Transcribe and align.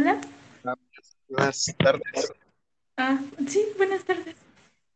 Hola. 0.00 0.18
Ah, 0.64 0.74
Buenas 1.28 1.66
tardes. 1.76 2.32
Ah, 2.96 3.20
sí, 3.46 3.66
buenas 3.76 4.02
tardes. 4.04 4.34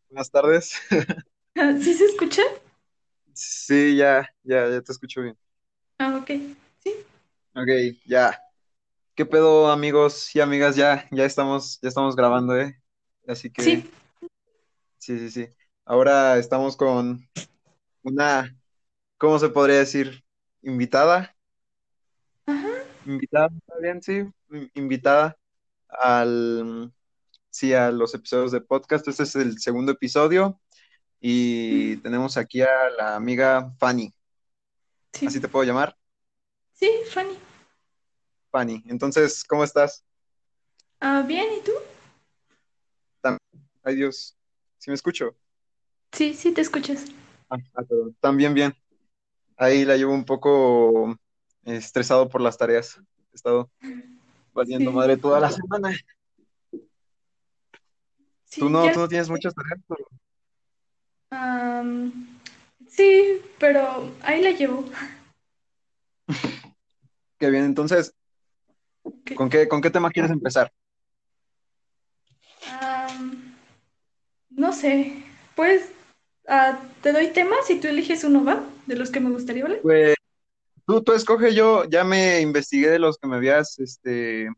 Buenas 0.08 0.30
tardes. 0.30 0.80
Ah, 1.56 1.74
¿sí 1.80 1.94
se 1.94 2.04
escucha? 2.04 2.42
Sí, 3.34 3.96
ya, 3.96 4.28
ya, 4.44 4.68
ya 4.70 4.80
te 4.82 4.92
escucho 4.92 5.20
bien. 5.22 5.36
Ah, 5.98 6.16
ok. 6.16 6.30
Sí, 6.82 6.94
Ok, 7.54 7.68
ya. 8.06 8.40
¿Qué 9.14 9.26
pedo, 9.26 9.70
amigos 9.70 10.34
y 10.36 10.40
amigas? 10.40 10.76
Ya, 10.76 11.08
ya 11.12 11.24
estamos, 11.24 11.80
ya 11.82 11.88
estamos 11.88 12.16
grabando, 12.16 12.56
¿eh? 12.58 12.80
Así 13.28 13.50
que, 13.52 13.64
sí. 13.64 13.90
sí, 14.98 15.18
sí, 15.18 15.30
sí. 15.30 15.48
Ahora 15.84 16.38
estamos 16.38 16.76
con 16.76 17.28
una, 18.02 18.56
¿cómo 19.18 19.38
se 19.38 19.50
podría 19.50 19.78
decir? 19.78 20.24
Invitada. 20.62 21.33
Ajá. 23.04 23.12
Invitada, 23.12 23.48
¿está 23.48 23.78
bien? 23.80 24.02
Sí, 24.02 24.12
in- 24.50 24.70
invitada 24.74 25.36
al, 25.88 26.92
sí, 27.50 27.72
a 27.74 27.90
los 27.90 28.14
episodios 28.14 28.52
de 28.52 28.60
podcast. 28.60 29.06
Este 29.08 29.22
es 29.24 29.34
el 29.36 29.58
segundo 29.58 29.92
episodio 29.92 30.60
y 31.20 31.96
tenemos 31.98 32.36
aquí 32.36 32.62
a 32.62 32.90
la 32.96 33.16
amiga 33.16 33.72
Fanny. 33.78 34.12
¿Así 35.14 35.30
Sí. 35.30 35.40
te 35.40 35.48
puedo 35.48 35.64
llamar? 35.64 35.96
Sí, 36.72 36.90
Fanny. 37.12 37.38
Fanny. 38.50 38.82
Entonces, 38.86 39.44
¿cómo 39.44 39.64
estás? 39.64 40.04
Ah, 41.00 41.22
bien, 41.26 41.46
¿y 41.58 41.62
tú? 41.62 41.72
Tam- 43.22 43.38
Ay, 43.82 43.96
Dios. 43.96 44.36
¿Sí 44.78 44.90
me 44.90 44.94
escucho? 44.94 45.36
Sí, 46.12 46.34
sí 46.34 46.52
te 46.52 46.60
escuchas. 46.62 47.04
Ah, 47.50 47.56
ah, 47.74 47.82
perdón. 47.82 48.16
También 48.20 48.54
bien. 48.54 48.74
Ahí 49.56 49.84
la 49.84 49.96
llevo 49.96 50.12
un 50.12 50.24
poco 50.24 51.16
estresado 51.64 52.28
por 52.28 52.40
las 52.40 52.56
tareas. 52.58 53.00
He 53.32 53.36
estado 53.36 53.70
valiendo 54.52 54.90
Sí, 54.90 54.96
madre 54.96 55.16
toda 55.16 55.40
la 55.40 55.50
semana. 55.50 55.90
¿Tú 56.70 56.80
sí, 58.66 58.68
no, 58.70 58.86
ya. 58.86 58.92
tú 58.92 59.00
no 59.00 59.08
tienes 59.08 59.28
muchas 59.28 59.54
tareas? 59.54 59.80
pero- 59.88 60.04
sí, 62.88 63.42
pero 63.58 64.12
ahí 64.22 64.40
la 64.42 64.52
llevo. 64.52 64.84
Qué 67.38 67.50
bien. 67.50 67.64
Entonces. 67.64 68.14
¿con 69.36 69.50
qué, 69.50 69.68
con 69.68 69.80
qué 69.80 69.90
tema 69.90 70.10
quieres 70.10 70.30
empezar? 70.30 70.72
No 74.50 74.72
sé. 74.72 75.22
Pues, 75.56 75.90
ah, 76.48 76.78
te 77.02 77.12
doy 77.12 77.28
temas 77.28 77.68
y 77.70 77.80
tú 77.80 77.88
eliges 77.88 78.24
uno, 78.24 78.44
¿va? 78.44 78.64
De 78.86 78.96
los 78.96 79.10
que 79.10 79.20
me 79.20 79.30
gustaría 79.30 79.64
hablar. 79.64 79.80
Pues 79.82 80.13
tú, 80.86 81.02
tú 81.02 81.12
escoge, 81.12 81.54
yo 81.54 81.84
ya 81.84 82.04
me 82.04 82.40
investigué 82.40 82.90
de 82.90 82.98
los 82.98 83.18
que 83.18 83.28
me 83.28 83.36
habías, 83.36 83.78
este, 83.78 84.48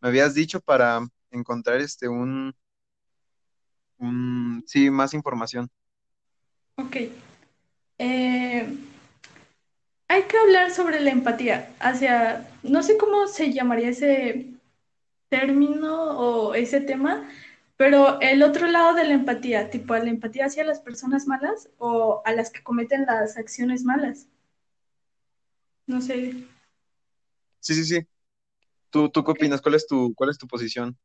me 0.00 0.08
habías 0.08 0.34
dicho 0.34 0.60
para 0.60 1.06
encontrar 1.30 1.80
este 1.80 2.08
un, 2.08 2.54
un, 3.98 4.62
sí, 4.66 4.90
más 4.90 5.14
información. 5.14 5.70
Ok. 6.76 6.96
Eh, 7.98 8.78
hay 10.08 10.22
que 10.24 10.38
hablar 10.38 10.70
sobre 10.70 11.00
la 11.00 11.10
empatía. 11.10 11.70
Hacia, 11.80 12.48
no 12.62 12.82
sé 12.82 12.96
cómo 12.96 13.26
se 13.26 13.52
llamaría 13.52 13.90
ese 13.90 14.46
término 15.28 16.18
o 16.18 16.54
ese 16.54 16.80
tema, 16.80 17.28
pero 17.76 18.20
el 18.20 18.42
otro 18.42 18.66
lado 18.66 18.94
de 18.94 19.04
la 19.04 19.14
empatía, 19.14 19.70
tipo 19.70 19.96
la 19.96 20.10
empatía 20.10 20.46
hacia 20.46 20.64
las 20.64 20.80
personas 20.80 21.26
malas 21.26 21.68
o 21.78 22.22
a 22.24 22.32
las 22.32 22.50
que 22.50 22.62
cometen 22.62 23.06
las 23.06 23.36
acciones 23.36 23.84
malas. 23.84 24.28
No 25.86 26.00
sé. 26.02 26.18
Sí, 27.60 27.74
sí, 27.74 27.84
sí. 27.84 28.06
¿Tú, 28.90 29.10
tú 29.10 29.24
qué 29.24 29.32
opinas? 29.32 29.62
¿Cuál 29.62 29.76
es 29.76 29.86
tu, 29.88 30.14
cuál 30.16 30.30
es 30.30 30.38
tu 30.38 30.46
posición? 30.48 30.98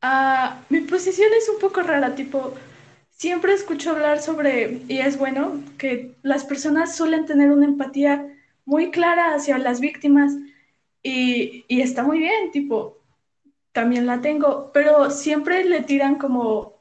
Ah, 0.00 0.62
mi 0.68 0.80
posición 0.82 1.28
es 1.36 1.48
un 1.48 1.58
poco 1.60 1.82
rara, 1.82 2.14
tipo, 2.14 2.54
siempre 3.10 3.52
escucho 3.52 3.90
hablar 3.90 4.20
sobre, 4.20 4.82
y 4.88 5.00
es 5.00 5.18
bueno, 5.18 5.60
que 5.76 6.14
las 6.22 6.44
personas 6.44 6.94
suelen 6.96 7.26
tener 7.26 7.50
una 7.50 7.64
empatía 7.66 8.26
muy 8.64 8.90
clara 8.92 9.34
hacia 9.34 9.58
las 9.58 9.80
víctimas 9.80 10.32
y, 11.02 11.64
y 11.68 11.80
está 11.80 12.04
muy 12.04 12.18
bien, 12.20 12.52
tipo, 12.52 12.98
también 13.72 14.06
la 14.06 14.20
tengo, 14.22 14.72
pero 14.74 15.10
siempre 15.10 15.64
le 15.64 15.82
tiran 15.82 16.16
como 16.16 16.77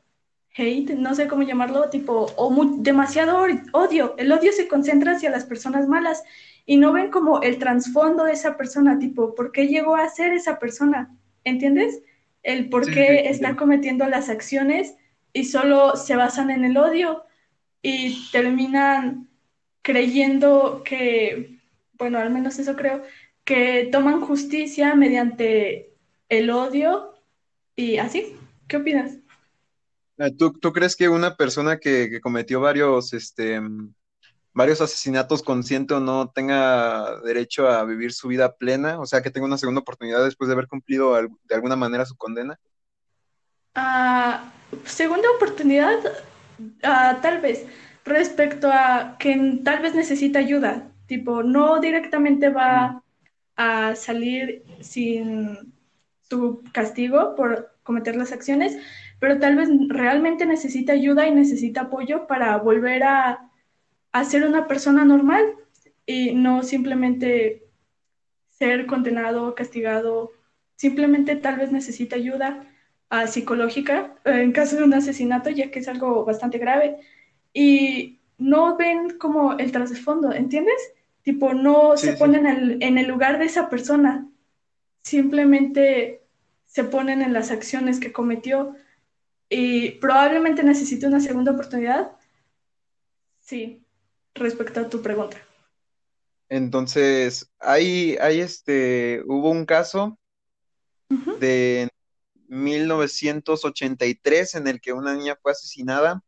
hate, 0.58 0.96
no 0.96 1.14
sé 1.16 1.28
cómo 1.28 1.44
llamarlo, 1.44 1.90
tipo, 1.90 2.28
o 2.36 2.66
demasiado 2.80 3.46
odio. 3.74 4.16
El 4.18 4.32
odio 4.32 4.52
se 4.52 4.68
concentra 4.68 5.14
hacia 5.14 5.30
las 5.30 5.46
personas 5.46 5.88
malas 5.88 6.24
y 6.66 6.78
no 6.78 6.92
ven 6.92 7.12
como 7.12 7.42
el 7.42 7.60
trasfondo 7.60 8.24
de 8.24 8.34
esa 8.34 8.58
persona, 8.58 9.00
tipo, 9.00 9.36
¿por 9.36 9.52
qué 9.52 9.68
llegó 9.68 9.96
a 9.96 10.10
ser 10.10 10.34
esa 10.34 10.60
persona? 10.60 11.16
¿Entiendes? 11.44 12.02
El 12.44 12.70
por 12.70 12.86
Sí, 12.86 12.92
sí, 12.92 12.98
sí, 12.98 13.02
qué 13.02 13.30
está 13.30 13.56
cometiendo 13.56 14.06
las 14.08 14.30
acciones 14.30 14.96
y 15.34 15.46
solo 15.46 15.96
se 15.96 16.16
basan 16.16 16.50
en 16.50 16.66
el 16.66 16.78
odio 16.78 17.24
y 17.82 18.30
terminan 18.32 19.30
creyendo 19.82 20.82
que, 20.84 21.60
bueno, 21.94 22.20
al 22.20 22.32
menos 22.32 22.60
eso 22.60 22.76
creo, 22.76 23.04
que 23.46 23.88
toman 23.92 24.22
justicia 24.22 24.96
mediante 24.96 25.94
el 26.30 26.50
odio 26.50 27.14
y 27.76 27.98
así. 27.98 28.36
¿Qué 28.68 28.78
opinas? 28.78 29.20
Eh, 30.18 30.32
¿Tú, 30.38 30.54
tú 30.54 30.74
crees 30.74 30.96
que 30.96 31.10
una 31.10 31.36
persona 31.36 31.78
que, 31.78 32.20
cometió 32.22 32.60
varios, 32.60 33.14
este, 33.14 33.60
mm, 33.60 33.94
varios 34.54 34.82
asesinatos, 34.82 35.44
consciente 35.44 35.94
o 35.94 36.00
no, 36.00 36.30
tenga 36.30 37.20
derecho 37.22 37.68
a 37.68 37.84
vivir 37.86 38.14
su 38.14 38.28
vida 38.28 38.56
plena? 38.56 39.00
O 39.00 39.06
sea, 39.06 39.22
que 39.22 39.30
tenga 39.30 39.46
una 39.46 39.58
segunda 39.58 39.82
oportunidad 39.82 40.24
después 40.24 40.48
de 40.48 40.54
haber 40.54 40.68
cumplido 40.68 41.14
de 41.14 41.56
alguna 41.56 41.76
manera 41.76 42.06
su 42.06 42.16
condena. 42.16 42.60
Ah, 43.76 44.52
segunda 44.86 45.30
oportunidad, 45.36 46.00
ah, 46.82 47.20
tal 47.22 47.42
vez, 47.42 47.66
respecto 48.06 48.72
a 48.72 49.18
que 49.20 49.62
tal 49.64 49.84
vez 49.84 49.94
necesita 49.94 50.40
ayuda, 50.40 50.90
tipo, 51.06 51.44
no 51.44 51.80
directamente 51.80 52.50
va 52.50 53.04
a 53.56 53.96
salir 53.96 54.64
sin 54.82 55.74
su 56.22 56.64
castigo 56.72 57.36
por 57.36 57.78
cometer 57.84 58.16
las 58.16 58.32
acciones, 58.32 58.78
pero 59.20 59.40
tal 59.40 59.56
vez 59.56 59.70
realmente 59.88 60.46
necesita 60.46 60.94
ayuda 60.94 61.28
y 61.28 61.32
necesita 61.32 61.82
apoyo 61.82 62.28
para 62.28 62.58
volver 62.58 63.04
a, 63.04 63.50
a 64.12 64.24
ser 64.24 64.46
una 64.46 64.68
persona 64.68 65.06
normal 65.06 65.56
y 66.06 66.34
no 66.36 66.64
simplemente 66.64 67.64
ser 68.50 68.86
condenado, 68.86 69.54
castigado, 69.56 70.32
simplemente 70.76 71.36
tal 71.36 71.58
vez 71.58 71.72
necesita 71.72 72.16
ayuda 72.16 72.66
uh, 73.12 73.28
psicológica 73.28 74.16
uh, 74.26 74.30
en 74.30 74.52
caso 74.52 74.78
de 74.78 74.84
un 74.84 74.94
asesinato, 74.94 75.50
ya 75.50 75.70
que 75.70 75.80
es 75.80 75.88
algo 75.88 76.26
bastante 76.26 76.58
grave. 76.58 76.98
Y 77.54 78.20
no 78.38 78.78
ven 78.78 79.18
como 79.18 79.58
el 79.58 79.72
trasfondo, 79.72 80.32
¿entiendes? 80.32 80.94
Tipo, 81.24 81.54
no 81.54 81.98
se 81.98 82.14
sí. 82.14 82.18
ponen 82.18 82.46
en 82.46 82.58
el, 82.58 82.84
en 82.84 82.98
el 82.98 83.08
lugar 83.08 83.38
de 83.40 83.46
esa 83.46 83.70
persona, 83.70 84.28
simplemente 85.02 86.22
se 86.66 86.84
ponen 86.84 87.22
en 87.22 87.34
las 87.34 87.52
acciones 87.52 88.00
que 88.00 88.12
cometió 88.12 88.76
y 89.50 89.92
probablemente 90.00 90.64
necesite 90.64 91.08
una 91.08 91.20
segunda 91.20 91.52
oportunidad. 91.52 92.12
Sí, 93.40 93.84
respecto 94.36 94.80
a 94.82 94.90
tu 94.90 95.02
pregunta. 95.02 95.38
Entonces, 96.50 97.50
hay, 97.60 98.18
hay 98.22 98.40
este, 98.42 99.22
hubo 99.26 99.50
un 99.52 99.66
caso 99.66 100.18
Uh 101.10 101.16
-huh, 101.16 101.38
de 101.40 101.90
1983 102.48 104.56
en 104.56 104.68
el 104.68 104.80
que 104.82 104.92
una 104.94 105.14
niña 105.16 105.38
fue 105.42 105.52
asesinada 105.54 106.22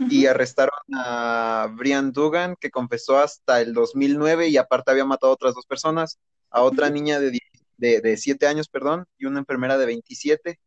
uh 0.00 0.06
y 0.10 0.26
arrestaron 0.26 0.78
a 0.94 1.68
Brian 1.76 2.12
Dugan, 2.12 2.56
que 2.60 2.70
confesó 2.70 3.18
hasta 3.18 3.60
el 3.60 3.72
2009 3.74 4.48
y 4.48 4.56
aparte 4.56 4.90
había 4.92 5.04
matado 5.04 5.32
a 5.32 5.34
otras 5.34 5.54
dos 5.54 5.66
personas, 5.66 6.18
a 6.50 6.62
uh 6.62 6.64
otra 6.64 6.88
-huh, 6.88 6.90
niña 6.90 7.20
de, 7.20 7.38
de, 7.76 8.00
de 8.00 8.16
7 8.16 8.46
años, 8.46 8.68
perdón, 8.68 9.04
y 9.18 9.26
una 9.26 9.40
enfermera 9.40 9.76
de 9.78 9.86
27 9.86 10.58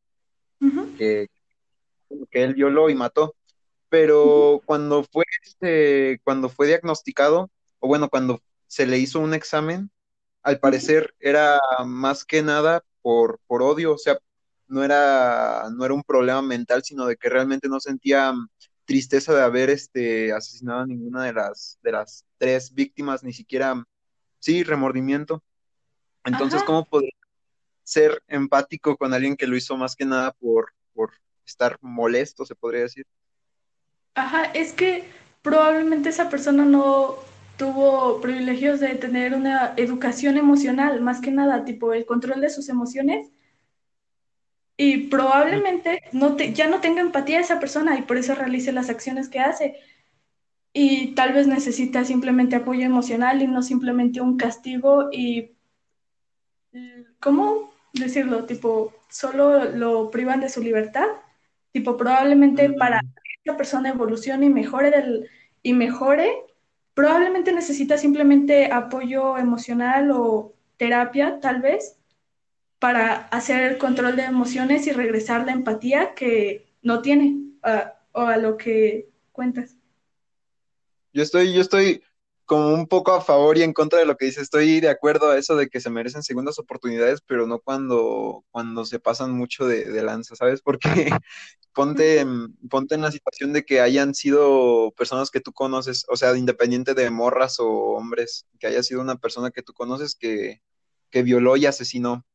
uh 0.62 0.66
-huh, 0.68 0.98
que, 0.98 1.28
que 2.30 2.44
él 2.44 2.54
violó 2.54 2.90
y 2.90 2.96
mató. 2.96 3.36
Pero 3.90 4.62
cuando 4.66 5.04
fue, 5.04 5.26
este, 5.44 6.22
cuando 6.24 6.50
fue 6.50 6.68
diagnosticado, 6.68 7.52
o 7.80 7.88
bueno, 7.88 8.10
cuando 8.10 8.42
se 8.68 8.88
le 8.88 8.98
hizo 9.00 9.20
un 9.20 9.34
examen, 9.34 9.92
al 10.44 10.60
parecer 10.60 11.14
era 11.20 11.60
más 11.86 12.26
que 12.26 12.42
nada 12.42 12.84
por, 13.02 13.40
por 13.48 13.62
odio, 13.62 13.94
o 13.94 13.98
sea, 13.98 14.18
no 14.68 14.84
era, 14.84 15.70
no 15.76 15.84
era 15.84 15.94
un 15.94 16.04
problema 16.04 16.42
mental, 16.42 16.84
sino 16.84 17.06
de 17.06 17.18
que 17.18 17.30
realmente 17.30 17.68
no 17.68 17.80
sentía 17.80 18.32
mm, 18.32 18.48
tristeza 18.86 19.34
de 19.34 19.42
haber 19.42 19.70
este, 19.70 20.32
asesinado 20.32 20.82
a 20.82 20.88
ninguna 20.88 21.26
de 21.26 21.34
las, 21.34 21.78
de 21.84 21.92
las 21.92 22.26
tres 22.38 22.74
víctimas, 22.74 23.24
ni 23.24 23.34
siquiera, 23.34 23.76
mm, 23.76 23.86
sí, 24.40 24.64
remordimiento. 24.64 25.44
Entonces, 26.24 26.60
Ajá, 26.60 26.68
¿cómo 26.68 26.86
podría 26.86 27.12
ser 27.84 28.24
empático 28.28 28.96
con 28.96 29.14
alguien 29.14 29.36
que 29.36 29.48
lo 29.48 29.58
hizo 29.58 29.76
más 29.76 29.96
que 29.96 30.06
nada 30.06 30.32
por, 30.40 30.72
por 30.94 31.12
estar 31.52 31.78
molesto, 31.82 32.46
se 32.46 32.56
podría 32.56 32.82
decir? 32.84 33.06
Ajá, 34.16 34.46
es 34.54 34.74
que 34.74 35.04
probablemente 35.42 36.10
esa 36.10 36.30
persona 36.30 36.64
no 36.66 37.16
tuvo 37.58 38.22
privilegios 38.22 38.80
de 38.80 38.96
tener 38.96 39.34
una 39.36 39.74
educación 39.78 40.38
emocional, 40.38 41.02
más 41.02 41.22
que 41.22 41.32
nada, 41.32 41.66
tipo 41.66 41.94
el 41.94 42.06
control 42.06 42.42
de 42.42 42.50
sus 42.50 42.70
emociones. 42.70 43.28
Y 44.78 45.08
probablemente 45.10 46.02
no 46.12 46.36
te, 46.36 46.54
ya 46.54 46.68
no 46.68 46.82
tenga 46.82 47.02
empatía 47.02 47.40
esa 47.40 47.60
persona 47.60 47.98
y 47.98 48.02
por 48.04 48.18
eso 48.18 48.36
realice 48.36 48.72
las 48.72 48.90
acciones 48.90 49.30
que 49.30 49.40
hace. 49.40 49.76
Y 50.74 51.16
tal 51.16 51.34
vez 51.34 51.48
necesita 51.48 52.06
simplemente 52.06 52.56
apoyo 52.58 52.86
emocional 52.86 53.42
y 53.42 53.48
no 53.48 53.62
simplemente 53.64 54.22
un 54.22 54.38
castigo 54.38 55.10
y, 55.12 55.52
¿cómo 57.20 57.72
decirlo? 57.94 58.46
Tipo, 58.46 58.94
solo 59.10 59.66
lo 59.66 60.12
privan 60.12 60.42
de 60.42 60.50
su 60.50 60.62
libertad. 60.62 61.08
Tipo, 61.72 61.98
probablemente 61.98 62.70
para 62.74 63.00
que 63.00 63.32
esa 63.44 63.58
persona 63.58 63.90
evolucione 63.90 64.48
y 64.48 64.50
mejore, 64.50 64.92
del, 64.92 65.30
y 65.64 65.74
mejore 65.74 66.32
probablemente 66.94 67.54
necesita 67.54 67.98
simplemente 67.98 68.72
apoyo 68.72 69.38
emocional 69.38 70.12
o 70.12 70.54
terapia, 70.78 71.40
tal 71.40 71.62
vez, 71.62 71.98
para 72.80 73.28
hacer 73.28 73.64
el 73.72 73.78
control 73.78 74.16
de 74.16 74.24
emociones 74.24 74.88
y 74.88 74.92
regresar 74.92 75.46
la 75.46 75.54
empatía 75.54 76.14
que 76.16 76.68
no 76.82 77.02
tiene 77.02 77.38
o 78.12 78.22
a 78.22 78.38
lo 78.38 78.58
que 78.58 79.10
cuentas. 79.32 79.78
Yo 81.14 81.24
estoy, 81.24 81.54
yo 81.54 81.62
estoy 81.62 82.02
como 82.52 82.74
un 82.74 82.86
poco 82.86 83.14
a 83.14 83.22
favor 83.22 83.58
y 83.58 83.64
en 83.64 83.72
contra 83.72 84.00
de 84.00 84.06
lo 84.06 84.18
que 84.18 84.26
dice. 84.26 84.42
Estoy 84.42 84.82
de 84.82 84.90
acuerdo 84.90 85.32
a 85.32 85.38
eso 85.38 85.56
de 85.56 85.70
que 85.70 85.80
se 85.80 85.90
merecen 85.90 86.22
segundas 86.22 86.60
oportunidades, 86.60 87.22
pero 87.26 87.48
no 87.48 87.60
cuando, 87.60 88.44
cuando 88.52 88.84
se 88.84 89.00
pasan 89.00 89.32
mucho 89.32 89.66
de, 89.66 89.86
de 89.86 90.04
lanza, 90.04 90.36
¿sabes? 90.36 90.62
Porque 90.62 90.82
ponte, 91.74 92.26
ponte 92.70 92.96
en 92.96 93.02
la 93.04 93.12
situación 93.14 93.54
de 93.54 93.64
que 93.64 93.80
hayan 93.80 94.14
sido 94.14 94.92
personas 94.98 95.32
que 95.32 95.40
tú 95.40 95.54
conoces, 95.54 96.06
o 96.10 96.18
sea, 96.18 96.36
independiente 96.36 96.94
de 96.94 97.10
morras 97.10 97.58
o 97.62 97.70
hombres, 97.70 98.46
que 98.60 98.68
haya 98.68 98.84
sido 98.84 99.00
una 99.00 99.16
persona 99.16 99.52
que 99.52 99.64
tú 99.64 99.72
conoces 99.72 100.16
que, 100.16 100.62
que 101.10 101.24
violó 101.24 101.56
y 101.56 101.68
asesinó. 101.68 102.26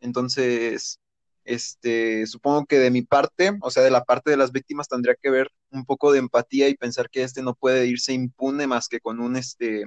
Entonces, 0.00 1.00
este, 1.46 2.26
supongo 2.26 2.66
que 2.66 2.78
de 2.78 2.90
mi 2.90 3.02
parte, 3.02 3.56
o 3.60 3.70
sea, 3.70 3.82
de 3.82 3.90
la 3.90 4.04
parte 4.04 4.30
de 4.30 4.36
las 4.36 4.52
víctimas, 4.52 4.88
tendría 4.88 5.14
que 5.14 5.30
ver 5.30 5.50
un 5.70 5.84
poco 5.84 6.12
de 6.12 6.18
empatía 6.18 6.68
y 6.68 6.76
pensar 6.76 7.08
que 7.08 7.22
este 7.22 7.42
no 7.42 7.54
puede 7.54 7.86
irse 7.86 8.12
impune 8.12 8.66
más 8.66 8.88
que 8.88 9.00
con 9.00 9.20
un, 9.20 9.36
este, 9.36 9.86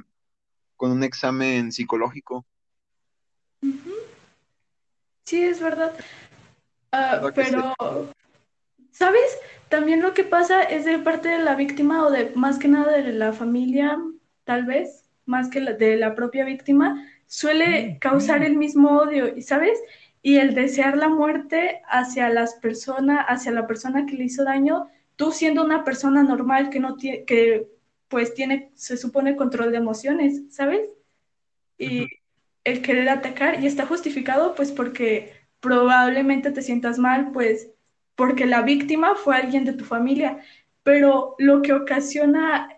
con 0.76 0.92
un 0.92 1.04
examen 1.04 1.72
psicológico. 1.72 2.46
Sí, 5.26 5.44
es 5.44 5.62
verdad. 5.62 5.94
Uh, 6.92 7.30
pero 7.36 7.76
¿Sabes? 8.92 9.38
También 9.70 10.02
lo 10.02 10.14
que 10.14 10.26
pasa 10.26 10.64
es 10.64 10.84
de 10.84 11.00
parte 11.00 11.30
de 11.30 11.40
la 11.40 11.56
víctima 11.56 12.06
o 12.06 12.12
de 12.12 12.32
más 12.36 12.60
que 12.60 12.68
nada 12.68 12.92
de 12.92 13.14
la 13.14 13.32
familia, 13.32 13.98
tal 14.44 14.66
vez, 14.66 15.10
más 15.26 15.50
que 15.50 15.62
de 15.62 15.96
la 15.96 16.16
propia 16.16 16.44
víctima, 16.44 17.08
suele 17.28 17.98
causar 18.02 18.44
el 18.44 18.58
mismo 18.58 18.98
odio, 18.98 19.34
¿y 19.38 19.42
sabes? 19.42 19.80
Y 20.22 20.38
el 20.38 20.54
desear 20.54 20.98
la 20.98 21.10
muerte 21.10 21.82
hacia 21.88 22.30
las 22.30 22.56
personas, 22.56 23.26
hacia 23.28 23.52
la 23.52 23.68
persona 23.68 24.06
que 24.06 24.16
le 24.16 24.26
hizo 24.26 24.44
daño, 24.44 24.88
tú 25.16 25.32
siendo 25.32 25.64
una 25.64 25.84
persona 25.84 26.24
normal 26.24 26.70
que 26.70 26.80
no 26.80 26.96
tiene, 26.96 27.26
que 27.26 27.68
pues 28.10 28.34
tiene, 28.34 28.72
se 28.76 28.98
supone 28.98 29.36
control 29.36 29.72
de 29.72 29.78
emociones, 29.78 30.44
¿sabes? 30.50 30.82
Y 31.78 32.08
el 32.64 32.82
querer 32.82 33.10
atacar, 33.10 33.64
y 33.64 33.68
está 33.68 33.86
justificado 33.86 34.56
pues 34.56 34.72
porque 34.72 35.32
probablemente 35.60 36.52
te 36.52 36.62
sientas 36.62 37.00
mal, 37.00 37.32
pues 37.32 37.70
porque 38.16 38.46
la 38.46 38.62
víctima 38.62 39.16
fue 39.16 39.36
alguien 39.36 39.64
de 39.64 39.74
tu 39.74 39.86
familia, 39.86 40.40
pero 40.84 41.36
lo 41.38 41.62
que 41.62 41.74
ocasiona 41.74 42.70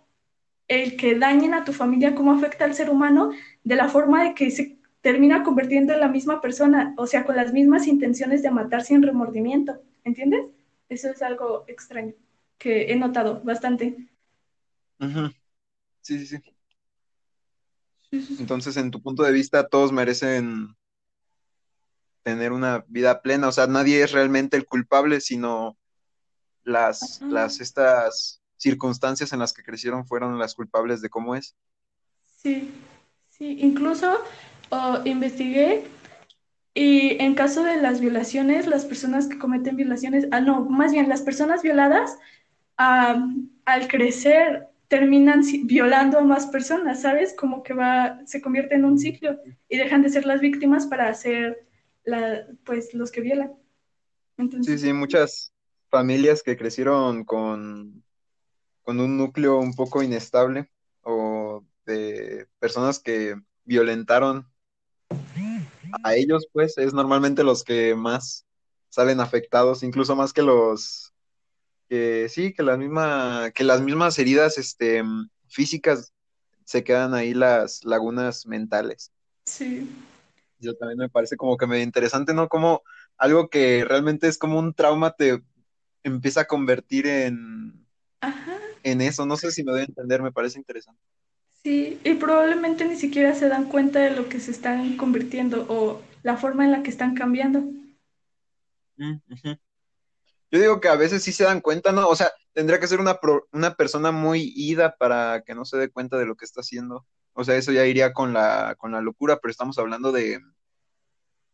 el 0.68 0.96
que 0.96 1.16
dañen 1.16 1.54
a 1.54 1.66
tu 1.66 1.74
familia, 1.74 2.16
cómo 2.16 2.32
afecta 2.32 2.66
al 2.66 2.74
ser 2.74 2.90
humano, 2.90 3.32
de 3.64 3.76
la 3.76 3.90
forma 3.90 4.24
de 4.24 4.34
que 4.34 4.52
se 4.52 4.78
termina 5.02 5.44
convirtiendo 5.44 5.94
en 5.94 6.00
la 6.00 6.08
misma 6.08 6.42
persona, 6.42 6.94
o 6.98 7.08
sea, 7.08 7.26
con 7.26 7.36
las 7.36 7.54
mismas 7.54 7.88
intenciones 7.88 8.44
de 8.44 8.52
matar 8.52 8.84
sin 8.84 9.02
remordimiento, 9.02 9.82
¿entiendes? 10.04 10.46
Eso 10.90 11.10
es 11.10 11.22
algo 11.22 11.66
extraño 11.68 12.14
que 12.58 12.92
he 12.92 12.96
notado 12.96 13.42
bastante. 13.44 14.08
sí, 16.02 16.26
sí, 16.26 16.38
sí. 16.38 16.56
Entonces, 18.40 18.78
en 18.78 18.92
tu 18.92 19.02
punto 19.02 19.24
de 19.24 19.32
vista, 19.32 19.68
todos 19.68 19.92
merecen 19.92 20.76
tener 22.24 22.52
una 22.52 22.86
vida 22.88 23.22
plena, 23.22 23.48
o 23.48 23.52
sea, 23.52 23.68
nadie 23.68 24.04
es 24.04 24.12
realmente 24.12 24.58
el 24.58 24.66
culpable, 24.66 25.22
sino 25.22 25.78
las, 26.64 27.22
las, 27.24 27.60
estas 27.62 28.42
circunstancias 28.58 29.34
en 29.34 29.40
las 29.40 29.54
que 29.54 29.64
crecieron 29.64 30.06
fueron 30.06 30.38
las 30.38 30.54
culpables 30.54 31.02
de 31.02 31.10
cómo 31.10 31.36
es. 31.36 31.56
Sí, 32.26 32.72
sí, 33.30 33.58
incluso 33.62 34.20
investigué 35.06 35.84
y 36.74 37.22
en 37.22 37.36
caso 37.36 37.64
de 37.64 37.82
las 37.82 38.00
violaciones, 38.00 38.68
las 38.68 38.86
personas 38.86 39.28
que 39.28 39.38
cometen 39.38 39.76
violaciones, 39.76 40.28
ah, 40.32 40.40
no, 40.40 40.66
más 40.66 40.94
bien 40.94 41.10
las 41.10 41.22
personas 41.22 41.62
violadas, 41.62 42.18
al 42.78 43.88
crecer 43.90 44.68
terminan 44.88 45.42
violando 45.64 46.20
a 46.20 46.24
más 46.24 46.48
personas, 46.48 47.02
¿sabes? 47.02 47.34
Como 47.38 47.64
que 47.64 47.74
va, 47.74 48.20
se 48.26 48.42
convierte 48.42 48.76
en 48.76 48.86
un 48.86 48.98
ciclo 48.98 49.40
y 49.70 49.78
dejan 49.78 50.02
de 50.02 50.10
ser 50.10 50.26
las 50.26 50.42
víctimas 50.42 50.86
para 50.88 51.14
ser 51.14 51.66
la, 52.04 52.46
pues 52.66 52.94
los 52.94 53.12
que 53.12 53.22
violan. 53.22 53.54
Sí, 54.64 54.78
sí, 54.78 54.92
muchas 54.92 55.54
familias 55.90 56.42
que 56.42 56.58
crecieron 56.58 57.24
con, 57.24 58.04
con 58.82 59.00
un 59.00 59.18
núcleo 59.18 59.60
un 59.60 59.74
poco 59.76 60.02
inestable 60.02 60.70
o 61.04 61.64
de 61.86 62.48
personas 62.60 63.00
que 63.00 63.36
violentaron 63.66 64.48
a 66.04 66.16
ellos, 66.16 66.48
pues 66.52 66.78
es 66.78 66.94
normalmente 66.94 67.44
los 67.44 67.64
que 67.64 67.96
más 67.96 68.46
salen 68.90 69.20
afectados, 69.20 69.84
incluso 69.84 70.16
más 70.16 70.34
que 70.34 70.42
los 70.42 71.14
que 71.90 72.28
sí, 72.30 72.54
que 72.54 72.64
las 72.64 72.78
misma, 72.78 73.52
que 73.54 73.64
las 73.64 73.82
mismas 73.82 74.18
heridas 74.20 74.58
este, 74.58 75.04
físicas 75.48 76.14
se 76.64 76.84
quedan 76.84 77.14
ahí 77.14 77.34
las 77.34 77.84
lagunas 77.84 78.46
mentales. 78.46 79.12
Sí 79.46 79.90
yo 80.62 80.76
también 80.76 81.00
me 81.00 81.10
parece 81.10 81.36
como 81.36 81.58
que 81.58 81.68
medio 81.68 81.84
interesante, 81.84 82.34
¿no? 82.34 82.48
Como 82.48 82.84
algo 83.18 83.50
que 83.50 83.84
realmente 83.84 84.28
es 84.28 84.38
como 84.38 84.60
un 84.60 84.74
trauma 84.74 85.12
te 85.12 85.44
empieza 86.04 86.42
a 86.42 86.48
convertir 86.48 87.08
en, 87.08 87.86
en 88.84 89.02
eso. 89.02 89.26
No 89.26 89.36
sé 89.36 89.52
si 89.52 89.64
me 89.64 89.72
doy 89.72 89.82
a 89.82 89.86
entender, 89.86 90.22
me 90.22 90.32
parece 90.32 90.60
interesante. 90.60 91.02
Sí, 91.64 92.00
y 92.04 92.16
probablemente 92.16 92.86
ni 92.86 92.96
siquiera 92.96 93.36
se 93.36 93.48
dan 93.48 93.66
cuenta 93.66 94.00
de 94.00 94.12
lo 94.12 94.28
que 94.28 94.40
se 94.40 94.52
están 94.52 94.98
convirtiendo 94.98 95.66
o 95.70 96.02
la 96.24 96.38
forma 96.38 96.66
en 96.66 96.72
la 96.72 96.82
que 96.82 96.90
están 96.90 97.14
cambiando. 97.14 97.60
Mm, 98.98 99.18
yo 100.52 100.60
digo 100.60 100.82
que 100.82 100.90
a 100.90 100.96
veces 100.96 101.24
sí 101.24 101.32
se 101.32 101.44
dan 101.44 101.62
cuenta, 101.62 101.92
¿no? 101.92 102.08
O 102.08 102.16
sea, 102.16 102.32
tendría 102.54 102.80
que 102.80 102.88
ser 102.88 103.00
una, 103.00 103.20
una 103.52 103.76
persona 103.76 104.12
muy 104.12 104.52
ida 104.56 104.96
para 104.98 105.44
que 105.46 105.56
no 105.56 105.64
se 105.64 105.78
dé 105.78 105.90
cuenta 105.90 106.18
de 106.18 106.26
lo 106.26 106.36
que 106.36 106.46
está 106.46 106.62
haciendo. 106.62 107.06
O 107.34 107.44
sea, 107.44 107.56
eso 107.56 107.72
ya 107.72 107.86
iría 107.86 108.12
con 108.12 108.34
la, 108.34 108.76
con 108.78 108.92
la 108.92 109.02
locura, 109.02 109.38
pero 109.38 109.52
estamos 109.52 109.78
hablando 109.78 110.12
de, 110.12 110.40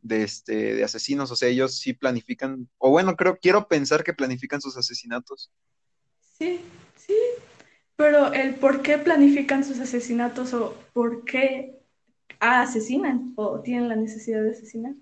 de, 0.02 0.24
este, 0.24 0.74
de 0.74 0.84
asesinos. 0.84 1.30
O 1.32 1.36
sea, 1.36 1.50
ellos 1.50 1.78
sí 1.78 1.94
planifican, 1.94 2.68
o 2.78 2.90
bueno, 2.90 3.16
creo, 3.16 3.38
quiero 3.38 3.68
pensar 3.68 4.04
que 4.04 4.14
planifican 4.14 4.62
sus 4.62 4.78
asesinatos. 4.78 5.52
Sí, 6.38 6.62
sí. 6.96 7.16
Pero 7.98 8.32
el 8.32 8.56
por 8.56 8.82
qué 8.82 8.98
planifican 8.98 9.66
sus 9.66 9.80
asesinatos 9.80 10.54
o 10.54 10.78
por 10.94 11.26
qué 11.26 11.78
asesinan 12.40 13.34
o 13.36 13.60
tienen 13.60 13.90
la 13.90 13.96
necesidad 13.96 14.42
de 14.44 14.52
asesinar. 14.52 14.94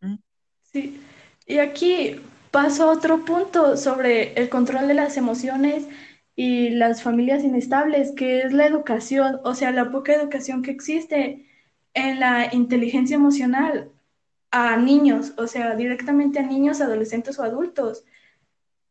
Mm. 0.00 0.16
Sí. 0.62 1.00
Y 1.46 1.58
aquí 1.58 2.20
paso 2.50 2.84
a 2.84 2.92
otro 2.92 3.24
punto 3.24 3.76
sobre 3.76 4.32
el 4.34 4.48
control 4.48 4.88
de 4.88 4.94
las 4.94 5.16
emociones 5.16 5.86
y 6.36 6.70
las 6.70 7.02
familias 7.02 7.42
inestables, 7.42 8.12
que 8.12 8.42
es 8.42 8.52
la 8.52 8.66
educación, 8.66 9.40
o 9.44 9.54
sea, 9.54 9.72
la 9.72 9.90
poca 9.90 10.14
educación 10.14 10.62
que 10.62 10.70
existe 10.70 11.46
en 11.94 12.20
la 12.20 12.54
inteligencia 12.54 13.16
emocional 13.16 13.90
a 14.50 14.76
niños, 14.76 15.34
o 15.36 15.46
sea, 15.46 15.74
directamente 15.74 16.38
a 16.38 16.42
niños, 16.42 16.80
adolescentes 16.80 17.38
o 17.38 17.42
adultos. 17.42 18.04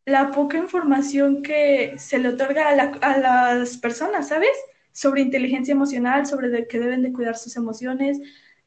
La 0.07 0.31
poca 0.31 0.57
información 0.57 1.43
que 1.43 1.93
se 1.99 2.17
le 2.17 2.29
otorga 2.29 2.69
a, 2.69 3.17
las 3.19 3.77
personas, 3.77 4.29
¿sabes? 4.29 4.57
Sobre 4.91 5.21
inteligencia 5.21 5.73
emocional, 5.73 6.25
sobre 6.25 6.49
de 6.49 6.67
que 6.67 6.79
deben 6.79 7.03
de 7.03 7.13
cuidar 7.13 7.37
sus 7.37 7.55
emociones, 7.55 8.19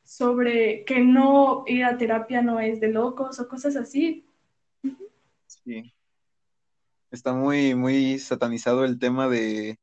sobre 0.05 0.85
que 0.85 1.01
no 1.01 1.65
ir 1.67 1.85
a 1.85 1.99
terapia 1.99 2.43
no 2.43 2.61
es 2.61 2.79
de 2.79 2.89
locos 2.89 3.41
o 3.41 3.49
cosas 3.49 3.75
así. 3.75 4.25
Sí 5.47 5.93
está 7.11 7.33
muy, 7.33 7.75
muy 7.75 8.19
satanizado 8.19 8.85
el 8.85 8.99
tema 8.99 9.29
de, 9.29 9.79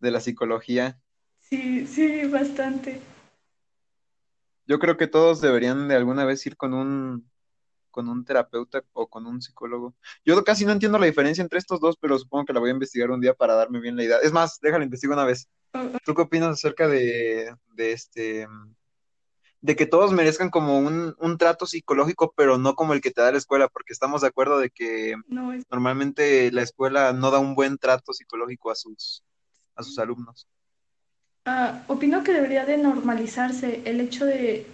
la 0.00 0.20
psicología. 0.20 1.00
Sí, 1.40 1.86
sí, 1.86 2.26
bastante. 2.26 3.00
Yo 4.66 4.78
creo 4.78 4.96
que 4.96 5.08
todos 5.08 5.40
deberían 5.40 5.88
de 5.88 5.96
alguna 5.96 6.24
vez 6.24 6.46
ir 6.46 6.56
con 6.56 6.74
un 6.74 7.29
con 7.90 8.08
un 8.08 8.24
terapeuta 8.24 8.82
o 8.92 9.08
con 9.08 9.26
un 9.26 9.42
psicólogo. 9.42 9.94
Yo 10.24 10.42
casi 10.44 10.64
no 10.64 10.72
entiendo 10.72 10.98
la 10.98 11.06
diferencia 11.06 11.42
entre 11.42 11.58
estos 11.58 11.80
dos, 11.80 11.96
pero 12.00 12.18
supongo 12.18 12.46
que 12.46 12.52
la 12.52 12.60
voy 12.60 12.70
a 12.70 12.74
investigar 12.74 13.10
un 13.10 13.20
día 13.20 13.34
para 13.34 13.54
darme 13.54 13.80
bien 13.80 13.96
la 13.96 14.04
idea. 14.04 14.18
Es 14.22 14.32
más, 14.32 14.60
déjala 14.60 14.84
investigar 14.84 15.16
una 15.16 15.26
vez. 15.26 15.48
¿Tú 16.04 16.14
qué 16.14 16.22
opinas 16.22 16.50
acerca 16.50 16.88
de, 16.88 17.54
de 17.74 17.92
este 17.92 18.46
de 19.62 19.76
que 19.76 19.86
todos 19.86 20.12
merezcan 20.12 20.48
como 20.50 20.78
un, 20.78 21.14
un, 21.18 21.38
trato 21.38 21.66
psicológico, 21.66 22.32
pero 22.34 22.56
no 22.56 22.74
como 22.74 22.94
el 22.94 23.00
que 23.00 23.10
te 23.10 23.20
da 23.20 23.30
la 23.30 23.38
escuela, 23.38 23.68
porque 23.68 23.92
estamos 23.92 24.22
de 24.22 24.28
acuerdo 24.28 24.58
de 24.58 24.70
que 24.70 25.16
normalmente 25.28 26.50
la 26.50 26.62
escuela 26.62 27.12
no 27.12 27.30
da 27.30 27.40
un 27.40 27.54
buen 27.54 27.76
trato 27.76 28.14
psicológico 28.14 28.70
a 28.70 28.74
sus, 28.74 29.22
a 29.74 29.82
sus 29.82 29.98
alumnos. 29.98 30.48
Uh, 31.46 31.92
opino 31.92 32.22
que 32.22 32.32
debería 32.32 32.64
de 32.64 32.78
normalizarse 32.78 33.82
el 33.84 34.00
hecho 34.00 34.24
de 34.24 34.66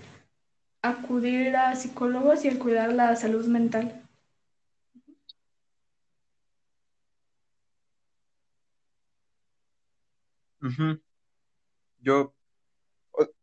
acudir 0.90 1.56
a 1.56 1.74
psicólogos 1.76 2.44
y 2.44 2.48
el 2.48 2.58
cuidar 2.58 2.92
la 2.92 3.16
salud 3.16 3.46
mental. 3.46 4.02
Yo, 12.00 12.34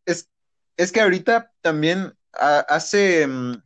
es, 0.05 0.29
es 0.77 0.91
que 0.91 1.01
ahorita 1.01 1.51
también 1.61 2.13
hace, 2.33 3.27
mm, 3.27 3.63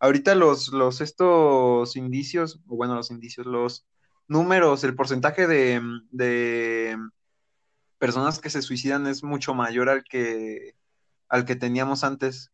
ahorita 0.00 0.34
los, 0.34 0.68
los, 0.68 1.00
estos 1.00 1.96
indicios, 1.96 2.60
o 2.68 2.76
bueno, 2.76 2.94
los 2.94 3.10
indicios, 3.10 3.46
los 3.46 3.86
números, 4.28 4.84
el 4.84 4.94
porcentaje 4.94 5.46
de, 5.46 5.80
mm, 5.80 6.08
de 6.10 6.96
personas 7.98 8.38
que 8.40 8.50
se 8.50 8.62
suicidan 8.62 9.06
es 9.06 9.22
mucho 9.22 9.54
mayor 9.54 9.88
al 9.88 10.04
que, 10.04 10.74
al 11.28 11.44
que 11.44 11.56
teníamos 11.56 12.04
antes. 12.04 12.50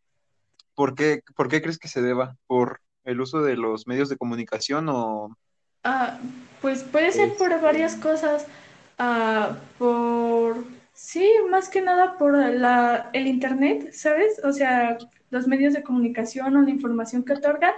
¿Por 0.78 0.94
qué, 0.94 1.22
¿Por 1.34 1.48
qué 1.48 1.60
crees 1.60 1.76
que 1.76 1.88
se 1.88 2.02
deba? 2.02 2.36
¿Por 2.46 2.80
el 3.02 3.20
uso 3.20 3.42
de 3.42 3.56
los 3.56 3.88
medios 3.88 4.08
de 4.08 4.16
comunicación 4.16 4.88
o...? 4.88 5.36
Ah, 5.82 6.20
pues 6.62 6.84
puede 6.84 7.10
ser 7.10 7.34
por 7.36 7.60
varias 7.60 7.96
cosas. 7.96 8.46
Ah, 8.96 9.56
por 9.76 10.64
Sí, 10.92 11.28
más 11.50 11.68
que 11.68 11.80
nada 11.80 12.16
por 12.16 12.36
la, 12.36 13.10
el 13.12 13.26
Internet, 13.26 13.92
¿sabes? 13.92 14.40
O 14.44 14.52
sea, 14.52 14.98
los 15.30 15.48
medios 15.48 15.74
de 15.74 15.82
comunicación 15.82 16.56
o 16.56 16.62
la 16.62 16.70
información 16.70 17.24
que 17.24 17.32
otorgan. 17.32 17.74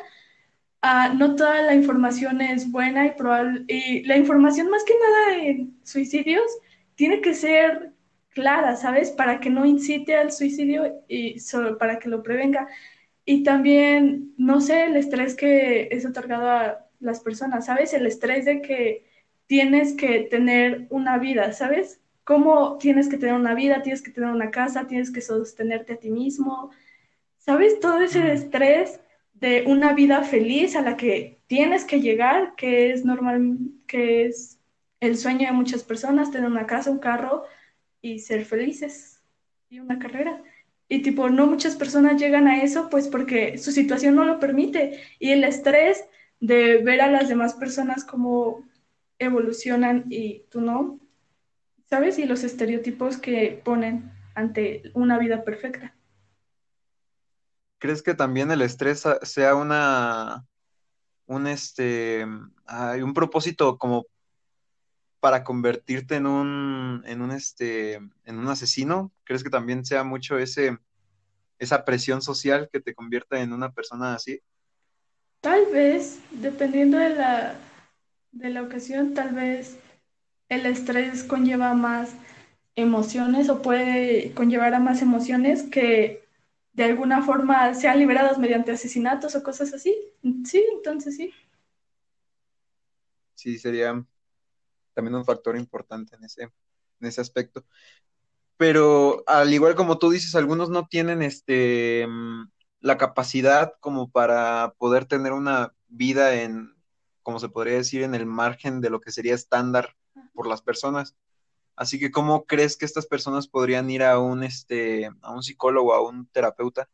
Ah, 0.82 1.14
no 1.16 1.36
toda 1.36 1.62
la 1.62 1.74
información 1.74 2.42
es 2.42 2.70
buena 2.70 3.06
y 3.06 3.12
probable. 3.12 3.64
Y 3.66 4.02
la 4.04 4.18
información, 4.18 4.68
más 4.68 4.84
que 4.84 4.94
nada 4.98 5.42
en 5.46 5.78
suicidios, 5.84 6.50
tiene 6.96 7.22
que 7.22 7.32
ser 7.32 7.94
clara, 8.30 8.76
¿sabes? 8.76 9.10
Para 9.10 9.40
que 9.40 9.50
no 9.50 9.66
incite 9.66 10.16
al 10.16 10.32
suicidio 10.32 11.04
y 11.08 11.40
solo 11.40 11.78
para 11.78 11.98
que 11.98 12.08
lo 12.08 12.22
prevenga. 12.22 12.68
Y 13.24 13.42
también, 13.42 14.34
no 14.38 14.60
sé, 14.60 14.84
el 14.84 14.96
estrés 14.96 15.34
que 15.36 15.88
es 15.90 16.06
otorgado 16.06 16.50
a 16.50 16.86
las 17.00 17.20
personas, 17.20 17.66
¿sabes? 17.66 17.92
El 17.94 18.06
estrés 18.06 18.44
de 18.44 18.62
que 18.62 19.06
tienes 19.46 19.94
que 19.94 20.20
tener 20.20 20.86
una 20.90 21.18
vida, 21.18 21.52
¿sabes? 21.52 22.00
cómo 22.30 22.78
tienes 22.78 23.08
que 23.08 23.18
tener 23.18 23.34
una 23.34 23.54
vida, 23.54 23.82
tienes 23.82 24.02
que 24.02 24.12
tener 24.12 24.30
una 24.30 24.52
casa, 24.52 24.86
tienes 24.86 25.10
que 25.10 25.20
sostenerte 25.20 25.94
a 25.94 25.96
ti 25.96 26.10
mismo. 26.10 26.70
¿Sabes? 27.38 27.80
Todo 27.80 28.00
ese 28.00 28.32
estrés 28.32 29.00
de 29.34 29.64
una 29.66 29.94
vida 29.94 30.22
feliz 30.22 30.76
a 30.76 30.82
la 30.82 30.96
que 30.96 31.42
tienes 31.48 31.84
que 31.84 32.00
llegar, 32.00 32.54
que 32.54 32.92
es 32.92 33.04
normal, 33.04 33.58
que 33.88 34.26
es 34.26 34.60
el 35.00 35.16
sueño 35.16 35.48
de 35.48 35.52
muchas 35.52 35.82
personas, 35.82 36.30
tener 36.30 36.48
una 36.48 36.66
casa, 36.66 36.92
un 36.92 37.00
carro 37.00 37.44
y 38.02 38.18
ser 38.18 38.44
felices 38.44 39.22
y 39.68 39.80
una 39.80 39.98
carrera. 39.98 40.42
Y 40.88 41.02
tipo, 41.02 41.28
no 41.30 41.46
muchas 41.46 41.76
personas 41.76 42.20
llegan 42.20 42.48
a 42.48 42.62
eso 42.62 42.88
pues 42.90 43.08
porque 43.08 43.58
su 43.58 43.70
situación 43.70 44.16
no 44.16 44.24
lo 44.24 44.40
permite 44.40 45.00
y 45.18 45.30
el 45.30 45.44
estrés 45.44 46.04
de 46.40 46.78
ver 46.78 47.00
a 47.00 47.10
las 47.10 47.28
demás 47.28 47.54
personas 47.54 48.04
cómo 48.04 48.64
evolucionan 49.18 50.06
y 50.08 50.44
tú 50.50 50.60
no, 50.60 50.98
¿sabes? 51.88 52.18
Y 52.18 52.24
los 52.24 52.42
estereotipos 52.42 53.18
que 53.18 53.60
ponen 53.64 54.10
ante 54.34 54.82
una 54.94 55.18
vida 55.18 55.44
perfecta. 55.44 55.94
¿Crees 57.78 58.02
que 58.02 58.14
también 58.14 58.50
el 58.50 58.62
estrés 58.62 59.04
sea 59.22 59.54
una, 59.54 60.46
un, 61.26 61.46
este, 61.46 62.26
hay 62.66 63.02
un 63.02 63.14
propósito 63.14 63.78
como 63.78 64.06
para 65.20 65.44
convertirte 65.44 66.16
en 66.16 66.26
un, 66.26 67.02
en 67.06 67.22
un, 67.22 67.30
este, 67.30 67.94
en 67.96 68.38
un 68.38 68.48
asesino? 68.48 69.12
¿Crees 69.24 69.44
que 69.44 69.50
también 69.50 69.84
sea 69.84 70.02
mucho 70.04 70.38
ese, 70.38 70.78
esa 71.58 71.84
presión 71.84 72.22
social 72.22 72.68
que 72.72 72.80
te 72.80 72.94
convierta 72.94 73.40
en 73.40 73.52
una 73.52 73.72
persona 73.72 74.14
así? 74.14 74.40
Tal 75.40 75.66
vez, 75.72 76.20
dependiendo 76.32 76.98
de 76.98 77.10
la, 77.10 77.54
de 78.32 78.50
la 78.50 78.62
ocasión, 78.62 79.14
tal 79.14 79.34
vez 79.34 79.78
el 80.48 80.66
estrés 80.66 81.24
conlleva 81.24 81.74
más 81.74 82.14
emociones 82.76 83.48
o 83.48 83.62
puede 83.62 84.32
conllevar 84.34 84.74
a 84.74 84.80
más 84.80 85.02
emociones 85.02 85.64
que 85.64 86.24
de 86.72 86.84
alguna 86.84 87.22
forma 87.22 87.74
sean 87.74 87.98
liberadas 87.98 88.38
mediante 88.38 88.72
asesinatos 88.72 89.34
o 89.34 89.42
cosas 89.42 89.72
así. 89.74 89.94
Sí, 90.44 90.64
entonces 90.74 91.16
sí. 91.16 91.32
Sí, 93.34 93.58
sería 93.58 94.04
también 94.94 95.14
un 95.14 95.24
factor 95.24 95.56
importante 95.56 96.16
en 96.16 96.24
ese, 96.24 96.42
en 96.42 97.08
ese 97.08 97.20
aspecto. 97.20 97.64
Pero 98.56 99.22
al 99.26 99.52
igual 99.52 99.74
como 99.74 99.98
tú 99.98 100.10
dices, 100.10 100.34
algunos 100.34 100.68
no 100.70 100.86
tienen 100.86 101.22
este 101.22 102.06
la 102.80 102.96
capacidad 102.96 103.74
como 103.80 104.10
para 104.10 104.74
poder 104.78 105.04
tener 105.04 105.32
una 105.32 105.74
vida 105.88 106.42
en, 106.42 106.74
como 107.22 107.38
se 107.38 107.48
podría 107.48 107.74
decir, 107.74 108.02
en 108.02 108.14
el 108.14 108.26
margen 108.26 108.80
de 108.80 108.90
lo 108.90 109.00
que 109.00 109.12
sería 109.12 109.34
estándar 109.34 109.96
por 110.34 110.46
las 110.46 110.62
personas. 110.62 111.14
Así 111.76 111.98
que, 111.98 112.10
¿cómo 112.10 112.44
crees 112.44 112.76
que 112.76 112.84
estas 112.84 113.06
personas 113.06 113.48
podrían 113.48 113.88
ir 113.90 114.02
a 114.02 114.18
un, 114.18 114.42
este, 114.42 115.10
a 115.22 115.32
un 115.32 115.42
psicólogo, 115.42 115.94
a 115.94 116.02
un 116.02 116.26
terapeuta? 116.26 116.88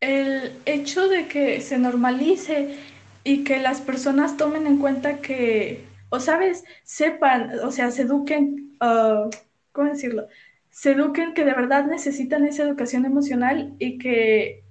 El 0.00 0.60
hecho 0.66 1.08
de 1.08 1.26
que 1.26 1.60
se 1.60 1.78
normalice 1.78 2.78
y 3.24 3.42
que 3.44 3.58
las 3.58 3.80
personas 3.80 4.36
tomen 4.36 4.66
en 4.66 4.78
cuenta 4.78 5.20
que, 5.20 5.84
o 6.10 6.20
sabes, 6.20 6.64
sepan, 6.84 7.58
o 7.60 7.70
sea, 7.70 7.90
se 7.90 8.02
eduquen, 8.02 8.76
uh, 8.80 9.30
¿cómo 9.72 9.90
decirlo? 9.90 10.26
Se 10.70 10.92
eduquen 10.92 11.34
que 11.34 11.44
de 11.44 11.54
verdad 11.54 11.86
necesitan 11.86 12.44
esa 12.44 12.62
educación 12.62 13.04
emocional 13.06 13.74
y 13.78 13.98
que 13.98 14.64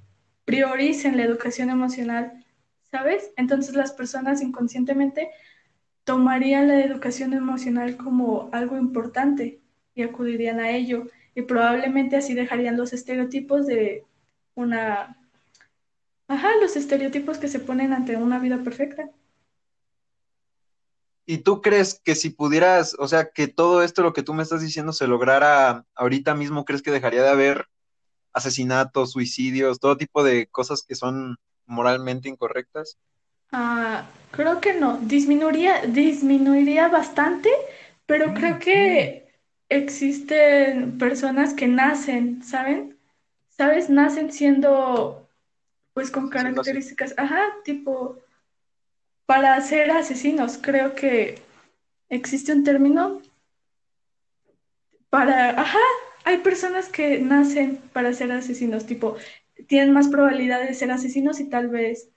prioricen 0.45 1.17
la 1.17 1.23
educación 1.23 1.69
emocional, 1.69 2.45
¿sabes? 2.91 3.31
Entonces 3.37 3.75
las 3.75 3.91
personas 3.91 4.41
inconscientemente 4.41 5.29
tomarían 6.03 6.67
la 6.67 6.79
educación 6.81 7.33
emocional 7.33 7.97
como 7.97 8.49
algo 8.53 8.77
importante 8.77 9.59
y 9.95 10.03
acudirían 10.03 10.59
a 10.59 10.69
ello 10.71 11.07
y 11.33 11.41
probablemente 11.41 12.15
así 12.15 12.33
dejarían 12.33 12.77
los 12.77 12.93
estereotipos 12.93 13.65
de 13.65 14.05
una... 14.53 15.17
Ajá, 16.27 16.49
los 16.61 16.75
estereotipos 16.75 17.37
que 17.37 17.47
se 17.47 17.59
ponen 17.59 17.93
ante 17.93 18.15
una 18.15 18.39
vida 18.39 18.63
perfecta. 18.63 19.09
¿Y 21.25 21.39
tú 21.39 21.61
crees 21.61 21.99
que 22.03 22.15
si 22.15 22.29
pudieras, 22.29 22.95
o 22.99 23.07
sea, 23.07 23.29
que 23.31 23.47
todo 23.47 23.81
esto, 23.81 24.03
lo 24.03 24.13
que 24.13 24.21
tú 24.21 24.33
me 24.33 24.43
estás 24.43 24.61
diciendo, 24.61 24.93
se 24.93 25.07
lograra 25.07 25.85
ahorita 25.95 26.35
mismo, 26.35 26.65
crees 26.65 26.83
que 26.83 26.91
dejaría 26.91 27.23
de 27.23 27.29
haber 27.29 27.67
asesinatos, 28.33 29.11
suicidios, 29.11 29.79
todo 29.79 29.97
tipo 29.97 30.23
de 30.23 30.47
cosas 30.47 30.83
que 30.87 30.93
son 30.93 31.37
moralmente 31.65 32.29
incorrectas? 32.29 32.97
Ah, 33.51 34.05
creo 34.31 34.59
que 34.61 34.73
no, 34.73 34.97
disminuiría, 34.97 35.81
disminuiría 35.87 36.89
bastante, 36.89 37.49
pero 38.05 38.33
creo 38.33 38.59
que 38.59 39.25
existen 39.69 40.97
personas 40.97 41.53
que 41.53 41.67
nacen, 41.67 42.43
¿saben? 42.43 42.99
¿Sabes? 43.49 43.89
Nacen 43.89 44.31
siendo, 44.31 45.29
pues 45.93 46.11
con 46.11 46.29
características, 46.29 47.13
ajá, 47.17 47.41
tipo, 47.63 48.17
para 49.25 49.59
ser 49.61 49.91
asesinos, 49.91 50.59
creo 50.61 50.93
que 50.95 51.41
existe 52.09 52.53
un 52.53 52.63
término 52.63 53.21
para, 55.09 55.61
ajá, 55.61 55.79
hay 56.25 56.39
personas 56.39 56.89
que 56.89 57.19
nacen 57.19 57.77
para 57.93 58.13
ser 58.13 58.31
asesinos, 58.31 58.85
tipo, 58.85 59.15
tienen 59.67 59.93
más 59.93 60.09
probabilidad 60.09 60.61
de 60.61 60.73
ser 60.73 60.91
asesinos 60.91 61.39
y 61.39 61.49
tal 61.49 61.69
vez 61.69 62.09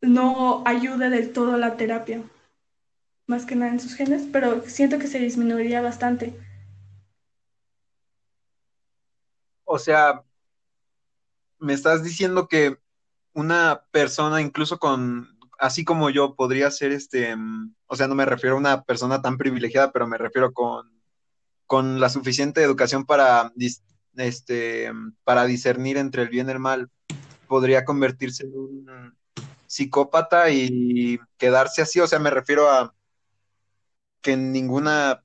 no 0.00 0.62
ayuda 0.66 1.08
del 1.08 1.32
todo 1.32 1.56
la 1.56 1.76
terapia, 1.76 2.22
más 3.26 3.46
que 3.46 3.54
nada 3.54 3.72
en 3.72 3.80
sus 3.80 3.94
genes, 3.94 4.26
pero 4.30 4.62
siento 4.66 4.98
que 4.98 5.06
se 5.06 5.18
disminuiría 5.18 5.80
bastante. 5.80 6.34
O 9.64 9.78
sea, 9.78 10.22
me 11.58 11.72
estás 11.72 12.02
diciendo 12.02 12.48
que 12.48 12.76
una 13.32 13.86
persona, 13.92 14.42
incluso 14.42 14.78
con, 14.78 15.38
así 15.62 15.84
como 15.84 16.10
yo, 16.10 16.34
podría 16.34 16.70
ser 16.72 16.90
este, 16.90 17.36
mm, 17.36 17.74
o 17.86 17.94
sea, 17.94 18.08
no 18.08 18.16
me 18.16 18.26
refiero 18.26 18.56
a 18.56 18.58
una 18.58 18.82
persona 18.82 19.22
tan 19.22 19.38
privilegiada, 19.38 19.92
pero 19.92 20.08
me 20.08 20.18
refiero 20.18 20.52
con, 20.52 20.90
con 21.66 22.00
la 22.00 22.08
suficiente 22.08 22.62
educación 22.64 23.06
para, 23.06 23.52
este, 24.16 24.90
para 25.22 25.44
discernir 25.44 25.98
entre 25.98 26.22
el 26.22 26.30
bien 26.30 26.48
y 26.48 26.52
el 26.52 26.58
mal, 26.58 26.90
podría 27.46 27.84
convertirse 27.84 28.44
en 28.44 28.54
un 28.58 29.16
psicópata 29.66 30.50
y 30.50 31.20
quedarse 31.38 31.82
así. 31.82 32.00
O 32.00 32.08
sea, 32.08 32.18
me 32.18 32.30
refiero 32.30 32.68
a 32.68 32.92
que 34.20 34.36
ninguna 34.36 35.22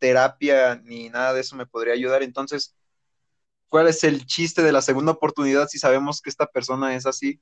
terapia 0.00 0.80
ni 0.82 1.10
nada 1.10 1.32
de 1.32 1.42
eso 1.42 1.54
me 1.54 1.66
podría 1.66 1.94
ayudar. 1.94 2.24
Entonces, 2.24 2.74
¿cuál 3.68 3.86
es 3.86 4.02
el 4.02 4.26
chiste 4.26 4.62
de 4.62 4.72
la 4.72 4.82
segunda 4.82 5.12
oportunidad 5.12 5.68
si 5.68 5.78
sabemos 5.78 6.20
que 6.20 6.30
esta 6.30 6.46
persona 6.46 6.96
es 6.96 7.06
así? 7.06 7.40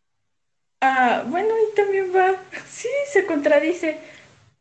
Ah, 0.81 1.25
bueno, 1.29 1.49
y 1.71 1.75
también 1.75 2.13
va, 2.15 2.37
sí, 2.67 2.89
se 3.13 3.27
contradice, 3.27 3.99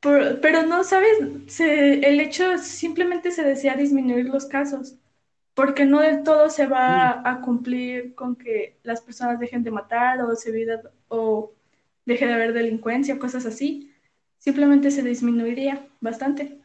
pero 0.02 0.64
no, 0.64 0.84
¿sabes? 0.84 1.10
el 1.60 2.20
hecho 2.20 2.58
simplemente 2.60 3.32
se 3.32 3.44
desea 3.44 3.76
disminuir 3.76 4.26
los 4.28 4.46
casos, 4.46 4.96
porque 5.56 5.86
no 5.86 6.02
del 6.02 6.24
todo 6.24 6.50
se 6.50 6.68
va 6.68 7.12
Mm. 7.12 7.28
a 7.30 7.42
cumplir 7.42 8.16
con 8.16 8.36
que 8.36 8.78
las 8.84 9.02
personas 9.02 9.40
dejen 9.40 9.64
de 9.64 9.72
matar 9.72 10.22
o 10.24 10.36
se 10.36 10.52
vida, 10.52 10.82
o 11.10 11.54
deje 12.06 12.26
de 12.28 12.34
haber 12.34 12.54
delincuencia 12.54 13.16
o 13.16 13.20
cosas 13.20 13.46
así, 13.46 13.94
simplemente 14.40 14.92
se 14.92 15.04
disminuiría 15.04 15.88
bastante. 16.02 16.60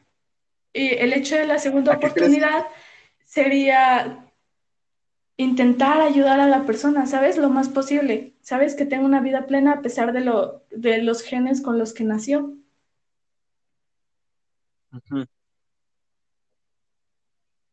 Y 0.73 0.95
el 0.95 1.13
hecho 1.13 1.37
de 1.37 1.47
la 1.47 1.59
segunda 1.59 1.93
oportunidad 1.93 2.67
sería 3.25 4.32
intentar 5.43 6.01
ayudar 6.01 6.41
a 6.41 6.49
la 6.49 6.65
persona, 6.65 7.07
¿sabes? 7.07 7.37
Lo 7.37 7.51
más 7.51 7.69
posible, 7.69 8.35
¿sabes? 8.43 8.75
Que 8.75 8.87
tenga 8.87 9.05
una 9.05 9.21
vida 9.21 9.47
plena 9.47 9.73
a 9.73 9.83
pesar 9.83 10.13
de, 10.13 10.21
lo, 10.21 10.65
de 10.71 11.03
los 11.03 11.23
genes 11.23 11.61
con 11.61 11.79
los 11.79 11.93
que 11.93 12.05
nació. 12.05 12.57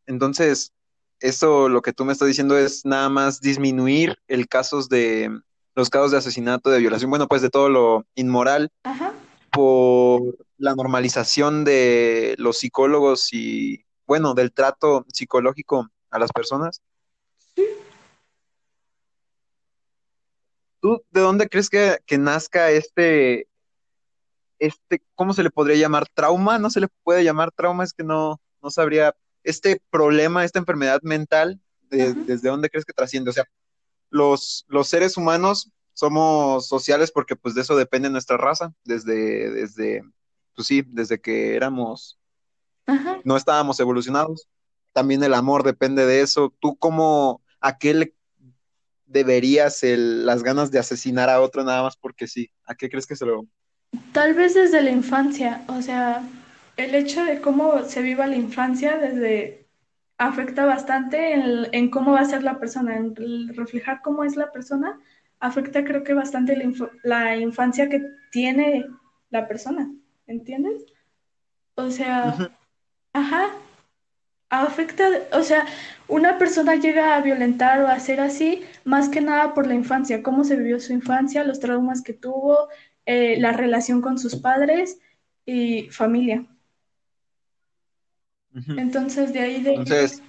Entonces, 0.05 0.73
eso 1.19 1.69
lo 1.69 1.81
que 1.81 1.93
tú 1.93 2.05
me 2.05 2.13
estás 2.13 2.27
diciendo 2.27 2.57
es 2.57 2.85
nada 2.85 3.09
más 3.09 3.41
disminuir 3.41 4.17
el 4.27 4.47
casos 4.47 4.89
de 4.89 5.29
los 5.75 5.89
casos 5.89 6.11
de 6.11 6.17
asesinato, 6.17 6.69
de 6.69 6.79
violación, 6.79 7.09
bueno, 7.09 7.27
pues 7.27 7.41
de 7.41 7.49
todo 7.49 7.69
lo 7.69 8.05
inmoral 8.15 8.69
Ajá. 8.83 9.13
por 9.51 10.38
la 10.57 10.75
normalización 10.75 11.63
de 11.63 12.35
los 12.38 12.57
psicólogos 12.57 13.31
y, 13.31 13.85
bueno, 14.05 14.33
del 14.33 14.51
trato 14.51 15.05
psicológico 15.13 15.89
a 16.09 16.19
las 16.19 16.31
personas. 16.31 16.81
¿Tú 20.81 21.03
de 21.11 21.21
dónde 21.21 21.49
crees 21.49 21.69
que, 21.69 21.97
que 22.05 22.17
nazca 22.17 22.71
este, 22.71 23.47
este, 24.59 25.01
¿cómo 25.15 25.33
se 25.33 25.43
le 25.43 25.49
podría 25.49 25.77
llamar? 25.77 26.07
¿Trauma? 26.13 26.59
No 26.59 26.69
se 26.69 26.81
le 26.81 26.87
puede 27.03 27.23
llamar 27.23 27.51
trauma, 27.51 27.83
es 27.83 27.93
que 27.93 28.03
no, 28.03 28.39
no 28.61 28.69
sabría. 28.69 29.15
Este 29.43 29.81
problema, 29.89 30.43
esta 30.43 30.59
enfermedad 30.59 31.01
mental, 31.01 31.59
de-. 31.89 32.13
¿desde 32.13 32.49
dónde 32.49 32.69
crees 32.69 32.85
que 32.85 32.93
trasciende? 32.93 33.29
O 33.29 33.33
sea, 33.33 33.45
los, 34.09 34.65
los 34.67 34.87
seres 34.87 35.15
humanos 35.17 35.71
somos 35.93 36.67
sociales 36.67 37.11
porque 37.11 37.35
pues 37.35 37.55
de 37.55 37.61
eso 37.61 37.75
depende 37.75 38.09
nuestra 38.09 38.37
raza, 38.37 38.73
desde, 38.83 39.49
desde, 39.51 40.03
pues 40.55 40.67
sí, 40.67 40.83
desde 40.87 41.19
que 41.19 41.55
éramos, 41.55 42.19
Ajá. 42.85 43.19
no 43.23 43.37
estábamos 43.37 43.79
evolucionados. 43.79 44.47
También 44.93 45.23
el 45.23 45.33
amor 45.33 45.63
depende 45.63 46.05
de 46.05 46.21
eso. 46.21 46.53
¿Tú 46.59 46.75
cómo, 46.75 47.41
a 47.61 47.77
qué 47.77 47.93
le 47.93 48.13
deberías 49.05 49.83
el- 49.83 50.25
las 50.25 50.43
ganas 50.43 50.71
de 50.71 50.79
asesinar 50.79 51.29
a 51.29 51.41
otro 51.41 51.63
nada 51.63 51.83
más 51.83 51.97
porque 51.97 52.27
sí? 52.27 52.49
¿A 52.65 52.75
qué 52.75 52.89
crees 52.89 53.07
que 53.07 53.15
se 53.15 53.25
lo... 53.25 53.45
Tal 54.13 54.33
vez 54.35 54.53
desde 54.53 54.81
la 54.83 54.91
infancia, 54.91 55.63
o 55.67 55.81
sea, 55.81 56.21
el 56.77 56.93
hecho 56.93 57.23
de 57.25 57.41
cómo 57.41 57.83
se 57.83 58.01
viva 58.01 58.27
la 58.27 58.35
infancia 58.35 58.97
desde 58.97 59.67
afecta 60.17 60.65
bastante 60.65 61.33
en, 61.33 61.67
en 61.71 61.89
cómo 61.89 62.11
va 62.11 62.19
a 62.19 62.25
ser 62.25 62.43
la 62.43 62.59
persona, 62.59 62.97
en 62.97 63.15
reflejar 63.55 64.01
cómo 64.03 64.23
es 64.23 64.35
la 64.35 64.51
persona, 64.51 64.99
afecta 65.39 65.83
creo 65.83 66.03
que 66.03 66.13
bastante 66.13 66.55
la, 66.55 66.63
inf 66.65 66.81
la 67.03 67.37
infancia 67.37 67.89
que 67.89 68.01
tiene 68.31 68.85
la 69.29 69.47
persona, 69.47 69.89
¿entiendes? 70.27 70.85
O 71.75 71.89
sea, 71.89 72.51
ajá, 73.13 73.49
afecta, 74.50 75.08
o 75.34 75.44
sea, 75.44 75.65
una 76.08 76.38
persona 76.38 76.75
llega 76.75 77.15
a 77.15 77.22
violentar 77.22 77.82
o 77.82 77.88
a 77.88 77.94
hacer 77.94 78.20
así, 78.20 78.63
más 78.84 79.10
que 79.10 79.22
nada 79.22 79.53
por 79.53 79.68
la 79.68 79.75
infancia, 79.75 80.24
cómo 80.24 80.44
se 80.44 80.56
vivió 80.56 80.79
su 80.79 80.94
infancia, 80.94 81.44
los 81.44 81.59
traumas 81.59 82.01
que 82.01 82.14
tuvo, 82.14 82.70
eh, 83.05 83.40
la 83.40 83.51
relación 83.51 84.01
con 84.01 84.18
sus 84.18 84.35
padres 84.35 85.00
y 85.46 85.90
familia. 85.90 86.46
Entonces, 88.75 89.31
de 89.31 89.40
ahí 89.40 89.62
deriva. 89.62 89.83
Entonces, 89.83 90.24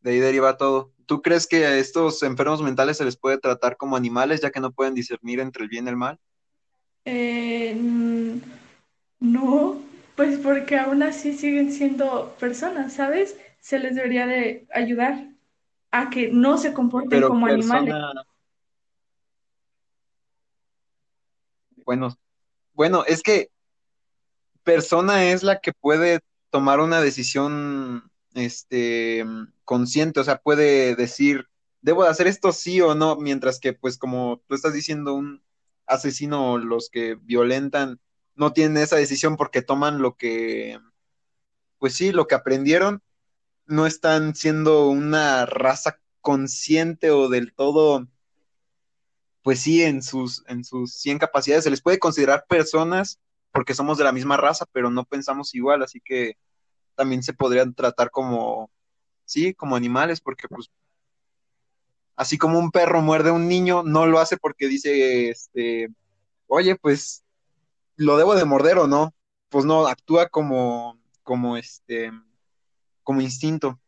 de 0.00 0.10
ahí 0.10 0.18
deriva 0.18 0.56
todo. 0.56 0.92
¿Tú 1.04 1.20
crees 1.20 1.46
que 1.46 1.66
a 1.66 1.76
estos 1.76 2.22
enfermos 2.22 2.62
mentales 2.62 2.96
se 2.96 3.04
les 3.04 3.16
puede 3.16 3.38
tratar 3.38 3.76
como 3.76 3.96
animales 3.96 4.40
ya 4.40 4.50
que 4.50 4.60
no 4.60 4.72
pueden 4.72 4.94
discernir 4.94 5.40
entre 5.40 5.64
el 5.64 5.68
bien 5.68 5.86
y 5.86 5.90
el 5.90 5.96
mal? 5.96 6.18
Eh, 7.04 7.76
no, 9.18 9.89
pues 10.20 10.38
porque 10.40 10.76
aún 10.76 11.02
así 11.02 11.34
siguen 11.34 11.72
siendo 11.72 12.36
personas, 12.38 12.92
¿sabes? 12.92 13.38
Se 13.58 13.78
les 13.78 13.94
debería 13.94 14.26
de 14.26 14.66
ayudar 14.70 15.30
a 15.90 16.10
que 16.10 16.30
no 16.30 16.58
se 16.58 16.74
comporten 16.74 17.08
Pero 17.08 17.28
como 17.28 17.46
animales. 17.46 17.94
bueno, 21.86 22.14
bueno, 22.74 23.02
es 23.06 23.22
que 23.22 23.48
persona 24.62 25.30
es 25.30 25.42
la 25.42 25.60
que 25.60 25.72
puede 25.72 26.20
tomar 26.50 26.80
una 26.80 27.00
decisión, 27.00 28.10
este, 28.34 29.24
consciente, 29.64 30.20
o 30.20 30.24
sea, 30.24 30.36
puede 30.36 30.96
decir, 30.96 31.46
debo 31.80 32.04
de 32.04 32.10
hacer 32.10 32.26
esto 32.26 32.52
sí 32.52 32.82
o 32.82 32.94
no, 32.94 33.16
mientras 33.16 33.58
que, 33.58 33.72
pues, 33.72 33.96
como 33.96 34.42
tú 34.46 34.54
estás 34.54 34.74
diciendo, 34.74 35.14
un 35.14 35.42
asesino 35.86 36.58
los 36.58 36.90
que 36.90 37.14
violentan 37.14 37.98
no 38.34 38.52
tienen 38.52 38.76
esa 38.82 38.96
decisión 38.96 39.36
porque 39.36 39.62
toman 39.62 40.00
lo 40.00 40.16
que, 40.16 40.78
pues 41.78 41.94
sí, 41.94 42.12
lo 42.12 42.26
que 42.26 42.34
aprendieron, 42.34 43.02
no 43.66 43.86
están 43.86 44.34
siendo 44.34 44.88
una 44.88 45.46
raza 45.46 46.00
consciente 46.20 47.10
o 47.10 47.28
del 47.28 47.52
todo, 47.54 48.06
pues 49.42 49.60
sí, 49.60 49.82
en 49.82 50.02
sus, 50.02 50.44
en 50.48 50.64
sus 50.64 50.94
100 50.94 51.18
capacidades. 51.18 51.64
Se 51.64 51.70
les 51.70 51.82
puede 51.82 51.98
considerar 51.98 52.46
personas 52.48 53.18
porque 53.52 53.74
somos 53.74 53.98
de 53.98 54.04
la 54.04 54.12
misma 54.12 54.36
raza, 54.36 54.66
pero 54.72 54.90
no 54.90 55.04
pensamos 55.04 55.54
igual, 55.54 55.82
así 55.82 56.00
que 56.04 56.36
también 56.94 57.22
se 57.22 57.32
podrían 57.32 57.74
tratar 57.74 58.10
como, 58.10 58.70
sí, 59.24 59.54
como 59.54 59.76
animales, 59.76 60.20
porque 60.20 60.48
pues 60.48 60.70
así 62.16 62.36
como 62.36 62.58
un 62.58 62.70
perro 62.70 63.00
muerde 63.00 63.30
a 63.30 63.32
un 63.32 63.48
niño, 63.48 63.82
no 63.82 64.06
lo 64.06 64.18
hace 64.18 64.36
porque 64.36 64.68
dice, 64.68 65.30
este, 65.30 65.88
oye, 66.46 66.76
pues 66.76 67.24
lo 68.00 68.16
debo 68.16 68.34
de 68.34 68.44
morder 68.44 68.78
o 68.78 68.86
no, 68.86 69.14
pues 69.50 69.64
no, 69.64 69.86
actúa 69.86 70.28
como, 70.28 70.98
como 71.22 71.56
este, 71.56 72.12
como 73.02 73.20
instinto. 73.20 73.80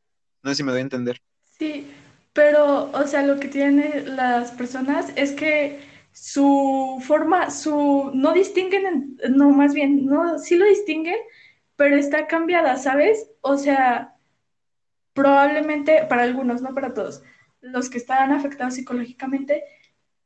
No 0.42 0.50
sé 0.50 0.56
si 0.56 0.62
me 0.64 0.72
doy 0.72 0.80
a 0.80 0.82
entender. 0.84 1.22
Sí, 1.58 1.90
pero, 2.32 2.90
o 2.92 3.06
sea, 3.06 3.22
lo 3.22 3.38
que 3.38 3.48
tienen 3.48 4.16
las 4.16 4.50
personas 4.52 5.12
es 5.16 5.32
que 5.32 5.80
su 6.12 7.02
forma, 7.06 7.50
su, 7.50 8.10
no 8.14 8.32
distinguen, 8.32 9.16
en- 9.22 9.36
no, 9.36 9.50
más 9.50 9.74
bien, 9.74 10.06
no, 10.06 10.38
sí 10.38 10.56
lo 10.56 10.66
distinguen, 10.66 11.16
pero 11.76 11.96
está 11.96 12.26
cambiada, 12.26 12.76
¿sabes? 12.78 13.30
O 13.40 13.56
sea, 13.58 14.16
probablemente 15.14 16.04
para 16.08 16.22
algunos, 16.22 16.62
no 16.62 16.74
para 16.74 16.94
todos, 16.94 17.22
los 17.60 17.90
que 17.90 17.98
están 17.98 18.32
afectados 18.32 18.74
psicológicamente, 18.74 19.64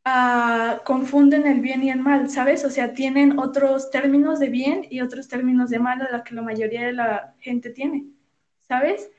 ah, 0.06 0.82
confunden 0.84 1.46
el 1.46 1.60
bien 1.60 1.82
y 1.82 1.90
el 1.90 2.00
mal, 2.00 2.30
¿sabes? 2.30 2.64
O 2.64 2.70
sea, 2.70 2.94
tienen 2.94 3.38
otros 3.40 3.90
términos 3.90 4.38
de 4.38 4.48
bien 4.48 4.86
y 4.88 5.00
otros 5.00 5.26
términos 5.26 5.68
de 5.68 5.80
mal 5.80 6.00
a 6.00 6.10
la 6.10 6.22
que 6.24 6.34
la 6.34 6.42
mayoría 6.42 6.86
de 6.86 6.92
la 6.92 7.34
gente 7.40 7.70
tiene, 7.70 8.06
¿sabes? 8.68 9.10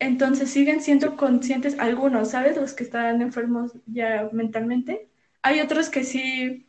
Entonces 0.00 0.50
siguen 0.50 0.82
siendo 0.82 1.16
conscientes 1.16 1.78
algunos, 1.78 2.32
¿sabes? 2.32 2.56
Los 2.56 2.72
que 2.74 2.82
están 2.82 3.22
enfermos 3.22 3.72
ya 3.86 4.28
mentalmente. 4.32 5.08
Hay 5.42 5.60
otros 5.60 5.88
que 5.88 6.02
sí 6.02 6.66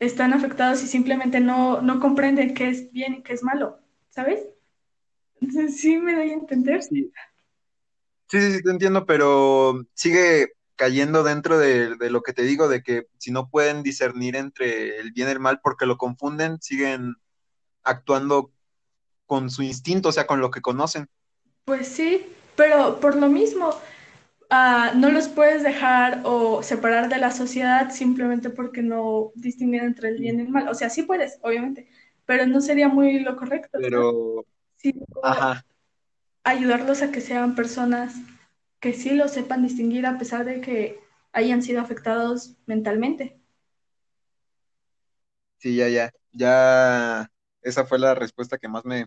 están 0.00 0.32
afectados 0.32 0.82
y 0.82 0.88
simplemente 0.88 1.38
no, 1.38 1.80
no 1.80 2.00
comprenden 2.00 2.54
qué 2.54 2.68
es 2.68 2.90
bien 2.90 3.14
y 3.14 3.22
qué 3.22 3.34
es 3.34 3.44
malo, 3.44 3.78
¿sabes? 4.10 4.40
Sí 5.76 5.96
me 5.98 6.14
doy 6.16 6.30
a 6.30 6.34
entender. 6.34 6.82
Sí, 6.82 7.12
sí, 8.30 8.40
sí, 8.40 8.52
sí, 8.52 8.62
te 8.62 8.70
entiendo, 8.70 9.06
pero 9.06 9.86
sigue 9.94 10.54
cayendo 10.76 11.22
dentro 11.22 11.58
de, 11.58 11.96
de 11.96 12.10
lo 12.10 12.22
que 12.22 12.32
te 12.32 12.42
digo, 12.42 12.68
de 12.68 12.82
que 12.82 13.06
si 13.18 13.30
no 13.30 13.48
pueden 13.48 13.82
discernir 13.82 14.36
entre 14.36 14.98
el 14.98 15.12
bien 15.12 15.28
y 15.28 15.32
el 15.32 15.40
mal 15.40 15.60
porque 15.62 15.86
lo 15.86 15.96
confunden, 15.96 16.60
siguen 16.60 17.14
actuando 17.82 18.52
con 19.26 19.50
su 19.50 19.62
instinto, 19.62 20.08
o 20.08 20.12
sea, 20.12 20.26
con 20.26 20.40
lo 20.40 20.50
que 20.50 20.60
conocen. 20.60 21.08
Pues 21.64 21.88
sí, 21.88 22.26
pero 22.56 23.00
por 23.00 23.16
lo 23.16 23.28
mismo, 23.28 23.74
ah, 24.50 24.92
no 24.94 25.10
los 25.10 25.28
puedes 25.28 25.62
dejar 25.62 26.20
o 26.24 26.62
separar 26.62 27.08
de 27.08 27.18
la 27.18 27.30
sociedad 27.30 27.90
simplemente 27.90 28.50
porque 28.50 28.82
no 28.82 29.32
distinguen 29.34 29.84
entre 29.84 30.10
el 30.10 30.18
bien 30.18 30.38
y 30.38 30.42
el 30.42 30.48
mal. 30.48 30.68
O 30.68 30.74
sea, 30.74 30.90
sí 30.90 31.02
puedes, 31.02 31.38
obviamente, 31.42 31.88
pero 32.26 32.46
no 32.46 32.60
sería 32.60 32.88
muy 32.88 33.20
lo 33.20 33.36
correcto. 33.36 33.78
Pero, 33.80 34.44
Sí, 34.76 34.94
ajá, 35.22 35.64
ayudarlos 36.44 37.00
a 37.00 37.10
que 37.10 37.22
sean 37.22 37.54
personas 37.54 38.14
que 38.84 38.92
sí 38.94 39.10
lo 39.16 39.28
sepan 39.28 39.64
distinguir 39.64 40.06
a 40.06 40.18
pesar 40.18 40.44
de 40.46 40.60
que 40.62 41.00
hayan 41.32 41.62
sido 41.62 41.82
afectados 41.82 42.56
mentalmente. 42.66 43.40
Sí, 45.58 45.76
ya, 45.76 45.88
ya, 45.88 46.10
ya, 46.32 47.30
esa 47.62 47.86
fue 47.86 47.98
la 47.98 48.14
respuesta 48.14 48.58
que 48.58 48.68
más 48.68 48.84
me, 48.84 49.06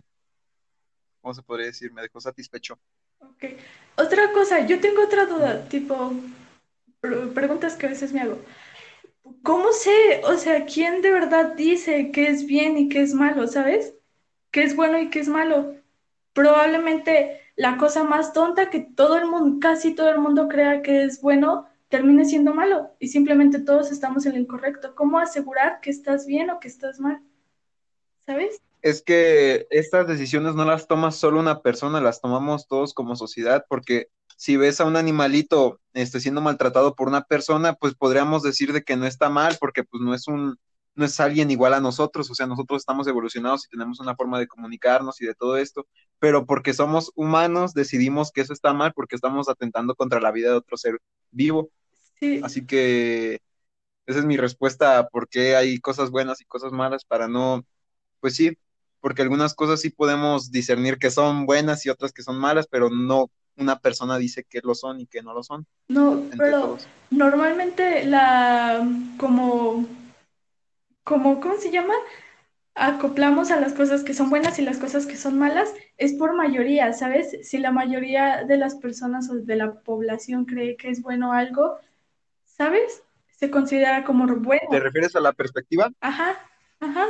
¿cómo 1.20 1.34
se 1.34 1.42
podría 1.42 1.66
decir? 1.66 1.92
Me 1.92 2.02
dejó 2.02 2.20
satisfecho. 2.20 2.78
Ok. 3.20 3.44
Otra 3.96 4.32
cosa, 4.32 4.66
yo 4.66 4.80
tengo 4.80 5.02
otra 5.04 5.26
duda, 5.26 5.68
tipo, 5.68 6.12
pre- 7.00 7.28
preguntas 7.28 7.76
que 7.76 7.86
a 7.86 7.90
veces 7.90 8.12
me 8.12 8.20
hago. 8.22 8.38
¿Cómo 9.42 9.72
sé, 9.72 10.20
o 10.24 10.36
sea, 10.36 10.64
quién 10.66 11.02
de 11.02 11.10
verdad 11.10 11.54
dice 11.54 12.10
qué 12.12 12.28
es 12.28 12.46
bien 12.46 12.78
y 12.78 12.88
qué 12.88 13.02
es 13.02 13.14
malo, 13.14 13.46
¿sabes? 13.46 13.94
¿Qué 14.50 14.62
es 14.64 14.76
bueno 14.76 14.98
y 15.00 15.10
qué 15.10 15.20
es 15.20 15.28
malo? 15.28 15.74
Probablemente 16.32 17.40
la 17.58 17.76
cosa 17.76 18.04
más 18.04 18.32
tonta 18.32 18.70
que 18.70 18.78
todo 18.80 19.16
el 19.18 19.26
mundo, 19.26 19.58
casi 19.60 19.92
todo 19.92 20.08
el 20.10 20.20
mundo 20.20 20.46
crea 20.48 20.80
que 20.80 21.02
es 21.02 21.20
bueno, 21.20 21.66
termine 21.88 22.24
siendo 22.24 22.54
malo 22.54 22.94
y 23.00 23.08
simplemente 23.08 23.58
todos 23.58 23.90
estamos 23.90 24.24
en 24.26 24.34
lo 24.34 24.38
incorrecto. 24.38 24.94
¿Cómo 24.94 25.18
asegurar 25.18 25.80
que 25.80 25.90
estás 25.90 26.24
bien 26.24 26.50
o 26.50 26.60
que 26.60 26.68
estás 26.68 27.00
mal? 27.00 27.20
¿Sabes? 28.24 28.62
Es 28.80 29.02
que 29.02 29.66
estas 29.70 30.06
decisiones 30.06 30.54
no 30.54 30.64
las 30.64 30.86
toma 30.86 31.10
solo 31.10 31.40
una 31.40 31.60
persona, 31.60 32.00
las 32.00 32.20
tomamos 32.20 32.68
todos 32.68 32.94
como 32.94 33.16
sociedad, 33.16 33.66
porque 33.68 34.06
si 34.36 34.56
ves 34.56 34.80
a 34.80 34.84
un 34.84 34.96
animalito 34.96 35.80
este, 35.94 36.20
siendo 36.20 36.40
maltratado 36.40 36.94
por 36.94 37.08
una 37.08 37.24
persona, 37.24 37.74
pues 37.74 37.96
podríamos 37.96 38.44
decir 38.44 38.72
de 38.72 38.84
que 38.84 38.96
no 38.96 39.04
está 39.04 39.30
mal, 39.30 39.56
porque 39.58 39.82
pues 39.82 40.00
no 40.00 40.14
es 40.14 40.28
un, 40.28 40.60
no 40.98 41.04
es 41.04 41.18
alguien 41.20 41.50
igual 41.50 41.74
a 41.74 41.80
nosotros, 41.80 42.30
o 42.30 42.34
sea, 42.34 42.46
nosotros 42.46 42.80
estamos 42.80 43.06
evolucionados 43.06 43.64
y 43.66 43.70
tenemos 43.70 44.00
una 44.00 44.16
forma 44.16 44.38
de 44.38 44.48
comunicarnos 44.48 45.20
y 45.20 45.26
de 45.26 45.34
todo 45.34 45.56
esto, 45.56 45.86
pero 46.18 46.44
porque 46.44 46.74
somos 46.74 47.12
humanos 47.14 47.72
decidimos 47.74 48.32
que 48.32 48.40
eso 48.42 48.52
está 48.52 48.72
mal 48.72 48.92
porque 48.94 49.16
estamos 49.16 49.48
atentando 49.48 49.94
contra 49.94 50.20
la 50.20 50.32
vida 50.32 50.50
de 50.50 50.56
otro 50.56 50.76
ser 50.76 50.98
vivo. 51.30 51.70
Sí, 52.20 52.40
Así 52.42 52.66
que 52.66 53.40
esa 54.06 54.18
es 54.18 54.24
mi 54.24 54.36
respuesta 54.36 54.98
a 54.98 55.08
por 55.08 55.28
qué 55.28 55.56
hay 55.56 55.78
cosas 55.78 56.10
buenas 56.10 56.40
y 56.40 56.44
cosas 56.44 56.72
malas 56.72 57.04
para 57.04 57.28
no 57.28 57.64
pues 58.20 58.34
sí, 58.34 58.58
porque 59.00 59.22
algunas 59.22 59.54
cosas 59.54 59.80
sí 59.80 59.90
podemos 59.90 60.50
discernir 60.50 60.98
que 60.98 61.10
son 61.10 61.46
buenas 61.46 61.86
y 61.86 61.90
otras 61.90 62.12
que 62.12 62.22
son 62.22 62.38
malas, 62.38 62.66
pero 62.68 62.90
no 62.90 63.30
una 63.56 63.78
persona 63.78 64.18
dice 64.18 64.44
que 64.44 64.60
lo 64.62 64.74
son 64.74 65.00
y 65.00 65.06
que 65.06 65.22
no 65.22 65.34
lo 65.34 65.42
son 65.42 65.66
no, 65.88 66.22
pero 66.36 66.60
todos. 66.60 66.88
normalmente 67.10 68.04
la, 68.04 68.86
como, 69.18 69.86
como, 71.08 71.40
¿cómo 71.40 71.56
se 71.56 71.70
llama? 71.70 71.94
acoplamos 72.78 73.50
a 73.50 73.58
las 73.60 73.74
cosas 73.74 74.04
que 74.04 74.14
son 74.14 74.30
buenas 74.30 74.58
y 74.58 74.62
las 74.62 74.78
cosas 74.78 75.04
que 75.06 75.16
son 75.16 75.36
malas, 75.38 75.74
es 75.96 76.12
por 76.14 76.34
mayoría, 76.34 76.92
¿sabes? 76.92 77.36
Si 77.42 77.58
la 77.58 77.72
mayoría 77.72 78.44
de 78.44 78.56
las 78.56 78.76
personas 78.76 79.28
o 79.30 79.34
de 79.34 79.56
la 79.56 79.80
población 79.80 80.44
cree 80.44 80.76
que 80.76 80.88
es 80.90 81.02
bueno 81.02 81.32
algo, 81.32 81.78
¿sabes? 82.44 83.02
Se 83.36 83.50
considera 83.50 84.04
como 84.04 84.26
¿Te 84.26 84.34
bueno. 84.34 84.78
refieres 84.78 85.16
a 85.16 85.20
la 85.20 85.32
perspectiva? 85.32 85.90
Ajá, 86.00 86.36
ajá, 86.78 87.06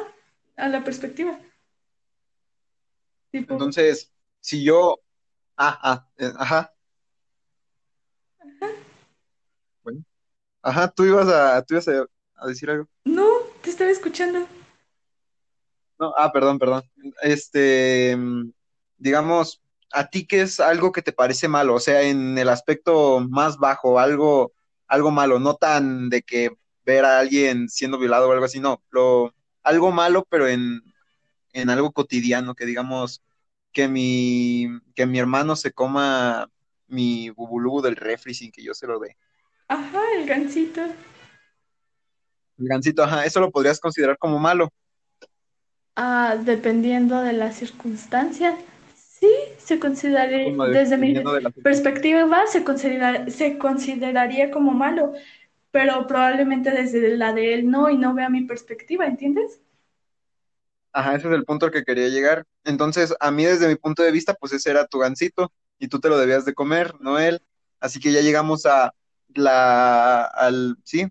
a 0.56 0.68
la 0.68 0.82
perspectiva. 0.84 1.38
Tipo, 3.30 3.52
Entonces, 3.54 4.10
si 4.40 4.64
yo, 4.64 5.00
ah, 5.58 5.78
ah, 5.82 6.08
eh, 6.16 6.32
ajá, 6.38 6.72
bueno, 9.82 10.02
ajá, 10.62 10.88
tú 10.88 11.04
ibas 11.04 11.28
a, 11.28 11.62
tú 11.62 11.74
ibas 11.74 11.88
a, 11.88 12.06
a 12.36 12.46
decir 12.46 12.70
algo. 12.70 12.88
no, 13.04 13.47
te 13.68 13.72
estaba 13.72 13.90
escuchando. 13.90 14.48
No, 15.98 16.14
ah, 16.16 16.32
perdón, 16.32 16.58
perdón. 16.58 16.82
Este, 17.22 18.16
digamos, 18.96 19.60
¿a 19.92 20.08
ti 20.08 20.26
qué 20.26 20.40
es 20.40 20.58
algo 20.58 20.90
que 20.90 21.02
te 21.02 21.12
parece 21.12 21.48
malo? 21.48 21.74
O 21.74 21.80
sea, 21.80 22.00
en 22.00 22.38
el 22.38 22.48
aspecto 22.48 23.20
más 23.28 23.58
bajo, 23.58 23.98
algo, 23.98 24.52
algo 24.86 25.10
malo, 25.10 25.38
no 25.38 25.56
tan 25.56 26.08
de 26.08 26.22
que 26.22 26.50
ver 26.86 27.04
a 27.04 27.18
alguien 27.18 27.68
siendo 27.68 27.98
violado 27.98 28.28
o 28.28 28.32
algo 28.32 28.46
así, 28.46 28.58
no, 28.58 28.82
lo, 28.90 29.34
algo 29.62 29.92
malo, 29.92 30.26
pero 30.30 30.48
en, 30.48 30.80
en 31.52 31.68
algo 31.68 31.92
cotidiano, 31.92 32.54
que 32.54 32.64
digamos 32.64 33.22
que 33.72 33.86
mi, 33.86 34.66
que 34.94 35.04
mi 35.04 35.18
hermano 35.18 35.56
se 35.56 35.72
coma 35.72 36.48
mi 36.86 37.28
bubulubu 37.28 37.82
del 37.82 37.96
refri 37.96 38.32
sin 38.32 38.50
que 38.50 38.62
yo 38.62 38.72
se 38.72 38.86
lo 38.86 38.98
dé. 38.98 39.18
Ajá, 39.68 40.00
el 40.16 40.26
gansito. 40.26 40.80
El 42.58 42.68
gansito, 42.68 43.02
ajá, 43.02 43.24
eso 43.24 43.40
lo 43.40 43.50
podrías 43.50 43.80
considerar 43.80 44.18
como 44.18 44.38
malo, 44.38 44.68
Ah, 45.96 46.36
dependiendo 46.44 47.20
de 47.22 47.32
las 47.32 47.56
circunstancias, 47.56 48.54
sí, 48.94 49.28
se 49.58 49.78
consideraría, 49.80 50.54
desde 50.64 50.96
mi 50.96 51.14
de 51.14 51.52
perspectiva, 51.62 52.46
se 52.46 52.62
considera, 52.64 53.28
se 53.30 53.58
consideraría 53.58 54.50
como 54.52 54.72
malo, 54.72 55.12
pero 55.72 56.06
probablemente 56.06 56.70
desde 56.70 57.16
la 57.16 57.32
de 57.32 57.54
él 57.54 57.70
no 57.70 57.90
y 57.90 57.98
no 57.98 58.14
vea 58.14 58.28
mi 58.30 58.42
perspectiva, 58.44 59.06
¿entiendes? 59.06 59.60
Ajá, 60.92 61.14
ese 61.16 61.28
es 61.28 61.34
el 61.34 61.44
punto 61.44 61.66
al 61.66 61.72
que 61.72 61.84
quería 61.84 62.08
llegar. 62.08 62.44
Entonces, 62.64 63.14
a 63.20 63.30
mí 63.30 63.44
desde 63.44 63.68
mi 63.68 63.76
punto 63.76 64.02
de 64.02 64.10
vista, 64.12 64.34
pues 64.34 64.52
ese 64.52 64.70
era 64.70 64.86
tu 64.86 64.98
gansito 64.98 65.52
y 65.78 65.88
tú 65.88 66.00
te 66.00 66.08
lo 66.08 66.18
debías 66.18 66.44
de 66.44 66.54
comer, 66.54 66.94
no 67.00 67.18
él. 67.18 67.40
Así 67.80 68.00
que 68.00 68.12
ya 68.12 68.20
llegamos 68.20 68.66
a 68.66 68.92
la, 69.34 70.24
al, 70.24 70.76
sí, 70.84 71.06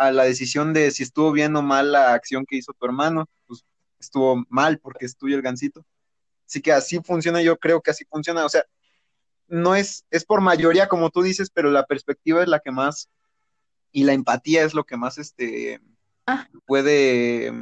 a 0.00 0.12
la 0.12 0.24
decisión 0.24 0.72
de 0.72 0.90
si 0.90 1.02
estuvo 1.02 1.32
bien 1.32 1.54
o 1.56 1.62
mal 1.62 1.92
la 1.92 2.14
acción 2.14 2.46
que 2.46 2.56
hizo 2.56 2.72
tu 2.72 2.86
hermano. 2.86 3.28
Pues 3.46 3.64
estuvo 3.98 4.44
mal 4.48 4.78
porque 4.78 5.06
es 5.06 5.16
tuyo 5.16 5.36
el 5.36 5.42
gansito. 5.42 5.84
Así 6.46 6.62
que 6.62 6.72
así 6.72 7.00
funciona, 7.04 7.42
yo 7.42 7.56
creo 7.58 7.80
que 7.80 7.90
así 7.90 8.04
funciona. 8.06 8.44
O 8.44 8.48
sea, 8.48 8.64
no 9.48 9.74
es, 9.74 10.04
es 10.10 10.24
por 10.24 10.40
mayoría, 10.40 10.88
como 10.88 11.10
tú 11.10 11.22
dices, 11.22 11.50
pero 11.50 11.70
la 11.70 11.86
perspectiva 11.86 12.42
es 12.42 12.48
la 12.48 12.60
que 12.60 12.70
más, 12.70 13.08
y 13.92 14.04
la 14.04 14.12
empatía 14.12 14.64
es 14.64 14.74
lo 14.74 14.84
que 14.84 14.96
más, 14.96 15.18
este, 15.18 15.80
Ah, 16.26 16.48
puede 16.64 17.52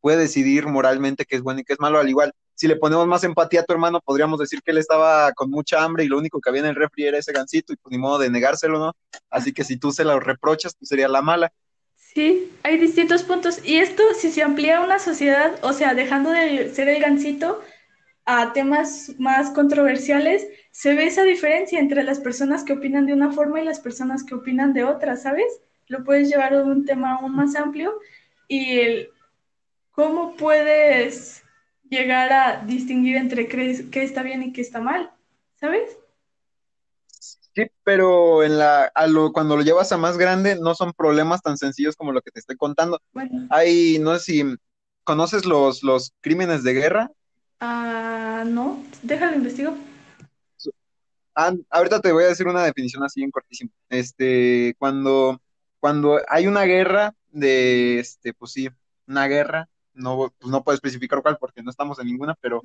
puede 0.00 0.18
decidir 0.18 0.66
moralmente 0.66 1.24
qué 1.24 1.36
es 1.36 1.42
bueno 1.42 1.60
y 1.60 1.64
qué 1.64 1.72
es 1.72 1.80
malo. 1.80 1.98
Al 1.98 2.08
igual, 2.08 2.32
si 2.62 2.68
le 2.68 2.76
ponemos 2.76 3.08
más 3.08 3.24
empatía 3.24 3.62
a 3.62 3.64
tu 3.64 3.72
hermano, 3.72 4.00
podríamos 4.00 4.38
decir 4.38 4.62
que 4.62 4.70
él 4.70 4.78
estaba 4.78 5.32
con 5.32 5.50
mucha 5.50 5.82
hambre 5.82 6.04
y 6.04 6.06
lo 6.06 6.16
único 6.16 6.40
que 6.40 6.48
había 6.48 6.60
en 6.60 6.68
el 6.68 6.76
refri 6.76 7.06
era 7.06 7.18
ese 7.18 7.32
gansito 7.32 7.72
y 7.72 7.76
pues 7.76 7.90
ni 7.90 7.98
modo 7.98 8.20
de 8.20 8.30
negárselo, 8.30 8.78
¿no? 8.78 8.92
Así 9.30 9.52
que 9.52 9.64
si 9.64 9.78
tú 9.78 9.90
se 9.90 10.04
lo 10.04 10.20
reprochas, 10.20 10.76
tú 10.76 10.86
serías 10.86 11.10
la 11.10 11.22
mala. 11.22 11.52
sí, 11.96 12.52
hay 12.62 12.78
distintos 12.78 13.24
puntos. 13.24 13.58
Y 13.64 13.78
esto, 13.78 14.04
si 14.16 14.30
se 14.30 14.44
amplía 14.44 14.80
una 14.80 15.00
sociedad, 15.00 15.58
o 15.62 15.72
sea, 15.72 15.94
dejando 15.94 16.30
de 16.30 16.72
ser 16.72 16.88
el 16.88 17.02
gansito 17.02 17.60
a 18.26 18.52
temas 18.52 19.10
más 19.18 19.50
controversiales, 19.50 20.46
se 20.70 20.94
ve 20.94 21.06
esa 21.06 21.24
diferencia 21.24 21.80
entre 21.80 22.04
las 22.04 22.20
personas 22.20 22.62
que 22.62 22.74
opinan 22.74 23.06
de 23.06 23.14
una 23.14 23.32
forma 23.32 23.60
y 23.60 23.64
las 23.64 23.80
personas 23.80 24.22
que 24.22 24.36
opinan 24.36 24.72
de 24.72 24.84
otra, 24.84 25.16
¿sabes? 25.16 25.52
Lo 25.88 26.04
puedes 26.04 26.28
llevar 26.28 26.54
a 26.54 26.62
un 26.62 26.84
tema 26.84 27.14
aún 27.14 27.34
más 27.34 27.56
amplio 27.56 27.98
y 28.46 28.78
el 28.78 29.08
cómo 29.90 30.36
puedes 30.36 31.42
llegar 31.92 32.32
a 32.32 32.64
distinguir 32.64 33.16
entre 33.16 33.48
qué, 33.48 33.88
qué 33.90 34.02
está 34.02 34.22
bien 34.22 34.42
y 34.42 34.52
qué 34.52 34.62
está 34.62 34.80
mal, 34.80 35.12
¿sabes? 35.60 35.98
Sí, 37.54 37.64
pero 37.84 38.42
en 38.42 38.58
la, 38.58 38.84
a 38.94 39.06
lo, 39.06 39.32
cuando 39.32 39.56
lo 39.56 39.62
llevas 39.62 39.92
a 39.92 39.98
más 39.98 40.16
grande, 40.16 40.56
no 40.58 40.74
son 40.74 40.92
problemas 40.94 41.42
tan 41.42 41.58
sencillos 41.58 41.96
como 41.96 42.12
lo 42.12 42.22
que 42.22 42.30
te 42.30 42.40
estoy 42.40 42.56
contando. 42.56 42.98
Bueno, 43.12 43.50
Hay, 43.50 43.98
no 43.98 44.18
sé 44.18 44.20
si 44.24 44.56
conoces 45.04 45.44
los, 45.44 45.82
los 45.82 46.12
crímenes 46.22 46.62
de 46.64 46.72
guerra. 46.74 47.10
ah, 47.60 48.44
no, 48.46 48.82
déjalo 49.02 49.36
investigo. 49.36 49.74
Ah, 51.34 51.52
ahorita 51.70 52.00
te 52.00 52.12
voy 52.12 52.24
a 52.24 52.28
decir 52.28 52.46
una 52.46 52.64
definición 52.64 53.02
así 53.04 53.22
en 53.22 53.30
cortísimo. 53.30 53.70
Este, 53.88 54.74
cuando, 54.78 55.40
cuando 55.80 56.20
hay 56.28 56.46
una 56.46 56.64
guerra 56.64 57.14
de, 57.30 57.98
este, 58.00 58.34
pues 58.34 58.52
sí, 58.52 58.68
una 59.06 59.26
guerra, 59.28 59.68
no, 59.94 60.32
pues 60.38 60.50
no 60.50 60.62
puedo 60.62 60.74
especificar 60.74 61.22
cuál 61.22 61.38
porque 61.38 61.62
no 61.62 61.70
estamos 61.70 61.98
en 61.98 62.06
ninguna, 62.06 62.34
pero 62.40 62.62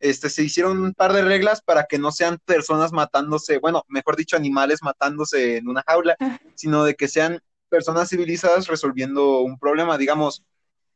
este, 0.00 0.30
se 0.30 0.42
hicieron 0.42 0.80
un 0.80 0.92
par 0.92 1.12
de 1.12 1.22
reglas 1.22 1.62
para 1.62 1.84
que 1.84 1.98
no 1.98 2.12
sean 2.12 2.38
personas 2.44 2.92
matándose, 2.92 3.58
bueno, 3.58 3.84
mejor 3.88 4.16
dicho, 4.16 4.36
animales 4.36 4.80
matándose 4.82 5.58
en 5.58 5.68
una 5.68 5.82
jaula, 5.86 6.16
sino 6.54 6.84
de 6.84 6.94
que 6.94 7.08
sean 7.08 7.40
personas 7.68 8.08
civilizadas 8.10 8.66
resolviendo 8.66 9.40
un 9.40 9.58
problema, 9.58 9.98
digamos, 9.98 10.42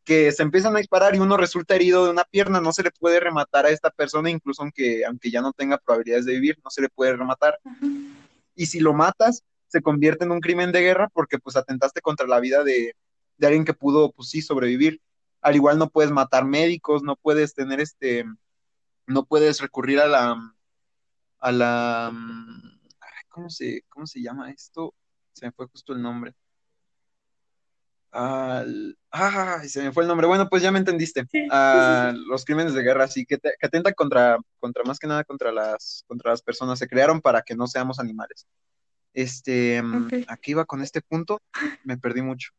que 0.05 0.33
se 0.33 0.43
empiezan 0.43 0.75
a 0.75 0.79
disparar 0.79 1.15
y 1.15 1.19
uno 1.19 1.37
resulta 1.37 1.75
herido 1.75 2.05
de 2.05 2.11
una 2.13 2.25
pierna, 2.25 2.61
no 2.61 2.73
se 2.73 2.83
le 2.83 2.91
puede 2.91 3.21
rematar 3.21 3.67
a 3.67 3.71
esta 3.71 3.91
persona, 3.91 4.31
incluso 4.31 4.63
aunque, 4.63 5.05
aunque 5.05 5.31
ya 5.31 5.43
no 5.43 5.53
tenga 5.53 5.77
probabilidades 5.79 6.25
de 6.25 6.33
vivir, 6.33 6.59
no 6.65 6.71
se 6.71 6.81
le 6.81 6.89
puede 6.89 7.15
rematar. 7.15 7.59
ajá. 7.65 7.87
Y 8.59 8.67
si 8.67 8.81
lo 8.81 8.93
matas, 8.93 9.45
se 9.69 9.81
convierte 9.81 10.25
en 10.25 10.33
un 10.33 10.41
crimen 10.41 10.73
de 10.73 10.81
guerra 10.81 11.09
porque 11.15 11.39
pues 11.39 11.55
atentaste 11.55 12.01
contra 12.01 12.27
la 12.27 12.41
vida 12.41 12.65
de, 12.65 12.97
de 13.37 13.47
alguien 13.47 13.65
que 13.65 13.73
pudo, 13.73 14.11
pues 14.11 14.31
sí, 14.31 14.43
sobrevivir. 14.43 15.01
Al 15.41 15.55
igual 15.57 15.79
no 15.79 15.89
puedes 15.89 16.11
matar 16.11 16.45
médicos, 16.45 17.03
no 17.03 17.17
puedes 17.17 17.55
tener 17.55 17.81
este, 17.81 18.25
no 19.07 19.25
puedes 19.25 19.61
recurrir 19.61 20.01
a 20.01 20.07
la, 20.07 20.55
a 21.39 21.53
la, 21.53 22.13
¿cómo 23.29 23.49
se, 23.49 23.85
cómo 23.89 24.07
se 24.07 24.21
llama 24.21 24.51
esto? 24.51 24.95
Se 25.33 25.47
me 25.47 25.53
fue 25.53 25.67
justo 25.69 25.93
el 25.93 26.03
nombre. 26.03 26.35
Al, 28.11 28.99
ah, 29.13 29.61
se 29.69 29.83
me 29.83 29.93
fue 29.93 30.03
el 30.03 30.09
nombre. 30.09 30.27
Bueno, 30.27 30.49
pues 30.49 30.63
ya 30.63 30.73
me 30.73 30.79
entendiste. 30.79 31.27
Sí, 31.31 31.47
los 32.27 32.45
crímenes 32.45 32.75
de 32.75 32.83
guerra, 32.83 33.07
sí, 33.07 33.25
que, 33.27 33.39
te- 33.39 33.55
que 33.61 33.67
atentan 33.67 33.93
contra, 33.95 34.39
contra 34.59 34.83
más 34.83 34.99
que 34.99 35.07
nada 35.07 35.25
contra 35.25 35.53
las, 35.53 36.05
contra 36.09 36.31
las 36.33 36.43
personas. 36.43 36.79
Se 36.79 36.89
crearon 36.89 37.21
para 37.21 37.43
que 37.43 37.55
no 37.55 37.67
seamos 37.67 37.99
animales. 38.01 38.47
Este, 39.13 39.81
aquí 40.27 40.53
iba 40.53 40.65
con 40.65 40.81
este 40.83 41.01
punto, 41.03 41.41
me 41.85 41.97
perdí 41.99 42.23
mucho. 42.23 42.51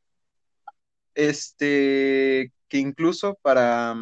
este, 1.16 2.54
que 2.70 2.78
incluso 2.78 3.38
para, 3.42 3.96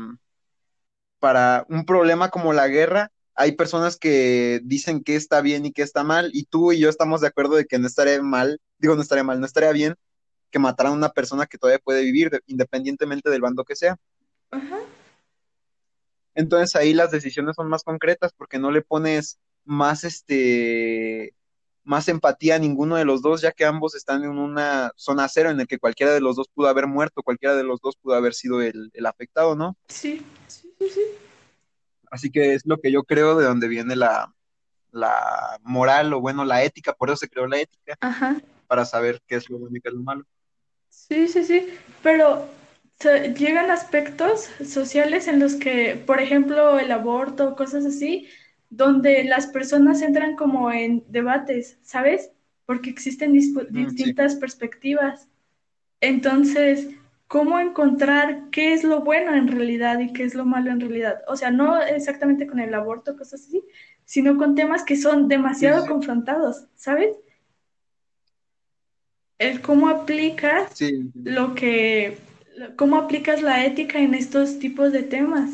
para 1.20 1.66
un 1.70 1.86
problema 1.86 2.30
como 2.30 2.54
la 2.54 2.68
guerra, 2.68 3.12
hay 3.34 3.54
personas 3.54 3.98
que 3.98 4.62
dicen 4.64 5.04
que 5.04 5.16
está 5.16 5.42
bien 5.42 5.66
y 5.66 5.72
que 5.72 5.84
está 5.84 6.04
mal, 6.04 6.32
y 6.34 6.46
tú 6.46 6.72
y 6.72 6.80
yo 6.80 6.90
estamos 6.90 7.22
de 7.22 7.28
acuerdo 7.28 7.56
de 7.56 7.66
que 7.66 7.80
no 7.80 7.88
estaría 7.88 8.22
mal, 8.22 8.60
digo, 8.78 8.96
no 8.96 9.02
estaría 9.02 9.24
mal, 9.24 9.40
no 9.40 9.46
estaría 9.46 9.72
bien 9.72 9.96
que 10.50 10.60
mataran 10.60 10.94
a 10.94 10.96
una 10.96 11.10
persona 11.10 11.46
que 11.46 11.58
todavía 11.58 11.80
puede 11.80 12.04
vivir, 12.04 12.42
independientemente 12.48 13.30
del 13.30 13.42
bando 13.42 13.64
que 13.64 13.76
sea. 13.76 13.98
Ajá. 14.52 14.80
Entonces 16.36 16.76
ahí 16.76 16.94
las 16.94 17.12
decisiones 17.12 17.56
son 17.56 17.68
más 17.68 17.84
concretas 17.84 18.32
porque 18.34 18.60
no 18.60 18.72
le 18.72 18.82
pones 18.82 19.40
más 19.66 20.04
este 20.04 21.34
más 21.88 22.10
empatía 22.10 22.56
a 22.56 22.60
ninguno 22.60 22.98
de 22.98 23.06
los 23.06 23.22
dos, 23.22 23.42
ya 23.42 23.54
que 23.54 23.66
ambos 23.66 23.96
están 23.96 24.24
en 24.24 24.38
una 24.38 24.92
zona 24.98 25.28
cero 25.30 25.50
en 25.50 25.60
el 25.60 25.68
que 25.68 25.80
cualquiera 25.80 26.14
de 26.14 26.20
los 26.20 26.36
dos 26.36 26.48
pudo 26.54 26.68
haber 26.68 26.86
muerto, 26.86 27.24
cualquiera 27.24 27.56
de 27.56 27.64
los 27.64 27.80
dos 27.80 27.96
pudo 27.96 28.16
haber 28.16 28.34
sido 28.34 28.62
el, 28.62 28.92
el 28.94 29.06
afectado, 29.06 29.56
¿no? 29.56 29.78
Sí, 29.88 30.22
sí, 30.48 30.70
sí, 30.78 30.90
sí. 30.90 31.02
Así 32.12 32.30
que 32.30 32.54
es 32.54 32.66
lo 32.66 32.78
que 32.78 32.92
yo 32.92 33.04
creo 33.04 33.38
de 33.38 33.46
donde 33.46 33.70
viene 33.70 33.96
la, 33.96 34.34
la 34.92 35.60
moral 35.64 36.14
o 36.14 36.20
bueno, 36.20 36.44
la 36.44 36.62
ética, 36.64 36.94
por 36.94 37.10
eso 37.10 37.18
se 37.18 37.30
creó 37.30 37.48
la 37.48 37.60
ética, 37.60 37.96
Ajá. 38.02 38.42
para 38.68 38.84
saber 38.84 39.22
qué 39.26 39.36
es 39.36 39.50
lo 39.50 39.58
bueno 39.58 39.78
y 39.78 39.82
qué 39.82 39.88
es 39.88 39.96
lo 39.96 40.02
malo. 40.02 40.26
Sí, 40.90 41.30
sí, 41.30 41.46
sí. 41.46 41.70
Pero 42.04 42.50
llegan 43.00 43.72
aspectos 43.72 44.50
sociales 44.66 45.28
en 45.28 45.40
los 45.40 45.56
que, 45.56 46.02
por 46.06 46.20
ejemplo, 46.20 46.80
el 46.80 46.92
aborto, 46.92 47.56
cosas 47.56 47.86
así, 47.86 48.28
donde 48.70 49.24
las 49.24 49.48
personas 49.48 50.02
entran 50.02 50.36
como 50.36 50.72
en 50.72 51.04
debates, 51.10 51.78
¿sabes? 51.84 52.32
Porque 52.66 52.90
existen 52.90 53.34
Mm, 53.72 53.90
sí, 53.96 53.96
distintas 53.96 54.36
perspectivas. 54.36 55.28
Entonces, 56.02 56.90
¿cómo 57.28 57.60
encontrar 57.60 58.50
qué 58.52 58.74
es 58.74 58.84
lo 58.84 59.02
bueno 59.02 59.34
en 59.36 59.48
realidad 59.48 60.00
y 60.00 60.14
qué 60.14 60.24
es 60.24 60.36
lo 60.36 60.46
malo 60.46 60.72
en 60.72 60.80
realidad? 60.80 61.22
O 61.28 61.36
sea, 61.36 61.52
no 61.52 61.82
exactamente 61.82 62.48
con 62.48 62.60
el 62.60 62.74
aborto, 62.74 63.18
cosas 63.18 63.44
así, 63.46 63.64
sino 64.06 64.38
con 64.38 64.56
temas 64.56 64.84
que 64.84 64.96
son 64.98 65.28
demasiado 65.28 65.82
sí, 65.84 65.88
confrontados, 65.88 66.68
¿sabes? 66.76 67.16
El 69.40 69.62
cómo 69.62 69.90
aplicas 69.90 70.76
sí, 70.76 71.12
lo 71.14 71.56
que, 71.56 72.18
cómo 72.76 72.98
aplicas 72.98 73.42
la 73.42 73.66
ética 73.66 74.00
en 74.00 74.14
estos 74.14 74.60
tipos 74.60 74.92
de 74.92 75.04
temas 75.04 75.52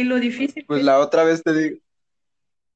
y 0.00 0.04
lo 0.04 0.18
difícil 0.20 0.64
Pues 0.66 0.80
es. 0.80 0.86
la 0.86 0.98
otra 1.00 1.24
vez 1.24 1.42
te 1.42 1.52
digo, 1.52 1.78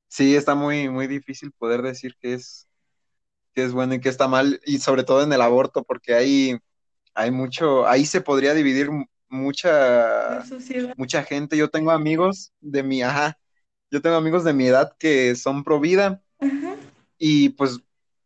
sí, 0.09 0.37
está 0.37 0.55
muy, 0.55 0.89
muy 0.89 1.07
difícil 1.07 1.53
poder 1.53 1.83
decir 1.83 2.15
que 2.21 2.35
es, 2.35 2.69
que 3.55 3.65
es 3.65 3.73
bueno 3.73 3.95
y 3.95 4.01
que 4.01 4.09
está 4.09 4.29
mal, 4.29 4.61
y 4.65 4.79
sobre 4.79 5.05
todo 5.05 5.23
en 5.23 5.33
el 5.33 5.41
aborto, 5.43 5.85
porque 5.85 6.15
hay, 6.15 6.59
hay 7.15 7.31
mucho, 7.31 7.87
ahí 7.87 8.07
se 8.07 8.21
podría 8.21 8.55
dividir 8.55 8.91
mucha, 9.29 10.45
mucha 10.97 11.23
gente. 11.25 11.57
Yo 11.57 11.71
tengo 11.71 11.91
amigos 11.91 12.53
de 12.61 12.83
mi, 12.83 13.03
ajá, 13.03 13.39
yo 13.91 14.03
tengo 14.03 14.17
amigos 14.17 14.45
de 14.45 14.55
mi 14.55 14.67
edad 14.69 14.95
que 14.99 15.35
son 15.37 15.65
pro 15.65 15.81
vida 15.81 16.23
Ajá, 16.41 16.77
y 17.19 17.51
pues 17.51 17.81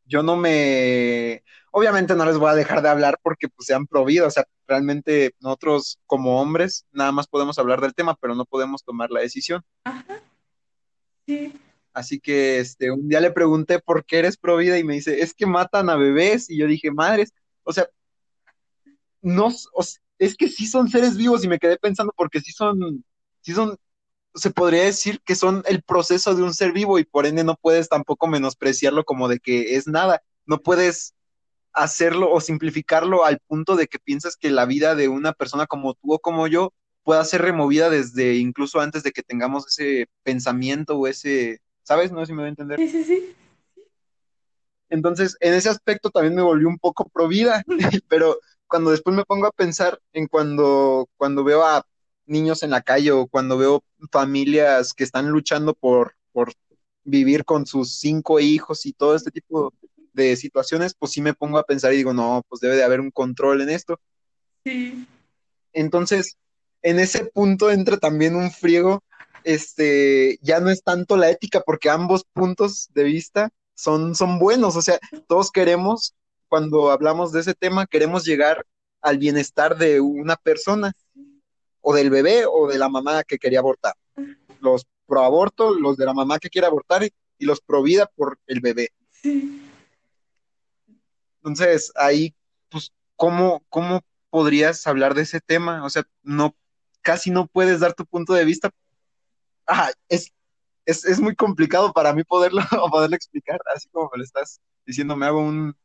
yo 0.05 0.23
no 0.23 0.37
me, 0.37 1.43
obviamente 1.73 2.15
no 2.15 2.25
les 2.25 2.39
voy 2.39 2.51
a 2.51 2.55
dejar 2.55 2.83
de 2.83 2.89
hablar 2.89 3.19
porque 3.23 3.49
pues 3.49 3.67
sean 3.67 3.87
pro 3.87 4.05
vida, 4.05 4.27
o 4.27 4.31
sea, 4.31 4.47
realmente 4.67 5.35
nosotros 5.41 5.99
como 6.07 6.41
hombres 6.41 6.87
nada 6.93 7.13
más 7.13 7.27
podemos 7.27 7.59
hablar 7.59 7.81
del 7.81 7.95
tema, 7.95 8.17
pero 8.21 8.35
no 8.35 8.45
podemos 8.45 8.85
tomar 8.85 9.11
la 9.11 9.21
decisión. 9.21 9.63
ajá, 9.85 10.21
sí, 11.27 11.53
Así 11.97 12.21
que 12.21 12.59
este, 12.59 12.91
un 12.91 13.09
día 13.09 13.21
le 13.21 13.31
pregunté 13.31 13.79
por 13.79 14.05
qué 14.05 14.19
eres 14.19 14.37
pro 14.37 14.59
vida 14.59 14.79
y 14.79 14.85
me 14.85 14.93
dice, 14.93 15.23
es 15.23 15.33
que 15.33 15.47
matan 15.47 15.89
a 15.89 15.97
bebés 15.97 16.51
y 16.51 16.59
yo 16.59 16.67
dije, 16.67 16.91
madres, 16.91 17.33
o 17.63 17.73
sea, 17.73 17.89
no, 19.23 19.47
o 19.47 19.83
es 20.19 20.37
que 20.37 20.49
sí 20.49 20.67
son 20.67 20.91
seres 20.91 21.17
vivos 21.17 21.43
y 21.43 21.49
me 21.49 21.59
quedé 21.59 21.79
pensando 21.79 22.13
porque 22.15 22.41
sí 22.43 22.53
son, 22.53 23.03
sí 23.41 23.55
son, 23.55 23.79
se 24.35 24.51
podría 24.51 24.85
decir 24.85 25.23
que 25.25 25.35
son 25.35 25.63
el 25.67 25.83
proceso 25.83 26.35
de 26.35 26.43
un 26.43 26.53
ser 26.53 26.73
vivo 26.73 26.99
y 26.99 27.05
por 27.05 27.25
ende 27.25 27.45
no 27.45 27.57
puedes 27.57 27.89
tampoco 27.89 28.27
menospreciarlo 28.27 29.05
como 29.05 29.27
de 29.29 29.39
que 29.41 29.77
es 29.77 29.87
nada, 29.87 30.23
no 30.45 30.61
puedes 30.61 31.15
hacerlo 31.77 32.33
o 32.33 32.41
simplificarlo 32.41 33.25
al 33.25 33.39
punto 33.47 33.77
de 33.77 33.87
que 33.87 33.99
piensas 33.99 34.37
que 34.37 34.51
la 34.51 34.65
vida 34.65 34.95
de 34.95 35.09
una 35.09 35.35
persona 35.35 35.67
como 35.67 35.95
tú 35.95 36.15
o 36.15 36.19
como 36.19 36.47
yo 36.47 36.73
pueda 37.05 37.23
ser 37.25 37.43
removida 37.43 37.91
desde 37.91 38.37
incluso 38.37 38.81
antes 38.81 39.03
de 39.03 39.13
que 39.13 39.23
tengamos 39.23 39.67
ese 39.69 40.09
pensamiento 40.23 40.99
o 40.99 41.07
ese, 41.07 41.61
¿sabes? 41.83 42.11
No 42.11 42.21
sé 42.21 42.27
si 42.27 42.33
me 42.33 42.39
voy 42.39 42.47
a 42.47 42.49
entender. 42.49 42.79
sí, 42.79 42.89
sí, 42.89 43.05
sí, 43.05 43.37
Entonces, 44.89 45.37
en 45.41 45.53
ese 45.53 45.69
aspecto 45.69 46.11
también 46.11 46.35
me 46.35 46.43
volví 46.43 46.65
un 46.65 46.79
poco 46.79 47.09
pro 47.09 47.29
vida, 47.29 47.63
pero 48.09 48.39
cuando 48.67 48.91
después 48.91 49.15
me 49.15 49.25
pongo 49.25 49.47
a 49.47 49.53
pensar 49.53 50.01
en 50.15 50.27
cuando, 50.29 51.09
cuando 51.19 51.45
veo 51.45 51.63
a 51.63 51.87
niños 52.25 52.63
en 52.63 52.71
la 52.71 52.81
calle 52.81 53.13
o 53.13 53.27
cuando 53.27 53.59
veo 53.59 53.85
familias 54.11 54.95
que 54.95 55.05
están 55.05 55.29
luchando 55.29 55.75
por, 55.75 56.15
por 56.33 56.55
vivir 57.05 57.45
con 57.45 57.67
sus 57.67 57.99
cinco 57.99 58.41
hijos 58.41 58.87
y 58.87 58.95
todo 58.95 59.15
este 59.15 59.31
tipo 59.31 59.73
de 60.17 60.35
situaciones, 60.37 60.95
pues 60.99 61.13
sí 61.13 61.21
me 61.21 61.35
pongo 61.35 61.59
a 61.59 61.65
pensar 61.65 61.93
y 61.93 61.99
digo, 61.99 62.15
no, 62.15 62.43
pues 62.49 62.61
debe 62.61 62.75
de 62.75 62.83
haber 62.83 63.01
un 63.01 63.11
control 63.11 63.61
en 63.61 63.69
esto. 63.69 64.01
sí, 64.65 65.07
Entonces, 65.73 66.39
en 66.83 66.99
ese 66.99 67.27
punto 67.27 67.71
entra 67.71 67.99
también 67.99 68.35
un 68.35 68.51
friego, 68.51 69.05
este, 69.45 70.39
ya 70.41 70.59
no 70.61 70.71
es 70.71 70.83
tanto 70.83 71.17
la 71.17 71.31
ética, 71.31 71.61
porque 71.61 71.91
ambos 71.91 72.25
puntos 72.33 72.89
de 72.95 73.05
vista 73.05 73.51
son, 73.75 74.15
son 74.15 74.39
buenos, 74.39 74.75
o 74.75 74.83
sea, 74.83 74.99
todos 75.29 75.53
queremos, 75.53 76.15
cuando 76.49 76.91
hablamos 76.91 77.31
de 77.33 77.41
ese 77.41 77.55
tema, 77.55 77.87
queremos 77.87 78.25
llegar 78.25 78.65
al 79.03 79.19
bienestar 79.19 79.77
de 79.77 80.01
una 80.01 80.37
persona, 80.37 80.93
o 81.83 81.95
del 81.95 82.11
bebé, 82.11 82.47
o 82.47 82.67
de 82.67 82.79
la 82.79 82.89
mamá 82.89 83.23
que 83.23 83.39
quería 83.39 83.59
abortar. 83.61 83.95
Los 84.61 84.87
pro 85.07 85.23
aborto, 85.23 85.75
los 85.79 85.97
de 85.97 86.07
la 86.07 86.15
mamá 86.15 86.39
que 86.39 86.49
quiere 86.49 86.67
abortar, 86.67 87.05
y, 87.05 87.13
y 87.39 87.45
los 87.45 87.61
pro 87.61 87.83
vida 87.83 88.11
por 88.17 88.39
el 88.47 88.61
bebé. 88.61 88.89
sí. 89.11 89.66
Entonces, 91.47 91.93
ahí, 91.95 92.35
pues, 92.69 92.93
¿cómo, 93.15 93.63
cómo 93.69 94.03
podrías 94.31 94.85
hablar 94.85 95.15
de 95.15 95.23
ese 95.23 95.41
tema? 95.41 95.85
O 95.85 95.91
sea, 95.91 96.03
no, 96.25 96.57
casi 97.03 97.31
no 97.31 97.47
puedes 97.47 97.79
dar 97.79 97.95
tu 97.95 98.05
punto 98.05 98.35
de 98.35 98.45
vista. 98.45 98.73
Ah, 99.65 99.93
es, 100.09 100.33
es, 100.85 101.05
es 101.05 101.21
muy 101.21 101.37
complicado 101.37 101.93
para 101.93 102.13
mí 102.13 102.25
poderlo, 102.25 102.63
poderlo 102.91 103.15
explicar, 103.15 103.61
así 103.73 103.89
como 103.91 104.11
me 104.13 104.19
lo 104.19 104.25
estás 104.25 104.61
diciendo, 104.85 105.15
me 105.15 105.27
hago 105.27 105.41
un, 105.41 105.77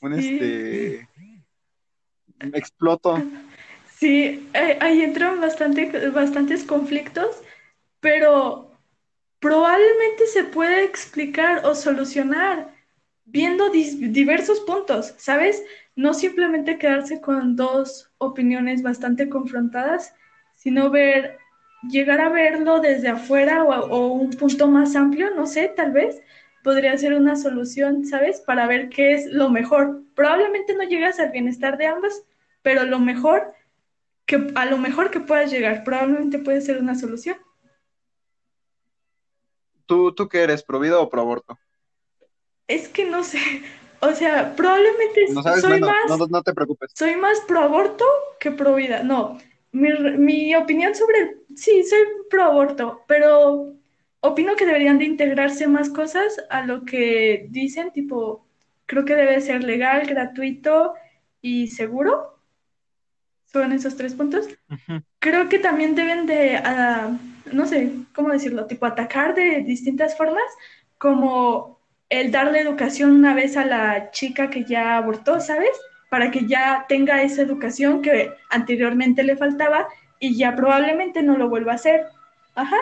un 0.00 0.12
este, 0.14 1.06
me 2.38 2.58
exploto. 2.58 3.22
Sí, 3.98 4.48
ahí 4.54 5.02
entran 5.02 5.38
bastante, 5.38 6.08
bastantes 6.08 6.64
conflictos, 6.64 7.42
pero 8.00 8.70
probablemente 9.38 10.26
se 10.28 10.44
puede 10.44 10.84
explicar 10.84 11.66
o 11.66 11.74
solucionar 11.74 12.73
viendo 13.24 13.70
diversos 13.70 14.60
puntos, 14.60 15.14
¿sabes? 15.16 15.62
No 15.96 16.14
simplemente 16.14 16.78
quedarse 16.78 17.20
con 17.20 17.56
dos 17.56 18.10
opiniones 18.18 18.82
bastante 18.82 19.28
confrontadas, 19.28 20.14
sino 20.54 20.90
ver, 20.90 21.38
llegar 21.88 22.20
a 22.20 22.28
verlo 22.28 22.80
desde 22.80 23.08
afuera 23.08 23.64
o, 23.64 23.86
o 23.86 24.06
un 24.12 24.30
punto 24.30 24.68
más 24.68 24.94
amplio, 24.96 25.30
no 25.34 25.46
sé, 25.46 25.72
tal 25.74 25.92
vez 25.92 26.20
podría 26.62 26.96
ser 26.96 27.14
una 27.14 27.36
solución, 27.36 28.04
¿sabes? 28.06 28.40
Para 28.40 28.66
ver 28.66 28.88
qué 28.88 29.12
es 29.12 29.26
lo 29.26 29.50
mejor. 29.50 30.02
Probablemente 30.14 30.74
no 30.74 30.82
llegas 30.82 31.20
al 31.20 31.30
bienestar 31.30 31.76
de 31.76 31.86
ambas, 31.86 32.24
pero 32.62 32.84
lo 32.84 32.98
mejor 32.98 33.52
que 34.26 34.50
a 34.54 34.64
lo 34.64 34.78
mejor 34.78 35.10
que 35.10 35.20
puedas 35.20 35.50
llegar, 35.50 35.84
probablemente 35.84 36.38
puede 36.38 36.62
ser 36.62 36.78
una 36.78 36.94
solución. 36.94 37.36
¿Tú, 39.86 40.14
tú 40.14 40.28
qué 40.28 40.42
eres, 40.42 40.62
pro 40.62 40.80
vida 40.80 40.98
o 40.98 41.10
pro 41.10 41.20
aborto? 41.20 41.58
Es 42.68 42.88
que 42.88 43.04
no 43.04 43.22
sé, 43.24 43.38
o 44.00 44.12
sea, 44.12 44.54
probablemente 44.56 45.26
No 45.30 45.42
sabes, 45.42 45.60
soy 45.60 45.80
bueno, 45.80 45.88
no, 46.08 46.18
más 46.18 46.30
no 46.30 46.42
te 46.42 46.54
preocupes. 46.54 46.92
Soy 46.94 47.16
más 47.16 47.40
pro 47.40 47.60
aborto 47.60 48.04
que 48.40 48.50
pro 48.50 48.74
vida. 48.74 49.02
No, 49.02 49.38
mi, 49.72 49.92
mi 50.18 50.54
opinión 50.54 50.94
sobre 50.94 51.18
el... 51.18 51.36
Sí, 51.56 51.84
soy 51.84 52.00
pro 52.30 52.44
aborto, 52.44 53.02
pero 53.06 53.74
opino 54.20 54.56
que 54.56 54.66
deberían 54.66 54.98
de 54.98 55.04
integrarse 55.04 55.66
más 55.68 55.90
cosas 55.90 56.40
a 56.48 56.62
lo 56.62 56.84
que 56.84 57.46
dicen, 57.50 57.92
tipo, 57.92 58.46
creo 58.86 59.04
que 59.04 59.14
debe 59.14 59.40
ser 59.40 59.62
legal, 59.62 60.06
gratuito 60.06 60.94
y 61.40 61.68
seguro. 61.68 62.38
Son 63.52 63.72
esos 63.72 63.96
tres 63.96 64.14
puntos. 64.14 64.48
Creo 65.18 65.48
que 65.48 65.58
también 65.58 65.94
deben 65.94 66.26
de, 66.26 66.56
ah, 66.56 67.16
no 67.52 67.66
sé, 67.66 67.92
¿cómo 68.14 68.30
decirlo? 68.30 68.66
Tipo, 68.66 68.86
atacar 68.86 69.34
de 69.34 69.62
distintas 69.62 70.16
formas, 70.16 70.44
como 70.98 71.73
el 72.08 72.30
darle 72.32 72.60
educación 72.60 73.12
una 73.12 73.34
vez 73.34 73.56
a 73.56 73.64
la 73.64 74.10
chica 74.10 74.50
que 74.50 74.64
ya 74.64 74.96
abortó, 74.96 75.40
¿sabes? 75.40 75.70
Para 76.10 76.30
que 76.30 76.46
ya 76.46 76.86
tenga 76.88 77.22
esa 77.22 77.42
educación 77.42 78.02
que 78.02 78.32
anteriormente 78.50 79.24
le 79.24 79.36
faltaba 79.36 79.88
y 80.20 80.36
ya 80.36 80.54
probablemente 80.56 81.22
no 81.22 81.36
lo 81.36 81.48
vuelva 81.48 81.72
a 81.72 81.76
hacer. 81.76 82.06
Ajá. 82.54 82.78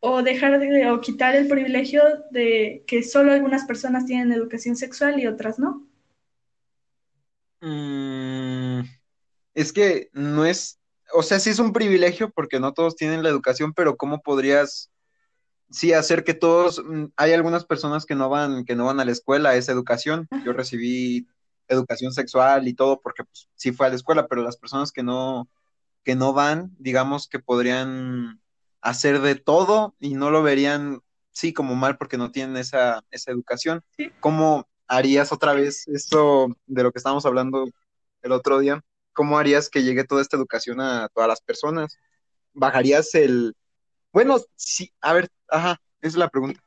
O 0.00 0.22
dejar 0.22 0.58
de, 0.58 0.90
o 0.90 1.00
quitar 1.02 1.34
el 1.36 1.48
privilegio 1.48 2.02
de 2.30 2.84
que 2.86 3.02
solo 3.02 3.32
algunas 3.32 3.64
personas 3.66 4.06
tienen 4.06 4.32
educación 4.32 4.76
sexual 4.76 5.20
y 5.20 5.26
otras 5.26 5.58
no. 5.58 5.86
Mm, 7.60 8.80
Es 9.54 9.72
que 9.72 10.10
no 10.12 10.46
es, 10.46 10.80
o 11.14 11.22
sea, 11.22 11.40
sí 11.40 11.50
es 11.50 11.58
un 11.58 11.72
privilegio 11.72 12.30
porque 12.30 12.60
no 12.60 12.74
todos 12.74 12.96
tienen 12.96 13.22
la 13.22 13.30
educación, 13.30 13.74
pero 13.74 13.96
¿cómo 13.96 14.22
podrías, 14.22 14.92
sí, 15.70 15.92
hacer 15.92 16.24
que 16.24 16.34
todos, 16.34 16.82
mm, 16.84 17.06
hay 17.16 17.32
algunas 17.32 17.64
personas 17.64 18.06
que 18.06 18.14
no 18.14 18.28
van, 18.28 18.64
que 18.64 18.76
no 18.76 18.86
van 18.86 19.00
a 19.00 19.04
la 19.04 19.12
escuela 19.12 19.50
a 19.50 19.56
esa 19.56 19.72
educación. 19.72 20.28
Yo 20.44 20.52
recibí 20.52 21.26
educación 21.68 22.12
sexual 22.12 22.68
y 22.68 22.74
todo 22.74 23.00
porque 23.00 23.24
pues, 23.24 23.48
sí 23.54 23.72
fue 23.72 23.86
a 23.86 23.90
la 23.90 23.96
escuela, 23.96 24.26
pero 24.28 24.42
las 24.42 24.56
personas 24.56 24.92
que 24.92 25.02
no, 25.02 25.48
que 26.04 26.14
no 26.14 26.32
van, 26.32 26.74
digamos 26.78 27.28
que 27.28 27.38
podrían 27.38 28.40
hacer 28.80 29.20
de 29.20 29.34
todo 29.34 29.94
y 29.98 30.14
no 30.14 30.30
lo 30.30 30.42
verían, 30.42 31.00
sí, 31.32 31.52
como 31.52 31.74
mal 31.74 31.98
porque 31.98 32.18
no 32.18 32.30
tienen 32.30 32.56
esa, 32.56 33.04
esa 33.10 33.32
educación. 33.32 33.82
Sí. 33.96 34.12
¿Cómo 34.20 34.68
harías 34.86 35.32
otra 35.32 35.52
vez 35.52 35.86
esto 35.88 36.48
de 36.66 36.82
lo 36.82 36.92
que 36.92 36.98
estábamos 36.98 37.26
hablando 37.26 37.68
el 38.22 38.32
otro 38.32 38.60
día? 38.60 38.82
¿Cómo 39.12 39.38
harías 39.38 39.68
que 39.68 39.82
llegue 39.82 40.04
toda 40.04 40.22
esta 40.22 40.36
educación 40.36 40.80
a 40.80 41.08
todas 41.08 41.28
las 41.28 41.40
personas? 41.40 41.98
¿Bajarías 42.52 43.14
el... 43.14 43.54
Bueno, 44.12 44.36
sí, 44.56 44.92
a 45.00 45.12
ver, 45.12 45.28
ajá, 45.48 45.72
esa 46.00 46.08
es 46.08 46.16
la 46.16 46.28
pregunta. 46.28 46.60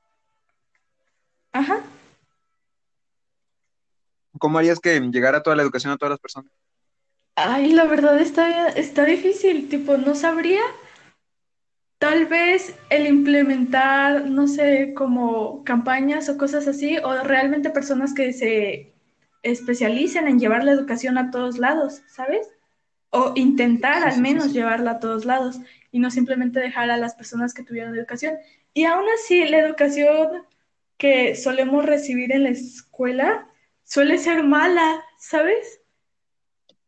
Ajá. 1.54 1.84
¿Cómo 4.40 4.58
harías 4.58 4.80
que 4.80 5.00
llegara 5.00 5.44
toda 5.44 5.56
la 5.56 5.62
educación 5.62 5.94
a 5.94 5.98
todas 5.98 6.10
las 6.12 6.20
personas? 6.20 6.52
Ay, 7.36 7.72
la 7.74 7.86
verdad 7.86 8.20
está, 8.22 8.68
está 8.70 9.04
difícil, 9.06 9.68
tipo, 9.68 9.98
no 9.98 10.14
sabría. 10.14 10.62
Tal 12.00 12.28
vez 12.28 12.76
el 12.90 13.08
implementar, 13.08 14.26
no 14.30 14.48
sé, 14.48 14.94
como 14.96 15.64
campañas 15.66 16.30
o 16.30 16.38
cosas 16.38 16.68
así, 16.68 16.98
o 16.98 17.24
realmente 17.24 17.70
personas 17.72 18.14
que 18.14 18.32
se 18.32 18.94
especialicen 19.44 20.28
en 20.28 20.40
llevar 20.40 20.64
la 20.64 20.72
educación 20.72 21.18
a 21.18 21.30
todos 21.30 21.58
lados, 21.58 22.02
¿sabes? 22.08 22.48
O 23.10 23.34
intentar 23.36 24.04
Sí, 24.04 24.12
al 24.12 24.16
sí, 24.16 24.22
menos 24.22 24.54
sí. 24.54 24.54
llevarla 24.54 24.92
a 24.92 25.00
todos 25.00 25.26
lados 25.26 25.60
y 25.92 26.00
no 26.00 26.12
simplemente 26.12 26.60
dejar 26.60 26.90
a 26.92 26.98
las 26.98 27.16
personas 27.16 27.54
que 27.54 27.64
tuvieron 27.64 27.96
educación. 27.96 28.36
Y 28.74 28.86
aún 28.86 29.06
así, 29.16 29.46
la 29.46 29.60
educación 29.60 30.44
que 30.98 31.36
solemos 31.36 31.86
recibir 31.86 32.32
en 32.32 32.44
la 32.44 32.50
escuela 32.50 33.48
suele 33.84 34.18
ser 34.18 34.44
mala, 34.44 35.04
¿sabes? 35.18 35.82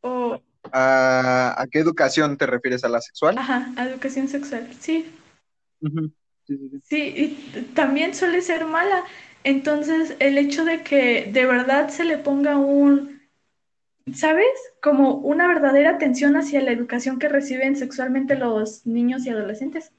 O, 0.02 0.42
¿A, 0.72 1.56
a 1.62 1.68
qué 1.68 1.80
educación 1.80 2.38
te 2.38 2.46
refieres? 2.46 2.84
¿A 2.84 2.90
la 2.90 3.02
sexual? 3.02 3.38
ajá, 3.38 3.74
educación 3.78 4.28
sexual, 4.28 4.68
sí. 4.80 5.06
Sí, 6.48 6.58
sí, 6.58 6.70
sí. 6.70 6.82
Sí, 6.84 6.98
y 7.56 7.62
también 7.74 8.14
suele 8.14 8.42
ser 8.42 8.66
mala. 8.66 9.04
Entonces, 9.44 10.16
el 10.20 10.38
hecho 10.38 10.66
de 10.66 10.84
que 10.84 11.30
de 11.32 11.46
verdad 11.46 11.90
se 11.90 12.04
le 12.04 12.18
ponga 12.18 12.58
un, 12.58 13.21
¿sabes? 14.16 14.48
Como 14.82 15.16
una 15.16 15.48
verdadera 15.48 15.92
atención 15.92 16.36
hacia 16.38 16.62
la 16.62 16.72
educación 16.72 17.20
que 17.20 17.30
reciben 17.30 17.76
sexualmente 17.76 18.36
los 18.38 18.86
niños 18.86 19.26
y 19.26 19.30
adolescentes. 19.30 19.92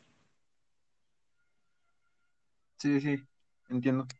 Sí, 2.79 3.01
sí, 3.01 3.17
entiendo. 3.69 4.11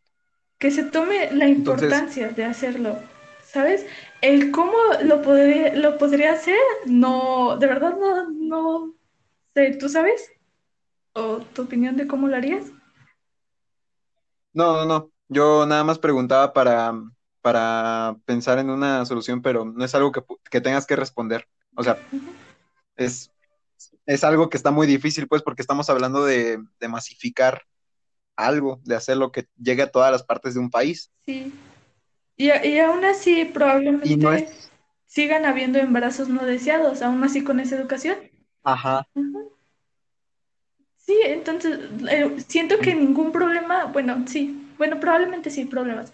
Que 0.59 0.71
se 0.71 0.85
tome 0.85 1.31
la 1.33 1.47
Entonces, 1.55 2.07
importancia 2.07 2.29
de 2.31 2.45
hacerlo, 2.45 2.99
¿sabes? 3.45 3.85
El 4.23 4.51
cómo 4.51 4.73
lo 5.05 5.21
podría, 5.23 5.75
lo 5.75 5.99
podría 5.99 6.33
hacer, 6.33 6.57
no, 6.87 7.57
de 7.59 7.67
verdad 7.67 7.97
no, 7.99 8.31
no 8.31 8.95
sé, 9.55 9.77
¿tú 9.81 9.89
sabes? 9.89 10.31
¿O 11.15 11.39
tu 11.41 11.63
opinión 11.63 11.97
de 11.97 12.07
cómo 12.09 12.29
lo 12.29 12.37
harías? 12.37 12.73
no, 14.53 14.73
no, 14.75 14.85
no. 14.87 15.13
Yo 15.29 15.67
nada 15.67 15.85
más 15.85 15.99
preguntaba 15.99 16.53
para, 16.53 16.93
para 17.43 18.17
pensar 18.27 18.59
en 18.61 18.71
una 18.71 19.07
solución, 19.07 19.43
pero 19.43 19.67
no 19.67 19.85
es 19.85 19.95
algo 19.97 20.13
que, 20.13 20.23
que 20.51 20.63
tengas 20.63 20.87
que 20.87 20.97
responder. 20.97 21.49
O 21.77 21.85
sea, 21.85 22.03
es, 22.97 23.33
es 24.07 24.25
algo 24.25 24.51
que 24.51 24.57
está 24.59 24.71
muy 24.73 24.87
difícil, 24.87 25.29
pues, 25.29 25.43
porque 25.43 25.63
estamos 25.63 25.91
hablando 25.91 26.25
de, 26.25 26.59
de 26.81 26.89
masificar 26.89 27.63
algo, 28.37 28.81
de 28.85 28.97
hacer 28.97 29.17
lo 29.19 29.33
que 29.33 29.49
llegue 29.59 29.83
a 29.83 29.91
todas 29.93 30.13
las 30.13 30.25
partes 30.25 30.55
de 30.55 30.61
un 30.61 30.71
país. 30.71 31.13
Sí. 31.27 31.53
Y, 32.37 32.51
y 32.51 32.79
aún 32.81 33.05
así 33.05 33.45
Y 34.03 34.17
no 34.17 34.33
probablemente 34.33 34.33
es, 34.33 34.73
sigan 35.07 35.45
habiendo 35.47 35.79
embarazos 35.79 36.29
no 36.29 36.45
deseados, 36.47 37.03
aún 37.03 37.23
así 37.25 37.45
con 37.45 37.61
esa 37.61 37.77
educación. 37.77 38.19
ajá. 38.65 39.07
Sí, 40.97 41.15
entonces 41.25 41.79
eh, 42.09 42.37
siento 42.47 42.79
que 42.81 42.95
ningún 42.95 43.33
problema, 43.33 43.87
bueno, 43.87 44.25
sí, 44.29 44.73
bueno, 44.79 45.01
probablemente 45.01 45.51
sí 45.51 45.65
problemas, 45.65 46.13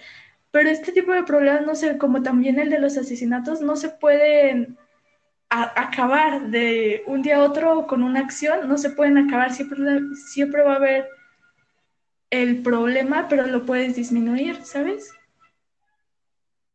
pero 0.59 0.71
este 0.71 0.91
tipo 0.91 1.13
de 1.13 1.23
problemas, 1.23 1.65
no 1.65 1.77
sé, 1.77 1.99
como 1.99 2.21
también 2.21 2.59
el 2.59 2.69
de 2.69 2.81
los 2.81 2.97
asesinatos, 2.97 3.61
no 3.61 3.77
se 3.77 3.91
pueden 3.91 4.77
acabar 5.49 6.51
de 6.51 7.05
un 7.07 7.23
día 7.23 7.37
a 7.37 7.45
otro 7.45 7.87
con 7.87 8.03
una 8.03 8.19
acción, 8.19 8.69
no 8.69 8.77
se 8.77 8.91
pueden 8.91 9.19
acabar, 9.19 9.55
siempre, 9.55 9.79
siempre 10.17 10.65
va 10.65 10.73
a 10.73 10.77
haber 10.79 11.07
el 12.31 12.61
problema, 12.61 13.29
pero 13.29 13.47
lo 13.47 13.65
puedes 13.65 13.95
disminuir, 13.95 14.65
¿sabes? 14.65 15.13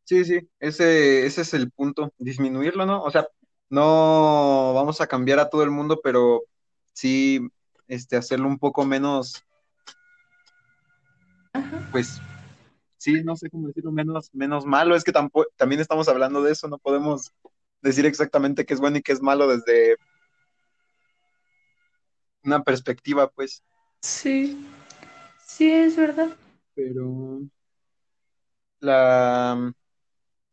sí, 0.06 0.24
sí, 0.24 0.50
ese, 0.62 1.26
ese 1.26 1.42
es 1.42 1.54
el 1.54 1.70
punto, 1.70 2.14
disminuirlo, 2.18 2.86
¿no? 2.86 3.04
O 3.04 3.12
sea, 3.12 3.28
no 3.70 4.72
vamos 4.74 5.02
a 5.02 5.08
cambiar 5.08 5.40
a 5.40 5.50
todo 5.50 5.64
el 5.64 5.72
mundo, 5.72 6.00
pero 6.02 6.44
sí, 6.94 7.50
este, 7.90 8.16
hacerlo 8.16 8.48
un 8.48 8.60
poco 8.60 8.86
menos, 8.86 9.44
Ajá. 11.52 11.90
pues, 11.92 12.22
sí, 13.04 13.22
no 13.24 13.36
sé 13.36 13.50
cómo 13.50 13.68
decirlo, 13.68 13.92
menos, 13.92 14.34
menos 14.34 14.66
malo. 14.66 14.96
Es 14.96 15.04
que 15.04 15.12
tampoco, 15.12 15.50
también 15.58 15.82
estamos 15.82 16.08
hablando 16.08 16.42
de 16.42 16.54
eso, 16.54 16.70
no 16.70 16.78
podemos 16.78 17.34
decir 17.82 18.06
exactamente 18.06 18.66
qué 18.66 18.74
es 18.74 18.80
bueno 18.80 18.98
y 18.98 19.02
qué 19.02 19.12
es 19.12 19.22
malo 19.22 19.48
desde 19.48 19.98
una 22.44 22.64
perspectiva, 22.64 23.30
pues. 23.30 23.62
Sí, 24.02 24.66
sí, 25.46 25.70
es 25.70 25.98
verdad. 25.98 26.30
Pero 26.76 27.42
la, 28.80 29.74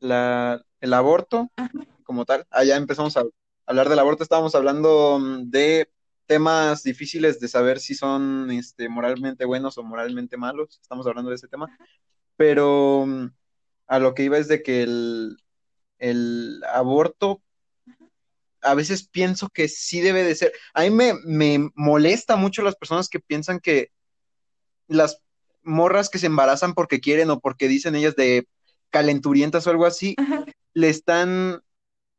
la, 0.00 0.64
el 0.80 0.92
aborto, 0.92 1.50
Ajá. 1.56 1.70
como 2.02 2.24
tal, 2.24 2.46
allá 2.50 2.76
empezamos 2.76 3.16
a 3.16 3.24
hablar 3.66 3.88
del 3.88 4.00
aborto, 4.00 4.24
estábamos 4.24 4.56
hablando 4.56 5.20
mm, 5.20 5.50
de 5.50 5.88
temas 6.26 6.82
difíciles 6.82 7.38
de 7.38 7.48
saber 7.48 7.78
si 7.78 7.94
son 7.94 8.50
este, 8.50 8.88
moralmente 8.88 9.44
buenos 9.44 9.78
o 9.78 9.84
moralmente 9.84 10.36
malos, 10.36 10.78
estamos 10.82 11.06
hablando 11.06 11.30
de 11.30 11.36
ese 11.36 11.48
tema, 11.48 11.68
pero 12.40 13.04
mm, 13.06 13.26
a 13.86 13.98
lo 13.98 14.14
que 14.14 14.22
iba 14.22 14.38
es 14.38 14.48
de 14.48 14.62
que 14.62 14.82
el, 14.82 15.36
el 15.98 16.64
aborto 16.72 17.42
a 18.62 18.72
veces 18.72 19.06
pienso 19.06 19.50
que 19.50 19.68
sí 19.68 20.00
debe 20.00 20.24
de 20.24 20.34
ser. 20.34 20.54
A 20.72 20.84
mí 20.84 20.90
me, 20.90 21.12
me 21.26 21.70
molesta 21.74 22.36
mucho 22.36 22.62
las 22.62 22.76
personas 22.76 23.10
que 23.10 23.20
piensan 23.20 23.60
que 23.60 23.90
las 24.88 25.20
morras 25.62 26.08
que 26.08 26.18
se 26.18 26.28
embarazan 26.28 26.72
porque 26.72 27.00
quieren 27.00 27.28
o 27.28 27.40
porque 27.40 27.68
dicen 27.68 27.94
ellas 27.94 28.16
de 28.16 28.48
calenturientas 28.88 29.66
o 29.66 29.70
algo 29.70 29.84
así, 29.84 30.14
Ajá. 30.16 30.46
le 30.72 30.88
están 30.88 31.60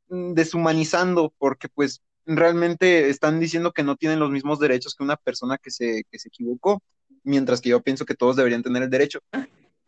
deshumanizando 0.07 1.33
porque 1.39 1.67
pues 1.67 2.03
realmente 2.27 3.09
están 3.09 3.39
diciendo 3.39 3.71
que 3.71 3.81
no 3.81 3.95
tienen 3.95 4.19
los 4.19 4.29
mismos 4.29 4.59
derechos 4.59 4.93
que 4.93 5.03
una 5.03 5.17
persona 5.17 5.57
que 5.57 5.71
se, 5.71 6.03
que 6.11 6.19
se 6.19 6.27
equivocó, 6.27 6.79
mientras 7.23 7.59
que 7.59 7.69
yo 7.69 7.81
pienso 7.81 8.05
que 8.05 8.13
todos 8.13 8.35
deberían 8.35 8.61
tener 8.61 8.83
el 8.83 8.91
derecho. 8.91 9.19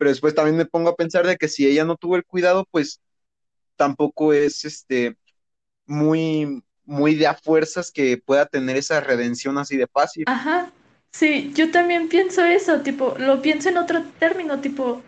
Pero 0.04 0.12
después 0.12 0.34
también 0.34 0.58
me 0.58 0.66
pongo 0.66 0.90
a 0.90 0.96
pensar 0.96 1.26
de 1.26 1.38
que 1.38 1.48
si 1.48 1.66
ella 1.66 1.86
no 1.86 1.96
tuvo 1.96 2.16
el 2.16 2.26
cuidado, 2.26 2.68
pues 2.70 3.00
tampoco 3.74 4.34
es 4.34 4.66
este 4.66 5.16
muy, 5.86 6.62
muy 6.84 7.14
de 7.14 7.26
a 7.26 7.32
fuerzas 7.32 7.90
que 7.90 8.18
pueda 8.18 8.44
tener 8.44 8.76
esa 8.76 9.00
redención 9.00 9.56
así 9.56 9.78
de 9.78 9.86
fácil. 9.86 10.24
Ajá, 10.26 10.70
sí, 11.10 11.52
yo 11.54 11.70
también 11.70 12.10
pienso 12.10 12.44
eso, 12.44 12.82
tipo, 12.82 13.14
lo 13.16 13.40
pienso 13.40 13.70
en 13.70 13.78
otro 13.78 14.04
término, 14.18 14.60
tipo, 14.60 15.00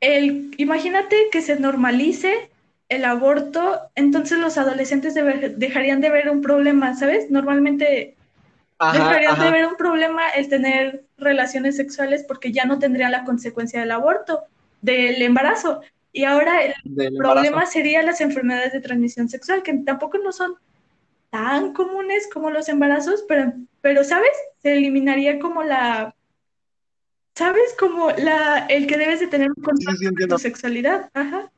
el, 0.00 0.50
imagínate 0.58 1.28
que 1.32 1.40
se 1.40 1.58
normalice 1.58 2.50
el 2.90 3.06
aborto, 3.06 3.80
entonces 3.94 4.38
los 4.38 4.58
adolescentes 4.58 5.14
dejarían 5.14 6.02
de 6.02 6.10
ver 6.10 6.28
un 6.28 6.42
problema, 6.42 6.94
¿sabes? 6.94 7.30
Normalmente 7.30 8.18
Ajá, 8.82 9.44
de 9.44 9.50
ver 9.52 9.66
un 9.66 9.76
problema 9.76 10.28
el 10.30 10.48
tener 10.48 11.04
relaciones 11.16 11.76
sexuales 11.76 12.24
porque 12.26 12.50
ya 12.50 12.64
no 12.64 12.80
tendrían 12.80 13.12
la 13.12 13.24
consecuencia 13.24 13.80
del 13.80 13.92
aborto, 13.92 14.42
del 14.80 15.22
embarazo. 15.22 15.82
Y 16.12 16.24
ahora 16.24 16.62
el 16.62 16.74
del 16.84 17.14
problema 17.16 17.46
embarazo. 17.46 17.72
serían 17.72 18.06
las 18.06 18.20
enfermedades 18.20 18.72
de 18.72 18.80
transmisión 18.80 19.28
sexual, 19.28 19.62
que 19.62 19.72
tampoco 19.78 20.18
no 20.18 20.32
son 20.32 20.56
tan 21.30 21.72
comunes 21.72 22.28
como 22.32 22.50
los 22.50 22.68
embarazos, 22.68 23.24
pero, 23.28 23.52
pero 23.80 24.02
¿sabes? 24.02 24.32
Se 24.62 24.72
eliminaría 24.72 25.38
como 25.38 25.62
la, 25.62 26.14
¿sabes? 27.36 27.74
Como 27.78 28.10
la, 28.10 28.66
el 28.66 28.88
que 28.88 28.98
debes 28.98 29.20
de 29.20 29.28
tener 29.28 29.50
un 29.50 29.56
sí, 29.56 29.62
control 29.62 29.96
sí, 29.96 30.06
sobre 30.06 30.26
tu 30.26 30.38
sexualidad. 30.38 31.08
Ajá, 31.14 31.52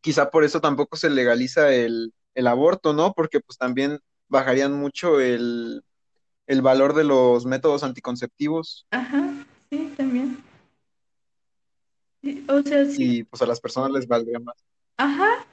Quizá 0.00 0.30
por 0.30 0.44
eso 0.44 0.60
tampoco 0.60 0.96
se 0.96 1.08
legaliza 1.08 1.72
el, 1.72 2.12
el 2.34 2.46
aborto, 2.46 2.92
¿no? 2.92 3.14
Porque 3.14 3.40
pues 3.40 3.56
también 3.56 4.00
bajarían 4.28 4.72
mucho 4.74 5.20
el, 5.20 5.82
el 6.46 6.62
valor 6.62 6.94
de 6.94 7.04
los 7.04 7.46
métodos 7.46 7.84
anticonceptivos 7.84 8.86
ajá, 8.90 9.44
sí, 9.68 9.92
también. 9.96 10.42
O 12.48 12.60
sea, 12.62 12.84
sí, 12.86 13.18
y 13.18 13.24
pues 13.24 13.42
a 13.42 13.46
las 13.46 13.60
personas 13.60 13.90
les 13.92 14.06
valdría 14.06 14.38
más. 14.40 14.56
ajá, 14.96 15.46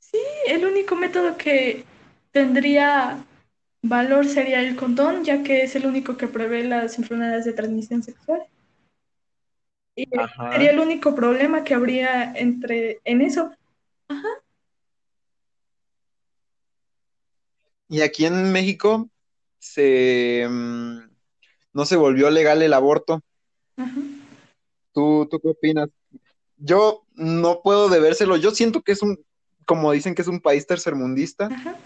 sí, 0.00 0.18
el 0.48 0.64
único 0.66 0.96
método 0.96 1.36
que 1.38 1.84
tendría 2.32 3.24
valor 3.82 4.26
sería 4.26 4.62
el 4.62 4.76
condón, 4.76 5.24
ya 5.24 5.42
que 5.42 5.62
es 5.64 5.76
el 5.76 5.86
único 5.86 6.16
que 6.16 6.28
prevé 6.28 6.64
las 6.64 6.98
enfermedades 6.98 7.44
de 7.46 7.54
transmisión 7.54 8.02
sexual. 8.02 8.42
Y 9.94 10.06
Ajá. 10.16 10.48
sería 10.50 10.70
el 10.70 10.80
único 10.80 11.14
problema 11.14 11.62
que 11.62 11.74
habría 11.74 12.32
entre 12.34 13.00
en 13.04 13.20
eso. 13.22 13.52
Ajá, 14.08 14.28
Y 17.90 18.02
aquí 18.02 18.24
en 18.24 18.52
México 18.52 19.10
se 19.58 20.46
mm, 20.48 20.98
no 21.72 21.84
se 21.84 21.96
volvió 21.96 22.30
legal 22.30 22.62
el 22.62 22.72
aborto. 22.72 23.20
ajá, 23.76 24.00
¿Tú, 24.92 25.26
tú 25.28 25.40
qué 25.40 25.48
opinas? 25.48 25.88
Yo 26.56 27.02
no 27.14 27.62
puedo 27.62 27.88
debérselo. 27.88 28.36
Yo 28.36 28.52
siento 28.52 28.82
que 28.82 28.92
es 28.92 29.02
un, 29.02 29.18
como 29.66 29.90
dicen 29.90 30.14
que 30.14 30.22
es 30.22 30.28
un 30.28 30.40
país 30.40 30.68
tercermundista, 30.68 31.46
ajá. 31.46 31.76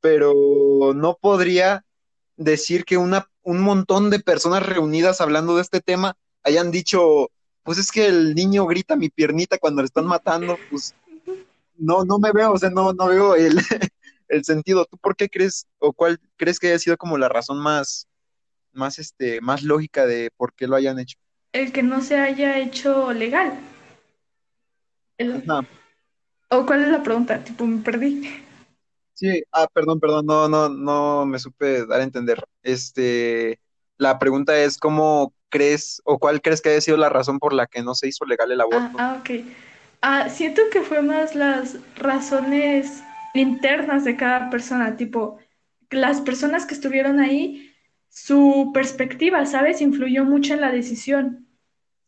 pero 0.00 0.92
no 0.94 1.18
podría 1.20 1.84
decir 2.36 2.84
que 2.84 2.96
una, 2.96 3.28
un 3.42 3.60
montón 3.60 4.10
de 4.10 4.20
personas 4.20 4.64
reunidas 4.64 5.20
hablando 5.20 5.56
de 5.56 5.62
este 5.62 5.80
tema 5.80 6.16
hayan 6.44 6.70
dicho, 6.70 7.28
pues 7.64 7.78
es 7.78 7.90
que 7.90 8.06
el 8.06 8.36
niño 8.36 8.66
grita 8.66 8.94
mi 8.94 9.08
piernita 9.08 9.58
cuando 9.58 9.82
le 9.82 9.86
están 9.86 10.06
matando. 10.06 10.56
Pues 10.70 10.94
no, 11.76 12.04
no 12.04 12.20
me 12.20 12.30
veo, 12.30 12.52
o 12.52 12.58
sea, 12.58 12.70
no, 12.70 12.92
no 12.92 13.08
veo 13.08 13.34
el, 13.34 13.60
el 14.28 14.44
sentido. 14.44 14.86
¿Tú 14.86 14.96
por 14.98 15.16
qué 15.16 15.28
crees 15.28 15.66
o 15.78 15.92
cuál 15.92 16.18
crees 16.36 16.58
que 16.58 16.68
haya 16.68 16.78
sido 16.78 16.96
como 16.96 17.18
la 17.18 17.28
razón 17.28 17.58
más, 17.58 18.08
más, 18.72 18.98
este, 18.98 19.40
más 19.40 19.62
lógica 19.62 20.06
de 20.06 20.30
por 20.36 20.52
qué 20.54 20.66
lo 20.66 20.76
hayan 20.76 20.98
hecho? 20.98 21.18
El 21.52 21.72
que 21.72 21.82
no 21.82 22.00
se 22.02 22.18
haya 22.18 22.58
hecho 22.58 23.12
legal. 23.12 23.58
El-. 25.18 25.42
¿O 26.50 26.64
cuál 26.64 26.82
es 26.82 26.88
la 26.88 27.02
pregunta? 27.02 27.42
Tipo, 27.42 27.66
me 27.66 27.82
perdí. 27.82 28.28
Sí, 29.14 29.42
ah, 29.52 29.66
perdón, 29.72 29.98
perdón, 29.98 30.26
no, 30.26 30.48
no, 30.48 30.68
no 30.68 31.26
me 31.26 31.38
supe 31.38 31.84
dar 31.86 32.00
a 32.00 32.04
entender. 32.04 32.42
Este, 32.62 33.58
la 33.96 34.18
pregunta 34.18 34.56
es, 34.56 34.78
¿cómo 34.78 35.34
crees 35.48 36.00
o 36.04 36.18
cuál 36.18 36.40
crees 36.40 36.60
que 36.62 36.68
haya 36.68 36.80
sido 36.80 36.96
la 36.96 37.08
razón 37.08 37.38
por 37.40 37.52
la 37.52 37.66
que 37.66 37.82
no 37.82 37.94
se 37.94 38.06
hizo 38.06 38.24
legal 38.24 38.52
el 38.52 38.60
Ah, 38.60 38.64
aborto? 38.64 38.98
ah, 38.98 39.16
ok. 39.20 39.30
Ah, 40.02 40.28
siento 40.28 40.62
que 40.70 40.82
fue 40.82 41.02
más 41.02 41.34
las 41.34 41.78
razones 41.96 43.02
internas 43.34 44.04
de 44.04 44.16
cada 44.16 44.50
persona, 44.50 44.96
tipo, 44.96 45.38
las 45.90 46.20
personas 46.20 46.66
que 46.66 46.74
estuvieron 46.74 47.20
ahí, 47.20 47.72
su 48.08 48.70
perspectiva, 48.72 49.44
¿sabes? 49.46 49.80
Influyó 49.80 50.24
mucho 50.24 50.54
en 50.54 50.60
la 50.60 50.72
decisión, 50.72 51.46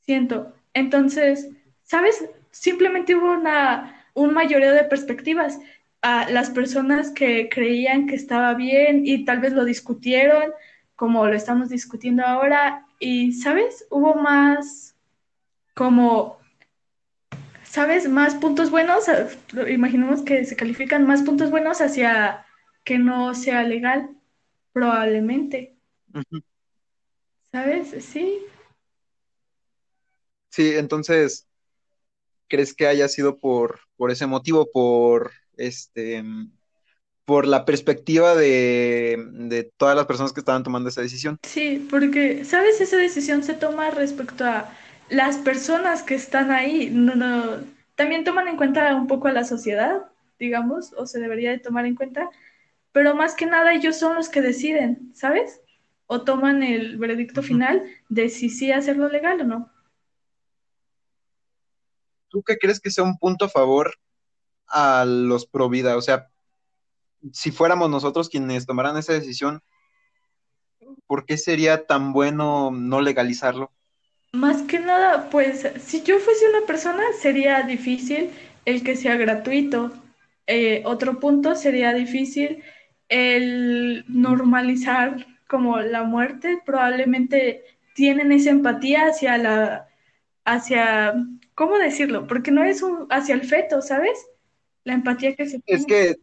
siento. 0.01 0.55
Entonces, 0.75 1.51
¿sabes? 1.83 2.25
Simplemente 2.51 3.15
hubo 3.15 3.33
una, 3.33 4.07
un 4.15 4.35
de 4.35 4.85
perspectivas. 4.85 5.59
A 6.03 6.31
las 6.31 6.49
personas 6.49 7.11
que 7.11 7.51
creían 7.51 8.07
que 8.07 8.15
estaba 8.15 8.55
bien 8.55 9.03
y 9.05 9.27
tal 9.27 9.41
vez 9.41 9.53
lo 9.53 9.67
discutieron, 9.67 10.51
como 10.97 11.27
lo 11.27 11.35
estamos 11.35 11.69
discutiendo 11.69 12.25
ahora, 12.25 12.87
y, 12.99 13.33
¿sabes? 13.33 13.87
Hubo 13.91 14.15
más 14.15 14.97
como 15.75 16.40
¿sabes? 17.71 18.09
Más 18.09 18.35
puntos 18.35 18.71
buenos, 18.71 19.09
eh, 19.09 19.29
imaginemos 19.71 20.23
que 20.23 20.45
se 20.45 20.57
califican 20.57 21.07
más 21.07 21.23
puntos 21.23 21.51
buenos 21.51 21.81
hacia 21.81 22.45
que 22.85 22.99
no 22.99 23.35
sea 23.35 23.63
legal, 23.63 24.11
probablemente. 24.73 25.77
¿sabes? 27.53 27.95
Sí, 28.05 28.41
Sí, 30.51 30.73
entonces, 30.77 31.47
¿crees 32.49 32.75
que 32.75 32.87
haya 32.87 33.09
sido 33.09 33.39
por, 33.39 33.81
por 33.97 34.11
ese 34.11 34.27
motivo, 34.27 34.71
por 34.73 35.33
este, 35.57 36.23
por 37.25 37.47
la 37.47 37.65
perspectiva 37.65 38.35
de, 38.35 39.17
de 39.33 39.65
todas 39.77 39.97
las 39.97 40.07
personas 40.07 40.33
que 40.33 40.41
estaban 40.41 40.63
tomando 40.65 40.89
esa 40.89 41.03
decisión? 41.03 41.39
sí, 41.43 41.87
porque, 41.91 42.45
¿sabes? 42.45 42.81
Esa 42.81 42.97
decisión 42.97 43.43
se 43.43 43.55
toma 43.55 43.91
respecto 43.91 44.45
a 44.45 44.73
las 45.11 45.39
personas 45.39 46.03
que 46.03 46.15
están 46.15 46.51
ahí, 46.51 46.89
no, 46.91 47.15
no, 47.15 47.65
también 47.97 48.25
toman 48.25 48.49
en 48.49 48.57
cuenta 48.57 48.95
un 48.95 49.07
poco 49.07 49.29
a 49.29 49.33
la 49.33 49.45
sociedad, 49.45 50.11
digamos, 50.39 50.93
o 50.95 51.07
se 51.07 51.19
debería 51.19 51.51
de 51.51 51.59
tomar 51.59 51.85
en 51.85 51.97
cuenta, 51.97 52.31
pero 52.93 53.15
más 53.15 53.35
que 53.35 53.47
nada 53.47 53.75
ellos 53.75 53.99
son 53.99 54.15
los 54.15 54.29
que 54.29 54.41
deciden, 54.41 55.13
¿sabes? 55.15 55.61
O 56.07 56.23
toman 56.23 56.63
el 56.63 56.97
veredicto 56.97 57.43
final 57.43 57.85
de 58.09 58.29
si 58.29 58.49
sí 58.49 58.73
hacerlo 58.73 59.09
legal 59.09 59.41
o 59.41 59.45
no. 59.45 59.73
¿Tú 62.29 62.43
qué 62.45 62.57
crees 62.57 62.81
que 62.81 62.91
sea 62.91 63.05
un 63.05 63.19
punto 63.19 63.47
a 63.47 63.49
favor 63.49 63.95
a 64.69 65.05
los 65.05 65.47
pro 65.47 65.69
vida? 65.69 65.97
O 65.97 66.03
sea, 66.03 66.31
si 67.33 67.51
fuéramos 67.51 67.91
nosotros 67.91 68.29
quienes 68.29 68.67
tomaran 68.67 68.97
esa 68.97 69.13
decisión, 69.13 69.63
¿por 71.07 71.27
qué 71.27 71.37
sería 71.37 71.87
tan 71.87 72.13
bueno 72.13 72.71
no 72.71 73.01
legalizarlo? 73.01 73.73
Más 74.33 74.63
que 74.63 74.79
nada, 74.79 75.29
pues 75.31 75.67
si 75.81 76.03
yo 76.03 76.19
fuese 76.21 76.49
una 76.49 76.65
persona, 76.67 77.03
sería 77.21 77.63
difícil 77.63 78.31
el 78.65 78.85
que 78.85 78.97
sea 78.97 79.17
gratuito. 79.17 79.93
Eh, 80.47 80.83
otro 80.87 81.19
punto 81.21 81.55
sería 81.57 81.93
difícil 81.95 82.63
el 83.09 84.05
normalizar 84.09 85.27
como 85.49 85.81
la 85.81 86.05
muerte. 86.05 86.61
Probablemente 86.65 87.65
tienen 87.95 88.31
esa 88.33 88.51
empatía 88.51 89.07
hacia 89.09 89.37
la, 89.39 89.89
hacia, 90.45 91.15
¿cómo 91.55 91.79
decirlo? 91.79 92.27
Porque 92.29 92.53
no 92.53 92.63
es 92.65 92.83
un, 92.83 93.07
hacia 93.11 93.35
el 93.35 93.43
feto, 93.45 93.83
¿sabes? 93.83 94.19
La 94.85 94.95
empatía 94.95 95.35
que 95.37 95.47
se 95.49 95.61
Es 95.67 95.87
tiene. 95.87 95.87
que 95.87 96.17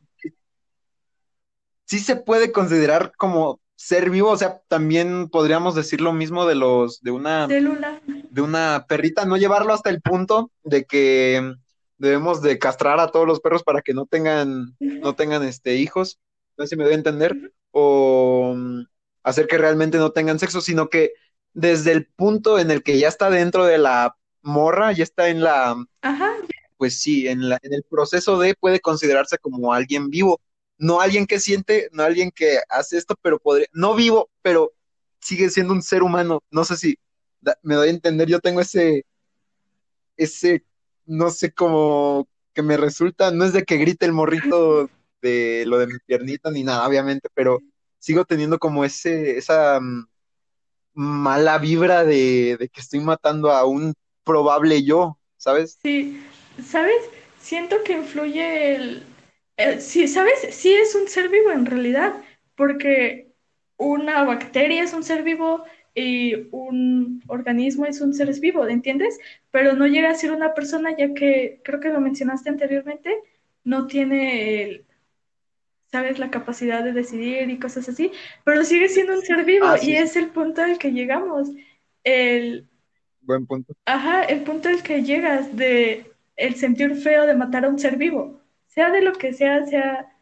sí 1.86 2.00
se 2.00 2.16
puede 2.18 2.52
considerar 2.52 3.12
como 3.18 3.60
ser 3.78 4.10
vivo, 4.10 4.32
o 4.32 4.38
sea, 4.38 4.60
también 4.68 5.30
podríamos 5.30 5.76
decir 5.76 6.02
lo 6.02 6.12
mismo 6.12 6.48
de 6.48 6.56
los, 6.56 7.00
de 7.02 7.12
una, 7.12 7.48
Célula. 7.48 8.02
de 8.06 8.42
una 8.42 8.86
perrita, 8.90 9.24
no 9.26 9.38
llevarlo 9.38 9.72
hasta 9.72 9.92
el 9.92 10.02
punto 10.02 10.52
de 10.64 10.86
que 10.86 11.54
debemos 12.00 12.42
de 12.42 12.58
castrar 12.58 13.00
a 13.00 13.10
todos 13.10 13.28
los 13.28 13.40
perros 13.40 13.62
para 13.62 13.84
que 13.84 13.94
no 13.94 14.08
tengan, 14.08 14.76
no 14.80 15.16
tengan 15.16 15.44
este 15.44 15.76
hijos, 15.76 16.20
no 16.58 16.66
sé 16.66 16.70
si 16.70 16.76
me 16.76 16.86
doy 16.86 16.94
a 16.94 16.98
entender, 16.98 17.54
o 17.70 18.56
mm, 18.58 18.82
hacer 19.22 19.46
que 19.46 19.60
realmente 19.60 20.00
no 20.00 20.12
tengan 20.12 20.40
sexo, 20.40 20.60
sino 20.60 20.90
que 20.90 21.14
desde 21.54 21.92
el 21.92 22.08
punto 22.08 22.58
en 22.58 22.72
el 22.72 22.82
que 22.82 22.98
ya 22.98 23.08
está 23.08 23.30
dentro 23.30 23.64
de 23.64 23.78
la 23.78 24.16
morra, 24.42 24.92
ya 24.92 25.04
está 25.04 25.30
en 25.30 25.42
la, 25.42 25.76
Ajá, 26.02 26.34
pues 26.78 27.00
sí, 27.00 27.28
en 27.28 27.48
la, 27.48 27.60
en 27.62 27.76
el 27.76 27.84
proceso 27.84 28.40
de 28.40 28.56
puede 28.56 28.80
considerarse 28.80 29.38
como 29.38 29.72
alguien 29.72 30.10
vivo, 30.10 30.42
no 30.78 31.02
alguien 31.02 31.26
que 31.26 31.40
siente, 31.40 31.90
no 31.92 32.04
alguien 32.04 32.32
que 32.32 32.60
hace 32.70 32.98
esto, 32.98 33.16
pero 33.22 33.40
podría, 33.40 33.68
no 33.74 33.96
vivo, 33.96 34.30
pero 34.42 34.74
sigue 35.20 35.50
siendo 35.50 35.74
un 35.74 35.82
ser 35.82 36.04
humano. 36.04 36.44
No 36.52 36.64
sé 36.64 36.78
si 36.78 37.00
me 37.64 37.76
doy 37.76 37.90
a 37.90 37.92
entender, 37.92 38.28
yo 38.28 38.40
tengo 38.40 38.62
ese, 38.62 39.06
ese, 40.16 40.64
no 41.06 41.30
sé 41.30 41.52
cómo 41.52 42.28
que 42.54 42.62
me 42.64 42.78
resulta, 42.78 43.32
no 43.32 43.46
es 43.46 43.54
de 43.54 43.64
que 43.64 43.78
grite 43.78 44.06
el 44.06 44.14
morrito 44.14 44.90
de 45.22 45.64
lo 45.68 45.78
de 45.78 45.88
mi 45.88 46.00
piernita 46.06 46.52
ni 46.52 46.64
nada, 46.64 46.88
obviamente, 46.88 47.30
pero 47.34 47.60
sigo 48.00 48.26
teniendo 48.26 48.60
como 48.60 48.84
ese, 48.84 49.38
esa 49.38 49.80
mm, 49.80 50.08
mala 50.94 51.58
vibra 51.60 52.04
de, 52.04 52.58
de 52.60 52.70
que 52.70 52.82
estoy 52.82 53.00
matando 53.00 53.52
a 53.52 53.66
un 53.66 53.94
probable 54.24 54.84
yo, 54.84 55.18
¿sabes? 55.38 55.78
sí, 55.82 56.22
¿sabes? 56.66 56.98
Siento 57.40 57.78
que 57.86 57.94
influye 57.94 58.76
el, 58.76 59.04
el- 59.58 59.82
sí, 59.82 60.08
¿sabes? 60.08 60.40
Sí 60.52 60.74
es 60.74 60.96
un 60.96 61.08
ser 61.08 61.30
vivo 61.30 61.52
en 61.52 61.66
realidad, 61.66 62.16
porque 62.56 63.34
una 63.78 64.24
bacteria 64.24 64.84
es 64.84 64.94
un 64.94 65.04
ser 65.04 65.24
vivo 65.24 65.64
y 65.96 66.36
un 66.52 67.24
organismo 67.28 67.86
es 67.86 68.02
un 68.02 68.14
ser 68.14 68.32
vivo, 68.40 68.68
¿entiendes? 68.68 69.20
Pero 69.52 69.74
no 69.74 69.88
llega 69.88 70.10
a 70.12 70.16
ser 70.16 70.32
una 70.32 70.54
persona 70.54 70.96
ya 70.98 71.14
que, 71.14 71.62
creo 71.64 71.80
que 71.80 71.90
lo 71.90 72.02
mencionaste 72.02 72.50
anteriormente, 72.50 73.16
no 73.64 73.88
tiene 73.88 74.64
el, 74.64 74.86
¿sabes? 75.92 76.20
La 76.20 76.32
capacidad 76.32 76.84
de 76.84 76.94
decidir 76.94 77.50
y 77.50 77.60
cosas 77.60 77.88
así, 77.90 78.12
pero 78.44 78.64
sigue 78.64 78.90
siendo 78.90 79.14
un 79.14 79.22
ser 79.22 79.46
vivo 79.46 79.68
Ah, 79.68 79.78
y 79.82 79.86
sí, 79.86 79.96
es 79.96 80.16
el 80.16 80.30
punto 80.30 80.62
al 80.62 80.78
que 80.78 80.92
llegamos. 80.92 81.50
El, 82.04 82.68
buen 83.22 83.46
punto. 83.46 83.74
Ajá, 83.86 84.24
el 84.24 84.44
punto 84.44 84.70
al 84.70 84.84
que 84.84 85.04
llegas 85.04 85.56
de 85.56 86.12
el 86.36 86.56
sentir 86.56 86.96
feo 86.96 87.26
de 87.26 87.34
matar 87.36 87.66
a 87.66 87.70
un 87.70 87.80
ser 87.80 87.98
vivo, 87.98 88.40
sea 88.78 88.92
de 88.92 89.02
lo 89.02 89.14
que 89.14 89.34
sea, 89.34 89.66
sea 89.66 90.16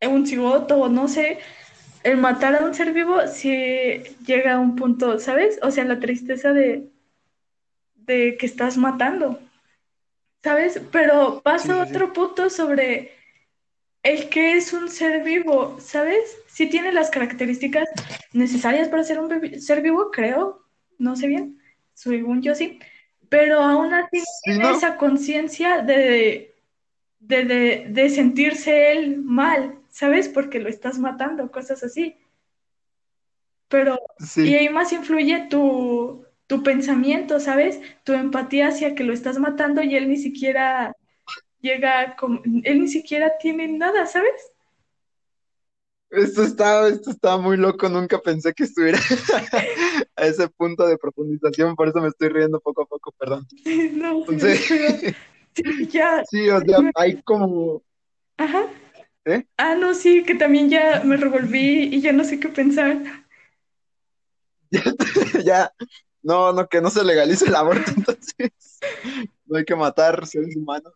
un 0.00 0.26
cigoto 0.26 0.78
o 0.78 0.88
no 0.88 1.08
sé, 1.08 1.40
el 2.02 2.16
matar 2.16 2.56
a 2.56 2.64
un 2.64 2.74
ser 2.74 2.94
vivo 2.94 3.18
sí 3.26 4.02
llega 4.24 4.54
a 4.54 4.58
un 4.58 4.76
punto, 4.76 5.18
¿sabes? 5.18 5.58
O 5.60 5.70
sea, 5.70 5.84
la 5.84 6.00
tristeza 6.00 6.54
de, 6.54 6.88
de 7.96 8.38
que 8.38 8.46
estás 8.46 8.78
matando, 8.78 9.38
¿sabes? 10.42 10.80
Pero 10.90 11.42
pasa 11.42 11.66
sí, 11.66 11.72
sí. 11.72 11.90
otro 11.94 12.14
punto 12.14 12.48
sobre 12.48 13.12
el 14.02 14.30
que 14.30 14.54
es 14.54 14.72
un 14.72 14.88
ser 14.88 15.22
vivo, 15.22 15.76
¿sabes? 15.80 16.38
Sí 16.46 16.70
tiene 16.70 16.92
las 16.92 17.10
características 17.10 17.90
necesarias 18.32 18.88
para 18.88 19.04
ser 19.04 19.20
un 19.20 19.60
ser 19.60 19.82
vivo, 19.82 20.10
creo, 20.10 20.64
no 20.98 21.14
sé 21.14 21.26
bien, 21.26 21.58
según 21.92 22.40
yo 22.40 22.54
sí, 22.54 22.78
pero 23.28 23.60
aún 23.60 23.92
así 23.92 24.22
esa 24.46 24.96
conciencia 24.96 25.82
de, 25.82 26.53
de, 27.26 27.86
de, 27.88 28.10
sentirse 28.10 28.92
él 28.92 29.18
mal, 29.22 29.78
¿sabes? 29.88 30.28
Porque 30.28 30.60
lo 30.60 30.68
estás 30.68 30.98
matando, 30.98 31.50
cosas 31.50 31.82
así. 31.82 32.16
Pero, 33.68 33.98
y 34.36 34.54
ahí 34.54 34.68
más 34.68 34.92
influye 34.92 35.46
tu, 35.48 36.24
tu 36.46 36.62
pensamiento, 36.62 37.40
¿sabes? 37.40 37.80
Tu 38.04 38.12
empatía 38.12 38.68
hacia 38.68 38.94
que 38.94 39.04
lo 39.04 39.12
estás 39.12 39.38
matando 39.38 39.82
y 39.82 39.96
él 39.96 40.08
ni 40.08 40.16
siquiera 40.16 40.94
llega, 41.60 42.14
con, 42.16 42.42
él 42.62 42.80
ni 42.80 42.88
siquiera 42.88 43.32
tiene 43.38 43.68
nada, 43.68 44.06
¿sabes? 44.06 44.52
Esto 46.10 46.44
está, 46.44 46.86
esto 46.86 47.10
está 47.10 47.36
muy 47.38 47.56
loco, 47.56 47.88
nunca 47.88 48.18
pensé 48.18 48.52
que 48.52 48.64
estuviera 48.64 48.98
a 50.16 50.26
ese 50.26 50.48
punto 50.48 50.86
de 50.86 50.96
profundización, 50.96 51.74
por 51.74 51.88
eso 51.88 52.00
me 52.00 52.08
estoy 52.08 52.28
riendo 52.28 52.60
poco 52.60 52.82
a 52.82 52.86
poco, 52.86 53.12
perdón. 53.18 53.46
No, 53.94 54.18
Entonces, 54.20 55.16
sí, 55.64 55.86
ya. 55.88 56.24
Sí, 56.30 56.48
o 56.48 56.60
sea, 56.60 56.78
hay 56.94 57.22
como... 57.22 57.82
Ajá. 58.36 58.66
¿Eh? 59.26 59.46
Ah, 59.56 59.74
no, 59.74 59.94
sí, 59.94 60.22
que 60.24 60.34
también 60.34 60.68
ya 60.68 61.02
me 61.04 61.16
revolví 61.16 61.84
y 61.94 62.00
ya 62.00 62.12
no 62.12 62.24
sé 62.24 62.38
qué 62.40 62.48
pensar. 62.48 63.02
ya, 65.44 65.72
no, 66.22 66.52
no, 66.52 66.68
que 66.68 66.80
no 66.80 66.90
se 66.90 67.04
legalice 67.04 67.46
el 67.46 67.54
aborto, 67.54 67.90
entonces 67.96 68.50
no 69.46 69.56
hay 69.56 69.64
que 69.64 69.76
matar 69.76 70.26
seres 70.26 70.56
humanos. 70.56 70.92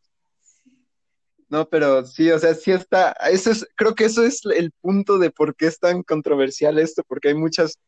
No, 1.49 1.67
pero 1.69 2.05
sí, 2.05 2.31
o 2.31 2.39
sea, 2.39 2.55
sí 2.55 2.73
está, 2.73 3.13
eso 3.31 3.51
es, 3.51 3.67
creo 3.75 3.95
que 3.95 4.05
eso 4.05 4.23
es 4.23 4.45
el 4.45 4.71
punto 4.83 5.19
de 5.19 5.31
por 5.31 5.57
qué 5.57 5.67
es 5.67 5.79
tan 5.79 6.03
controversial 6.03 6.79
esto, 6.79 7.03
porque 7.09 7.29
hay 7.29 7.35
muchas, 7.35 7.79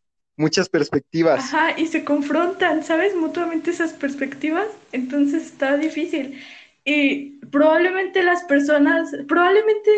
muchas 0.41 0.68
perspectivas. 0.68 1.53
Ajá, 1.53 1.78
y 1.78 1.86
se 1.86 2.05
confrontan, 2.05 2.82
¿sabes? 2.82 3.14
Mutuamente 3.14 3.70
esas 3.70 3.93
perspectivas, 3.93 4.66
entonces 4.93 5.45
está 5.47 5.76
difícil. 5.76 6.41
Y 6.84 7.36
probablemente 7.51 8.22
las 8.22 8.43
personas, 8.45 9.11
probablemente 9.28 9.91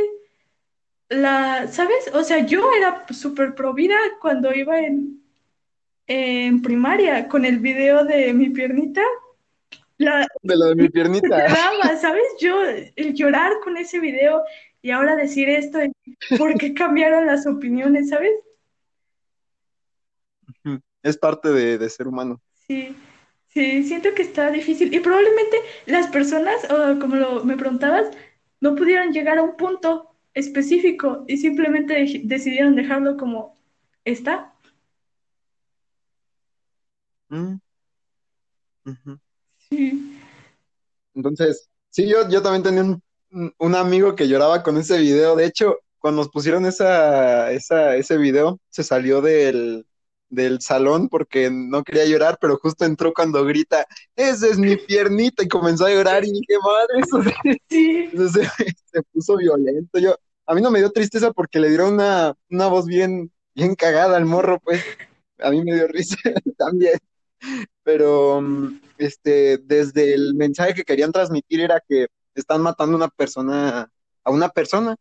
la, 1.09 1.68
¿sabes? 1.68 2.11
O 2.12 2.24
sea, 2.24 2.45
yo 2.45 2.72
era 2.72 3.07
súper 3.11 3.55
pro 3.55 3.72
vida 3.72 3.97
cuando 4.20 4.53
iba 4.53 4.80
en, 4.80 5.22
en 6.07 6.61
primaria 6.61 7.28
con 7.28 7.45
el 7.45 7.59
video 7.59 8.05
de 8.05 8.34
mi 8.34 8.51
piernita 8.51 9.03
de 10.43 10.57
lo 10.57 10.66
de 10.66 10.74
mi 10.74 10.88
piernita. 10.90 11.49
¿sabes? 12.01 12.24
Yo, 12.40 12.62
el 12.97 13.14
llorar 13.14 13.53
con 13.62 13.76
ese 13.76 14.01
video 14.01 14.43
y 14.80 14.90
ahora 14.90 15.16
decir 15.16 15.49
esto, 15.49 15.78
¿por 16.36 16.59
qué 16.59 16.74
cambiaron 16.74 17.26
las 17.26 17.47
opiniones, 17.47 18.09
sabes? 18.09 18.32
Es 21.03 21.17
parte 21.17 21.51
de, 21.51 21.89
ser 21.89 22.07
humano. 22.07 22.41
Sí, 22.67 22.95
sí, 23.49 23.83
siento 23.85 24.15
que 24.15 24.23
está 24.23 24.51
difícil. 24.51 24.95
Y 24.95 25.01
probablemente 25.01 25.57
las 25.87 26.07
personas, 26.09 26.57
o 26.71 26.99
como 26.99 27.17
lo, 27.17 27.45
me 27.45 27.57
preguntabas, 27.57 28.09
no 28.61 28.77
pudieron 28.77 29.13
llegar 29.13 29.39
a 29.39 29.43
un 29.43 29.57
punto 29.57 30.15
específico 30.35 31.25
y 31.27 31.37
simplemente 31.37 32.23
decidieron 32.25 32.77
dejarlo 32.77 33.17
como 33.17 33.59
está. 34.05 34.55
Mm. 37.29 37.57
Entonces, 41.15 41.69
sí, 41.91 42.09
yo, 42.09 42.29
yo 42.29 42.43
también 42.43 42.63
tenía 42.63 42.83
un, 42.83 43.03
un, 43.59 43.75
amigo 43.75 44.15
que 44.15 44.29
lloraba 44.29 44.63
con 44.63 44.77
ese 44.77 44.99
video. 44.99 45.37
De 45.37 45.47
hecho, 45.47 45.79
cuando 45.99 46.23
nos 46.23 46.31
pusieron 46.31 46.67
esa, 46.67 47.51
esa, 47.53 47.97
ese 47.97 48.19
video, 48.19 48.59
se 48.71 48.83
salió 48.83 49.21
del, 49.21 49.87
del 50.33 50.62
salón 50.62 51.09
porque 51.09 51.51
no 51.51 51.85
quería 51.85 52.07
llorar, 52.07 52.39
pero 52.41 52.57
justo 52.57 52.87
entró 52.87 53.12
cuando 53.12 53.45
grita, 53.45 53.87
esa 54.16 54.47
es 54.47 54.59
mi 54.59 54.76
piernita, 54.76 55.45
y 55.45 55.49
comenzó 55.49 55.85
a 55.85 55.91
llorar 55.91 56.24
y 56.24 56.33
dije, 56.33 56.55
madre, 56.64 57.01
eso, 57.03 57.22
se, 57.22 58.43
se, 58.93 59.03
puso 59.12 59.37
violento. 59.37 59.99
Yo, 59.99 60.16
a 60.47 60.55
mí 60.55 60.62
no 60.62 60.70
me 60.70 60.78
dio 60.78 60.91
tristeza 60.91 61.33
porque 61.33 61.61
le 61.61 61.68
dieron 61.68 61.95
una, 61.95 62.35
una 62.51 62.66
voz 62.68 62.87
bien, 62.87 63.30
bien 63.55 63.74
cagada 63.74 64.16
al 64.16 64.24
morro, 64.24 64.59
pues 64.61 64.83
a 65.39 65.51
mí 65.51 65.62
me 65.62 65.74
dio 65.74 65.87
risa 65.87 66.16
también. 66.57 66.99
Pero 67.83 68.43
este, 68.97 69.59
desde 69.59 70.14
el 70.14 70.35
mensaje 70.35 70.72
que 70.72 70.85
querían 70.85 71.12
transmitir 71.12 71.61
era 71.61 71.83
que 71.87 72.07
están 72.35 72.62
matando 72.62 72.95
a 72.95 72.97
una 72.97 73.09
persona, 73.09 73.91
a 74.24 74.30
una 74.30 74.49
persona, 74.49 74.97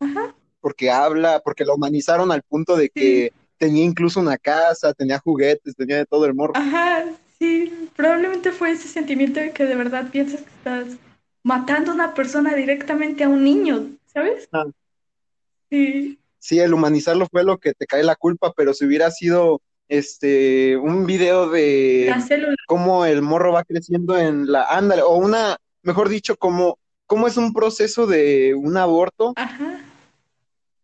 porque 0.60 0.92
habla, 0.92 1.40
porque 1.40 1.64
lo 1.64 1.76
humanizaron 1.76 2.34
al 2.34 2.42
punto 2.44 2.76
de 2.76 2.90
que 2.90 3.32
tenía 3.62 3.84
incluso 3.84 4.20
una 4.20 4.40
casa, 4.40 4.92
tenía 4.92 5.20
juguetes, 5.20 5.76
tenía 5.76 5.98
de 5.98 6.08
todo 6.08 6.26
el 6.26 6.34
morro. 6.34 6.54
Ajá, 6.56 7.06
sí, 7.38 7.72
probablemente 7.96 8.52
fue 8.52 8.72
ese 8.72 8.88
sentimiento 8.88 9.40
de 9.40 9.52
que 9.52 9.66
de 9.66 9.76
verdad 9.76 10.10
piensas 10.10 10.42
que 10.42 10.50
estás 10.50 10.88
matando 11.44 11.92
a 11.92 11.94
una 11.94 12.16
persona 12.16 12.56
directamente 12.56 13.24
a 13.24 13.30
un 13.30 13.44
niño, 13.44 13.92
¿sabes? 14.08 14.50
Ah. 14.52 14.66
Sí. 15.70 16.18
Sí, 16.40 16.58
el 16.58 16.74
humanizarlo 16.74 17.28
fue 17.32 17.44
lo 17.44 17.60
que 17.60 17.76
te 17.76 17.86
cae 17.86 18.02
la 18.02 18.16
culpa, 18.16 18.52
pero 18.58 18.74
si 18.74 18.86
hubiera 18.86 19.12
sido 19.12 19.62
este, 19.88 20.76
un 20.78 21.06
video 21.06 21.48
de 21.48 22.12
cómo 22.66 23.06
el 23.06 23.22
morro 23.22 23.54
va 23.54 23.64
creciendo 23.64 24.18
en 24.18 24.52
la, 24.52 24.64
ándale, 24.64 25.04
o 25.04 25.18
una, 25.18 25.58
mejor 25.84 26.10
dicho, 26.10 26.36
como, 26.36 26.80
cómo 27.06 27.28
es 27.28 27.38
un 27.38 27.54
proceso 27.54 28.08
de 28.08 28.56
un 28.56 28.76
aborto, 28.76 29.36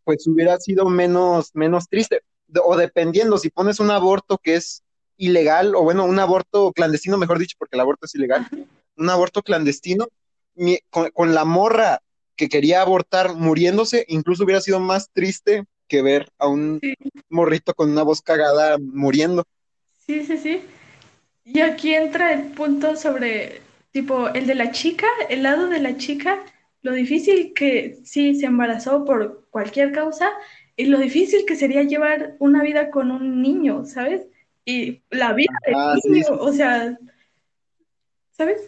pues 0.03 0.28
hubiera 0.28 0.59
sido 0.59 0.88
menos, 0.89 1.49
menos 1.55 1.89
triste, 1.89 2.21
o 2.63 2.77
dependiendo, 2.77 3.37
si 3.37 3.49
pones 3.49 3.79
un 3.79 3.91
aborto 3.91 4.37
que 4.37 4.55
es 4.55 4.83
ilegal, 5.17 5.75
o 5.75 5.83
bueno, 5.83 6.05
un 6.05 6.19
aborto 6.19 6.71
clandestino, 6.73 7.17
mejor 7.17 7.39
dicho, 7.39 7.55
porque 7.57 7.75
el 7.75 7.81
aborto 7.81 8.05
es 8.05 8.15
ilegal, 8.15 8.47
un 8.95 9.09
aborto 9.09 9.41
clandestino, 9.41 10.07
con 11.13 11.35
la 11.35 11.45
morra 11.45 12.01
que 12.35 12.49
quería 12.49 12.81
abortar 12.81 13.33
muriéndose, 13.33 14.05
incluso 14.07 14.43
hubiera 14.43 14.61
sido 14.61 14.79
más 14.79 15.09
triste 15.11 15.65
que 15.87 16.01
ver 16.01 16.29
a 16.37 16.47
un 16.47 16.79
morrito 17.29 17.73
con 17.73 17.91
una 17.91 18.03
voz 18.03 18.21
cagada 18.21 18.77
muriendo. 18.79 19.43
Sí, 20.05 20.25
sí, 20.25 20.37
sí. 20.37 20.61
Y 21.43 21.61
aquí 21.61 21.93
entra 21.93 22.33
el 22.33 22.51
punto 22.51 22.95
sobre, 22.95 23.61
tipo, 23.91 24.27
el 24.29 24.47
de 24.47 24.55
la 24.55 24.71
chica, 24.71 25.07
el 25.29 25.43
lado 25.43 25.67
de 25.67 25.79
la 25.79 25.97
chica, 25.97 26.43
lo 26.81 26.93
difícil 26.93 27.53
que 27.53 27.99
sí 28.03 28.35
se 28.35 28.45
embarazó 28.45 29.05
por 29.05 29.47
cualquier 29.49 29.91
causa 29.91 30.29
y 30.78 30.86
lo 30.86 30.99
difícil 30.99 31.45
que 31.45 31.55
sería 31.55 31.84
llevar 31.84 32.36
una 32.39 32.61
vida 32.61 32.91
con 32.91 33.11
un 33.11 33.41
niño, 33.41 33.84
¿sabes? 33.86 34.28
Y 34.63 35.01
la 35.09 35.34
vida 35.34 35.53
del 35.65 35.75
ah, 35.75 35.95
niño, 36.03 36.25
o 36.39 36.53
sea, 36.53 36.97
¿sabes? 38.32 38.61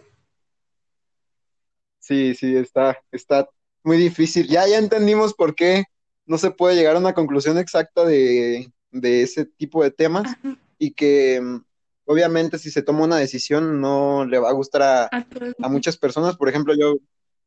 Sí, 1.99 2.33
sí, 2.33 2.57
está, 2.57 2.97
está 3.11 3.47
muy 3.83 3.97
difícil. 3.97 4.47
Ya, 4.47 4.67
ya 4.67 4.79
entendimos 4.79 5.35
por 5.35 5.53
qué 5.53 5.83
no 6.25 6.39
se 6.39 6.49
puede 6.49 6.75
llegar 6.75 6.95
a 6.95 6.99
una 6.99 7.13
conclusión 7.13 7.59
exacta 7.59 8.03
de, 8.03 8.71
ese 8.91 9.45
tipo 9.45 9.83
de 9.83 9.91
temas 9.91 10.35
y 10.79 10.91
que 10.91 11.39
mm, 11.39 11.63
obviamente 12.05 12.57
si 12.57 12.71
se 12.71 12.81
toma 12.81 13.03
una 13.03 13.17
decisión 13.17 13.79
no 13.79 14.25
le 14.25 14.39
va 14.39 14.49
a 14.49 14.53
gustar 14.53 15.09
a, 15.11 15.69
muchas 15.69 15.97
personas. 15.97 16.37
Por 16.37 16.49
ejemplo, 16.49 16.73
yo 16.75 16.95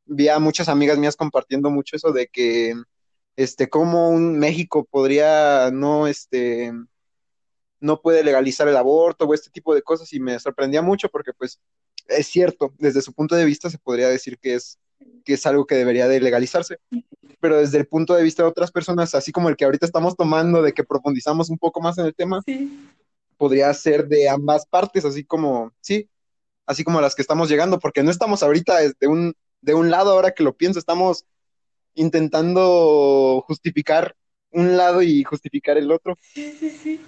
vi 0.04 0.28
a 0.28 0.38
muchas 0.38 0.68
amigas 0.68 0.98
mías 0.98 1.16
compartiendo 1.16 1.68
mucho 1.68 1.96
eso 1.96 2.12
de 2.12 2.28
que 2.28 2.74
este 3.36 3.68
cómo 3.68 4.10
un 4.10 4.38
México 4.38 4.84
podría 4.84 5.70
no 5.72 6.06
este 6.06 6.72
no 7.80 8.00
puede 8.00 8.22
legalizar 8.22 8.68
el 8.68 8.76
aborto 8.76 9.24
o 9.24 9.34
este 9.34 9.50
tipo 9.50 9.74
de 9.74 9.82
cosas 9.82 10.12
y 10.12 10.20
me 10.20 10.38
sorprendía 10.38 10.82
mucho 10.82 11.08
porque 11.08 11.32
pues 11.32 11.60
es 12.08 12.26
cierto, 12.26 12.74
desde 12.78 13.02
su 13.02 13.12
punto 13.12 13.34
de 13.34 13.44
vista 13.44 13.70
se 13.70 13.78
podría 13.78 14.08
decir 14.08 14.38
que 14.38 14.54
es 14.54 14.78
que 15.24 15.34
es 15.34 15.46
algo 15.46 15.66
que 15.66 15.74
debería 15.74 16.08
de 16.08 16.20
legalizarse 16.20 16.78
pero 17.42 17.58
desde 17.58 17.78
el 17.78 17.88
punto 17.88 18.14
de 18.14 18.22
vista 18.22 18.44
de 18.44 18.48
otras 18.48 18.70
personas, 18.70 19.16
así 19.16 19.32
como 19.32 19.48
el 19.48 19.56
que 19.56 19.64
ahorita 19.64 19.84
estamos 19.84 20.14
tomando, 20.14 20.62
de 20.62 20.72
que 20.72 20.84
profundizamos 20.84 21.50
un 21.50 21.58
poco 21.58 21.80
más 21.80 21.98
en 21.98 22.06
el 22.06 22.14
tema, 22.14 22.40
podría 23.36 23.74
ser 23.74 24.06
de 24.06 24.28
ambas 24.28 24.64
partes, 24.64 25.04
así 25.04 25.24
como, 25.24 25.72
sí, 25.80 26.08
así 26.66 26.84
como 26.84 27.00
las 27.00 27.16
que 27.16 27.22
estamos 27.22 27.48
llegando, 27.48 27.80
porque 27.80 28.04
no 28.04 28.12
estamos 28.12 28.44
ahorita 28.44 28.78
de 28.78 29.08
un, 29.08 29.34
de 29.60 29.74
un 29.74 29.90
lado, 29.90 30.12
ahora 30.12 30.30
que 30.30 30.44
lo 30.44 30.56
pienso, 30.56 30.78
estamos 30.78 31.24
intentando 31.94 33.42
justificar 33.46 34.14
un 34.50 34.76
lado 34.76 35.02
y 35.02 35.24
justificar 35.24 35.78
el 35.78 35.90
otro. 35.90 36.16
Sí, 36.20 36.52
sí, 36.58 36.70
sí. 36.70 37.00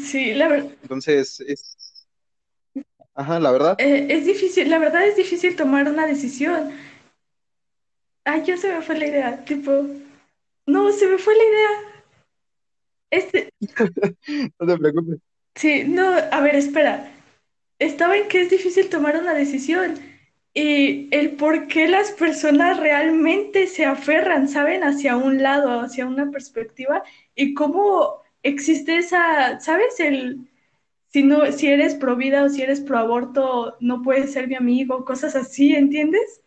Sí, 0.00 0.34
la 0.34 0.48
verdad. 0.48 0.70
Entonces, 0.82 1.40
es... 1.40 2.06
Ajá, 3.14 3.40
la 3.40 3.50
verdad. 3.50 3.76
Eh, 3.78 4.06
es 4.10 4.26
difícil, 4.26 4.70
la 4.70 4.78
verdad 4.78 5.06
es 5.06 5.16
difícil 5.16 5.56
tomar 5.56 5.88
una 5.88 6.06
decisión 6.06 6.72
Ay, 8.28 8.44
ya 8.44 8.58
se 8.58 8.70
me 8.70 8.82
fue 8.82 8.98
la 8.98 9.06
idea, 9.06 9.44
tipo, 9.46 9.86
no, 10.66 10.92
se 10.92 11.06
me 11.06 11.16
fue 11.16 11.34
la 11.34 11.44
idea. 11.44 12.04
Este, 13.10 13.50
no 14.60 14.66
te 14.66 14.76
preocupes. 14.76 15.18
Sí, 15.54 15.84
no, 15.84 16.10
a 16.10 16.40
ver, 16.42 16.54
espera. 16.56 17.10
Estaba 17.78 18.18
en 18.18 18.28
que 18.28 18.42
es 18.42 18.50
difícil 18.50 18.90
tomar 18.90 19.16
una 19.16 19.32
decisión 19.32 19.98
y 20.54 21.08
el 21.14 21.36
por 21.36 21.68
qué 21.68 21.88
las 21.88 22.12
personas 22.12 22.78
realmente 22.80 23.66
se 23.66 23.84
aferran, 23.84 24.48
¿saben? 24.48 24.82
Hacia 24.84 25.16
un 25.16 25.42
lado, 25.42 25.80
hacia 25.80 26.06
una 26.06 26.30
perspectiva 26.30 27.02
y 27.34 27.54
cómo 27.54 28.22
existe 28.42 28.96
esa, 28.96 29.60
¿sabes? 29.60 30.00
El, 30.00 30.48
si 31.08 31.22
no, 31.22 31.50
si 31.52 31.68
eres 31.68 31.94
pro 31.94 32.16
vida 32.16 32.44
o 32.44 32.48
si 32.48 32.62
eres 32.62 32.80
pro 32.80 32.98
aborto, 32.98 33.76
no 33.80 34.02
puedes 34.02 34.32
ser 34.32 34.48
mi 34.48 34.54
amigo, 34.56 35.04
cosas 35.04 35.36
así, 35.36 35.74
¿entiendes? 35.74 36.42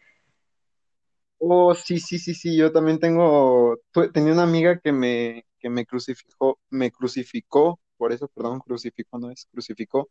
Oh, 1.40 1.74
sí, 1.74 2.00
sí, 2.00 2.20
sí, 2.20 2.36
sí, 2.36 2.56
yo 2.56 2.72
también 2.72 3.00
tengo, 3.00 3.78
tenía 4.14 4.34
una 4.34 4.44
amiga 4.44 4.80
que 4.80 4.92
me, 4.92 5.46
que 5.60 5.70
me 5.70 5.86
crucificó, 5.86 6.60
me 6.70 6.92
crucificó, 6.92 7.80
por 7.98 8.12
eso, 8.12 8.28
perdón, 8.28 8.60
crucificó, 8.60 9.18
no 9.18 9.32
es, 9.32 9.48
crucificó, 9.52 10.10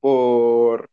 por, 0.00 0.90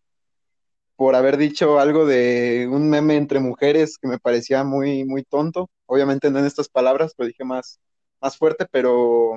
por 0.98 1.16
haber 1.16 1.38
dicho 1.38 1.80
algo 1.80 2.06
de 2.06 2.68
un 2.70 2.90
meme 2.90 3.16
entre 3.16 3.40
mujeres 3.40 3.98
que 3.98 4.08
me 4.08 4.20
parecía 4.20 4.64
muy, 4.64 5.06
muy 5.06 5.24
tonto. 5.24 5.70
Obviamente 5.86 6.32
no 6.32 6.40
en 6.40 6.46
estas 6.46 6.68
palabras, 6.68 7.14
lo 7.18 7.26
dije 7.26 7.46
más, 7.46 7.80
más 8.20 8.36
fuerte, 8.36 8.66
pero 8.70 9.36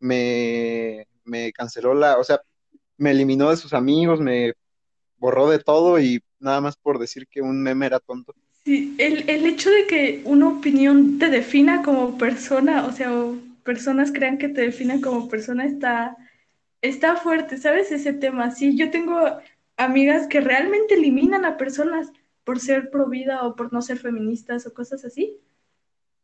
me, 0.00 1.06
me 1.24 1.52
canceló 1.52 1.94
la, 1.94 2.18
o 2.18 2.24
sea, 2.24 2.40
me 2.96 3.10
eliminó 3.12 3.50
de 3.50 3.58
sus 3.58 3.74
amigos, 3.74 4.20
me 4.20 4.54
borró 5.18 5.50
de 5.50 5.58
todo 5.58 6.00
y 6.00 6.22
nada 6.40 6.62
más 6.62 6.76
por 6.76 6.98
decir 6.98 7.26
que 7.28 7.42
un 7.42 7.62
meme 7.62 7.86
era 7.86 8.00
tonto. 8.00 8.34
Sí, 8.64 8.96
el, 8.98 9.28
el 9.28 9.46
hecho 9.46 9.70
de 9.70 9.86
que 9.86 10.22
una 10.24 10.48
opinión 10.48 11.18
te 11.18 11.28
defina 11.28 11.82
como 11.82 12.16
persona, 12.16 12.86
o 12.86 12.92
sea, 12.92 13.12
personas 13.62 14.10
crean 14.10 14.38
que 14.38 14.48
te 14.48 14.62
definen 14.62 15.02
como 15.02 15.28
persona, 15.28 15.66
está, 15.66 16.16
está 16.80 17.16
fuerte, 17.16 17.58
¿sabes? 17.58 17.92
Ese 17.92 18.14
tema. 18.14 18.50
Sí, 18.50 18.76
yo 18.76 18.90
tengo 18.90 19.38
amigas 19.78 20.26
que 20.26 20.40
realmente 20.40 20.94
eliminan 20.94 21.44
a 21.44 21.56
personas 21.56 22.12
por 22.44 22.60
ser 22.60 22.90
pro 22.90 23.08
vida 23.08 23.46
o 23.46 23.56
por 23.56 23.72
no 23.72 23.82
ser 23.82 23.98
feministas 23.98 24.66
o 24.66 24.74
cosas 24.74 25.04
así. 25.04 25.38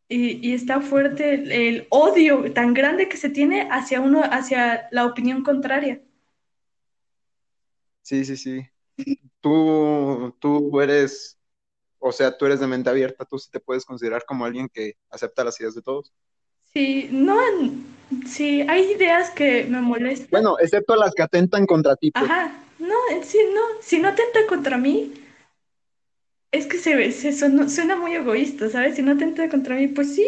Y, 0.09 0.47
y 0.47 0.53
está 0.55 0.81
fuerte 0.83 1.35
el, 1.35 1.53
el 1.53 1.87
odio 1.91 2.53
tan 2.53 2.75
grande 2.75 3.09
que 3.09 3.17
se 3.17 3.31
tiene 3.31 3.69
hacia 3.71 4.01
uno, 4.01 4.23
hacia 4.23 4.89
la 4.91 5.07
opinión 5.07 5.43
contraria. 5.43 6.03
Sí, 8.03 8.25
sí, 8.25 8.37
sí. 8.37 8.69
Tú, 9.41 10.35
tú 10.39 10.81
eres, 10.81 11.39
o 11.99 12.13
sea, 12.13 12.37
tú 12.37 12.47
eres 12.47 12.61
de 12.61 12.67
mente 12.67 12.91
abierta, 12.91 13.25
tú 13.25 13.39
sí 13.39 13.51
te 13.51 13.61
puedes 13.61 13.85
considerar 13.85 14.25
como 14.27 14.45
alguien 14.45 14.69
que 14.69 14.95
acepta 15.11 15.45
las 15.45 15.59
ideas 15.61 15.75
de 15.75 15.83
todos. 15.83 16.13
Sí, 16.73 17.09
no, 17.13 17.37
sí, 18.27 18.63
hay 18.63 18.93
ideas 18.93 19.31
que 19.31 19.65
me 19.65 19.81
molestan. 19.81 20.29
Bueno, 20.31 20.59
excepto 20.59 20.97
las 20.97 21.15
que 21.15 21.23
atentan 21.23 21.67
contra 21.67 21.97
ti, 21.97 22.11
pues. 22.11 22.25
Ajá, 22.25 22.64
no, 22.87 23.17
en 23.17 23.25
sí, 23.25 23.39
no, 23.55 23.61
si 23.81 23.99
no 23.99 24.09
atenta 24.09 24.47
contra 24.49 24.79
mí, 24.79 25.15
es 26.53 26.67
que 26.67 26.79
se 26.79 26.95
ve, 26.95 27.11
se 27.11 27.33
suena, 27.33 27.69
suena 27.69 27.97
muy 27.97 28.15
egoísta, 28.15 28.69
¿sabes? 28.71 28.97
Si 28.97 29.03
no 29.03 29.13
atenta 29.13 29.49
contra 29.49 29.75
mí, 29.77 29.89
pues 29.89 30.15
sí, 30.15 30.27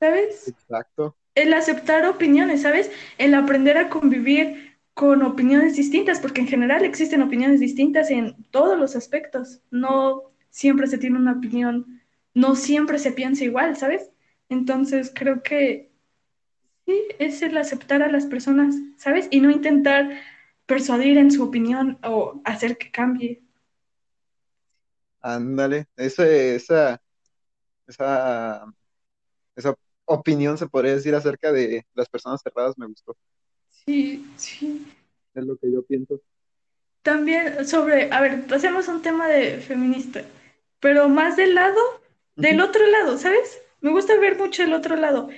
¿sabes? 0.00 0.48
Exacto. 0.48 1.16
El 1.34 1.54
aceptar 1.54 2.04
opiniones, 2.06 2.62
¿sabes? 2.62 2.90
El 3.16 3.34
aprender 3.34 3.78
a 3.78 3.88
convivir 3.88 4.76
con 4.94 5.22
opiniones 5.22 5.76
distintas, 5.76 6.18
porque 6.18 6.40
en 6.40 6.48
general 6.48 6.84
existen 6.84 7.22
opiniones 7.22 7.60
distintas 7.60 8.10
en 8.10 8.34
todos 8.50 8.76
los 8.76 8.96
aspectos. 8.96 9.60
No 9.70 10.32
siempre 10.50 10.88
se 10.88 10.98
tiene 10.98 11.18
una 11.18 11.34
opinión, 11.34 12.02
no 12.34 12.56
siempre 12.56 12.98
se 12.98 13.12
piensa 13.12 13.44
igual, 13.44 13.76
¿sabes? 13.76 14.10
Entonces 14.48 15.12
creo 15.14 15.42
que 15.44 15.92
sí, 16.86 17.00
es 17.20 17.42
el 17.42 17.56
aceptar 17.56 18.02
a 18.02 18.10
las 18.10 18.26
personas, 18.26 18.74
¿sabes? 18.96 19.28
Y 19.30 19.40
no 19.40 19.50
intentar 19.50 20.10
persuadir 20.68 21.16
en 21.16 21.30
su 21.30 21.42
opinión 21.42 21.98
o 22.04 22.40
hacer 22.44 22.76
que 22.76 22.90
cambie. 22.90 23.42
Ándale. 25.20 25.86
Ese, 25.96 26.56
esa, 26.56 27.00
esa, 27.86 28.66
esa 29.56 29.74
opinión 30.04 30.58
se 30.58 30.68
podría 30.68 30.94
decir 30.94 31.14
acerca 31.14 31.50
de 31.52 31.84
las 31.94 32.08
personas 32.08 32.42
cerradas 32.42 32.76
me 32.76 32.86
gustó. 32.86 33.16
Sí, 33.70 34.26
sí. 34.36 34.86
Es 35.34 35.44
lo 35.44 35.56
que 35.56 35.72
yo 35.72 35.82
pienso. 35.82 36.20
También 37.02 37.66
sobre, 37.66 38.12
a 38.12 38.20
ver, 38.20 38.46
pasemos 38.46 38.88
a 38.88 38.92
un 38.92 39.00
tema 39.00 39.26
de 39.26 39.58
feminista, 39.60 40.22
pero 40.80 41.08
más 41.08 41.36
del 41.36 41.54
lado, 41.54 41.80
del 42.36 42.60
otro 42.60 42.86
lado, 42.86 43.16
¿sabes? 43.16 43.58
Me 43.80 43.90
gusta 43.90 44.18
ver 44.20 44.36
mucho 44.36 44.62
el 44.62 44.74
otro 44.74 44.96
lado. 44.96 45.30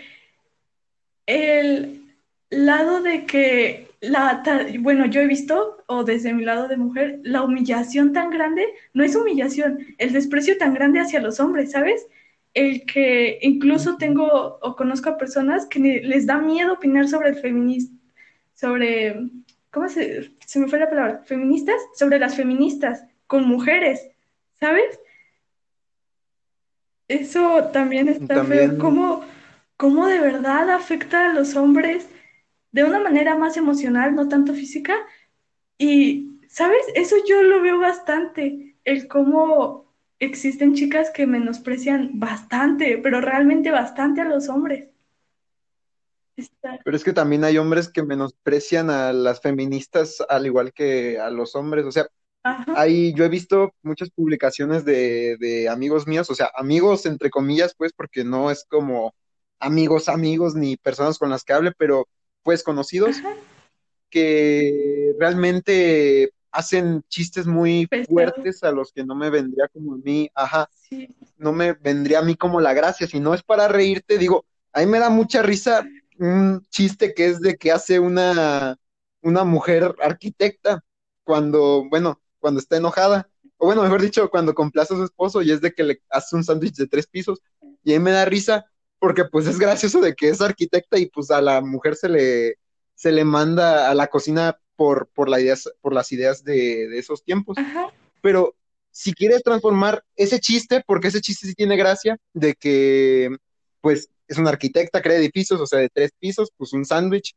El 1.27 2.17
lado 2.51 3.01
de 3.01 3.27
que 3.27 3.90
la, 4.01 4.43
bueno, 4.81 5.07
yo 5.07 5.21
he 5.21 5.27
visto, 5.27 5.83
o 5.87 6.05
desde 6.05 6.33
mi 6.33 6.45
lado 6.45 6.69
de 6.69 6.77
mujer, 6.77 7.21
la 7.23 7.43
humillación 7.43 8.13
tan 8.13 8.31
grande, 8.31 8.67
no 8.95 9.05
es 9.05 9.15
humillación, 9.15 9.79
el 9.99 10.13
desprecio 10.13 10.57
tan 10.57 10.73
grande 10.73 11.01
hacia 11.01 11.21
los 11.21 11.39
hombres, 11.39 11.73
¿sabes? 11.73 12.07
El 12.55 12.87
que 12.87 13.39
incluso 13.43 13.99
tengo 13.99 14.59
o 14.61 14.77
conozco 14.77 15.11
a 15.11 15.19
personas 15.19 15.67
que 15.67 15.79
les 15.79 16.27
da 16.27 16.39
miedo 16.39 16.73
opinar 16.73 17.09
sobre 17.09 17.29
el 17.29 17.37
feminismo, 17.37 17.99
sobre, 18.55 19.17
¿cómo 19.71 19.89
se, 19.89 20.31
se 20.47 20.59
me 20.59 20.69
fue 20.69 20.79
la 20.79 20.89
palabra? 20.89 21.23
Feministas, 21.25 21.77
sobre 21.95 22.19
las 22.19 22.35
feministas, 22.35 23.05
con 23.27 23.47
mujeres, 23.47 24.09
¿sabes? 24.59 24.99
Eso 27.07 27.65
también 27.73 28.09
está 28.09 28.27
feo. 28.27 28.37
También, 28.37 28.79
¿Cómo, 28.79 29.25
cómo 29.77 30.07
de 30.07 30.21
verdad 30.21 30.71
afecta 30.71 31.31
a 31.31 31.33
los 31.35 31.55
hombres 31.55 32.09
de 32.73 32.85
una 32.85 33.01
manera 33.01 33.37
más 33.37 33.57
emocional, 33.57 34.15
no 34.15 34.29
tanto 34.29 34.55
física? 34.55 34.95
Y, 35.79 36.41
¿sabes? 36.49 36.83
Eso 36.95 37.17
yo 37.29 37.43
lo 37.43 37.63
veo 37.63 37.79
bastante, 37.79 38.77
el 38.85 39.09
cómo 39.09 39.93
existen 40.19 40.75
chicas 40.75 41.11
que 41.11 41.27
menosprecian 41.27 42.11
bastante, 42.21 42.99
pero 42.99 43.21
realmente 43.21 43.71
bastante 43.71 44.21
a 44.21 44.25
los 44.25 44.49
hombres. 44.49 44.89
Pero 46.85 46.97
es 46.97 47.05
que 47.05 47.13
también 47.13 47.45
hay 47.45 47.59
hombres 47.59 47.89
que 47.89 48.03
menosprecian 48.03 48.91
a 48.91 49.13
las 49.13 49.41
feministas 49.41 50.23
al 50.29 50.47
igual 50.47 50.73
que 50.73 51.19
a 51.19 51.31
los 51.31 51.55
hombres. 51.55 51.85
O 51.87 51.93
sea, 51.93 52.07
hay, 52.43 53.15
yo 53.15 53.25
he 53.25 53.29
visto 53.29 53.75
muchas 53.83 54.11
publicaciones 54.11 54.85
de, 54.85 55.37
de 55.39 55.69
amigos 55.69 56.07
míos, 56.07 56.31
o 56.31 56.35
sea, 56.35 56.51
amigos 56.55 57.07
entre 57.07 57.31
comillas, 57.31 57.75
pues, 57.77 57.93
porque 57.93 58.25
no 58.25 58.51
es 58.51 58.65
como 58.69 59.15
amigos, 59.59 60.09
amigos, 60.09 60.55
ni 60.55 60.77
personas 60.77 61.19
con 61.19 61.31
las 61.31 61.45
que 61.45 61.53
hable, 61.53 61.73
pero 61.77 62.09
pues 62.43 62.63
conocidos 62.63 63.19
ajá, 63.19 63.35
que 64.09 65.15
realmente 65.19 66.33
hacen 66.51 67.03
chistes 67.09 67.47
muy 67.47 67.87
pesado. 67.87 68.13
fuertes 68.13 68.63
a 68.65 68.73
los 68.73 68.93
que 68.93 69.05
no 69.05 69.15
me 69.15 69.31
vendría 69.31 69.69
como 69.69 69.95
a 69.95 69.99
mí, 69.99 70.31
ajá, 70.35 70.69
Sí, 70.73 71.15
no 71.37 71.53
me 71.53 71.73
vendría 71.75 72.19
a 72.19 72.23
mí 72.23 72.35
como 72.35 72.61
la 72.61 72.75
gracia, 72.75 73.07
si 73.07 73.21
no 73.21 73.35
es 73.35 73.43
para 73.43 73.69
reírte, 73.69 74.19
digo, 74.19 74.45
a 74.73 74.81
mí 74.81 74.87
me 74.87 74.99
da 74.99 75.11
mucha 75.11 75.43
risa 75.43 75.87
un 76.19 76.63
chiste 76.69 77.15
que 77.15 77.27
es 77.27 77.41
de 77.41 77.57
que 77.57 77.73
hace 77.73 77.99
una, 77.99 78.77
una 79.23 79.45
mujer 79.45 79.95
arquitecta 80.03 80.85
cuando, 81.23 81.87
bueno, 81.89 82.21
cuando 82.41 82.61
está 82.61 82.77
enojada, 82.77 83.31
o 83.57 83.67
bueno, 83.67 83.83
mejor 83.83 84.03
dicho, 84.03 84.29
cuando 84.31 84.55
complace 84.55 84.95
a 84.95 84.97
su 84.97 85.05
esposo 85.05 85.43
y 85.43 85.53
es 85.53 85.61
de 85.61 85.73
que 85.73 85.85
le 85.85 86.03
hace 86.11 86.35
un 86.35 86.45
sándwich 86.45 86.75
de 86.77 86.89
tres 86.89 87.07
pisos, 87.07 87.41
y 87.85 87.95
a 87.95 87.99
mí 87.99 88.05
me 88.05 88.11
da 88.11 88.25
risa 88.25 88.70
porque 89.01 89.25
pues 89.25 89.49
es 89.49 89.59
gracioso 89.59 90.01
de 90.01 90.15
que 90.15 90.29
es 90.29 90.41
arquitecta 90.41 90.99
y 90.99 91.07
pues 91.07 91.33
a 91.33 91.41
la 91.41 91.61
mujer 91.61 91.97
se 91.97 92.09
le, 92.09 92.55
se 92.95 93.11
le 93.11 93.25
manda 93.25 93.91
a 93.91 93.95
la 93.95 94.07
cocina 94.07 94.61
por, 94.77 95.09
por, 95.09 95.29
la 95.29 95.41
ideas, 95.41 95.69
por 95.81 95.93
las 95.93 96.13
ideas 96.13 96.45
de, 96.45 96.87
de 96.89 96.99
esos 96.99 97.25
tiempos. 97.25 97.59
Ajá, 97.59 97.93
pero 98.21 98.55
si 98.91 99.13
quieres 99.13 99.43
transformar 99.43 100.05
ese 100.17 100.41
chiste, 100.41 100.83
porque 100.87 101.09
ese 101.09 101.21
chiste 101.21 101.47
sí 101.47 101.55
tiene 101.55 101.77
gracia, 101.77 102.19
de 102.35 102.55
que 102.55 103.31
pues 103.81 104.11
es 104.29 104.39
una 104.39 104.51
arquitecta, 104.51 105.03
crea 105.03 105.17
edificios, 105.17 105.61
o 105.61 105.67
sea, 105.67 105.81
de 105.81 105.89
tres 105.89 106.13
pisos, 106.19 106.51
pues 106.57 106.73
un 106.73 106.85
sándwich, 106.85 107.35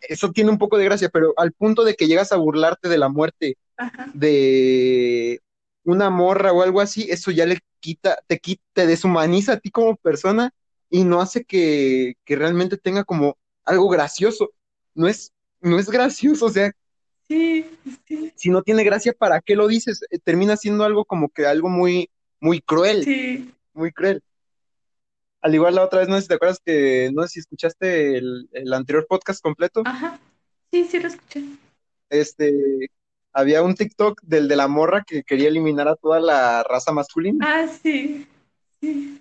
eso 0.00 0.32
tiene 0.32 0.50
un 0.50 0.58
poco 0.58 0.76
de 0.78 0.84
gracia, 0.84 1.08
pero 1.08 1.34
al 1.36 1.52
punto 1.52 1.84
de 1.84 1.94
que 1.94 2.06
llegas 2.06 2.32
a 2.32 2.36
burlarte 2.36 2.88
de 2.88 2.98
la 2.98 3.08
muerte 3.08 3.56
ajá. 3.76 4.10
de 4.14 5.40
una 5.84 6.10
morra 6.10 6.52
o 6.52 6.62
algo 6.62 6.80
así, 6.80 7.06
eso 7.10 7.30
ya 7.30 7.46
le 7.46 7.60
quita, 7.80 8.18
te 8.26 8.38
quita, 8.38 8.62
te 8.72 8.86
deshumaniza 8.86 9.54
a 9.54 9.58
ti 9.58 9.70
como 9.70 9.96
persona 9.96 10.52
y 10.92 11.04
no 11.04 11.22
hace 11.22 11.42
que, 11.44 12.14
que 12.26 12.36
realmente 12.36 12.76
tenga 12.76 13.02
como 13.02 13.38
algo 13.64 13.88
gracioso. 13.88 14.50
No 14.94 15.08
es, 15.08 15.32
no 15.62 15.78
es 15.78 15.88
gracioso, 15.88 16.46
o 16.46 16.50
sea, 16.50 16.70
Sí, 17.26 17.64
sí, 18.06 18.30
si 18.36 18.50
no 18.50 18.62
tiene 18.62 18.84
gracia, 18.84 19.14
¿para 19.14 19.40
qué 19.40 19.56
lo 19.56 19.66
dices? 19.68 20.02
Eh, 20.10 20.18
Termina 20.18 20.54
siendo 20.58 20.84
algo 20.84 21.06
como 21.06 21.30
que 21.30 21.46
algo 21.46 21.70
muy, 21.70 22.10
muy 22.40 22.60
cruel, 22.60 23.04
sí. 23.04 23.50
muy 23.72 23.90
cruel. 23.90 24.22
Al 25.40 25.54
igual 25.54 25.76
la 25.76 25.84
otra 25.84 26.00
vez, 26.00 26.08
no 26.10 26.16
sé 26.16 26.22
si 26.22 26.28
te 26.28 26.34
acuerdas 26.34 26.60
que, 26.62 27.10
no 27.14 27.22
sé 27.22 27.28
si 27.30 27.40
escuchaste 27.40 28.18
el, 28.18 28.50
el 28.52 28.72
anterior 28.74 29.06
podcast 29.08 29.42
completo, 29.42 29.82
Ajá. 29.86 30.20
Sí, 30.70 30.84
sí 30.90 31.00
lo 31.00 31.08
escuché. 31.08 31.42
este, 32.10 32.90
había 33.32 33.62
un 33.62 33.74
TikTok 33.76 34.20
del 34.22 34.46
de 34.46 34.56
la 34.56 34.68
morra 34.68 35.02
que 35.06 35.22
quería 35.22 35.48
eliminar 35.48 35.88
a 35.88 35.96
toda 35.96 36.20
la 36.20 36.62
raza 36.64 36.92
masculina, 36.92 37.46
Ah, 37.48 37.66
sí, 37.82 38.26
sí, 38.80 39.18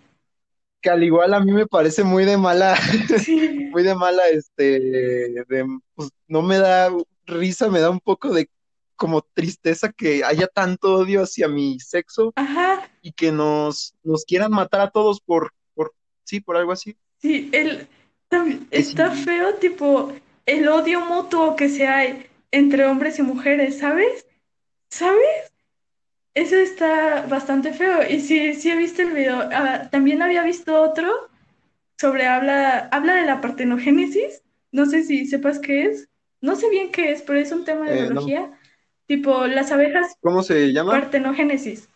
que 0.81 0.89
al 0.89 1.03
igual 1.03 1.33
a 1.33 1.39
mí 1.39 1.51
me 1.51 1.67
parece 1.67 2.03
muy 2.03 2.25
de 2.25 2.37
mala, 2.37 2.75
sí. 3.23 3.35
muy 3.71 3.83
de 3.83 3.95
mala, 3.95 4.27
este, 4.29 4.79
de, 4.79 5.65
pues, 5.95 6.09
no 6.27 6.41
me 6.41 6.57
da 6.57 6.91
risa, 7.25 7.69
me 7.69 7.79
da 7.79 7.89
un 7.89 7.99
poco 7.99 8.33
de 8.33 8.49
como 8.95 9.21
tristeza 9.21 9.91
que 9.91 10.23
haya 10.23 10.47
tanto 10.47 10.93
odio 10.93 11.23
hacia 11.23 11.47
mi 11.47 11.79
sexo 11.79 12.33
Ajá. 12.35 12.87
y 13.01 13.13
que 13.13 13.31
nos, 13.31 13.95
nos 14.03 14.25
quieran 14.25 14.51
matar 14.51 14.81
a 14.81 14.91
todos 14.91 15.21
por, 15.21 15.53
por, 15.73 15.93
sí, 16.23 16.39
por 16.39 16.55
algo 16.55 16.71
así. 16.71 16.95
Sí, 17.19 17.49
el, 17.51 17.87
está 18.69 19.15
sí, 19.15 19.23
feo, 19.23 19.55
tipo, 19.55 20.13
el 20.45 20.67
odio 20.67 21.01
mutuo 21.01 21.55
que 21.55 21.69
se 21.69 21.87
hay 21.87 22.27
entre 22.51 22.85
hombres 22.85 23.17
y 23.17 23.23
mujeres, 23.23 23.79
¿sabes? 23.79 24.27
¿Sabes? 24.89 25.50
Eso 26.33 26.55
está 26.55 27.25
bastante 27.27 27.73
feo. 27.73 28.07
Y 28.09 28.21
sí, 28.21 28.53
sí 28.53 28.71
he 28.71 28.75
visto 28.75 29.01
el 29.01 29.11
video. 29.11 29.49
Ah, 29.51 29.89
también 29.91 30.21
había 30.21 30.43
visto 30.43 30.81
otro 30.81 31.29
sobre 31.97 32.25
habla, 32.25 32.89
habla 32.91 33.15
de 33.15 33.25
la 33.25 33.41
partenogénesis. 33.41 34.43
No 34.71 34.85
sé 34.85 35.03
si 35.03 35.25
sepas 35.25 35.59
qué 35.59 35.85
es. 35.85 36.09
No 36.39 36.55
sé 36.55 36.69
bien 36.69 36.91
qué 36.91 37.11
es, 37.11 37.21
pero 37.21 37.39
es 37.39 37.51
un 37.51 37.65
tema 37.65 37.85
de 37.87 37.99
Eh, 37.99 38.01
no, 38.01 38.05
biología. 38.25 38.51
Tipo, 39.05 39.45
las 39.47 39.71
abejas, 39.71 40.15
¿cómo 40.21 40.41
se 40.41 40.71
llama? 40.71 40.91
partenogénesis. 40.91 41.89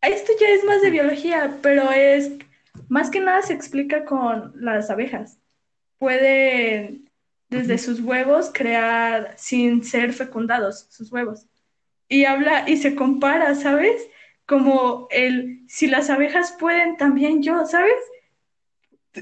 Esto 0.00 0.32
ya 0.40 0.48
es 0.48 0.64
más 0.64 0.80
de 0.80 0.90
biología, 0.90 1.58
pero 1.60 1.90
es 1.90 2.30
más 2.88 3.10
que 3.10 3.20
nada 3.20 3.42
se 3.42 3.52
explica 3.52 4.04
con 4.04 4.52
las 4.54 4.90
abejas. 4.90 5.38
Pueden 5.98 7.10
desde 7.48 7.78
sus 7.78 8.00
huevos 8.00 8.50
crear 8.52 9.34
sin 9.36 9.82
ser 9.82 10.12
fecundados 10.12 10.86
sus 10.90 11.10
huevos. 11.10 11.46
Y 12.08 12.24
habla 12.24 12.68
y 12.68 12.76
se 12.78 12.94
compara, 12.94 13.54
¿sabes? 13.54 14.08
Como 14.46 15.08
el 15.10 15.62
si 15.68 15.88
las 15.88 16.10
abejas 16.10 16.56
pueden, 16.58 16.96
también 16.96 17.42
yo, 17.42 17.66
¿sabes? 17.66 17.94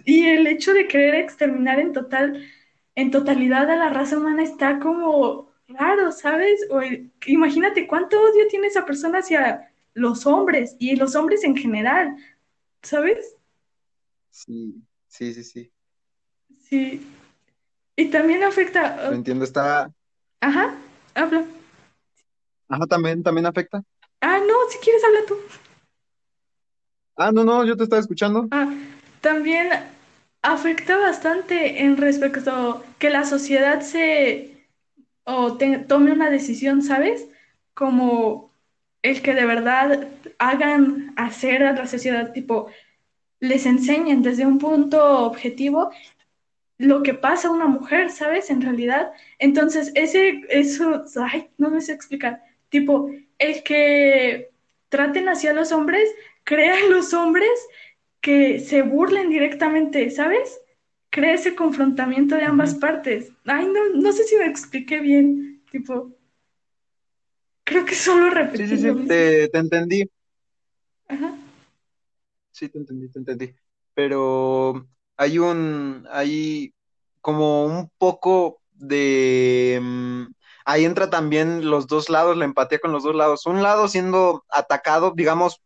Y 0.04 0.26
el 0.26 0.46
hecho 0.46 0.72
de 0.74 0.88
querer 0.88 1.14
exterminar 1.16 1.80
en 1.80 1.92
total, 1.92 2.44
en 2.94 3.10
totalidad 3.10 3.70
a 3.70 3.76
la 3.76 3.88
raza 3.88 4.18
humana 4.18 4.42
está 4.42 4.78
como 4.78 5.50
raro, 5.68 6.12
¿sabes? 6.12 6.60
O 6.70 6.80
el- 6.80 7.12
imagínate 7.26 7.86
cuánto 7.86 8.20
odio 8.20 8.46
tiene 8.48 8.68
esa 8.68 8.84
persona 8.84 9.18
hacia 9.20 9.72
los 9.94 10.26
hombres 10.26 10.76
y 10.78 10.96
los 10.96 11.14
hombres 11.16 11.44
en 11.44 11.56
general, 11.56 12.16
¿sabes? 12.82 13.36
Sí, 14.30 14.82
sí, 15.08 15.34
sí, 15.34 15.44
sí. 15.44 15.72
Sí. 16.68 17.00
Y 17.96 18.06
también 18.10 18.40
Lo 18.40 18.48
afecta. 18.48 19.12
entiendo. 19.14 19.44
Está. 19.44 19.92
Ajá, 20.40 20.74
habla. 21.14 21.44
Ajá, 22.68 22.86
también, 22.86 23.22
también 23.22 23.46
afecta. 23.46 23.82
Ah, 24.20 24.38
no, 24.46 24.54
si 24.70 24.78
quieres 24.78 25.02
habla 25.04 25.20
tú. 25.26 25.36
Ah, 27.16 27.30
no, 27.32 27.44
no, 27.44 27.64
yo 27.64 27.76
te 27.76 27.84
estaba 27.84 28.00
escuchando. 28.00 28.48
Ah, 28.50 28.72
también 29.20 29.68
afecta 30.42 30.96
bastante 30.98 31.82
en 31.82 31.96
respecto 31.96 32.50
a 32.50 32.82
que 32.98 33.10
la 33.10 33.24
sociedad 33.24 33.80
se 33.80 34.68
o 35.24 35.56
te- 35.56 35.78
tome 35.80 36.12
una 36.12 36.30
decisión, 36.30 36.82
¿sabes? 36.82 37.26
Como 37.74 38.52
el 39.02 39.22
que 39.22 39.34
de 39.34 39.46
verdad 39.46 40.08
hagan 40.38 41.14
hacer 41.16 41.64
a 41.64 41.72
la 41.74 41.86
sociedad, 41.86 42.32
tipo, 42.32 42.68
les 43.40 43.66
enseñen 43.66 44.22
desde 44.22 44.46
un 44.46 44.58
punto 44.58 45.26
objetivo 45.26 45.90
lo 46.78 47.02
que 47.02 47.14
pasa 47.14 47.48
a 47.48 47.52
una 47.52 47.66
mujer, 47.66 48.10
¿sabes? 48.10 48.50
En 48.50 48.60
realidad. 48.62 49.12
Entonces, 49.38 49.92
ese, 49.94 50.42
eso, 50.50 51.04
ay, 51.30 51.50
no 51.58 51.70
me 51.70 51.80
sé 51.80 51.92
explicar. 51.92 52.42
Tipo, 52.68 53.10
el 53.38 53.62
que 53.62 54.50
traten 54.88 55.28
así 55.28 55.46
a 55.48 55.52
los 55.54 55.72
hombres, 55.72 56.08
crean 56.44 56.90
los 56.90 57.14
hombres 57.14 57.50
que 58.20 58.58
se 58.60 58.82
burlen 58.82 59.30
directamente, 59.30 60.10
¿sabes? 60.10 60.60
Crea 61.10 61.34
ese 61.34 61.54
confrontamiento 61.54 62.34
de 62.36 62.44
ambas 62.44 62.74
partes. 62.74 63.32
Ay, 63.46 63.66
no, 63.68 63.88
no 63.94 64.12
sé 64.12 64.24
si 64.24 64.36
me 64.36 64.46
expliqué 64.46 65.00
bien. 65.00 65.62
Tipo, 65.70 66.12
creo 67.64 67.84
que 67.84 67.94
solo 67.94 68.30
Sí, 68.52 68.66
sí, 68.68 68.76
repetí 68.76 68.78
lo 68.78 68.94
sí, 68.94 68.94
mismo. 68.94 69.06
te, 69.06 69.48
te 69.48 69.58
entendí. 69.58 70.04
Ajá, 71.08 71.28
Sí, 72.52 72.68
te 72.68 72.78
entendí, 72.78 73.08
te 73.10 73.18
entendí. 73.18 73.54
Pero 73.94 74.88
hay 75.16 75.38
un, 75.38 76.06
hay 76.10 76.74
como 77.20 77.66
un 77.66 77.90
poco 77.98 78.62
de, 78.72 79.78
mm, 79.82 80.26
ahí 80.66 80.84
entra 80.84 81.08
también 81.10 81.70
los 81.70 81.86
dos 81.86 82.10
lados, 82.10 82.36
la 82.36 82.44
empatía 82.44 82.78
con 82.80 82.92
los 82.92 83.04
dos 83.04 83.14
lados. 83.14 83.46
Un 83.46 83.62
lado 83.62 83.88
siendo 83.88 84.44
atacado, 84.50 85.14
digamos 85.16 85.62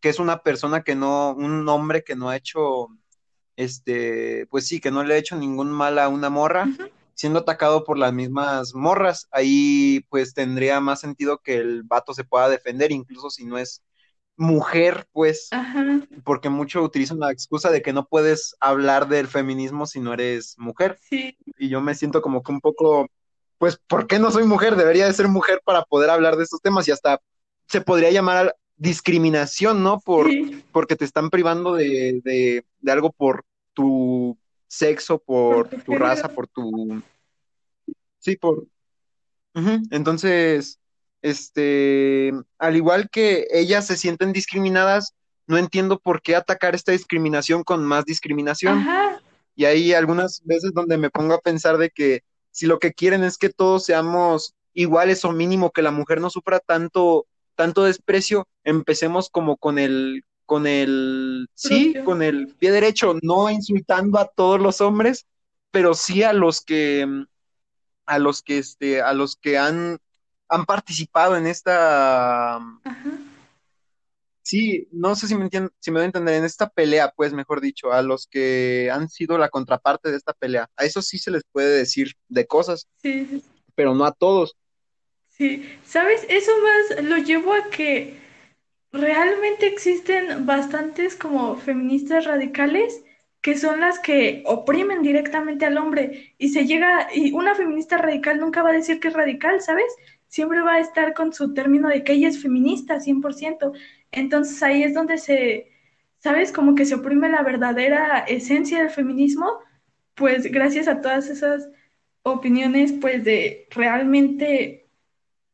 que 0.00 0.08
es 0.08 0.18
una 0.18 0.42
persona 0.42 0.82
que 0.82 0.94
no, 0.94 1.32
un 1.34 1.68
hombre 1.68 2.02
que 2.04 2.16
no 2.16 2.30
ha 2.30 2.36
hecho, 2.36 2.88
este, 3.56 4.46
pues 4.46 4.66
sí, 4.66 4.80
que 4.80 4.90
no 4.90 5.04
le 5.04 5.14
ha 5.14 5.18
hecho 5.18 5.36
ningún 5.36 5.70
mal 5.70 5.98
a 5.98 6.08
una 6.08 6.30
morra, 6.30 6.66
siendo 7.14 7.40
atacado 7.40 7.84
por 7.84 7.98
las 7.98 8.12
mismas 8.14 8.74
morras. 8.74 9.28
Ahí 9.32 10.06
pues 10.08 10.32
tendría 10.32 10.80
más 10.80 11.00
sentido 11.00 11.38
que 11.38 11.56
el 11.56 11.82
vato 11.82 12.14
se 12.14 12.24
pueda 12.24 12.48
defender, 12.48 12.92
incluso 12.92 13.30
si 13.30 13.44
no 13.44 13.58
es 13.58 13.82
mujer, 14.36 15.06
pues 15.12 15.48
ajá, 15.50 16.00
porque 16.24 16.48
mucho 16.48 16.82
utilizan 16.82 17.20
la 17.20 17.30
excusa 17.30 17.70
de 17.70 17.82
que 17.82 17.92
no 17.92 18.06
puedes 18.06 18.56
hablar 18.60 19.08
del 19.08 19.28
feminismo 19.28 19.86
si 19.86 20.00
no 20.00 20.14
eres 20.14 20.54
mujer. 20.58 20.98
sí, 21.00 21.36
Y 21.58 21.68
yo 21.68 21.82
me 21.82 21.94
siento 21.94 22.22
como 22.22 22.42
que 22.42 22.52
un 22.52 22.60
poco, 22.60 23.08
pues, 23.60 23.78
¿por 23.86 24.06
qué 24.06 24.18
no 24.18 24.30
soy 24.30 24.44
mujer? 24.44 24.74
Debería 24.74 25.04
de 25.04 25.12
ser 25.12 25.28
mujer 25.28 25.60
para 25.62 25.82
poder 25.82 26.08
hablar 26.08 26.36
de 26.36 26.44
estos 26.44 26.62
temas 26.62 26.88
y 26.88 26.92
hasta 26.92 27.20
se 27.68 27.82
podría 27.82 28.10
llamar 28.10 28.56
discriminación, 28.78 29.82
¿no? 29.82 30.00
Por, 30.00 30.30
sí, 30.30 30.64
porque 30.72 30.96
te 30.96 31.04
están 31.04 31.28
privando 31.28 31.74
de, 31.74 32.22
de, 32.24 32.64
de 32.80 32.90
algo 32.90 33.12
por 33.12 33.44
tu 33.74 34.38
sexo, 34.66 35.18
por 35.18 35.68
por 35.68 35.82
tu 35.82 35.92
raza, 35.92 36.30
por 36.30 36.46
tu... 36.48 37.02
Sí, 38.18 38.36
por... 38.36 38.66
Entonces, 39.90 40.80
este, 41.20 42.32
al 42.58 42.76
igual 42.76 43.10
que 43.10 43.46
ellas 43.50 43.86
se 43.86 43.98
sienten 43.98 44.32
discriminadas, 44.32 45.14
no 45.46 45.58
entiendo 45.58 45.98
por 45.98 46.22
qué 46.22 46.34
atacar 46.34 46.74
esta 46.74 46.92
discriminación 46.92 47.62
con 47.62 47.84
más 47.84 48.06
discriminación. 48.06 48.78
Ajá, 48.78 49.20
Y 49.54 49.66
hay 49.66 49.92
algunas 49.92 50.40
veces 50.46 50.72
donde 50.72 50.96
me 50.96 51.10
pongo 51.10 51.34
a 51.34 51.40
pensar 51.42 51.76
de 51.76 51.90
que 51.90 52.22
si 52.50 52.66
lo 52.66 52.78
que 52.78 52.92
quieren 52.92 53.24
es 53.24 53.38
que 53.38 53.48
todos 53.48 53.84
seamos 53.84 54.54
iguales 54.72 55.24
o 55.24 55.32
mínimo, 55.32 55.70
que 55.70 55.82
la 55.82 55.90
mujer 55.90 56.20
no 56.20 56.30
sufra 56.30 56.60
tanto, 56.60 57.26
tanto 57.54 57.84
desprecio, 57.84 58.46
empecemos 58.64 59.30
como 59.30 59.56
con 59.56 59.78
el, 59.78 60.24
con 60.46 60.66
el, 60.66 61.48
sí, 61.54 61.94
con 62.04 62.22
el 62.22 62.48
pie 62.56 62.72
derecho, 62.72 63.16
no 63.22 63.50
insultando 63.50 64.18
a 64.18 64.26
todos 64.26 64.60
los 64.60 64.80
hombres, 64.80 65.26
pero 65.70 65.94
sí 65.94 66.22
a 66.22 66.32
los 66.32 66.60
que, 66.60 67.06
a 68.06 68.18
los 68.18 68.42
que, 68.42 68.58
este, 68.58 69.02
a 69.02 69.12
los 69.12 69.36
que 69.36 69.58
han, 69.58 69.98
han 70.48 70.64
participado 70.66 71.36
en 71.36 71.46
esta, 71.46 72.56
Ajá, 72.56 72.80
sí, 74.50 74.88
no 74.90 75.14
sé 75.14 75.28
si 75.28 75.34
me 75.34 75.44
entienden, 75.44 75.72
si 75.78 75.90
me 75.90 75.98
doy 75.98 76.04
a 76.04 76.06
entender, 76.06 76.34
en 76.34 76.44
esta 76.44 76.68
pelea, 76.68 77.12
pues, 77.16 77.32
mejor 77.32 77.60
dicho, 77.60 77.92
a 77.92 78.02
los 78.02 78.26
que 78.26 78.90
han 78.92 79.08
sido 79.08 79.38
la 79.38 79.48
contraparte 79.48 80.10
de 80.10 80.16
esta 80.16 80.32
pelea, 80.32 80.68
a 80.76 80.84
eso 80.84 81.02
sí 81.02 81.18
se 81.18 81.30
les 81.30 81.42
puede 81.52 81.76
decir 81.76 82.14
de 82.28 82.46
cosas, 82.46 82.88
sí. 83.02 83.42
pero 83.74 83.94
no 83.94 84.04
a 84.04 84.12
todos. 84.12 84.56
sí. 85.28 85.68
¿Sabes? 85.84 86.26
Eso 86.28 86.52
más 86.62 87.04
lo 87.04 87.16
llevo 87.18 87.52
a 87.52 87.70
que 87.70 88.20
Realmente 88.92 89.68
existen 89.68 90.46
bastantes 90.46 91.14
como 91.14 91.56
feministas 91.56 92.24
radicales 92.24 93.04
que 93.40 93.56
son 93.56 93.80
las 93.80 93.98
que 94.00 94.42
oprimen 94.46 95.02
directamente 95.02 95.64
al 95.64 95.78
hombre 95.78 96.34
y 96.38 96.50
se 96.50 96.66
llega, 96.66 97.08
y 97.14 97.32
una 97.32 97.54
feminista 97.54 97.96
radical 97.96 98.38
nunca 98.38 98.62
va 98.62 98.70
a 98.70 98.74
decir 98.74 99.00
que 99.00 99.08
es 99.08 99.14
radical, 99.14 99.62
¿sabes? 99.62 99.86
Siempre 100.30 100.62
va 100.62 100.74
a 100.74 100.80
estar 100.80 101.12
con 101.12 101.32
su 101.32 101.54
término 101.54 101.88
de 101.88 102.04
que 102.04 102.12
ella 102.12 102.28
es 102.28 102.40
feminista, 102.40 103.00
100%. 103.00 103.72
Entonces 104.12 104.62
ahí 104.62 104.84
es 104.84 104.94
donde 104.94 105.18
se, 105.18 105.72
¿sabes? 106.18 106.52
Como 106.52 106.76
que 106.76 106.86
se 106.86 106.94
oprime 106.94 107.28
la 107.28 107.42
verdadera 107.42 108.20
esencia 108.20 108.78
del 108.78 108.90
feminismo, 108.90 109.58
pues 110.14 110.50
gracias 110.52 110.86
a 110.86 111.00
todas 111.00 111.28
esas 111.28 111.68
opiniones, 112.22 112.92
pues 112.92 113.24
de 113.24 113.66
realmente 113.70 114.86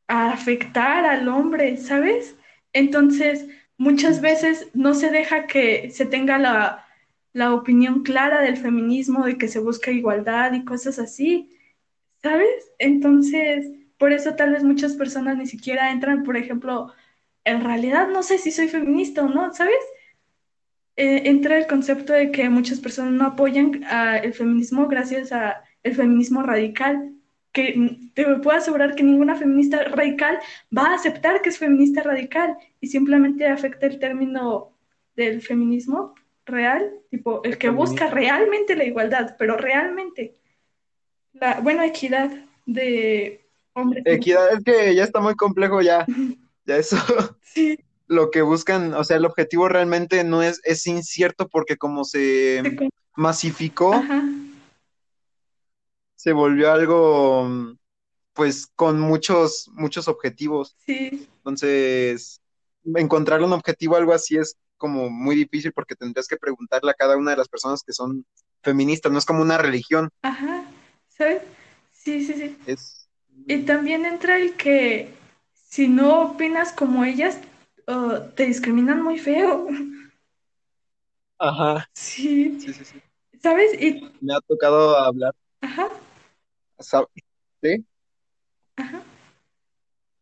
afectar 0.09 1.07
al 1.07 1.27
hombre, 1.29 1.79
¿sabes? 1.79 2.37
Entonces, 2.75 3.47
muchas 3.79 4.21
veces 4.21 4.69
no 4.75 4.93
se 4.93 5.11
deja 5.11 5.47
que 5.47 5.91
se 5.91 6.05
tenga 6.05 6.39
la, 6.39 6.85
la 7.33 7.55
opinión 7.55 8.03
clara 8.03 8.43
del 8.43 8.59
feminismo, 8.59 9.25
de 9.25 9.39
que 9.39 9.49
se 9.49 9.59
busca 9.59 9.91
igualdad 9.91 10.53
y 10.53 10.67
cosas 10.67 10.99
así, 10.99 11.57
¿sabes? 12.23 12.73
Entonces, 12.79 13.69
por 13.99 14.13
eso 14.13 14.35
tal 14.35 14.53
vez 14.53 14.63
muchas 14.65 14.95
personas 14.95 15.37
ni 15.37 15.47
siquiera 15.47 15.91
entran, 15.91 16.23
por 16.23 16.37
ejemplo, 16.37 16.93
en 17.45 17.65
realidad 17.65 18.09
no 18.09 18.23
sé 18.23 18.39
si 18.39 18.51
soy 18.51 18.69
feminista 18.69 19.23
o 19.25 19.29
no, 19.29 19.53
¿sabes? 19.55 19.77
eh, 20.97 21.23
entra 21.27 21.59
el 21.59 21.67
concepto 21.67 22.13
de 22.13 22.31
que 22.31 22.49
muchas 22.49 22.81
personas 22.81 23.13
no 23.13 23.27
apoyan 23.27 23.85
a 23.85 24.17
el 24.19 24.33
feminismo 24.33 24.89
gracias 24.89 25.31
a 25.33 25.63
el 25.83 25.95
feminismo 25.95 26.43
radical, 26.43 27.13
que 27.53 27.99
te 28.15 28.25
puedo 28.37 28.57
asegurar 28.57 28.95
que 28.95 29.03
ninguna 29.03 29.37
feminista 29.37 29.85
radical 29.85 30.39
va 30.77 30.89
a 30.89 30.95
aceptar 30.95 31.43
que 31.43 31.51
es 31.51 31.59
feminista 31.59 32.03
radical 32.03 32.57
y 32.81 32.89
simplemente 32.89 33.47
afecta 33.47 33.87
el 33.87 33.99
término 33.99 34.77
del 35.15 35.41
feminismo 35.43 36.15
real, 36.45 36.93
tipo 37.11 37.43
el 37.45 37.57
que 37.59 37.71
busca 37.71 38.09
realmente 38.09 38.77
la 38.77 38.85
igualdad, 38.85 39.37
pero 39.39 39.57
realmente 39.57 40.37
la 41.33 41.61
buena 41.61 41.87
equidad 41.87 42.31
de 42.67 43.46
Equidad 44.05 44.53
es 44.53 44.65
que 44.65 44.95
ya 44.95 45.05
está 45.05 45.21
muy 45.21 45.35
complejo 45.35 45.83
ya, 45.83 46.07
ya 46.67 46.77
eso, 46.77 46.97
Sí, 47.43 47.79
lo 48.07 48.31
que 48.31 48.43
buscan, 48.43 48.95
o 48.95 49.05
sea, 49.05 49.17
el 49.17 49.25
objetivo 49.25 49.69
realmente 49.69 50.25
no 50.25 50.43
es, 50.43 50.61
es 50.65 50.87
incierto 50.87 51.49
porque 51.49 51.77
como 51.77 52.05
se 52.05 52.63
masificó, 53.17 53.95
ajá, 53.95 54.25
se 56.17 56.33
volvió 56.33 56.73
algo, 56.73 57.77
pues 58.33 58.67
con 58.75 58.99
muchos, 58.99 59.71
muchos 59.75 60.09
objetivos. 60.09 60.77
Sí. 60.85 61.29
Entonces, 61.37 62.41
encontrar 62.85 63.43
un 63.43 63.53
objetivo, 63.53 63.97
algo 63.97 64.13
así, 64.13 64.37
es 64.37 64.57
como 64.77 65.09
muy 65.09 65.37
difícil 65.37 65.73
porque 65.73 65.95
tendrías 65.95 66.27
que 66.27 66.37
preguntarle 66.37 66.91
a 66.91 66.95
cada 66.95 67.17
una 67.17 67.31
de 67.31 67.37
las 67.37 67.49
personas 67.49 67.83
que 67.83 67.93
son 67.93 68.27
feministas, 68.63 69.13
no 69.13 69.19
es 69.19 69.25
como 69.25 69.43
una 69.43 69.59
religión. 69.59 70.11
Ajá, 70.23 70.65
¿sabes? 71.09 71.43
Sí, 71.93 72.25
sí, 72.25 72.35
sí. 72.35 72.59
Es... 72.67 73.06
Y 73.47 73.63
también 73.63 74.07
entra 74.07 74.37
el 74.39 74.57
que 74.57 75.15
si 75.53 75.89
no 75.89 76.23
opinas 76.23 76.73
como 76.73 77.05
ellas, 77.05 77.39
te 78.35 78.47
discriminan 78.47 79.03
muy 79.03 79.19
feo. 79.19 79.69
Ajá. 81.39 81.89
Sí. 81.95 82.59
Sí, 82.61 82.73
sí, 82.73 82.85
sí. 82.85 83.03
¿Sabes? 83.43 83.81
Y... 83.81 84.01
Me 84.21 84.35
ha 84.35 84.41
tocado 84.41 84.97
hablar. 84.97 85.35
Ajá. 85.61 85.89
¿Sí? 87.63 87.85
Ajá. 88.77 89.03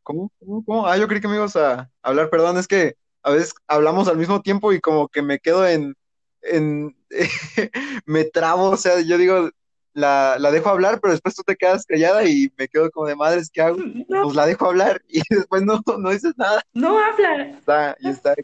¿Cómo? 0.02 0.30
¿Cómo? 0.38 0.64
¿Cómo? 0.64 0.86
Ah, 0.86 0.96
yo 0.98 1.08
creí 1.08 1.20
que 1.20 1.28
me 1.28 1.36
ibas 1.36 1.56
a 1.56 1.90
hablar, 2.02 2.30
perdón, 2.30 2.58
es 2.58 2.68
que 2.68 2.96
a 3.22 3.30
veces 3.30 3.54
hablamos 3.66 4.08
al 4.08 4.18
mismo 4.18 4.42
tiempo 4.42 4.72
y 4.72 4.80
como 4.80 5.08
que 5.08 5.22
me 5.22 5.38
quedo 5.38 5.66
en, 5.66 5.96
en 6.42 6.94
me 8.06 8.24
trabo, 8.24 8.70
o 8.70 8.76
sea, 8.76 9.00
yo 9.00 9.16
digo, 9.16 9.50
la, 9.94 10.36
la, 10.38 10.50
dejo 10.50 10.68
hablar, 10.68 11.00
pero 11.00 11.12
después 11.12 11.34
tú 11.34 11.42
te 11.42 11.56
quedas 11.56 11.86
callada 11.86 12.24
y 12.24 12.52
me 12.58 12.68
quedo 12.68 12.90
como 12.90 13.06
de 13.06 13.16
madres, 13.16 13.48
¿qué 13.50 13.62
hago? 13.62 13.78
Pues 14.08 14.34
la 14.34 14.46
dejo 14.46 14.66
hablar 14.66 15.02
y 15.08 15.22
después 15.30 15.62
no, 15.62 15.80
no 15.98 16.10
dices 16.10 16.34
nada. 16.36 16.62
No 16.74 16.98
habla. 16.98 17.50
Está, 17.58 17.96
y 18.00 18.08
está 18.08 18.34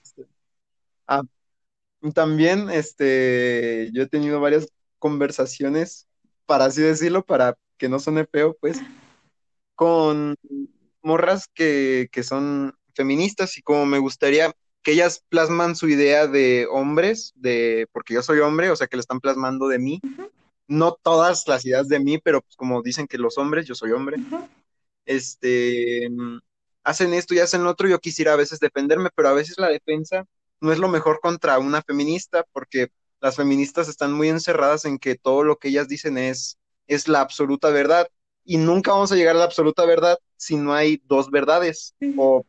ah, 1.06 1.22
también, 2.14 2.70
este, 2.70 3.90
yo 3.92 4.04
he 4.04 4.06
tenido 4.06 4.40
varias 4.40 4.68
conversaciones, 4.98 6.06
para 6.46 6.66
así 6.66 6.80
decirlo, 6.80 7.24
para 7.24 7.56
que 7.76 7.88
no 7.88 7.98
suene 7.98 8.24
feo, 8.26 8.56
pues, 8.60 8.80
con 9.74 10.36
morras 11.02 11.48
que, 11.52 12.08
que 12.12 12.22
son 12.22 12.74
feministas 12.94 13.56
y 13.58 13.62
como 13.62 13.86
me 13.86 13.98
gustaría 13.98 14.52
que 14.82 14.92
ellas 14.92 15.24
plasman 15.28 15.76
su 15.76 15.88
idea 15.88 16.26
de 16.26 16.66
hombres, 16.70 17.32
de 17.36 17.86
porque 17.92 18.14
yo 18.14 18.22
soy 18.22 18.38
hombre, 18.40 18.70
o 18.70 18.76
sea 18.76 18.86
que 18.86 18.96
le 18.96 19.00
están 19.00 19.20
plasmando 19.20 19.68
de 19.68 19.78
mí. 19.78 20.00
No 20.70 20.96
todas 21.02 21.48
las 21.48 21.66
ideas 21.66 21.88
de 21.88 21.98
mí, 21.98 22.18
pero 22.18 22.42
pues 22.42 22.54
como 22.54 22.80
dicen 22.80 23.08
que 23.08 23.18
los 23.18 23.38
hombres, 23.38 23.66
yo 23.66 23.74
soy 23.74 23.90
hombre. 23.90 24.18
Este 25.04 26.08
hacen 26.84 27.12
esto 27.12 27.34
y 27.34 27.40
hacen 27.40 27.64
lo 27.64 27.70
otro, 27.70 27.88
yo 27.88 27.98
quisiera 27.98 28.34
a 28.34 28.36
veces 28.36 28.60
defenderme, 28.60 29.10
pero 29.14 29.28
a 29.28 29.32
veces 29.32 29.58
la 29.58 29.68
defensa 29.68 30.24
no 30.60 30.72
es 30.72 30.78
lo 30.78 30.88
mejor 30.88 31.18
contra 31.20 31.58
una 31.58 31.82
feminista, 31.82 32.46
porque 32.52 32.92
las 33.20 33.34
feministas 33.34 33.88
están 33.88 34.12
muy 34.12 34.28
encerradas 34.28 34.84
en 34.84 34.98
que 34.98 35.16
todo 35.16 35.42
lo 35.42 35.56
que 35.56 35.68
ellas 35.68 35.88
dicen 35.88 36.16
es, 36.18 36.56
es 36.86 37.08
la 37.08 37.20
absoluta 37.20 37.70
verdad. 37.70 38.08
Y 38.44 38.56
nunca 38.56 38.92
vamos 38.92 39.10
a 39.10 39.16
llegar 39.16 39.34
a 39.34 39.40
la 39.40 39.44
absoluta 39.44 39.84
verdad 39.84 40.18
si 40.36 40.56
no 40.56 40.72
hay 40.72 41.02
dos 41.04 41.32
verdades. 41.32 41.96
O, 42.16 42.44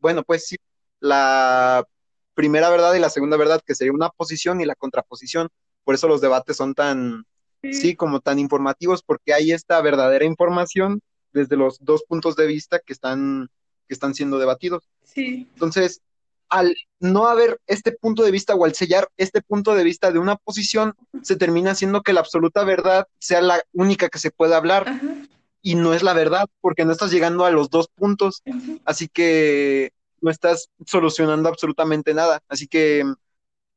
bueno, 0.00 0.24
pues 0.24 0.46
sí, 0.48 0.56
la 0.98 1.86
primera 2.34 2.68
verdad 2.68 2.94
y 2.94 2.98
la 2.98 3.10
segunda 3.10 3.36
verdad, 3.36 3.62
que 3.64 3.76
sería 3.76 3.92
una 3.92 4.10
posición 4.10 4.60
y 4.60 4.66
la 4.66 4.74
contraposición. 4.74 5.48
Por 5.84 5.94
eso 5.94 6.08
los 6.08 6.20
debates 6.20 6.56
son 6.56 6.74
tan, 6.74 7.24
sí, 7.62 7.72
sí 7.72 7.96
como 7.96 8.20
tan 8.20 8.38
informativos, 8.38 9.02
porque 9.02 9.32
hay 9.34 9.52
esta 9.52 9.80
verdadera 9.80 10.24
información 10.24 11.00
desde 11.32 11.56
los 11.56 11.78
dos 11.80 12.02
puntos 12.04 12.36
de 12.36 12.46
vista 12.46 12.80
que 12.80 12.92
están, 12.92 13.48
que 13.88 13.94
están 13.94 14.14
siendo 14.14 14.38
debatidos. 14.38 14.88
Sí. 15.02 15.48
Entonces, 15.54 16.02
al 16.48 16.74
no 16.98 17.28
haber 17.28 17.60
este 17.66 17.92
punto 17.92 18.24
de 18.24 18.32
vista 18.32 18.54
o 18.54 18.64
al 18.64 18.74
sellar 18.74 19.08
este 19.16 19.40
punto 19.40 19.74
de 19.74 19.84
vista 19.84 20.10
de 20.10 20.18
una 20.18 20.36
posición, 20.36 20.94
se 21.22 21.36
termina 21.36 21.70
haciendo 21.70 22.02
que 22.02 22.12
la 22.12 22.20
absoluta 22.20 22.64
verdad 22.64 23.06
sea 23.18 23.40
la 23.40 23.62
única 23.72 24.08
que 24.08 24.18
se 24.18 24.32
pueda 24.32 24.56
hablar. 24.56 24.88
Ajá. 24.88 25.14
Y 25.62 25.74
no 25.74 25.92
es 25.92 26.02
la 26.02 26.14
verdad, 26.14 26.46
porque 26.60 26.84
no 26.84 26.92
estás 26.92 27.12
llegando 27.12 27.44
a 27.44 27.50
los 27.50 27.70
dos 27.70 27.88
puntos. 27.94 28.42
Ajá. 28.46 28.60
Así 28.84 29.08
que 29.08 29.92
no 30.20 30.30
estás 30.30 30.68
solucionando 30.86 31.48
absolutamente 31.48 32.14
nada. 32.14 32.40
Así 32.48 32.66
que 32.66 33.04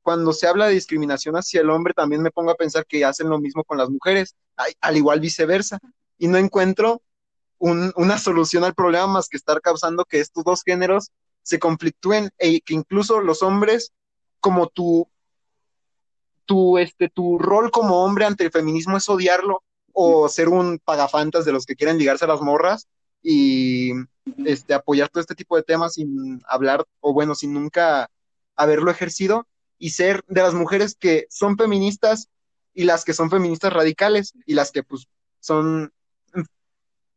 cuando 0.03 0.33
se 0.33 0.47
habla 0.47 0.67
de 0.67 0.73
discriminación 0.73 1.35
hacia 1.35 1.61
el 1.61 1.69
hombre, 1.69 1.93
también 1.93 2.21
me 2.21 2.31
pongo 2.31 2.51
a 2.51 2.55
pensar 2.55 2.85
que 2.85 3.05
hacen 3.05 3.29
lo 3.29 3.39
mismo 3.39 3.63
con 3.63 3.77
las 3.77 3.89
mujeres, 3.89 4.35
al 4.81 4.97
igual 4.97 5.19
viceversa. 5.19 5.79
Y 6.17 6.27
no 6.27 6.37
encuentro 6.37 7.01
un, 7.57 7.91
una 7.95 8.17
solución 8.17 8.63
al 8.63 8.75
problema 8.75 9.07
más 9.07 9.29
que 9.29 9.37
estar 9.37 9.61
causando 9.61 10.05
que 10.05 10.19
estos 10.19 10.43
dos 10.43 10.61
géneros 10.63 11.11
se 11.41 11.59
conflictúen 11.59 12.29
e 12.37 12.61
que 12.61 12.73
incluso 12.73 13.21
los 13.21 13.41
hombres, 13.41 13.93
como 14.39 14.67
tu, 14.67 15.07
tu, 16.45 16.77
este, 16.77 17.09
tu 17.09 17.37
rol 17.39 17.71
como 17.71 18.03
hombre 18.03 18.25
ante 18.25 18.43
el 18.43 18.51
feminismo 18.51 18.97
es 18.97 19.07
odiarlo 19.09 19.63
o 19.93 20.27
ser 20.27 20.49
un 20.49 20.79
pagafantas 20.83 21.45
de 21.45 21.51
los 21.51 21.65
que 21.65 21.75
quieren 21.75 21.97
ligarse 21.97 22.25
a 22.25 22.27
las 22.27 22.41
morras 22.41 22.87
y 23.21 23.91
este, 24.45 24.73
apoyar 24.73 25.09
todo 25.09 25.21
este 25.21 25.35
tipo 25.35 25.55
de 25.55 25.63
temas 25.63 25.93
sin 25.93 26.41
hablar, 26.47 26.83
o 26.99 27.13
bueno, 27.13 27.35
sin 27.35 27.53
nunca 27.53 28.09
haberlo 28.55 28.91
ejercido, 28.91 29.47
y 29.83 29.89
ser 29.89 30.23
de 30.29 30.41
las 30.41 30.53
mujeres 30.53 30.95
que 30.97 31.27
son 31.29 31.57
feministas 31.57 32.29
y 32.73 32.85
las 32.85 33.03
que 33.03 33.11
son 33.11 33.29
feministas 33.29 33.73
radicales 33.73 34.33
y 34.45 34.53
las 34.53 34.71
que 34.71 34.81
pues 34.81 35.09
son, 35.41 35.91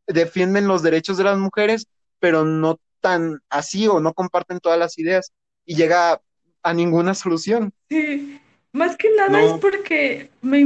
defienden 0.08 0.66
los 0.66 0.82
derechos 0.82 1.16
de 1.16 1.22
las 1.22 1.38
mujeres, 1.38 1.86
pero 2.18 2.44
no 2.44 2.80
tan 3.00 3.40
así 3.50 3.86
o 3.86 4.00
no 4.00 4.14
comparten 4.14 4.58
todas 4.58 4.80
las 4.80 4.98
ideas 4.98 5.32
y 5.64 5.76
llega 5.76 6.20
a 6.64 6.74
ninguna 6.74 7.14
solución. 7.14 7.72
Sí, 7.88 8.40
más 8.72 8.96
que 8.96 9.14
nada 9.16 9.28
no. 9.28 9.54
es 9.54 9.60
porque 9.60 10.32
me, 10.42 10.64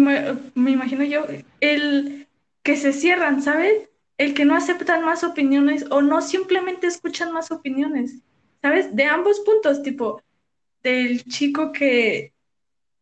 me 0.54 0.70
imagino 0.70 1.04
yo 1.04 1.26
el 1.60 2.26
que 2.62 2.78
se 2.78 2.94
cierran, 2.94 3.42
¿sabes? 3.42 3.90
el 4.16 4.32
que 4.32 4.46
no 4.46 4.54
aceptan 4.54 5.04
más 5.04 5.22
opiniones 5.22 5.84
o 5.90 6.00
no 6.00 6.22
simplemente 6.22 6.86
escuchan 6.86 7.30
más 7.30 7.50
opiniones, 7.50 8.22
¿sabes? 8.62 8.96
De 8.96 9.04
ambos 9.04 9.40
puntos, 9.40 9.82
tipo, 9.82 10.22
del 10.82 11.24
chico 11.24 11.72
que, 11.72 12.32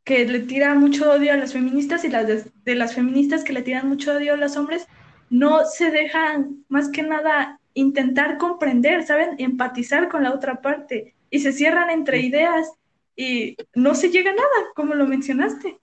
que 0.05 0.27
le 0.27 0.41
tira 0.41 0.75
mucho 0.75 1.11
odio 1.11 1.33
a 1.33 1.37
las 1.37 1.53
feministas 1.53 2.05
y 2.05 2.09
las 2.09 2.27
de, 2.27 2.45
de, 2.65 2.75
las 2.75 2.95
feministas 2.95 3.45
que 3.45 3.53
le 3.53 3.63
tiran 3.63 3.89
mucho 3.89 4.17
odio 4.17 4.35
a 4.35 4.37
los 4.37 4.57
hombres, 4.57 4.87
no 5.31 5.65
se 5.65 5.91
dejan 5.91 6.65
más 6.69 6.91
que 6.91 7.03
nada 7.03 7.61
intentar 7.75 8.39
comprender, 8.39 9.05
¿saben? 9.05 9.37
Empatizar 9.39 10.09
con 10.09 10.23
la 10.23 10.33
otra 10.33 10.61
parte 10.63 11.15
y 11.31 11.41
se 11.41 11.53
cierran 11.53 11.91
entre 11.91 12.21
ideas 12.21 12.73
y 13.15 13.57
no 13.75 13.95
se 13.95 14.11
llega 14.11 14.31
a 14.31 14.35
nada, 14.35 14.73
como 14.75 14.95
lo 14.95 15.07
mencionaste. 15.07 15.79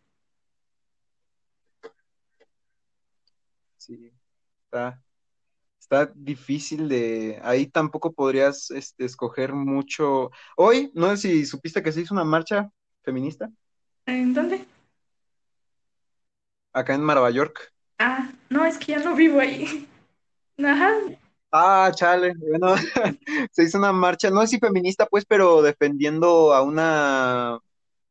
Sí, 3.77 4.11
está, 4.63 5.04
está 5.85 6.11
difícil 6.15 6.89
de, 6.89 7.39
ahí 7.43 7.67
tampoco 7.67 8.11
podrías 8.11 8.71
este, 8.71 9.05
escoger 9.05 9.53
mucho. 9.53 10.31
Hoy, 10.57 10.91
no 10.95 11.09
sé 11.11 11.17
si 11.17 11.45
supiste 11.45 11.83
que 11.83 11.91
se 11.91 12.01
hizo 12.01 12.13
una 12.13 12.23
marcha 12.23 12.71
feminista. 13.03 13.51
¿En 14.07 14.33
dónde? 14.33 14.65
Acá 16.73 16.95
en 16.95 17.05
Nueva 17.05 17.29
York. 17.29 17.71
Ah, 17.99 18.31
no, 18.49 18.65
es 18.65 18.77
que 18.77 18.93
ya 18.93 18.99
no 18.99 19.15
vivo 19.15 19.39
ahí. 19.39 19.87
Ajá. 20.57 20.91
Ah, 21.51 21.91
chale, 21.93 22.33
bueno, 22.37 22.75
se 23.51 23.63
hizo 23.63 23.77
una 23.77 23.93
marcha, 23.93 24.29
no 24.29 24.41
sé 24.41 24.47
si 24.47 24.59
feminista, 24.59 25.05
pues, 25.05 25.23
pero 25.25 25.61
defendiendo 25.61 26.53
a 26.53 26.63
una 26.63 27.59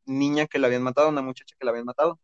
niña 0.05 0.47
que 0.47 0.59
la 0.59 0.67
habían 0.67 0.81
matado, 0.81 1.09
una 1.09 1.21
muchacha 1.21 1.55
que 1.59 1.65
la 1.65 1.71
habían 1.71 1.85
matado. 1.85 2.19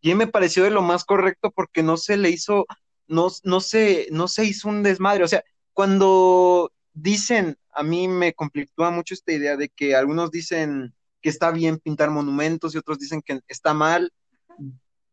Y 0.00 0.14
me 0.14 0.26
pareció 0.26 0.64
de 0.64 0.70
lo 0.70 0.82
más 0.82 1.04
correcto 1.04 1.50
porque 1.50 1.82
no 1.82 1.96
se 1.96 2.16
le 2.16 2.30
hizo, 2.30 2.66
no, 3.08 3.28
no, 3.44 3.60
se, 3.60 4.08
no 4.10 4.28
se 4.28 4.44
hizo 4.44 4.68
un 4.68 4.82
desmadre. 4.82 5.24
O 5.24 5.28
sea, 5.28 5.42
cuando 5.72 6.72
dicen, 6.92 7.56
a 7.72 7.82
mí 7.82 8.08
me 8.08 8.34
conflictúa 8.34 8.90
mucho 8.90 9.14
esta 9.14 9.32
idea 9.32 9.56
de 9.56 9.68
que 9.68 9.94
algunos 9.94 10.30
dicen 10.30 10.94
que 11.20 11.28
está 11.28 11.50
bien 11.50 11.78
pintar 11.78 12.10
monumentos 12.10 12.74
y 12.74 12.78
otros 12.78 12.98
dicen 12.98 13.22
que 13.22 13.40
está 13.48 13.74
mal. 13.74 14.12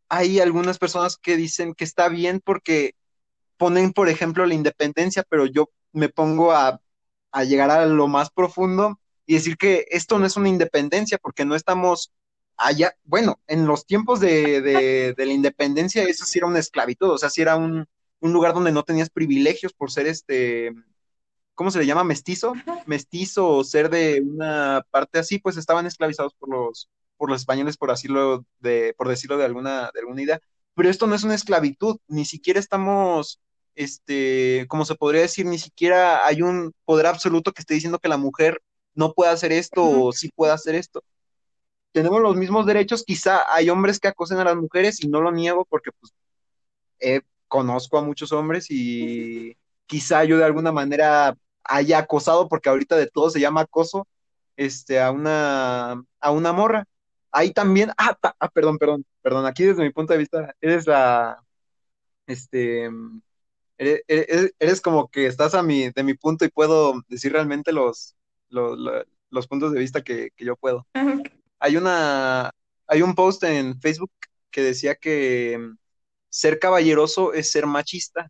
Hay 0.09 0.39
algunas 0.39 0.77
personas 0.77 1.17
que 1.17 1.35
dicen 1.35 1.73
que 1.73 1.83
está 1.83 2.09
bien 2.09 2.41
porque 2.43 2.95
ponen, 3.57 3.93
por 3.93 4.09
ejemplo, 4.09 4.45
la 4.45 4.53
independencia, 4.53 5.23
pero 5.27 5.45
yo 5.45 5.69
me 5.91 6.09
pongo 6.09 6.51
a, 6.51 6.81
a 7.31 7.43
llegar 7.43 7.71
a 7.71 7.85
lo 7.85 8.07
más 8.07 8.29
profundo 8.29 8.99
y 9.25 9.35
decir 9.35 9.57
que 9.57 9.85
esto 9.89 10.19
no 10.19 10.25
es 10.25 10.37
una 10.37 10.49
independencia 10.49 11.17
porque 11.17 11.45
no 11.45 11.55
estamos 11.55 12.11
allá, 12.57 12.95
bueno, 13.03 13.39
en 13.47 13.67
los 13.67 13.85
tiempos 13.85 14.19
de, 14.19 14.61
de, 14.61 15.13
de, 15.13 15.25
la 15.25 15.33
independencia, 15.33 16.03
eso 16.03 16.25
sí 16.25 16.39
era 16.39 16.47
una 16.47 16.59
esclavitud, 16.59 17.09
o 17.09 17.17
sea, 17.17 17.29
sí 17.29 17.41
era 17.41 17.55
un, 17.55 17.87
un, 18.19 18.33
lugar 18.33 18.53
donde 18.53 18.71
no 18.71 18.83
tenías 18.83 19.09
privilegios 19.09 19.73
por 19.73 19.91
ser 19.91 20.07
este, 20.07 20.73
¿cómo 21.53 21.71
se 21.71 21.79
le 21.79 21.85
llama? 21.85 22.03
Mestizo, 22.03 22.53
mestizo 22.85 23.47
o 23.49 23.63
ser 23.63 23.89
de 23.89 24.21
una 24.21 24.85
parte 24.91 25.19
así, 25.19 25.39
pues 25.39 25.57
estaban 25.57 25.85
esclavizados 25.85 26.33
por 26.35 26.49
los, 26.49 26.89
por 27.17 27.29
los 27.29 27.41
españoles, 27.41 27.77
por 27.77 27.89
decirlo 27.89 28.45
de, 28.59 28.93
por 28.97 29.07
decirlo 29.09 29.37
de 29.37 29.45
alguna, 29.45 29.91
de 29.93 29.99
alguna 30.01 30.21
idea. 30.21 30.41
Pero 30.75 30.89
esto 30.89 31.07
no 31.07 31.15
es 31.15 31.23
una 31.23 31.35
esclavitud, 31.35 31.97
ni 32.07 32.25
siquiera 32.25 32.59
estamos, 32.59 33.39
este, 33.75 34.65
como 34.67 34.85
se 34.85 34.95
podría 34.95 35.21
decir, 35.21 35.45
ni 35.45 35.57
siquiera 35.59 36.25
hay 36.25 36.41
un 36.41 36.73
poder 36.85 37.07
absoluto 37.07 37.53
que 37.53 37.61
esté 37.61 37.73
diciendo 37.75 37.99
que 37.99 38.09
la 38.09 38.17
mujer 38.17 38.61
no 38.93 39.13
puede 39.13 39.31
hacer 39.31 39.51
esto 39.51 39.83
o 39.83 40.11
sí 40.13 40.29
puede 40.35 40.53
hacer 40.53 40.75
esto 40.75 41.03
tenemos 41.95 42.21
los 42.21 42.35
mismos 42.35 42.65
derechos, 42.65 43.05
quizá 43.05 43.41
hay 43.47 43.69
hombres 43.69 44.01
que 44.01 44.09
acosen 44.09 44.37
a 44.39 44.43
las 44.43 44.57
mujeres 44.57 45.01
y 45.01 45.07
no 45.07 45.21
lo 45.21 45.31
niego 45.31 45.63
porque 45.63 45.91
pues 45.97 46.13
eh, 46.99 47.21
conozco 47.47 47.97
a 47.97 48.03
muchos 48.03 48.33
hombres 48.33 48.69
y, 48.69 49.55
quizá 49.85 50.23
yo 50.25 50.37
de 50.37 50.43
alguna 50.43 50.71
manera 50.71 51.37
haya 51.63 51.99
acosado, 51.99 52.47
porque 52.47 52.69
ahorita 52.69 52.95
de 52.97 53.07
todo 53.07 53.29
se 53.29 53.39
llama 53.39 53.61
acoso, 53.61 54.07
este, 54.57 54.99
a 54.99 55.11
una, 55.11 56.03
a 56.19 56.31
una 56.31 56.53
morra. 56.53 56.85
Ahí 57.31 57.51
también, 57.51 57.91
ah, 57.97 58.17
ah, 58.21 58.49
perdón, 58.49 58.77
perdón, 58.77 59.05
perdón, 59.21 59.45
aquí 59.45 59.63
desde 59.63 59.83
mi 59.83 59.91
punto 59.91 60.13
de 60.13 60.19
vista, 60.19 60.53
eres 60.61 60.87
la, 60.87 61.41
este, 62.27 62.89
eres, 63.77 64.81
como 64.81 65.09
que 65.09 65.27
estás 65.27 65.53
a 65.53 65.63
mi, 65.63 65.89
de 65.91 66.03
mi 66.03 66.13
punto 66.13 66.45
y 66.45 66.49
puedo 66.49 67.01
decir 67.09 67.33
realmente 67.33 67.71
los, 67.73 68.15
los, 68.49 69.47
puntos 69.47 69.73
de 69.73 69.79
vista 69.79 70.01
que, 70.01 70.31
yo 70.37 70.55
puedo. 70.55 70.85
Hay 71.59 71.77
una, 71.77 72.51
hay 72.87 73.01
un 73.01 73.15
post 73.15 73.43
en 73.43 73.79
Facebook 73.79 74.11
que 74.51 74.61
decía 74.61 74.95
que 74.95 75.59
ser 76.29 76.59
caballeroso 76.59 77.33
es 77.33 77.51
ser 77.51 77.65
machista. 77.65 78.29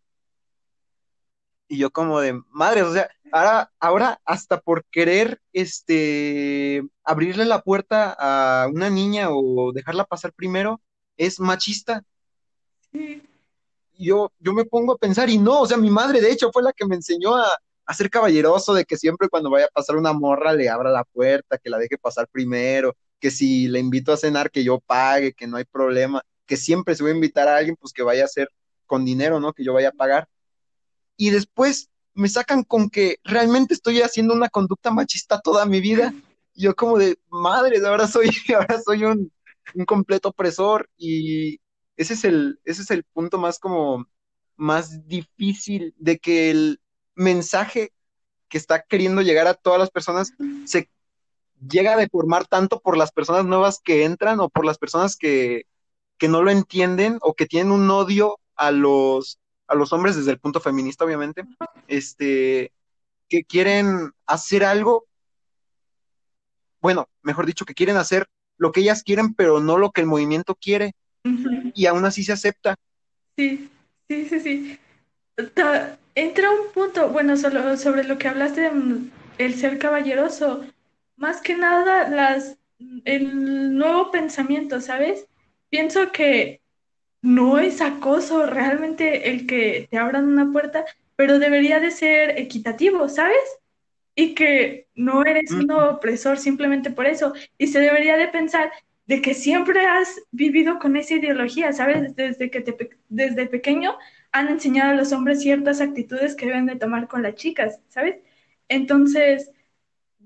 Y 1.67 1.77
yo 1.79 1.89
como 1.91 2.19
de 2.19 2.39
madre, 2.51 2.83
o 2.83 2.93
sea, 2.93 3.09
ahora, 3.31 3.71
ahora 3.79 4.21
hasta 4.25 4.59
por 4.61 4.85
querer 4.91 5.41
este 5.53 6.83
abrirle 7.03 7.45
la 7.45 7.61
puerta 7.61 8.15
a 8.19 8.67
una 8.67 8.89
niña 8.89 9.29
o 9.31 9.71
dejarla 9.73 10.05
pasar 10.05 10.33
primero, 10.33 10.81
es 11.17 11.39
machista. 11.39 12.03
Yo, 13.97 14.31
yo 14.39 14.53
me 14.53 14.65
pongo 14.65 14.93
a 14.93 14.97
pensar, 14.97 15.29
y 15.29 15.37
no, 15.37 15.61
o 15.61 15.65
sea, 15.67 15.77
mi 15.77 15.89
madre 15.89 16.21
de 16.21 16.31
hecho 16.31 16.51
fue 16.51 16.61
la 16.63 16.73
que 16.73 16.85
me 16.85 16.95
enseñó 16.95 17.35
a, 17.35 17.47
a 17.85 17.93
ser 17.93 18.09
caballeroso, 18.09 18.73
de 18.73 18.85
que 18.85 18.97
siempre 18.97 19.29
cuando 19.29 19.49
vaya 19.49 19.65
a 19.65 19.73
pasar 19.73 19.95
una 19.95 20.13
morra 20.13 20.53
le 20.53 20.69
abra 20.69 20.91
la 20.91 21.03
puerta, 21.03 21.57
que 21.57 21.69
la 21.69 21.77
deje 21.77 21.97
pasar 21.97 22.27
primero, 22.27 22.95
que 23.25 23.31
si 23.31 23.67
le 23.67 23.79
invito 23.79 24.13
a 24.13 24.17
cenar 24.17 24.51
que 24.51 24.63
yo 24.63 24.79
pague, 24.79 25.33
que 25.33 25.47
no 25.47 25.57
hay 25.57 25.63
problema, 25.63 26.21
que 26.45 26.57
siempre 26.57 26.93
se 26.93 27.01
voy 27.01 27.11
a 27.11 27.15
invitar 27.15 27.47
a 27.47 27.57
alguien, 27.57 27.75
pues 27.75 27.91
que 27.91 28.03
vaya 28.03 28.23
a 28.23 28.27
ser 28.27 28.49
con 28.85 29.03
dinero, 29.03 29.39
¿no? 29.39 29.51
Que 29.51 29.63
yo 29.63 29.73
vaya 29.73 29.89
a 29.89 29.93
pagar 29.93 30.29
y 31.17 31.31
después 31.31 31.89
me 32.13 32.29
sacan 32.29 32.63
con 32.63 32.91
que 32.91 33.17
realmente 33.23 33.73
estoy 33.73 34.01
haciendo 34.01 34.35
una 34.35 34.49
conducta 34.49 34.91
machista 34.91 35.41
toda 35.41 35.65
mi 35.65 35.81
vida. 35.81 36.13
Yo 36.53 36.75
como 36.75 36.99
de, 36.99 37.17
madre, 37.31 37.83
ahora 37.83 38.07
soy, 38.07 38.29
ahora 38.55 38.79
soy 38.79 39.05
un, 39.05 39.31
completo 39.87 40.29
opresor 40.29 40.87
y 40.95 41.59
ese 41.97 42.13
es 42.13 42.25
el, 42.25 42.59
ese 42.63 42.83
es 42.83 42.91
el 42.91 43.05
punto 43.05 43.39
más 43.39 43.57
como, 43.57 44.05
más 44.55 45.07
difícil 45.07 45.95
de 45.97 46.19
que 46.19 46.51
el 46.51 46.79
mensaje 47.15 47.91
que 48.49 48.59
está 48.59 48.83
queriendo 48.83 49.23
llegar 49.23 49.47
a 49.47 49.55
todas 49.55 49.79
las 49.79 49.89
personas 49.89 50.33
se 50.65 50.91
llega 51.59 51.93
a 51.93 51.97
deformar 51.97 52.47
tanto 52.47 52.79
por 52.79 52.97
las 52.97 53.11
personas 53.11 53.45
nuevas 53.45 53.79
que 53.83 54.03
entran 54.03 54.39
o 54.39 54.49
por 54.49 54.65
las 54.65 54.77
personas 54.77 55.15
que, 55.15 55.65
que 56.17 56.27
no 56.27 56.41
lo 56.41 56.51
entienden 56.51 57.17
o 57.21 57.33
que 57.33 57.45
tienen 57.45 57.71
un 57.71 57.89
odio 57.89 58.39
a 58.55 58.71
los 58.71 59.39
a 59.67 59.75
los 59.75 59.93
hombres 59.93 60.15
desde 60.15 60.31
el 60.31 60.39
punto 60.39 60.59
feminista, 60.59 61.05
obviamente, 61.05 61.43
este, 61.87 62.71
que 63.27 63.43
quieren 63.43 64.11
hacer 64.25 64.63
algo, 64.63 65.05
bueno, 66.81 67.09
mejor 67.23 67.45
dicho, 67.45 67.65
que 67.65 67.73
quieren 67.73 67.97
hacer 67.97 68.27
lo 68.57 68.71
que 68.71 68.81
ellas 68.81 69.03
quieren, 69.03 69.33
pero 69.33 69.59
no 69.59 69.77
lo 69.77 69.91
que 69.91 70.01
el 70.01 70.07
movimiento 70.07 70.55
quiere, 70.55 70.93
y 71.73 71.87
aún 71.87 72.05
así 72.05 72.23
se 72.23 72.33
acepta. 72.33 72.75
Sí, 73.35 73.69
sí, 74.07 74.29
sí, 74.29 74.39
sí. 74.39 74.79
entra 76.13 76.51
un 76.51 76.71
punto, 76.73 77.09
bueno, 77.09 77.35
solo 77.35 77.75
sobre 77.77 78.03
lo 78.03 78.17
que 78.17 78.27
hablaste 78.27 78.61
de 78.61 79.09
el 79.39 79.55
ser 79.55 79.79
caballeroso, 79.79 80.63
más 81.17 81.41
que 81.41 81.55
nada 81.55 82.09
las 82.09 82.57
el 83.05 83.77
nuevo 83.77 84.11
pensamiento, 84.11 84.81
¿sabes? 84.81 85.27
Pienso 85.69 86.11
que 86.11 86.61
no 87.21 87.59
es 87.59 87.81
acoso 87.81 88.45
realmente 88.45 89.29
el 89.31 89.47
que 89.47 89.87
te 89.89 89.97
abran 89.97 90.27
una 90.27 90.51
puerta, 90.51 90.85
pero 91.15 91.39
debería 91.39 91.79
de 91.79 91.91
ser 91.91 92.39
equitativo, 92.39 93.09
¿sabes? 93.09 93.37
Y 94.15 94.35
que 94.35 94.87
no 94.95 95.23
eres 95.25 95.51
un 95.51 95.71
opresor 95.71 96.37
simplemente 96.37 96.91
por 96.91 97.05
eso. 97.05 97.33
Y 97.57 97.67
se 97.67 97.79
debería 97.79 98.17
de 98.17 98.27
pensar 98.27 98.71
de 99.07 99.21
que 99.21 99.33
siempre 99.33 99.85
has 99.85 100.21
vivido 100.31 100.79
con 100.79 100.97
esa 100.97 101.15
ideología, 101.15 101.73
¿sabes? 101.73 102.15
Desde 102.15 102.49
que 102.49 102.61
te, 102.61 102.89
desde 103.09 103.47
pequeño 103.47 103.97
han 104.31 104.49
enseñado 104.49 104.91
a 104.91 104.95
los 104.95 105.11
hombres 105.11 105.41
ciertas 105.41 105.81
actitudes 105.81 106.35
que 106.35 106.47
deben 106.47 106.65
de 106.65 106.75
tomar 106.75 107.07
con 107.07 107.23
las 107.23 107.35
chicas, 107.35 107.79
¿sabes? 107.89 108.17
Entonces, 108.67 109.51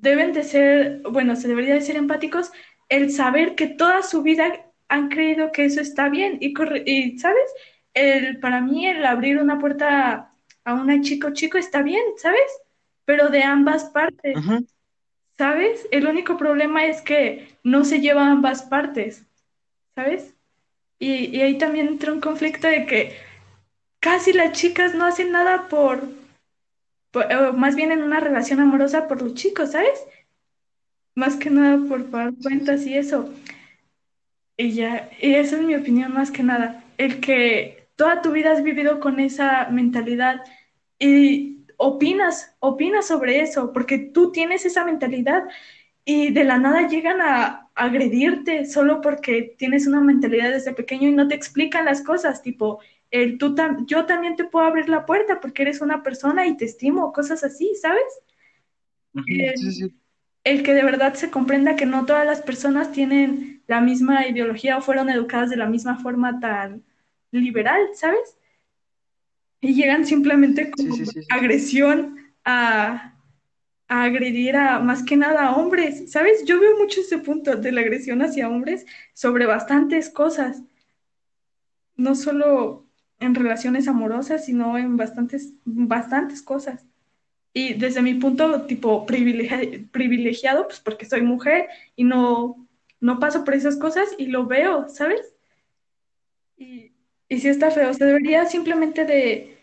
deben 0.02 0.34
de 0.34 0.43
ser, 0.43 1.02
bueno, 1.10 1.36
se 1.36 1.47
debería 1.47 1.74
de 1.74 1.82
ser 1.82 1.95
empáticos 1.95 2.52
el 2.89 3.12
saber 3.12 3.56
que 3.56 3.68
toda 3.68 4.02
su 4.02 4.22
vida 4.22 4.66
han 4.88 5.10
creído 5.10 5.52
que 5.52 5.66
eso 5.66 5.82
está 5.82 6.10
bien 6.10 6.38
y, 6.41 6.54
y 6.86 7.20
¿sabes? 7.20 7.54
El, 7.93 8.39
para 8.39 8.62
mí 8.62 8.88
el 8.88 9.06
abrir 9.06 9.38
una 9.38 9.60
puerta 9.60 10.32
a 10.64 10.74
una 10.74 11.02
chico 11.02 11.32
chico 11.32 11.58
está 11.58 11.82
bien, 11.82 12.04
¿sabes? 12.18 12.41
Pero 13.06 13.30
de 13.30 13.43
ambas 13.43 13.86
partes, 13.86 14.38
¿sabes? 15.38 15.88
El 15.91 16.08
único 16.08 16.38
problema 16.38 16.86
es 16.86 17.02
que 17.02 17.47
no 17.64 17.86
se 17.86 18.02
lleva 18.02 18.30
ambas 18.30 18.64
partes, 18.64 19.26
¿sabes? 19.95 20.34
Y, 20.97 21.36
y 21.36 21.41
ahí 21.41 21.58
también 21.58 21.88
entra 21.88 22.12
un 22.12 22.22
conflicto 22.22 22.68
de 22.68 22.86
que 22.86 23.18
casi 24.00 24.34
las 24.34 24.54
chicas 24.54 24.95
no 24.95 25.06
hacen 25.06 25.32
nada 25.32 25.68
por, 25.68 26.04
más 27.55 27.76
bien 27.76 27.91
en 27.91 28.03
una 28.03 28.20
relación 28.20 28.60
amorosa 28.60 29.07
por 29.07 29.22
los 29.22 29.34
chicos, 29.34 29.72
¿sabes? 29.72 30.03
Más 31.16 31.36
que 31.36 31.49
nada 31.49 31.80
por 31.88 32.05
pagar 32.05 32.34
cuentas 32.41 32.86
y 32.86 32.97
eso. 32.97 33.34
Y 34.57 34.72
ya, 34.72 35.10
y 35.22 35.36
esa 35.36 35.55
es 35.57 35.64
mi 35.64 35.76
opinión 35.76 36.14
más 36.14 36.32
que 36.32 36.43
nada, 36.43 36.84
el 36.97 37.22
que 37.22 37.88
toda 37.95 38.22
tu 38.22 38.32
vida 38.32 38.51
has 38.51 38.62
vivido 38.62 38.99
con 38.99 39.20
esa 39.20 39.70
mentalidad 39.70 40.41
y 40.99 41.66
opinas, 41.78 42.55
opinas 42.60 43.07
sobre 43.07 43.39
eso, 43.39 43.72
porque 43.72 43.97
tú 43.97 44.32
tienes 44.34 44.66
esa 44.66 44.84
mentalidad 44.84 45.43
y 46.03 46.32
de 46.32 46.43
la 46.43 46.57
nada 46.57 46.88
llegan 46.88 47.22
a 47.22 47.70
agredirte 47.74 48.66
solo 48.66 48.99
porque 48.99 49.55
tienes 49.57 49.88
una 49.88 50.01
mentalidad 50.01 50.51
desde 50.51 50.74
pequeño 50.74 51.07
y 51.07 51.14
no 51.14 51.28
te 51.28 51.36
explican 51.36 51.86
las 51.86 52.01
cosas, 52.01 52.41
tipo, 52.41 52.80
el, 53.12 53.38
tú 53.38 53.55
yo 53.86 54.05
también 54.05 54.36
te 54.36 54.43
puedo 54.43 54.66
abrir 54.66 54.89
la 54.89 55.05
puerta 55.05 55.39
porque 55.39 55.64
eres 55.64 55.82
una 55.82 56.03
persona 56.03 56.47
y 56.47 56.57
te 56.57 56.66
estimo, 56.66 57.12
cosas 57.14 57.43
así, 57.43 57.74
¿sabes? 57.76 58.03
sí, 59.55 59.72
sí 59.72 59.93
el 60.43 60.64
que 60.64 60.74
de 60.74 60.84
verdad 60.84 61.14
se 61.14 61.30
comprenda 61.30 61.76
que 61.76 61.86
no 61.86 62.05
todas 62.05 62.26
las 62.26 62.41
personas 62.41 62.91
tienen 62.91 63.64
la 63.68 63.82
misma 63.82 64.28
ideología 64.28 64.78
o 64.78 64.82
fueron 64.82 65.10
educadas 65.10 65.49
de 65.49 65.57
la 65.57 65.68
misma 65.68 65.99
forma 65.99 66.39
tan 66.39 66.84
liberal, 67.32 67.89
¿sabes? 67.93 68.38
Y 69.62 69.74
llegan 69.74 70.05
simplemente 70.05 70.72
con 70.72 70.88
agresión 71.30 72.34
a, 72.45 73.16
a, 73.88 74.03
agredir 74.03 74.55
a 74.55 74.80
más 74.80 75.03
que 75.03 75.18
nada 75.18 75.47
a 75.47 75.55
hombres, 75.55 76.12
¿sabes? 76.12 76.45
Yo 76.45 76.60
veo 76.60 76.78
mucho 76.78 77.01
ese 77.01 77.20
punto 77.20 77.55
de 77.55 77.72
la 77.72 77.82
agresión 77.82 78.22
hacia 78.22 78.49
hombres 78.49 78.86
sobre 79.14 79.45
bastantes 79.45 80.10
cosas, 80.10 80.64
no 81.95 82.16
solo 82.16 82.89
en 83.20 83.36
relaciones 83.36 83.88
amorosas, 83.88 84.45
sino 84.45 84.78
en 84.78 84.97
bastantes, 84.97 85.53
bastantes 85.65 86.41
cosas. 86.41 86.86
Y 87.53 87.74
desde 87.74 88.01
mi 88.01 88.13
punto, 88.13 88.65
tipo, 88.65 89.05
privilegiado, 89.05 90.67
pues 90.67 90.80
porque 90.80 91.05
soy 91.05 91.22
mujer 91.22 91.67
y 91.95 92.03
no, 92.03 92.67
no 92.99 93.20
paso 93.20 93.43
por 93.43 93.55
esas 93.55 93.78
cosas 93.78 94.09
y 94.17 94.28
lo 94.28 94.45
veo, 94.45 94.88
¿sabes? 94.88 95.34
Y, 96.57 96.91
y 97.28 97.39
sí 97.39 97.47
está 97.47 97.72
feo, 97.72 97.93
se 97.93 98.05
debería 98.05 98.45
simplemente 98.45 99.05
de 99.05 99.59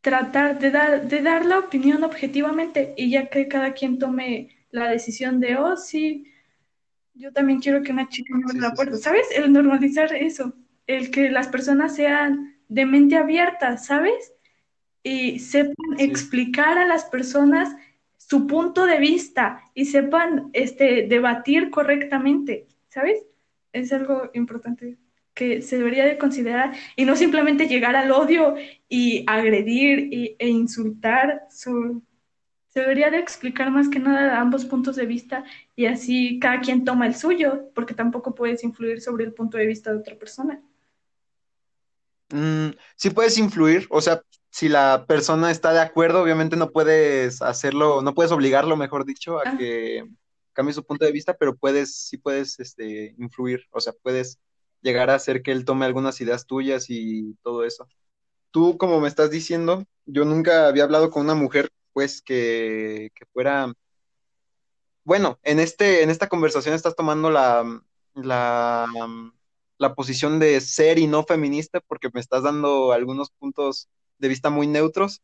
tratar 0.00 0.58
de 0.58 0.70
dar, 0.70 1.08
de 1.08 1.22
dar 1.22 1.46
la 1.46 1.58
opinión 1.58 2.04
objetivamente 2.04 2.92
y 2.96 3.10
ya 3.10 3.30
que 3.30 3.48
cada 3.48 3.72
quien 3.72 3.98
tome 3.98 4.50
la 4.70 4.90
decisión 4.90 5.40
de, 5.40 5.56
oh, 5.56 5.76
sí, 5.78 6.30
yo 7.14 7.32
también 7.32 7.60
quiero 7.60 7.82
que 7.82 7.92
una 7.92 8.08
chica 8.08 8.34
me 8.36 8.44
abra 8.44 8.68
la 8.68 8.74
puerta, 8.74 8.96
¿sabes? 8.98 9.26
El 9.34 9.52
normalizar 9.52 10.14
eso, 10.14 10.52
el 10.86 11.10
que 11.10 11.30
las 11.30 11.48
personas 11.48 11.94
sean 11.94 12.53
de 12.74 12.86
mente 12.86 13.16
abierta, 13.16 13.78
¿sabes? 13.78 14.34
y 15.04 15.38
sepan 15.38 15.74
explicar 15.98 16.78
a 16.78 16.86
las 16.86 17.04
personas 17.04 17.76
su 18.16 18.46
punto 18.46 18.86
de 18.86 18.98
vista 18.98 19.60
y 19.74 19.84
sepan 19.84 20.48
este, 20.54 21.06
debatir 21.06 21.70
correctamente, 21.70 22.66
¿sabes? 22.88 23.24
Es 23.72 23.92
algo 23.92 24.30
importante 24.32 24.96
que 25.34 25.60
se 25.62 25.76
debería 25.76 26.06
de 26.06 26.16
considerar 26.16 26.72
y 26.96 27.04
no 27.04 27.16
simplemente 27.16 27.68
llegar 27.68 27.96
al 27.96 28.10
odio 28.12 28.54
y 28.88 29.24
agredir 29.26 30.36
e 30.38 30.48
insultar. 30.48 31.46
se 31.50 32.80
debería 32.80 33.10
de 33.10 33.18
explicar 33.18 33.70
más 33.70 33.88
que 33.88 33.98
nada 33.98 34.40
ambos 34.40 34.64
puntos 34.64 34.96
de 34.96 35.06
vista 35.06 35.44
y 35.76 35.86
así 35.86 36.38
cada 36.38 36.60
quien 36.60 36.84
toma 36.84 37.06
el 37.06 37.14
suyo, 37.14 37.70
porque 37.74 37.94
tampoco 37.94 38.34
puedes 38.34 38.64
influir 38.64 39.00
sobre 39.00 39.24
el 39.24 39.34
punto 39.34 39.58
de 39.58 39.66
vista 39.66 39.92
de 39.92 39.98
otra 39.98 40.16
persona. 40.16 40.62
Mm, 42.34 42.70
sí 42.96 43.10
puedes 43.10 43.38
influir, 43.38 43.86
o 43.90 44.00
sea, 44.00 44.20
si 44.50 44.68
la 44.68 45.04
persona 45.06 45.52
está 45.52 45.72
de 45.72 45.80
acuerdo, 45.80 46.20
obviamente 46.20 46.56
no 46.56 46.70
puedes 46.70 47.40
hacerlo, 47.40 48.02
no 48.02 48.12
puedes 48.12 48.32
obligarlo, 48.32 48.76
mejor 48.76 49.04
dicho, 49.04 49.38
a 49.38 49.42
ah. 49.46 49.56
que 49.56 50.04
cambie 50.52 50.74
su 50.74 50.84
punto 50.84 51.04
de 51.04 51.12
vista, 51.12 51.36
pero 51.36 51.56
puedes, 51.56 51.94
sí 51.94 52.18
puedes 52.18 52.58
este, 52.58 53.14
influir, 53.18 53.64
o 53.70 53.80
sea, 53.80 53.92
puedes 54.02 54.40
llegar 54.82 55.10
a 55.10 55.14
hacer 55.14 55.42
que 55.42 55.52
él 55.52 55.64
tome 55.64 55.86
algunas 55.86 56.20
ideas 56.20 56.44
tuyas 56.44 56.86
y 56.88 57.34
todo 57.44 57.64
eso. 57.64 57.86
Tú, 58.50 58.78
como 58.78 59.00
me 59.00 59.08
estás 59.08 59.30
diciendo, 59.30 59.84
yo 60.04 60.24
nunca 60.24 60.66
había 60.66 60.84
hablado 60.84 61.10
con 61.10 61.22
una 61.22 61.34
mujer, 61.36 61.70
pues, 61.92 62.20
que, 62.20 63.12
que 63.14 63.26
fuera, 63.26 63.72
bueno, 65.04 65.38
en 65.44 65.60
este, 65.60 66.02
en 66.02 66.10
esta 66.10 66.28
conversación 66.28 66.74
estás 66.74 66.96
tomando 66.96 67.30
la, 67.30 67.64
la, 68.14 68.86
la 69.78 69.94
posición 69.94 70.38
de 70.38 70.60
ser 70.60 70.98
y 70.98 71.06
no 71.06 71.24
feminista, 71.24 71.80
porque 71.80 72.10
me 72.12 72.20
estás 72.20 72.42
dando 72.42 72.92
algunos 72.92 73.30
puntos 73.30 73.88
de 74.18 74.28
vista 74.28 74.50
muy 74.50 74.66
neutros 74.66 75.20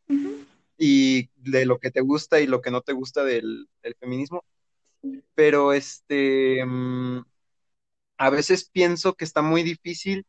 y 0.76 1.28
de 1.36 1.66
lo 1.66 1.78
que 1.78 1.90
te 1.90 2.00
gusta 2.00 2.40
y 2.40 2.46
lo 2.46 2.60
que 2.60 2.70
no 2.70 2.80
te 2.80 2.92
gusta 2.92 3.24
del, 3.24 3.68
del 3.82 3.94
feminismo. 3.96 4.44
Pero 5.34 5.72
este, 5.72 6.64
mm, 6.64 7.22
a 8.18 8.30
veces 8.30 8.68
pienso 8.70 9.14
que 9.14 9.24
está 9.24 9.42
muy 9.42 9.62
difícil 9.62 10.26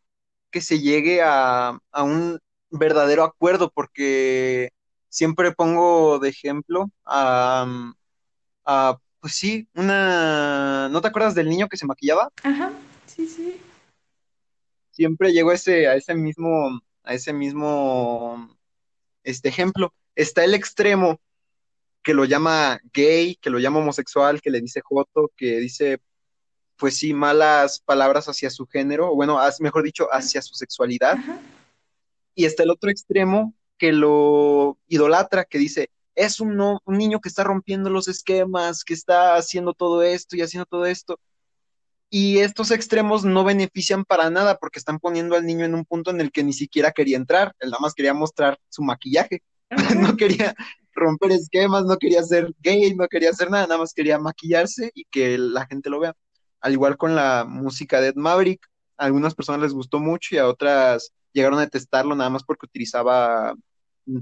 que 0.51 0.61
se 0.61 0.79
llegue 0.79 1.21
a, 1.21 1.79
a 1.91 2.03
un 2.03 2.39
verdadero 2.69 3.23
acuerdo, 3.23 3.71
porque 3.73 4.71
siempre 5.09 5.51
pongo 5.53 6.19
de 6.19 6.29
ejemplo 6.29 6.89
a, 7.05 7.93
a, 8.65 8.97
pues 9.19 9.33
sí, 9.33 9.67
una, 9.73 10.89
¿no 10.89 11.01
te 11.01 11.07
acuerdas 11.07 11.35
del 11.35 11.49
niño 11.49 11.67
que 11.67 11.77
se 11.77 11.85
maquillaba? 11.85 12.29
Ajá, 12.43 12.71
sí, 13.07 13.27
sí. 13.27 13.59
Siempre 14.91 15.31
llego 15.31 15.51
a 15.51 15.55
ese, 15.55 15.87
a 15.87 15.95
ese 15.95 16.13
mismo, 16.15 16.81
a 17.03 17.13
ese 17.13 17.33
mismo, 17.33 18.57
este 19.23 19.49
ejemplo. 19.49 19.93
Está 20.15 20.43
el 20.43 20.53
extremo 20.53 21.19
que 22.03 22.13
lo 22.13 22.25
llama 22.25 22.79
gay, 22.93 23.35
que 23.35 23.49
lo 23.49 23.59
llama 23.59 23.79
homosexual, 23.79 24.41
que 24.41 24.49
le 24.49 24.59
dice 24.61 24.81
joto, 24.81 25.31
que 25.35 25.57
dice, 25.59 25.99
pues 26.75 26.97
sí, 26.97 27.13
malas 27.13 27.79
palabras 27.79 28.27
hacia 28.27 28.49
su 28.49 28.65
género, 28.65 29.11
o 29.11 29.15
bueno, 29.15 29.39
mejor 29.59 29.83
dicho, 29.83 30.07
hacia 30.11 30.41
su 30.41 30.55
sexualidad 30.55 31.13
Ajá, 31.13 31.39
y 32.33 32.45
está 32.45 32.63
el 32.63 32.71
otro 32.71 32.89
extremo 32.89 33.53
que 33.77 33.91
lo 33.91 34.77
idolatra, 34.87 35.45
que 35.45 35.57
dice, 35.57 35.89
es 36.15 36.39
un, 36.39 36.55
no- 36.55 36.81
un 36.85 36.97
niño 36.97 37.19
que 37.21 37.29
está 37.29 37.43
rompiendo 37.43 37.89
los 37.89 38.07
esquemas, 38.07 38.83
que 38.83 38.93
está 38.93 39.35
haciendo 39.35 39.73
todo 39.73 40.03
esto 40.03 40.35
y 40.35 40.41
haciendo 40.41 40.65
todo 40.65 40.85
esto. 40.85 41.19
Y 42.13 42.39
estos 42.39 42.71
extremos 42.71 43.23
no 43.23 43.45
benefician 43.45 44.03
para 44.03 44.29
nada 44.29 44.57
porque 44.57 44.79
están 44.79 44.99
poniendo 44.99 45.37
al 45.37 45.45
niño 45.45 45.63
en 45.63 45.73
un 45.73 45.85
punto 45.85 46.11
en 46.11 46.19
el 46.19 46.29
que 46.33 46.43
ni 46.43 46.51
siquiera 46.51 46.91
quería 46.91 47.15
entrar, 47.15 47.55
él 47.59 47.69
nada 47.69 47.79
más 47.79 47.93
quería 47.93 48.13
mostrar 48.13 48.59
su 48.67 48.83
maquillaje, 48.83 49.41
no 49.97 50.17
quería 50.17 50.53
romper 50.93 51.31
esquemas, 51.31 51.85
no 51.85 51.97
quería 51.97 52.21
ser 52.21 52.53
gay, 52.59 52.93
no 52.93 53.07
quería 53.07 53.29
hacer 53.29 53.49
nada, 53.49 53.65
nada 53.65 53.79
más 53.79 53.93
quería 53.93 54.19
maquillarse 54.19 54.91
y 54.93 55.05
que 55.05 55.37
la 55.37 55.65
gente 55.67 55.89
lo 55.89 56.01
vea. 56.01 56.13
Al 56.59 56.73
igual 56.73 56.97
con 56.97 57.15
la 57.15 57.45
música 57.47 58.01
de 58.01 58.09
Ed 58.09 58.15
Maverick, 58.15 58.67
a 58.97 59.05
algunas 59.05 59.33
personas 59.33 59.61
les 59.61 59.73
gustó 59.73 59.99
mucho 60.01 60.35
y 60.35 60.37
a 60.37 60.49
otras 60.49 61.13
llegaron 61.31 61.59
a 61.59 61.63
detestarlo 61.63 62.13
nada 62.13 62.29
más 62.29 62.43
porque 62.43 62.65
utilizaba 62.65 63.55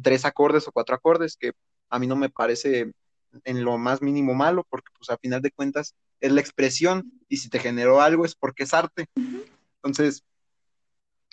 tres 0.03 0.25
acordes 0.25 0.67
o 0.67 0.71
cuatro 0.71 0.95
acordes, 0.95 1.37
que 1.37 1.53
a 1.89 1.97
mí 1.97 2.05
no 2.05 2.15
me 2.15 2.29
parece 2.29 2.91
en 3.45 3.63
lo 3.63 3.79
más 3.79 4.03
mínimo 4.03 4.35
malo, 4.35 4.63
porque 4.69 4.91
pues 4.95 5.09
a 5.09 5.17
final 5.17 5.41
de 5.41 5.51
cuentas 5.51 5.95
es 6.19 6.31
la 6.31 6.41
expresión 6.41 7.11
y 7.27 7.37
si 7.37 7.49
te 7.49 7.59
generó 7.59 8.01
algo 8.01 8.25
es 8.25 8.35
porque 8.35 8.63
es 8.63 8.73
arte. 8.73 9.07
Entonces, 9.75 10.23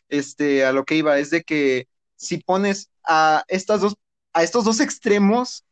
este, 0.09 0.65
a 0.65 0.73
lo 0.73 0.85
que 0.85 0.97
iba 0.97 1.19
es 1.19 1.31
de 1.31 1.43
que 1.43 1.89
si 2.17 2.39
pones 2.39 2.91
a 3.05 3.45
estas 3.49 3.81
dos, 3.81 3.97
a 4.33 4.43
estos 4.43 4.65
dos 4.65 4.81
extremos, 4.81 5.65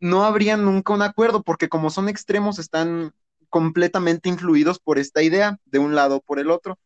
no 0.00 0.24
habría 0.24 0.56
nunca 0.56 0.92
un 0.92 1.02
acuerdo, 1.02 1.42
porque 1.42 1.68
como 1.68 1.90
son 1.90 2.08
extremos, 2.08 2.58
están 2.58 3.12
completamente 3.48 4.28
influidos 4.28 4.78
por 4.78 4.98
esta 4.98 5.22
idea, 5.22 5.58
de 5.66 5.78
un 5.78 5.94
lado 5.94 6.16
o 6.16 6.20
por 6.20 6.38
el 6.38 6.50
otro. 6.50 6.78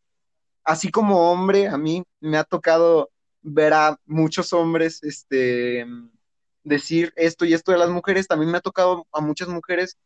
Así 0.63 0.91
como 0.91 1.31
hombre, 1.31 1.67
a 1.67 1.77
mí 1.77 2.03
me 2.19 2.37
ha 2.37 2.43
tocado 2.43 3.09
ver 3.41 3.73
a 3.73 3.97
muchos 4.05 4.53
hombres 4.53 5.01
este, 5.03 5.85
decir 6.63 7.13
esto 7.15 7.45
y 7.45 7.53
esto 7.53 7.71
de 7.71 7.77
las 7.77 7.89
mujeres, 7.89 8.27
también 8.27 8.51
me 8.51 8.57
ha 8.57 8.61
tocado 8.61 9.07
a 9.13 9.21
muchas 9.21 9.47
mujeres 9.47 9.97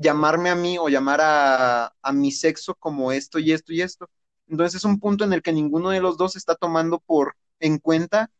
llamarme 0.00 0.50
a 0.50 0.54
mí 0.54 0.78
o 0.78 0.88
llamar 0.88 1.20
a, 1.20 1.92
a 2.02 2.12
mi 2.12 2.32
sexo 2.32 2.74
como 2.74 3.12
esto 3.12 3.38
y 3.38 3.52
esto 3.52 3.72
y 3.72 3.82
esto. 3.82 4.08
Entonces 4.48 4.76
es 4.76 4.84
un 4.84 4.98
punto 4.98 5.24
en 5.24 5.32
el 5.32 5.42
que 5.42 5.52
ninguno 5.52 5.90
de 5.90 6.00
los 6.00 6.16
dos 6.16 6.36
está 6.36 6.54
tomando 6.54 7.00
por 7.00 7.34
en 7.60 7.78
cuenta 7.78 8.30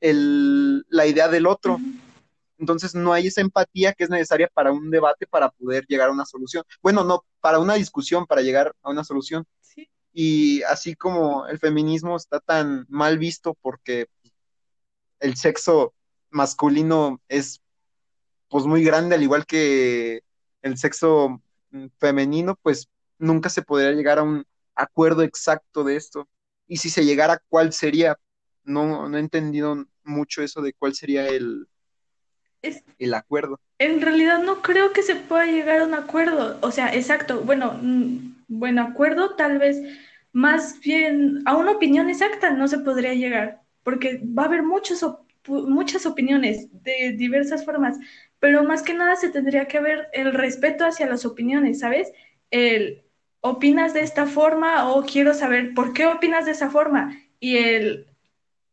el, 0.00 0.84
la 0.88 1.06
idea 1.06 1.28
del 1.28 1.46
otro. 1.46 1.78
Entonces 2.58 2.94
no 2.94 3.12
hay 3.12 3.28
esa 3.28 3.40
empatía 3.40 3.92
que 3.92 4.04
es 4.04 4.10
necesaria 4.10 4.48
para 4.52 4.72
un 4.72 4.90
debate 4.90 5.26
para 5.26 5.50
poder 5.50 5.86
llegar 5.86 6.08
a 6.08 6.12
una 6.12 6.24
solución. 6.24 6.64
Bueno, 6.82 7.04
no, 7.04 7.24
para 7.40 7.58
una 7.58 7.74
discusión, 7.74 8.26
para 8.26 8.42
llegar 8.42 8.74
a 8.82 8.90
una 8.90 9.04
solución. 9.04 9.46
Sí, 9.60 9.88
Y 10.12 10.62
así 10.62 10.94
como 10.94 11.46
el 11.46 11.58
feminismo 11.58 12.16
está 12.16 12.40
tan 12.40 12.86
mal 12.88 13.18
visto 13.18 13.54
porque 13.60 14.06
el 15.20 15.36
sexo 15.36 15.94
masculino 16.30 17.20
es 17.28 17.60
pues 18.48 18.66
muy 18.66 18.84
grande, 18.84 19.14
al 19.14 19.22
igual 19.22 19.46
que 19.46 20.23
el 20.64 20.78
sexo 20.78 21.42
mm, 21.72 21.88
femenino, 21.98 22.56
pues 22.62 22.90
nunca 23.18 23.50
se 23.50 23.62
podría 23.62 23.92
llegar 23.92 24.18
a 24.20 24.24
un 24.24 24.46
acuerdo 24.76 25.22
exacto 25.24 25.84
de 25.84 25.96
esto. 25.96 26.28
Y 26.68 26.78
si 26.78 26.90
se 26.90 27.06
llegara, 27.06 27.42
¿cuál 27.50 27.72
sería? 27.74 28.18
No, 28.64 29.08
no 29.10 29.18
he 29.18 29.20
entendido 29.20 29.86
mucho 30.04 30.42
eso 30.42 30.62
de 30.62 30.74
cuál 30.74 30.94
sería 30.96 31.28
el, 31.28 31.68
es, 32.62 32.84
el 32.98 33.14
acuerdo. 33.14 33.60
en 33.78 34.00
realidad 34.00 34.42
no 34.42 34.62
creo 34.62 34.92
que 34.92 35.02
se 35.02 35.16
pueda 35.16 35.46
llegar 35.46 35.80
a 35.80 35.84
un 35.86 35.94
acuerdo. 35.94 36.58
O 36.62 36.70
sea, 36.70 36.94
exacto, 36.94 37.40
bueno, 37.42 37.78
mm, 37.82 38.44
bueno, 38.48 38.82
acuerdo 38.82 39.34
tal 39.36 39.58
vez 39.58 39.78
más 40.32 40.80
bien 40.80 41.42
a 41.46 41.56
una 41.56 41.72
opinión 41.72 42.08
exacta 42.10 42.50
no 42.50 42.68
se 42.68 42.78
podría 42.80 43.14
llegar, 43.14 43.62
porque 43.82 44.20
va 44.24 44.44
a 44.44 44.46
haber 44.46 44.62
muchos 44.62 45.02
op- 45.02 45.22
muchas 45.48 46.06
opiniones 46.06 46.68
de 46.82 47.12
diversas 47.16 47.64
formas, 47.66 47.98
pero 48.44 48.62
más 48.62 48.82
que 48.82 48.92
nada 48.92 49.16
se 49.16 49.30
tendría 49.30 49.68
que 49.68 49.80
ver 49.80 50.08
el 50.12 50.34
respeto 50.34 50.84
hacia 50.84 51.06
las 51.06 51.24
opiniones, 51.24 51.78
¿sabes? 51.78 52.12
El 52.50 53.02
opinas 53.40 53.94
de 53.94 54.02
esta 54.02 54.26
forma 54.26 54.90
o 54.90 55.02
quiero 55.06 55.32
saber 55.32 55.72
por 55.72 55.94
qué 55.94 56.04
opinas 56.04 56.44
de 56.44 56.50
esa 56.50 56.68
forma 56.68 57.18
y 57.40 57.56
el 57.56 58.06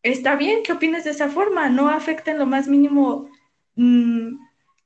está 0.03 0.35
bien 0.35 0.61
que 0.61 0.73
opines 0.73 1.05
de 1.05 1.11
esa 1.11 1.29
forma, 1.29 1.69
no 1.69 1.87
afecta 1.87 2.31
en 2.31 2.39
lo 2.39 2.45
más 2.45 2.67
mínimo, 2.67 3.29
mm, 3.75 4.35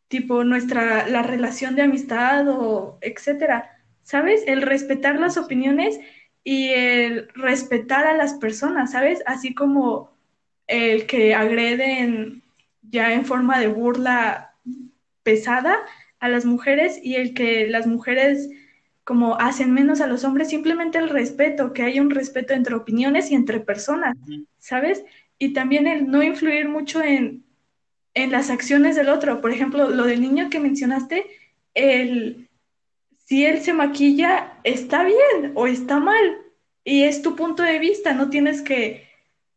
tipo, 0.07 0.43
nuestra, 0.43 1.07
la 1.07 1.23
relación 1.23 1.75
de 1.75 1.81
amistad 1.81 2.47
o 2.47 2.99
etcétera. 3.01 3.71
¿Sabes? 4.03 4.43
El 4.45 4.61
respetar 4.61 5.19
las 5.19 5.35
opiniones 5.35 5.99
y 6.43 6.67
el 6.67 7.27
respetar 7.33 8.05
a 8.05 8.15
las 8.15 8.35
personas, 8.35 8.91
¿sabes? 8.91 9.23
Así 9.25 9.55
como 9.55 10.11
el 10.67 11.07
que 11.07 11.33
agreden 11.33 12.43
ya 12.83 13.13
en 13.13 13.25
forma 13.25 13.59
de 13.59 13.67
burla 13.67 14.51
pesada 15.25 15.79
a 16.21 16.29
las 16.29 16.45
mujeres 16.45 16.99
y 17.03 17.15
el 17.15 17.33
que 17.33 17.67
las 17.67 17.87
mujeres 17.87 18.49
como 19.03 19.35
hacen 19.39 19.71
menos 19.71 20.01
a 20.01 20.07
los 20.07 20.23
hombres, 20.23 20.49
simplemente 20.49 20.97
el 20.97 21.09
respeto, 21.09 21.73
que 21.73 21.83
haya 21.83 22.01
un 22.01 22.09
respeto 22.09 22.53
entre 22.53 22.73
opiniones 22.73 23.29
y 23.29 23.35
entre 23.35 23.59
personas. 23.59 24.17
¿sabes? 24.57 25.05
Y 25.37 25.53
también 25.53 25.85
el 25.85 26.09
no 26.09 26.23
influir 26.23 26.67
mucho 26.67 27.03
en, 27.03 27.45
en 28.15 28.31
las 28.31 28.49
acciones 28.49 28.95
del 28.95 29.09
otro. 29.09 29.41
Por 29.41 29.51
ejemplo, 29.51 29.89
lo 29.89 30.05
del 30.05 30.21
niño 30.21 30.49
que 30.49 30.59
mencionaste, 30.59 31.27
el, 31.75 32.49
si 33.25 33.45
él 33.45 33.61
se 33.61 33.73
maquilla, 33.73 34.53
está 34.63 35.03
bien 35.03 35.51
o 35.53 35.67
está 35.67 35.99
mal. 35.99 36.37
Y 36.83 37.03
es 37.03 37.21
tu 37.21 37.35
punto 37.35 37.61
de 37.61 37.77
vista, 37.77 38.13
no 38.13 38.31
tienes 38.31 38.63
que, 38.63 39.04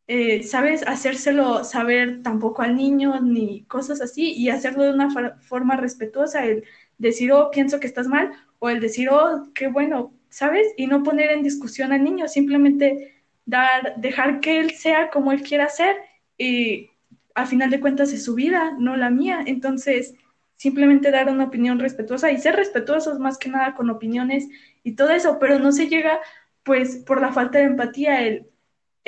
eh, 0.08 0.42
¿sabes?, 0.42 0.82
hacérselo 0.86 1.64
saber 1.64 2.22
tampoco 2.22 2.62
al 2.62 2.76
niño 2.76 3.20
ni 3.20 3.64
cosas 3.64 4.00
así 4.00 4.32
y 4.32 4.48
hacerlo 4.50 4.84
de 4.84 4.92
una 4.92 5.10
forma 5.40 5.76
respetuosa, 5.76 6.44
el 6.46 6.64
decir, 6.98 7.30
oh, 7.32 7.50
pienso 7.50 7.78
que 7.78 7.86
estás 7.86 8.08
mal, 8.08 8.32
o 8.58 8.70
el 8.70 8.80
decir, 8.80 9.10
oh, 9.10 9.48
qué 9.54 9.68
bueno, 9.68 10.14
¿sabes? 10.30 10.66
Y 10.76 10.86
no 10.86 11.02
poner 11.02 11.30
en 11.30 11.42
discusión 11.42 11.92
al 11.92 12.04
niño, 12.04 12.26
simplemente 12.28 13.22
dar, 13.44 13.94
dejar 13.98 14.40
que 14.40 14.60
él 14.60 14.72
sea 14.72 15.10
como 15.10 15.30
él 15.32 15.42
quiera 15.42 15.68
ser 15.68 15.96
y 16.38 16.90
al 17.34 17.46
final 17.46 17.70
de 17.70 17.80
cuentas 17.80 18.12
es 18.12 18.24
su 18.24 18.34
vida, 18.34 18.72
no 18.78 18.96
la 18.96 19.10
mía. 19.10 19.42
Entonces, 19.46 20.14
simplemente 20.56 21.10
dar 21.10 21.28
una 21.30 21.44
opinión 21.44 21.78
respetuosa 21.78 22.32
y 22.32 22.38
ser 22.38 22.56
respetuosos 22.56 23.18
más 23.18 23.38
que 23.38 23.48
nada 23.48 23.74
con 23.74 23.90
opiniones 23.90 24.48
y 24.82 24.96
todo 24.96 25.10
eso, 25.10 25.38
pero 25.38 25.58
no 25.58 25.72
se 25.72 25.88
llega 25.88 26.20
pues 26.64 26.96
por 26.96 27.20
la 27.20 27.32
falta 27.32 27.58
de 27.58 27.64
empatía, 27.64 28.26
el, 28.26 28.46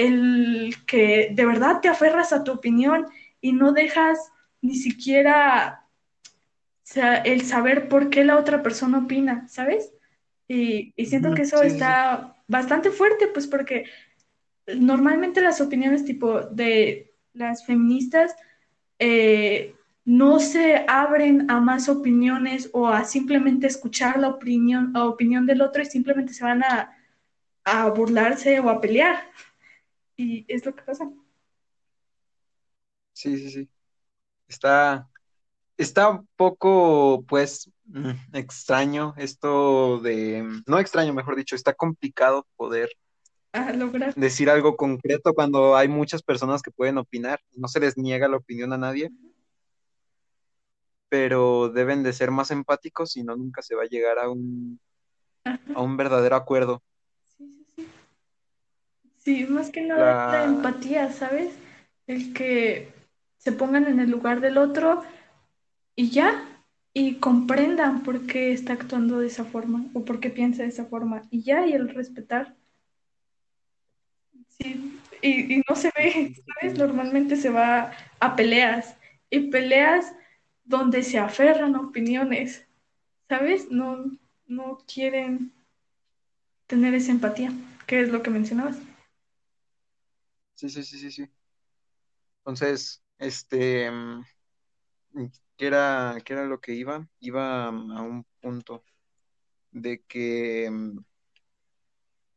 el 0.07 0.75
que 0.87 1.31
de 1.33 1.47
verdad 1.47 1.81
te 1.81 1.89
aferras 1.89 2.33
a 2.33 2.45
tu 2.45 2.53
opinión 2.53 3.07
y 3.41 3.53
no 3.53 3.73
dejas 3.73 4.19
ni 4.63 4.75
siquiera 4.75 5.87
el 7.25 7.43
saber 7.43 7.89
por 7.89 8.11
qué 8.11 8.25
la 8.25 8.37
otra 8.37 8.63
persona 8.63 8.99
opina, 8.99 9.47
¿sabes? 9.49 9.93
Y, 10.49 10.93
y 10.97 11.07
siento 11.07 11.35
que 11.35 11.43
eso 11.43 11.59
sí. 11.61 11.69
está 11.69 12.37
bastante 12.49 12.91
fuerte, 12.91 13.29
pues 13.29 13.47
porque 13.47 13.85
normalmente 14.77 15.41
las 15.41 15.61
opiniones 15.61 16.05
tipo 16.05 16.41
de 16.41 17.15
las 17.33 17.65
feministas 17.65 18.35
eh, 18.99 19.75
no 20.05 20.41
se 20.41 20.85
abren 20.89 21.51
a 21.51 21.61
más 21.61 21.89
opiniones 21.89 22.71
o 22.73 22.89
a 22.89 23.05
simplemente 23.05 23.67
escuchar 23.67 24.19
la 24.19 24.29
opinión, 24.29 24.93
la 24.93 25.05
opinión 25.05 25.47
del 25.47 25.63
otro 25.63 25.83
y 25.83 25.87
simplemente 25.87 26.33
se 26.33 26.45
van 26.45 26.65
a, 26.65 26.91
a 27.65 27.89
burlarse 27.91 28.59
o 28.61 28.69
a 28.69 28.81
pelear. 28.81 29.31
Y 30.21 30.45
es 30.49 30.67
lo 30.67 30.75
que 30.77 30.83
pasa. 30.83 31.11
Sí, 33.13 33.37
sí, 33.39 33.51
sí. 33.51 33.71
Está, 34.49 35.09
está 35.79 36.11
un 36.11 36.29
poco, 36.37 37.25
pues, 37.29 37.71
mm, 37.87 38.13
extraño 38.37 39.15
esto 39.19 40.01
de, 40.01 40.45
no 40.67 40.79
extraño, 40.81 41.15
mejor 41.15 41.37
dicho, 41.37 41.57
está 41.57 41.75
complicado 41.75 42.47
poder 42.57 42.91
A 43.53 43.73
lograr. 43.73 44.15
decir 44.15 44.49
algo 44.51 44.77
concreto 44.77 45.35
cuando 45.35 45.75
hay 45.77 45.89
muchas 45.89 46.23
personas 46.23 46.63
que 46.63 46.71
pueden 46.71 46.99
opinar. 46.99 47.41
No 47.57 47.67
se 47.69 47.81
les 47.81 47.97
niega 47.99 48.29
la 48.29 48.37
opinión 48.37 48.73
a 48.73 48.79
nadie, 48.79 49.11
pero 51.09 51.69
deben 51.71 52.03
de 52.03 52.13
ser 52.13 52.31
más 52.31 52.51
empáticos, 52.51 53.13
si 53.13 53.23
no, 53.25 53.37
nunca 53.37 53.63
se 53.63 53.75
va 53.75 53.83
a 53.83 53.87
llegar 53.87 54.19
a 54.19 54.29
un, 54.31 54.81
a 55.75 55.83
un 55.83 55.97
verdadero 55.97 56.37
acuerdo. 56.37 56.83
Sí, 59.21 59.45
más 59.47 59.71
que 59.71 59.83
nada 59.83 60.27
la 60.33 60.39
La... 60.39 60.45
empatía, 60.45 61.13
¿sabes? 61.13 61.55
El 62.07 62.33
que 62.33 62.93
se 63.39 63.53
pongan 63.53 63.87
en 63.87 64.01
el 64.01 64.11
lugar 64.11 64.41
del 64.41 64.59
otro 64.59 65.03
y 65.97 66.11
ya, 66.11 66.65
y 66.95 67.17
comprendan 67.17 68.03
por 68.03 68.27
qué 68.27 68.53
está 68.53 68.73
actuando 68.75 69.19
de 69.21 69.29
esa 69.29 69.45
forma 69.45 69.87
o 69.95 70.05
por 70.05 70.21
qué 70.21 70.31
piensa 70.31 70.63
de 70.63 70.71
esa 70.71 70.87
forma 70.87 71.23
y 71.31 71.43
ya, 71.43 71.67
y 71.67 71.73
el 71.75 71.89
respetar. 71.91 72.57
Sí, 74.49 75.01
y, 75.23 75.55
y 75.55 75.63
no 75.69 75.75
se 75.77 75.91
ve, 75.97 76.35
¿sabes? 76.61 76.79
Normalmente 76.79 77.37
se 77.37 77.51
va 77.51 77.93
a 78.21 78.37
peleas 78.37 78.97
y 79.31 79.51
peleas 79.51 80.15
donde 80.65 81.03
se 81.03 81.19
aferran 81.19 81.77
opiniones, 81.77 82.67
¿sabes? 83.29 83.71
No, 83.71 84.05
no 84.47 84.79
quieren 84.93 85.53
tener 86.67 86.95
esa 86.95 87.13
empatía, 87.13 87.53
que 87.87 88.01
es 88.01 88.09
lo 88.11 88.23
que 88.23 88.31
mencionabas. 88.31 88.79
Sí, 90.61 90.69
sí, 90.69 90.83
sí, 90.85 90.99
sí, 90.99 91.11
sí. 91.11 91.31
Entonces, 92.41 93.03
este, 93.19 93.91
mm, 93.91 94.25
¿qué 95.57 95.67
era, 95.67 96.19
qué 96.25 96.35
era 96.35 96.45
lo 96.45 96.61
que 96.61 96.75
iba? 96.75 97.09
Iba 97.21 97.71
mm, 97.71 97.93
a 97.93 98.03
un 98.03 98.27
punto 98.43 98.85
de 99.73 100.03
que 100.05 100.69
mm, 100.71 100.99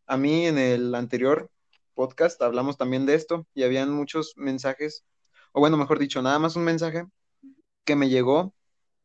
a 0.07 0.17
mí 0.17 0.45
en 0.47 0.57
el 0.57 0.95
anterior 0.95 1.51
podcast 1.95 2.41
hablamos 2.41 2.77
también 2.77 3.05
de 3.05 3.15
esto 3.15 3.45
y 3.53 3.63
habían 3.63 3.91
muchos 3.91 4.33
mensajes, 4.37 5.05
o 5.51 5.59
bueno, 5.59 5.77
mejor 5.77 5.99
dicho, 5.99 6.21
nada 6.21 6.39
más 6.39 6.55
un 6.55 6.63
mensaje 6.63 7.05
que 7.85 7.95
me 7.97 8.09
llegó 8.09 8.55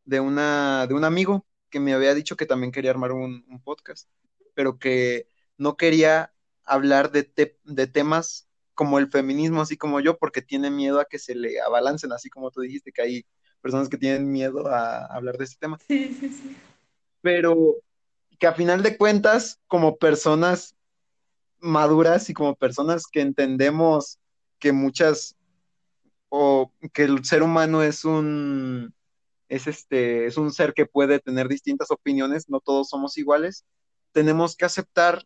de 0.05 0.21
una, 0.21 0.87
de 0.87 0.95
un 0.95 1.05
amigo 1.05 1.47
que 1.71 1.81
me 1.81 1.95
había 1.95 2.15
dicho 2.15 2.37
que 2.37 2.47
también 2.47 2.73
quería 2.73 2.93
armar 2.93 3.13
un, 3.13 3.45
podcast, 3.65 4.09
pero 4.55 4.79
que 4.79 5.29
no 5.59 5.77
quería 5.77 6.33
hablar 6.65 7.13
de, 7.13 7.59
de 7.65 7.87
temas 7.89 8.48
como 8.79 9.01
el 9.01 9.11
feminismo, 9.11 9.61
así 9.61 9.77
como 9.77 9.99
yo, 9.99 10.19
porque 10.19 10.41
tiene 10.41 10.71
miedo 10.71 11.01
a 11.01 11.05
que 11.05 11.19
se 11.19 11.35
le 11.35 11.61
abalancen, 11.61 12.13
así 12.13 12.31
como 12.31 12.53
tú 12.53 12.61
dijiste, 12.61 12.93
que 12.93 13.03
hay 13.03 13.27
personas 13.61 13.89
que 13.89 13.99
tienen 13.99 14.31
miedo 14.31 14.69
a 14.69 15.05
hablar 15.07 15.37
de 15.37 15.47
este 15.47 15.57
tema, 15.59 15.81
Sí, 15.89 16.17
sí, 16.21 16.29
sí. 16.29 16.57
pero 17.21 17.75
que 18.39 18.47
a 18.47 18.53
final 18.53 18.85
de 18.85 18.97
cuentas, 18.97 19.59
como 19.67 19.97
personas 19.97 20.77
maduras 21.59 22.31
y 22.31 22.35
como 22.35 22.55
personas 22.55 23.09
que 23.11 23.21
entendemos 23.21 24.21
que 24.61 24.71
muchas, 24.71 25.35
o 26.29 26.73
que 26.93 27.03
el 27.03 27.25
ser 27.25 27.43
humano 27.43 27.83
es 27.83 28.05
un 28.05 28.95
es 29.49 29.67
este, 29.67 30.27
es 30.27 30.37
un 30.37 30.53
ser 30.53 30.73
que 30.73 30.87
puede 30.87 31.19
tener 31.19 31.49
distintas 31.49 31.91
opiniones, 31.91 32.49
no 32.49 32.61
todos 32.61 32.91
somos 32.91 33.19
iguales, 33.19 33.65
tenemos 34.13 34.55
que 34.55 34.67
aceptar 34.67 35.25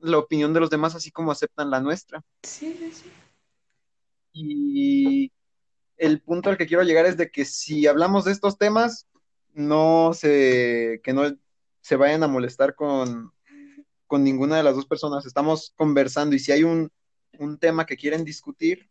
la 0.00 0.18
opinión 0.18 0.52
de 0.52 0.60
los 0.60 0.70
demás 0.70 0.94
así 0.94 1.10
como 1.10 1.30
aceptan 1.30 1.70
la 1.70 1.80
nuestra. 1.80 2.22
Sí, 2.42 2.76
sí. 2.92 3.10
Y 4.32 5.32
el 5.96 6.20
punto 6.20 6.50
al 6.50 6.56
que 6.56 6.66
quiero 6.66 6.82
llegar 6.82 7.06
es 7.06 7.16
de 7.16 7.30
que 7.30 7.44
si 7.44 7.86
hablamos 7.86 8.24
de 8.24 8.32
estos 8.32 8.56
temas, 8.58 9.06
no 9.52 10.12
se, 10.14 11.00
que 11.02 11.12
no 11.12 11.24
se 11.80 11.96
vayan 11.96 12.22
a 12.22 12.28
molestar 12.28 12.74
con, 12.74 13.32
con 14.06 14.24
ninguna 14.24 14.56
de 14.56 14.62
las 14.62 14.76
dos 14.76 14.86
personas. 14.86 15.26
Estamos 15.26 15.72
conversando 15.76 16.36
y 16.36 16.38
si 16.38 16.52
hay 16.52 16.64
un, 16.64 16.90
un 17.38 17.58
tema 17.58 17.86
que 17.86 17.96
quieren 17.96 18.24
discutir, 18.24 18.88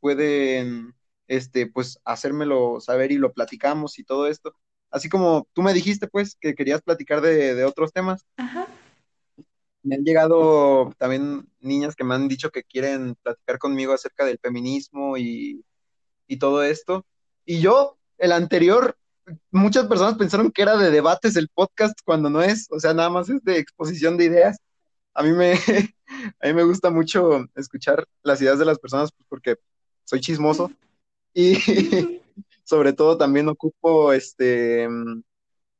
pueden, 0.00 0.94
este, 1.28 1.66
pues, 1.68 2.00
hacérmelo 2.04 2.80
saber 2.80 3.12
y 3.12 3.18
lo 3.18 3.32
platicamos 3.32 3.98
y 3.98 4.04
todo 4.04 4.26
esto. 4.26 4.54
Así 4.90 5.08
como 5.08 5.46
tú 5.52 5.62
me 5.62 5.72
dijiste, 5.72 6.08
pues, 6.08 6.34
que 6.34 6.54
querías 6.54 6.82
platicar 6.82 7.20
de, 7.20 7.54
de 7.54 7.64
otros 7.64 7.92
temas. 7.92 8.26
Ajá. 8.36 8.66
Me 9.82 9.96
han 9.96 10.04
llegado 10.04 10.92
también 10.98 11.48
niñas 11.60 11.96
que 11.96 12.04
me 12.04 12.14
han 12.14 12.28
dicho 12.28 12.50
que 12.50 12.62
quieren 12.62 13.16
platicar 13.22 13.58
conmigo 13.58 13.92
acerca 13.92 14.24
del 14.24 14.38
feminismo 14.38 15.16
y, 15.16 15.64
y 16.26 16.36
todo 16.38 16.62
esto. 16.62 17.04
Y 17.44 17.60
yo, 17.60 17.98
el 18.18 18.32
anterior, 18.32 18.96
muchas 19.50 19.86
personas 19.86 20.16
pensaron 20.16 20.50
que 20.50 20.62
era 20.62 20.76
de 20.76 20.90
debates 20.90 21.36
el 21.36 21.48
podcast 21.48 21.98
cuando 22.04 22.30
no 22.30 22.42
es, 22.42 22.68
o 22.70 22.78
sea, 22.80 22.94
nada 22.94 23.10
más 23.10 23.28
es 23.28 23.42
de 23.44 23.58
exposición 23.58 24.16
de 24.16 24.26
ideas. 24.26 24.58
A 25.14 25.22
mí 25.22 25.32
me, 25.32 25.52
a 26.40 26.46
mí 26.46 26.54
me 26.54 26.64
gusta 26.64 26.90
mucho 26.90 27.46
escuchar 27.54 28.06
las 28.22 28.40
ideas 28.40 28.58
de 28.58 28.64
las 28.64 28.78
personas 28.78 29.10
pues, 29.12 29.26
porque 29.28 29.56
soy 30.04 30.20
chismoso 30.20 30.70
y 31.34 31.54
sobre 32.64 32.92
todo 32.92 33.16
también 33.18 33.48
ocupo, 33.48 34.12
este, 34.12 34.88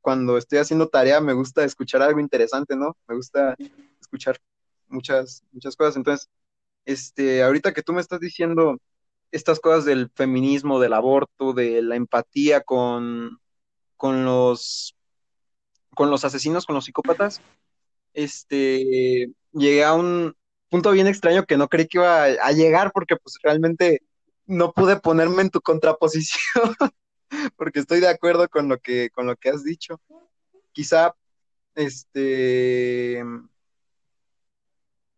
cuando 0.01 0.37
estoy 0.37 0.59
haciendo 0.59 0.89
tarea, 0.89 1.21
me 1.21 1.33
gusta 1.33 1.63
escuchar 1.63 2.01
algo 2.01 2.19
interesante, 2.19 2.75
¿no? 2.75 2.95
Me 3.07 3.15
gusta 3.15 3.55
escuchar 4.13 4.37
muchas, 4.87 5.43
muchas 5.51 5.75
cosas. 5.75 5.95
Entonces, 5.95 6.29
este, 6.85 7.43
ahorita 7.43 7.73
que 7.73 7.81
tú 7.81 7.93
me 7.93 8.01
estás 8.01 8.19
diciendo 8.19 8.77
estas 9.31 9.59
cosas 9.59 9.85
del 9.85 10.11
feminismo, 10.13 10.79
del 10.79 10.93
aborto, 10.93 11.53
de 11.53 11.81
la 11.81 11.95
empatía 11.95 12.61
con, 12.61 13.39
con 13.97 14.23
los, 14.25 14.95
con 15.95 16.11
los 16.11 16.23
asesinos, 16.23 16.65
con 16.65 16.75
los 16.75 16.85
psicópatas, 16.85 17.41
este, 18.13 19.31
llegué 19.51 19.83
a 19.83 19.93
un 19.93 20.35
punto 20.69 20.91
bien 20.91 21.07
extraño 21.07 21.45
que 21.45 21.57
no 21.57 21.67
creí 21.67 21.87
que 21.87 21.97
iba 21.97 22.23
a, 22.23 22.25
a 22.25 22.51
llegar 22.51 22.91
porque 22.93 23.15
pues 23.15 23.37
realmente 23.41 24.03
no 24.45 24.73
pude 24.73 24.99
ponerme 24.99 25.41
en 25.41 25.49
tu 25.49 25.61
contraposición 25.61 26.75
porque 27.55 27.79
estoy 27.79 27.99
de 27.99 28.09
acuerdo 28.09 28.47
con 28.49 28.67
lo 28.69 28.77
que, 28.79 29.09
con 29.09 29.25
lo 29.25 29.35
que 29.35 29.49
has 29.49 29.63
dicho. 29.63 29.99
Quizá, 30.71 31.15
este, 31.75 33.23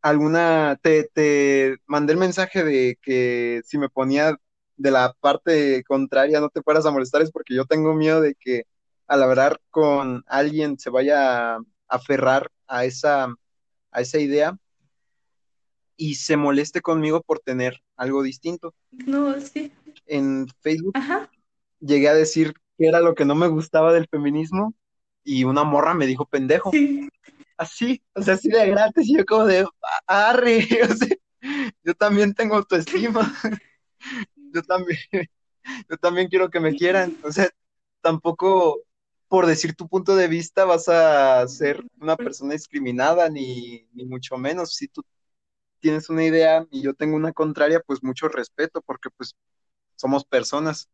alguna, 0.06 0.78
te, 0.84 1.10
te 1.14 1.78
mandé 1.88 2.14
el 2.14 2.20
mensaje 2.20 2.64
de 2.64 3.00
que 3.02 3.62
si 3.66 3.80
me 3.80 3.90
ponía 3.90 4.38
de 4.78 4.92
la 4.92 5.16
parte 5.20 5.84
contraria 5.84 6.40
no 6.40 6.50
te 6.50 6.62
fueras 6.62 6.86
a 6.86 6.92
molestar, 6.92 7.24
es 7.24 7.32
porque 7.32 7.56
yo 7.56 7.66
tengo 7.66 7.96
miedo 7.96 8.22
de 8.22 8.36
que 8.36 8.68
al 9.08 9.24
hablar 9.24 9.60
con 9.72 10.24
alguien 10.28 10.78
se 10.78 10.92
vaya 10.92 11.56
a 11.56 11.60
aferrar 11.88 12.52
a 12.68 12.86
esa, 12.86 13.34
a 13.90 14.02
esa 14.02 14.20
idea 14.20 14.56
y 15.98 16.16
se 16.16 16.38
moleste 16.38 16.82
conmigo 16.82 17.24
por 17.24 17.40
tener 17.40 17.82
algo 17.96 18.22
distinto. 18.22 18.76
No, 18.92 19.42
sí. 19.42 19.72
En 20.06 20.46
Facebook 20.60 20.96
Ajá. 20.96 21.32
llegué 21.80 22.10
a 22.10 22.14
decir 22.14 22.54
que 22.78 22.88
era 22.88 23.00
lo 23.00 23.16
que 23.16 23.26
no 23.26 23.34
me 23.34 23.48
gustaba 23.48 23.92
del 23.92 24.08
feminismo 24.08 24.76
y 25.24 25.46
una 25.46 25.64
morra 25.64 25.96
me 25.96 26.06
dijo 26.06 26.26
pendejo. 26.26 26.70
Sí. 26.70 27.10
Así, 27.58 28.04
o 28.14 28.22
sea, 28.22 28.34
así 28.34 28.50
de 28.50 28.70
gratis, 28.70 29.08
y 29.08 29.18
yo 29.18 29.26
como 29.26 29.46
de, 29.46 29.66
arre, 30.08 30.68
o 30.92 30.94
sea, 30.94 31.16
yo 31.84 31.94
también 31.94 32.34
tengo 32.34 32.56
autoestima, 32.56 33.34
yo 34.36 34.62
también, 34.64 35.00
yo 35.90 35.98
también 35.98 36.28
quiero 36.28 36.50
que 36.50 36.60
me 36.60 36.76
quieran, 36.76 37.16
o 37.24 37.32
sea, 37.32 37.50
tampoco 38.02 38.82
por 39.28 39.48
decir 39.48 39.76
tu 39.76 39.88
punto 39.88 40.16
de 40.16 40.28
vista 40.28 40.66
vas 40.66 40.88
a 40.88 41.48
ser 41.48 41.84
una 42.00 42.16
persona 42.16 42.54
discriminada, 42.54 43.30
ni, 43.30 43.88
ni 43.94 44.06
mucho 44.06 44.38
menos, 44.38 44.76
si 44.76 44.88
tú 44.88 45.04
tienes 45.80 46.10
una 46.10 46.24
idea 46.24 46.66
y 46.72 46.82
yo 46.82 46.94
tengo 46.94 47.16
una 47.16 47.32
contraria, 47.34 47.80
pues 47.80 48.04
mucho 48.04 48.28
respeto, 48.28 48.82
porque 48.82 49.10
pues 49.16 49.36
somos 49.96 50.26
personas, 50.26 50.90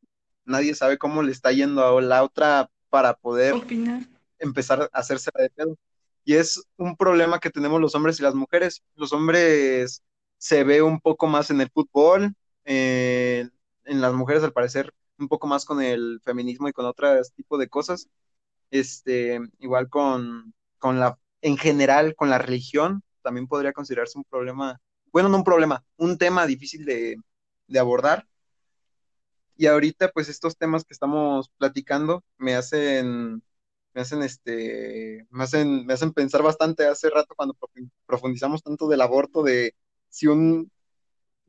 nadie 0.46 0.76
sabe 0.76 0.98
cómo 0.98 1.24
le 1.24 1.32
está 1.32 1.52
yendo 1.52 1.98
a 1.98 2.02
la 2.02 2.24
otra 2.24 2.70
para 2.90 3.14
poder 3.14 3.54
Opinar. 3.54 4.02
empezar 4.40 4.90
a 4.92 5.00
hacerse 5.00 5.32
de 5.34 5.50
pedo. 5.50 5.78
Y 6.24 6.36
es 6.36 6.64
un 6.78 6.96
problema 6.96 7.40
que 7.40 7.50
tenemos 7.50 7.82
los 7.82 7.96
hombres 7.96 8.20
y 8.20 8.24
las 8.24 8.36
mujeres. 8.36 8.84
Los 8.96 9.14
hombres 9.14 10.04
se 10.38 10.64
ve 10.64 10.82
un 10.82 11.00
poco 11.00 11.28
más 11.28 11.50
en 11.52 11.62
el 11.62 11.70
fútbol, 11.72 12.34
eh, 12.66 13.50
en 13.86 14.02
las 14.02 14.14
mujeres 14.14 14.44
al 14.44 14.54
parecer 14.54 14.94
un 15.18 15.28
poco 15.28 15.48
más 15.48 15.66
con 15.66 15.82
el 15.82 16.20
feminismo 16.24 16.68
y 16.68 16.74
con 16.74 16.86
otros 16.86 17.32
tipos 17.34 17.60
de 17.60 17.70
cosas. 17.70 18.08
Este, 18.72 19.40
igual 19.60 19.90
con, 19.90 20.54
con 20.80 21.00
la, 21.00 21.20
en 21.42 21.58
general, 21.58 22.16
con 22.16 22.30
la 22.30 22.38
religión, 22.40 23.04
también 23.22 23.48
podría 23.48 23.74
considerarse 23.74 24.18
un 24.18 24.24
problema, 24.26 24.80
bueno, 25.12 25.30
no 25.30 25.38
un 25.38 25.44
problema, 25.44 25.84
un 25.98 26.18
tema 26.18 26.46
difícil 26.48 26.86
de, 26.86 27.18
de 27.68 27.80
abordar. 27.80 28.28
Y 29.56 29.68
ahorita, 29.68 30.10
pues 30.12 30.30
estos 30.30 30.58
temas 30.58 30.84
que 30.84 30.94
estamos 30.94 31.50
platicando 31.58 32.24
me 32.38 32.56
hacen 32.56 33.44
me 33.94 34.02
hacen 34.02 34.24
este, 34.24 35.28
me 35.30 35.44
hacen, 35.44 35.86
me 35.86 35.94
hacen 35.94 36.14
pensar 36.14 36.44
bastante 36.44 36.86
hace 36.86 37.10
rato 37.10 37.36
cuando 37.36 37.56
profundizamos 38.06 38.64
tanto 38.64 38.88
del 38.88 39.02
aborto, 39.02 39.44
de 39.44 39.76
si 40.10 40.28
un, 40.28 40.72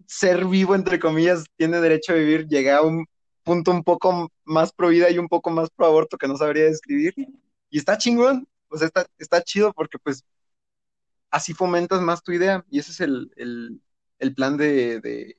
ser 0.06 0.44
vivo, 0.46 0.74
entre 0.74 0.98
comillas, 1.00 1.46
tiene 1.56 1.80
derecho 1.80 2.12
a 2.12 2.16
vivir, 2.16 2.46
llegué 2.48 2.72
a 2.72 2.82
un 2.82 3.06
punto 3.42 3.70
un 3.70 3.82
poco 3.84 4.30
más 4.44 4.72
pro 4.72 4.88
vida 4.88 5.10
y 5.10 5.18
un 5.18 5.28
poco 5.28 5.50
más 5.50 5.70
pro 5.70 5.86
aborto 5.86 6.18
que 6.18 6.28
no 6.28 6.36
sabría 6.36 6.64
describir. 6.64 7.14
Y 7.70 7.78
está 7.78 7.98
chingón, 7.98 8.46
o 8.68 8.78
sea, 8.78 8.86
está, 8.88 9.06
está 9.18 9.42
chido 9.42 9.72
porque 9.72 9.98
pues 9.98 10.24
así 11.30 11.54
fomentas 11.54 12.00
más 12.02 12.22
tu 12.22 12.32
idea 12.32 12.64
y 12.70 12.78
ese 12.78 12.92
es 12.92 13.00
el, 13.00 13.32
el, 13.36 13.80
el 14.18 14.34
plan 14.34 14.56
de, 14.56 15.00
de, 15.00 15.38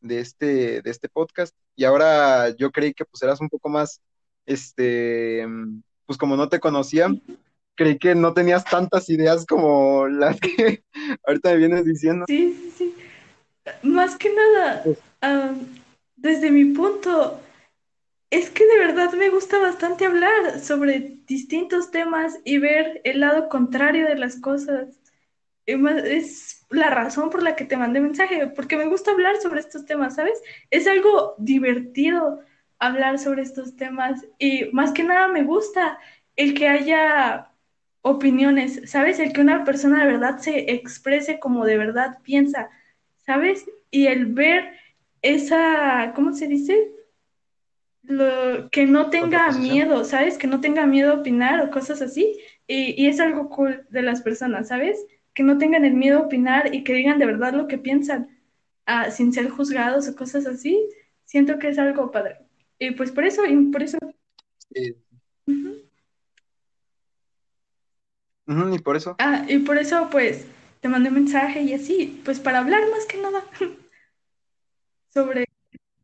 de, 0.00 0.20
este, 0.20 0.82
de 0.82 0.90
este 0.90 1.08
podcast. 1.08 1.54
Y 1.76 1.84
ahora 1.84 2.50
yo 2.56 2.70
creí 2.70 2.94
que 2.94 3.04
pues 3.04 3.22
eras 3.22 3.40
un 3.40 3.48
poco 3.48 3.68
más, 3.68 4.00
este, 4.46 5.46
pues 6.06 6.18
como 6.18 6.36
no 6.36 6.48
te 6.48 6.60
conocía, 6.60 7.08
creí 7.74 7.98
que 7.98 8.14
no 8.14 8.32
tenías 8.34 8.64
tantas 8.64 9.08
ideas 9.10 9.46
como 9.46 10.06
las 10.08 10.40
que 10.40 10.82
ahorita 11.26 11.50
me 11.50 11.56
vienes 11.56 11.84
diciendo. 11.84 12.24
Sí, 12.28 12.54
sí, 12.54 12.72
sí. 12.78 12.94
Más 13.82 14.16
que 14.16 14.30
nada, 14.32 14.82
Pues, 14.84 14.98
desde 16.16 16.50
mi 16.50 16.66
punto, 16.66 17.40
es 18.30 18.50
que 18.50 18.66
de 18.66 18.78
verdad 18.78 19.12
me 19.12 19.30
gusta 19.30 19.58
bastante 19.58 20.06
hablar 20.06 20.60
sobre 20.60 21.18
distintos 21.26 21.90
temas 21.90 22.38
y 22.44 22.58
ver 22.58 23.00
el 23.04 23.20
lado 23.20 23.48
contrario 23.48 24.06
de 24.06 24.16
las 24.16 24.36
cosas. 24.36 24.98
Es 25.66 26.66
la 26.68 26.90
razón 26.90 27.30
por 27.30 27.42
la 27.42 27.56
que 27.56 27.64
te 27.64 27.76
mandé 27.76 28.00
mensaje, 28.00 28.48
porque 28.48 28.76
me 28.76 28.86
gusta 28.86 29.12
hablar 29.12 29.36
sobre 29.40 29.60
estos 29.60 29.86
temas, 29.86 30.16
¿sabes? 30.16 30.42
Es 30.70 30.86
algo 30.86 31.34
divertido 31.38 32.40
hablar 32.86 33.18
sobre 33.18 33.42
estos 33.42 33.76
temas 33.76 34.26
y 34.38 34.64
más 34.72 34.92
que 34.92 35.04
nada 35.04 35.28
me 35.28 35.42
gusta 35.42 35.98
el 36.36 36.54
que 36.54 36.68
haya 36.68 37.50
opiniones, 38.02 38.82
¿sabes? 38.84 39.18
El 39.18 39.32
que 39.32 39.40
una 39.40 39.64
persona 39.64 40.04
de 40.04 40.12
verdad 40.12 40.38
se 40.38 40.72
exprese 40.72 41.38
como 41.38 41.64
de 41.64 41.78
verdad 41.78 42.18
piensa, 42.22 42.68
¿sabes? 43.24 43.64
Y 43.90 44.08
el 44.08 44.26
ver 44.26 44.72
esa, 45.22 46.12
¿cómo 46.14 46.34
se 46.34 46.46
dice? 46.46 46.90
Lo, 48.02 48.68
que 48.70 48.84
no 48.84 49.08
tenga 49.08 49.50
miedo, 49.52 50.04
¿sabes? 50.04 50.36
Que 50.36 50.46
no 50.46 50.60
tenga 50.60 50.86
miedo 50.86 51.12
a 51.12 51.20
opinar 51.20 51.62
o 51.62 51.70
cosas 51.70 52.02
así. 52.02 52.38
Y, 52.66 53.02
y 53.02 53.06
es 53.06 53.20
algo 53.20 53.48
cool 53.48 53.86
de 53.88 54.02
las 54.02 54.20
personas, 54.20 54.68
¿sabes? 54.68 55.06
Que 55.32 55.42
no 55.42 55.56
tengan 55.56 55.86
el 55.86 55.94
miedo 55.94 56.18
a 56.18 56.22
opinar 56.22 56.74
y 56.74 56.84
que 56.84 56.92
digan 56.92 57.18
de 57.18 57.26
verdad 57.26 57.54
lo 57.54 57.66
que 57.66 57.78
piensan, 57.78 58.38
ah, 58.84 59.10
sin 59.10 59.32
ser 59.32 59.48
juzgados 59.48 60.06
o 60.08 60.14
cosas 60.14 60.46
así. 60.46 60.78
Siento 61.24 61.58
que 61.58 61.68
es 61.68 61.78
algo 61.78 62.10
padre. 62.10 62.43
Y 62.78 62.90
pues 62.92 63.10
por 63.12 63.24
eso, 63.24 63.44
y 63.46 63.56
por 63.66 63.82
eso, 63.82 63.98
Sí. 64.74 64.94
ujú. 65.46 65.82
Ujú, 68.46 68.74
y 68.74 68.78
por 68.78 68.96
eso, 68.96 69.16
Ah, 69.18 69.44
y 69.48 69.58
por 69.60 69.78
eso 69.78 70.08
pues 70.10 70.44
te 70.80 70.88
mandé 70.88 71.08
un 71.08 71.14
mensaje 71.14 71.62
y 71.62 71.72
así, 71.72 72.20
pues 72.24 72.40
para 72.40 72.58
hablar 72.58 72.82
más 72.90 73.06
que 73.06 73.18
nada 73.18 73.42
sobre... 75.14 75.44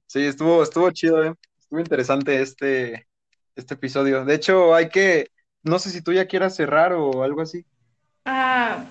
sí, 0.06 0.20
estuvo, 0.26 0.62
estuvo 0.62 0.90
chido, 0.90 1.22
¿eh? 1.24 1.34
Estuvo 1.58 1.80
interesante 1.80 2.40
este, 2.40 3.06
este 3.56 3.74
episodio. 3.74 4.24
De 4.24 4.34
hecho, 4.34 4.74
hay 4.74 4.88
que, 4.88 5.28
no 5.62 5.78
sé 5.78 5.90
si 5.90 6.02
tú 6.02 6.12
ya 6.12 6.26
quieras 6.26 6.56
cerrar 6.56 6.92
o 6.92 7.22
algo 7.22 7.42
así. 7.42 7.64
Ah, 8.24 8.84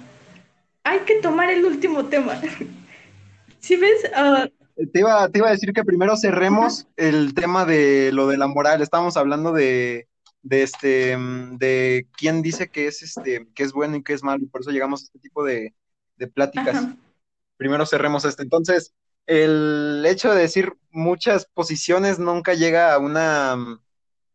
hay 0.84 1.00
que 1.00 1.22
tomar 1.22 1.50
el 1.52 1.66
último 1.66 2.06
tema. 2.06 2.40
¿Sí 3.60 3.76
ves? 3.76 4.10
Ah, 4.16 4.48
Te 4.94 5.00
iba, 5.00 5.28
te 5.30 5.40
iba 5.40 5.50
a 5.50 5.52
decir 5.52 5.74
que 5.74 5.84
primero 5.84 6.16
cerremos 6.16 6.88
el 6.96 7.34
tema 7.34 7.66
de 7.66 8.12
lo 8.14 8.28
de 8.28 8.38
la 8.38 8.48
moral. 8.48 8.82
Estábamos 8.82 9.18
hablando 9.18 9.52
de, 9.52 10.08
de 10.42 10.64
este, 10.64 11.18
de 11.18 12.08
quién 12.18 12.42
dice 12.42 12.70
que 12.70 12.88
es 12.88 13.02
este, 13.02 13.48
que 13.54 13.64
es 13.64 13.74
bueno 13.74 13.98
y 13.98 14.04
que 14.04 14.14
es 14.14 14.24
malo, 14.24 14.44
y 14.44 14.48
por 14.48 14.62
eso 14.62 14.72
llegamos 14.72 15.02
a 15.02 15.06
este 15.06 15.20
tipo 15.20 15.44
de, 15.44 15.74
de 16.16 16.28
pláticas. 16.28 16.78
ajá, 16.78 16.96
Primero 17.58 17.86
cerremos 17.86 18.24
este. 18.24 18.44
Entonces, 18.44 18.94
el 19.26 20.04
hecho 20.08 20.34
de 20.34 20.40
decir 20.40 20.74
muchas 20.92 21.46
posiciones 21.46 22.18
nunca 22.18 22.54
llega 22.54 22.94
a 22.94 23.00
una, 23.00 23.58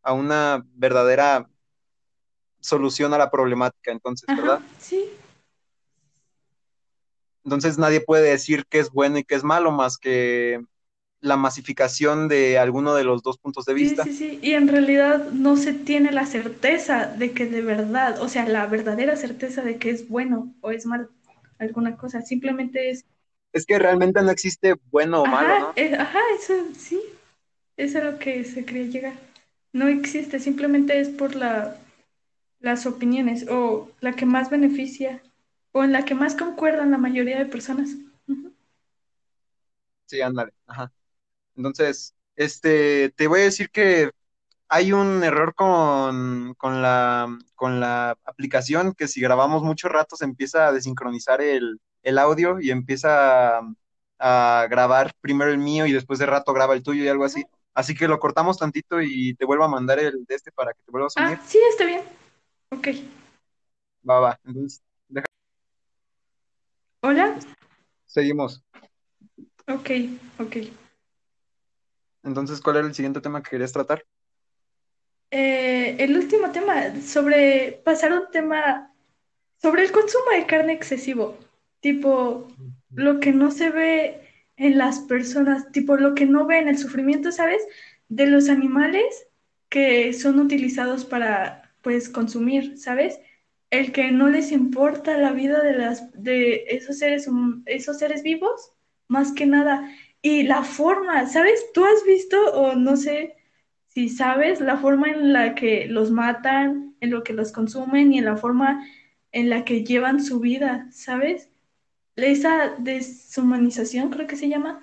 a 0.02 0.12
una 0.12 0.62
verdadera 0.74 1.48
solución 2.60 3.14
a 3.14 3.18
la 3.18 3.30
problemática, 3.30 3.92
entonces, 3.92 4.28
ajá, 4.28 4.40
¿verdad? 4.40 4.60
sí. 4.78 5.08
Entonces 7.44 7.78
nadie 7.78 8.00
puede 8.00 8.30
decir 8.30 8.66
qué 8.68 8.78
es 8.80 8.90
bueno 8.90 9.18
y 9.18 9.24
qué 9.24 9.34
es 9.36 9.44
malo 9.44 9.72
más 9.72 9.98
que 9.98 10.62
la 11.20 11.36
masificación 11.38 12.28
de 12.28 12.58
alguno 12.58 12.94
de 12.94 13.04
los 13.04 13.22
dos 13.22 13.38
puntos 13.38 13.64
de 13.66 13.74
Sí, 13.74 13.74
vista. 13.74 14.04
sí, 14.04 14.12
sí. 14.12 14.38
Y 14.42 14.52
en 14.54 14.68
realidad 14.68 15.30
no 15.32 15.56
se 15.56 15.72
tiene 15.74 16.12
la 16.12 16.26
certeza 16.26 17.06
de 17.06 17.32
que 17.32 17.46
de 17.46 17.60
verdad, 17.62 18.20
o 18.22 18.28
sea, 18.28 18.46
la 18.48 18.66
verdadera 18.66 19.16
certeza 19.16 19.62
de 19.62 19.78
que 19.78 19.90
es 19.90 20.08
bueno 20.08 20.54
o 20.60 20.70
es 20.70 20.86
malo 20.86 21.10
alguna 21.58 21.96
cosa. 21.96 22.22
Simplemente 22.22 22.90
es, 22.90 23.04
Es 23.54 23.64
que 23.64 23.78
realmente 23.78 24.20
no 24.20 24.30
existe 24.30 24.74
bueno 24.90 25.22
o 25.22 25.26
malo, 25.26 25.56
ajá, 25.56 25.56
¿no? 25.56 25.74
es- 25.76 25.98
ajá, 25.98 26.18
eso 26.38 26.54
sí, 26.76 27.00
eso 27.76 27.98
es 27.98 28.04
a 28.04 28.10
lo 28.12 28.18
que 28.18 28.44
se 28.44 28.64
quería 28.64 28.84
llegar. 28.86 29.14
No 29.72 29.88
existe, 29.88 30.40
simplemente 30.40 31.00
es 31.00 31.08
por 31.10 31.34
la, 31.36 31.76
las 32.60 32.86
opiniones 32.86 33.46
o 33.50 33.90
la 34.00 34.14
que 34.14 34.26
más 34.26 34.50
beneficia 34.50 35.22
o 35.74 35.84
en 35.84 35.92
la 35.92 36.06
que 36.06 36.14
más 36.14 36.36
concuerdan 36.36 36.90
la 36.90 36.96
mayoría 36.98 37.38
de 37.38 37.44
personas. 37.46 37.90
Sí, 40.06 40.20
ándale. 40.20 40.52
Ajá. 40.66 40.92
Entonces, 41.56 42.14
este, 42.36 43.10
te 43.16 43.28
voy 43.28 43.42
a 43.42 43.44
decir 43.44 43.70
que 43.70 44.10
hay 44.68 44.92
un 44.92 45.24
error 45.24 45.54
con, 45.54 46.54
con 46.58 46.82
la, 46.82 47.28
con 47.56 47.80
la 47.80 48.12
aplicación 48.24 48.94
que 48.94 49.08
si 49.08 49.20
grabamos 49.20 49.62
mucho 49.62 49.88
rato 49.88 50.16
se 50.16 50.24
empieza 50.26 50.68
a 50.68 50.72
desincronizar 50.72 51.40
el, 51.42 51.80
el 52.02 52.18
audio 52.18 52.60
y 52.60 52.70
empieza 52.72 53.58
a, 53.60 53.62
a 54.20 54.66
grabar 54.70 55.12
primero 55.20 55.50
el 55.52 55.58
mío 55.58 55.86
y 55.86 55.92
después 55.92 56.18
de 56.20 56.26
rato 56.26 56.52
graba 56.54 56.74
el 56.74 56.82
tuyo 56.84 57.04
y 57.04 57.08
algo 57.08 57.24
así. 57.24 57.44
Así 57.74 57.94
que 57.94 58.08
lo 58.08 58.20
cortamos 58.20 58.58
tantito 58.58 59.02
y 59.02 59.34
te 59.36 59.46
vuelvo 59.46 59.64
a 59.64 59.68
mandar 59.68 59.98
el 60.00 60.24
de 60.26 60.34
este 60.36 60.52
para 60.52 60.72
que 60.74 60.80
te 60.84 60.92
vuelvas 60.92 61.16
a 61.18 61.20
Ah, 61.20 61.22
unir. 61.22 61.40
sí, 61.46 61.58
está 61.70 61.84
bien. 61.86 62.02
Ok. 62.70 62.88
Va, 64.08 64.20
va. 64.20 64.40
Entonces, 64.44 64.82
Hola. 67.06 67.38
seguimos. 68.06 68.64
Ok, 69.68 69.90
ok. 70.38 70.56
Entonces, 72.22 72.62
¿cuál 72.62 72.76
era 72.76 72.86
el 72.86 72.94
siguiente 72.94 73.20
tema 73.20 73.42
que 73.42 73.50
querías 73.50 73.74
tratar? 73.74 74.06
Eh, 75.30 75.96
el 75.98 76.16
último 76.16 76.50
tema, 76.50 76.98
sobre 77.02 77.82
pasar 77.84 78.10
un 78.14 78.30
tema 78.32 78.90
sobre 79.60 79.84
el 79.84 79.92
consumo 79.92 80.30
de 80.34 80.46
carne 80.46 80.72
excesivo, 80.72 81.36
tipo 81.80 82.48
lo 82.94 83.20
que 83.20 83.32
no 83.32 83.50
se 83.50 83.68
ve 83.68 84.26
en 84.56 84.78
las 84.78 85.00
personas, 85.00 85.70
tipo 85.72 85.98
lo 85.98 86.14
que 86.14 86.24
no 86.24 86.46
ve 86.46 86.56
en 86.56 86.68
el 86.68 86.78
sufrimiento, 86.78 87.32
¿sabes? 87.32 87.62
De 88.08 88.26
los 88.26 88.48
animales 88.48 89.26
que 89.68 90.14
son 90.14 90.40
utilizados 90.40 91.04
para, 91.04 91.70
pues, 91.82 92.08
consumir, 92.08 92.78
¿sabes? 92.78 93.20
El 93.74 93.92
que 93.92 94.10
no 94.10 94.28
les 94.28 94.52
importa 94.52 95.16
la 95.18 95.32
vida 95.32 95.62
de 95.62 95.74
las, 95.74 96.10
de 96.12 96.64
esos 96.68 96.98
seres, 96.98 97.28
esos 97.66 97.98
seres 97.98 98.22
vivos, 98.22 98.72
más 99.08 99.32
que 99.32 99.46
nada. 99.46 99.90
Y 100.22 100.44
la 100.44 100.62
forma, 100.62 101.26
¿sabes? 101.26 101.72
¿Tú 101.72 101.84
has 101.84 102.04
visto 102.04 102.36
o 102.52 102.74
no 102.74 102.96
sé? 102.96 103.36
si 103.94 104.08
sabes 104.08 104.60
la 104.60 104.76
forma 104.76 105.08
en 105.08 105.32
la 105.32 105.54
que 105.54 105.86
los 105.86 106.10
matan, 106.10 106.96
en 107.00 107.10
lo 107.10 107.22
que 107.22 107.32
los 107.32 107.52
consumen 107.52 108.12
y 108.12 108.18
en 108.18 108.24
la 108.24 108.36
forma 108.36 108.84
en 109.30 109.50
la 109.50 109.64
que 109.64 109.84
llevan 109.84 110.22
su 110.22 110.40
vida, 110.40 110.88
¿sabes? 110.90 111.48
Esa 112.16 112.74
deshumanización, 112.78 114.10
creo 114.10 114.26
que 114.26 114.36
se 114.36 114.48
llama, 114.48 114.80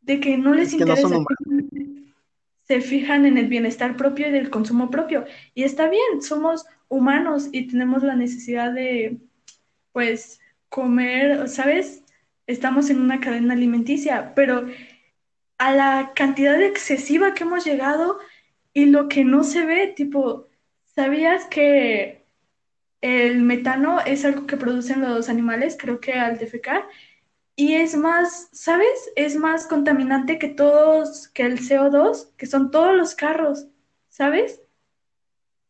de 0.00 0.18
que 0.18 0.38
no 0.38 0.54
les 0.54 0.68
Es 0.68 0.78
que 0.78 0.84
no 0.86 0.92
interesa, 0.92 1.08
humanos. 1.08 1.26
se 2.62 2.80
fijan 2.80 3.26
en 3.26 3.36
el 3.36 3.48
bienestar 3.48 3.98
propio 3.98 4.28
y 4.28 4.30
del 4.30 4.48
consumo 4.48 4.90
propio. 4.90 5.26
Y 5.54 5.64
está 5.64 5.90
bien, 5.90 6.22
somos 6.22 6.64
humanos 6.92 7.48
y 7.52 7.66
tenemos 7.68 8.02
la 8.02 8.14
necesidad 8.14 8.72
de, 8.72 9.18
pues, 9.92 10.40
comer, 10.68 11.48
¿sabes? 11.48 12.04
Estamos 12.46 12.90
en 12.90 13.00
una 13.00 13.20
cadena 13.20 13.54
alimenticia, 13.54 14.34
pero 14.34 14.66
a 15.58 15.72
la 15.72 16.12
cantidad 16.14 16.60
excesiva 16.62 17.34
que 17.34 17.44
hemos 17.44 17.64
llegado 17.64 18.18
y 18.74 18.86
lo 18.86 19.08
que 19.08 19.24
no 19.24 19.44
se 19.44 19.64
ve, 19.64 19.88
tipo, 19.88 20.48
¿sabías 20.84 21.46
que 21.46 22.26
el 23.00 23.42
metano 23.42 24.00
es 24.00 24.24
algo 24.24 24.46
que 24.46 24.56
producen 24.56 25.00
los 25.02 25.28
animales, 25.28 25.76
creo 25.78 26.00
que 26.00 26.14
al 26.14 26.38
defecar? 26.38 26.86
Y 27.56 27.74
es 27.74 27.96
más, 27.96 28.48
¿sabes? 28.52 29.12
Es 29.16 29.36
más 29.36 29.66
contaminante 29.66 30.38
que 30.38 30.48
todos, 30.48 31.28
que 31.28 31.44
el 31.44 31.58
CO2, 31.60 32.34
que 32.36 32.46
son 32.46 32.70
todos 32.70 32.94
los 32.96 33.14
carros, 33.14 33.68
¿sabes? 34.08 34.61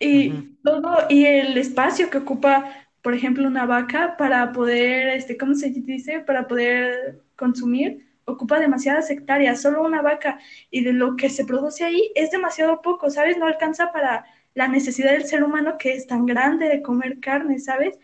Y 0.04 0.56
todo, 0.64 1.06
y 1.08 1.24
el 1.26 1.56
espacio 1.56 2.10
que 2.10 2.18
ocupa, 2.18 2.88
por 3.02 3.14
ejemplo, 3.14 3.46
una 3.46 3.66
vaca 3.66 4.16
para 4.16 4.52
poder, 4.52 5.08
este, 5.10 5.36
¿cómo 5.36 5.54
se 5.54 5.70
dice? 5.70 6.20
Para 6.20 6.48
poder 6.48 7.22
consumir, 7.36 8.08
ocupa 8.24 8.58
demasiadas 8.58 9.10
hectáreas, 9.10 9.62
solo 9.62 9.82
una 9.84 10.02
vaca, 10.02 10.40
y 10.70 10.82
de 10.82 10.92
lo 10.92 11.16
que 11.16 11.30
se 11.30 11.44
produce 11.44 11.84
ahí 11.84 12.10
es 12.16 12.30
demasiado 12.32 12.82
poco, 12.82 13.10
¿sabes? 13.10 13.38
No 13.38 13.46
alcanza 13.46 13.92
para 13.92 14.24
la 14.54 14.68
necesidad 14.68 15.12
del 15.12 15.24
ser 15.24 15.44
humano 15.44 15.78
que 15.78 15.92
es 15.92 16.06
tan 16.06 16.26
grande 16.26 16.68
de 16.68 16.82
comer 16.82 17.20
carne, 17.20 17.58
¿sabes? 17.60 17.98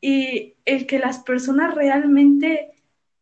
Y 0.00 0.54
el 0.64 0.86
que 0.86 0.98
las 0.98 1.20
personas 1.20 1.74
realmente 1.74 2.70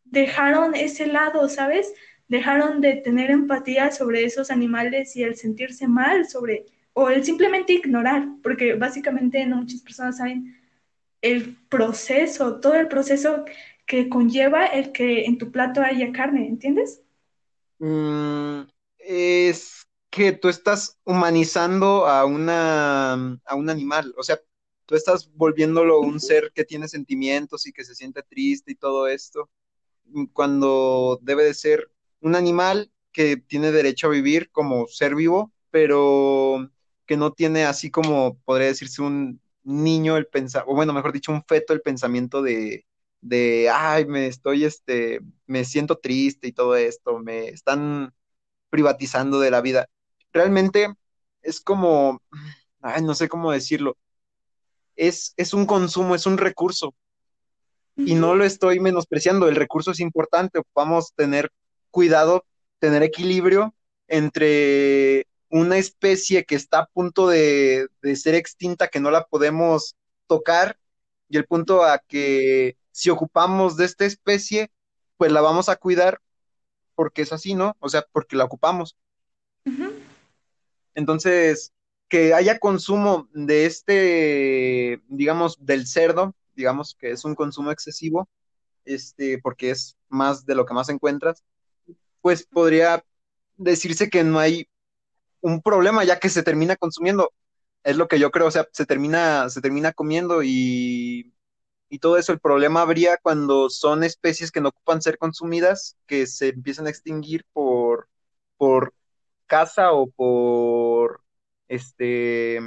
dejaron 0.05 0.73
ese 0.75 1.05
lado, 1.05 1.47
¿sabes? 1.49 1.93
Dejaron 2.27 2.81
de 2.81 2.95
tener 2.95 3.29
empatía 3.29 3.91
sobre 3.91 4.23
esos 4.23 4.51
animales 4.51 5.15
y 5.15 5.23
el 5.23 5.35
sentirse 5.35 5.87
mal 5.87 6.27
sobre, 6.27 6.65
o 6.93 7.09
el 7.09 7.23
simplemente 7.23 7.73
ignorar, 7.73 8.27
porque 8.43 8.75
básicamente 8.75 9.45
no 9.45 9.57
muchas 9.57 9.81
personas 9.81 10.17
saben 10.17 10.57
el 11.21 11.55
proceso, 11.69 12.59
todo 12.59 12.75
el 12.75 12.87
proceso 12.87 13.45
que 13.85 14.09
conlleva 14.09 14.65
el 14.65 14.91
que 14.91 15.25
en 15.25 15.37
tu 15.37 15.51
plato 15.51 15.81
haya 15.81 16.11
carne, 16.11 16.47
¿entiendes? 16.47 17.01
Mm, 17.79 18.61
es 18.99 19.87
que 20.09 20.33
tú 20.33 20.49
estás 20.49 20.99
humanizando 21.03 22.05
a 22.07 22.25
una, 22.25 23.13
a 23.45 23.55
un 23.55 23.69
animal, 23.69 24.13
o 24.17 24.23
sea, 24.23 24.39
tú 24.85 24.95
estás 24.95 25.31
volviéndolo 25.33 25.99
un 26.01 26.19
ser 26.19 26.51
que 26.53 26.65
tiene 26.65 26.87
sentimientos 26.87 27.65
y 27.65 27.71
que 27.71 27.85
se 27.85 27.95
siente 27.95 28.23
triste 28.23 28.73
y 28.73 28.75
todo 28.75 29.07
esto, 29.07 29.49
cuando 30.33 31.19
debe 31.21 31.43
de 31.45 31.53
ser 31.53 31.89
un 32.19 32.35
animal 32.35 32.91
que 33.11 33.37
tiene 33.37 33.71
derecho 33.71 34.07
a 34.07 34.11
vivir 34.11 34.51
como 34.51 34.87
ser 34.87 35.15
vivo, 35.15 35.53
pero 35.69 36.69
que 37.05 37.17
no 37.17 37.33
tiene 37.33 37.65
así 37.65 37.91
como 37.91 38.37
podría 38.45 38.67
decirse 38.67 39.01
un 39.01 39.41
niño 39.63 40.17
el 40.17 40.27
pensar, 40.27 40.63
o 40.67 40.75
bueno, 40.75 40.93
mejor 40.93 41.13
dicho, 41.13 41.31
un 41.31 41.43
feto 41.43 41.73
el 41.73 41.81
pensamiento 41.81 42.41
de, 42.41 42.85
de, 43.21 43.69
ay, 43.69 44.05
me 44.05 44.27
estoy, 44.27 44.65
este, 44.65 45.21
me 45.45 45.65
siento 45.65 45.97
triste 45.97 46.47
y 46.47 46.51
todo 46.51 46.75
esto, 46.75 47.19
me 47.19 47.49
están 47.49 48.13
privatizando 48.69 49.39
de 49.39 49.51
la 49.51 49.61
vida. 49.61 49.87
Realmente 50.33 50.93
es 51.41 51.61
como, 51.61 52.21
ay, 52.81 53.03
no 53.03 53.15
sé 53.15 53.29
cómo 53.29 53.51
decirlo, 53.51 53.97
es, 54.95 55.33
es 55.37 55.53
un 55.53 55.65
consumo, 55.65 56.15
es 56.15 56.25
un 56.25 56.37
recurso. 56.37 56.93
Y 57.97 58.15
no 58.15 58.35
lo 58.35 58.45
estoy 58.45 58.79
menospreciando, 58.79 59.47
el 59.47 59.55
recurso 59.55 59.91
es 59.91 59.99
importante, 59.99 60.61
vamos 60.73 61.11
a 61.11 61.15
tener 61.15 61.51
cuidado, 61.91 62.45
tener 62.79 63.03
equilibrio 63.03 63.75
entre 64.07 65.27
una 65.51 65.77
especie 65.77 66.45
que 66.45 66.55
está 66.55 66.79
a 66.79 66.85
punto 66.87 67.27
de, 67.27 67.87
de 68.01 68.15
ser 68.15 68.35
extinta, 68.35 68.87
que 68.87 68.99
no 68.99 69.11
la 69.11 69.25
podemos 69.25 69.95
tocar, 70.27 70.77
y 71.29 71.37
el 71.37 71.45
punto 71.45 71.83
a 71.83 71.99
que 71.99 72.77
si 72.91 73.09
ocupamos 73.09 73.77
de 73.77 73.85
esta 73.85 74.05
especie, 74.05 74.71
pues 75.17 75.31
la 75.31 75.41
vamos 75.41 75.69
a 75.69 75.75
cuidar 75.75 76.19
porque 76.95 77.21
es 77.21 77.33
así, 77.33 77.53
¿no? 77.53 77.75
O 77.79 77.89
sea, 77.89 78.05
porque 78.11 78.35
la 78.35 78.43
ocupamos. 78.45 78.97
Entonces, 80.93 81.73
que 82.09 82.33
haya 82.33 82.59
consumo 82.59 83.29
de 83.33 83.65
este, 83.65 85.01
digamos, 85.07 85.57
del 85.65 85.87
cerdo, 85.87 86.35
digamos 86.55 86.95
que 86.95 87.11
es 87.11 87.23
un 87.23 87.35
consumo 87.35 87.71
excesivo, 87.71 88.27
este, 88.85 89.39
porque 89.39 89.71
es 89.71 89.97
más 90.09 90.45
de 90.45 90.55
lo 90.55 90.65
que 90.65 90.73
más 90.73 90.89
encuentras, 90.89 91.43
pues 92.21 92.45
podría 92.45 93.05
decirse 93.57 94.09
que 94.09 94.23
no 94.23 94.39
hay 94.39 94.67
un 95.41 95.61
problema 95.61 96.03
ya 96.03 96.19
que 96.19 96.29
se 96.29 96.43
termina 96.43 96.75
consumiendo. 96.75 97.33
Es 97.83 97.97
lo 97.97 98.07
que 98.07 98.19
yo 98.19 98.31
creo, 98.31 98.47
o 98.47 98.51
sea, 98.51 98.67
se 98.73 98.85
termina, 98.85 99.49
se 99.49 99.61
termina 99.61 99.91
comiendo 99.93 100.43
y 100.43 101.33
y 101.91 101.99
todo 101.99 102.17
eso. 102.17 102.31
El 102.31 102.39
problema 102.39 102.81
habría 102.81 103.17
cuando 103.17 103.69
son 103.69 104.03
especies 104.03 104.51
que 104.51 104.61
no 104.61 104.69
ocupan 104.69 105.01
ser 105.01 105.17
consumidas, 105.17 105.97
que 106.07 106.25
se 106.25 106.49
empiezan 106.49 106.87
a 106.87 106.89
extinguir 106.89 107.45
por, 107.53 108.07
por 108.57 108.93
caza 109.45 109.91
o 109.91 110.09
por 110.09 111.21
este 111.67 112.59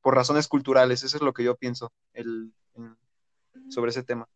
por 0.00 0.14
razones 0.14 0.46
culturales. 0.48 1.02
Eso 1.02 1.16
es 1.16 1.22
lo 1.22 1.34
que 1.34 1.44
yo 1.44 1.56
pienso 1.56 1.92
el, 2.14 2.52
sobre 3.68 3.90
ese 3.90 4.04
tema. 4.04 4.28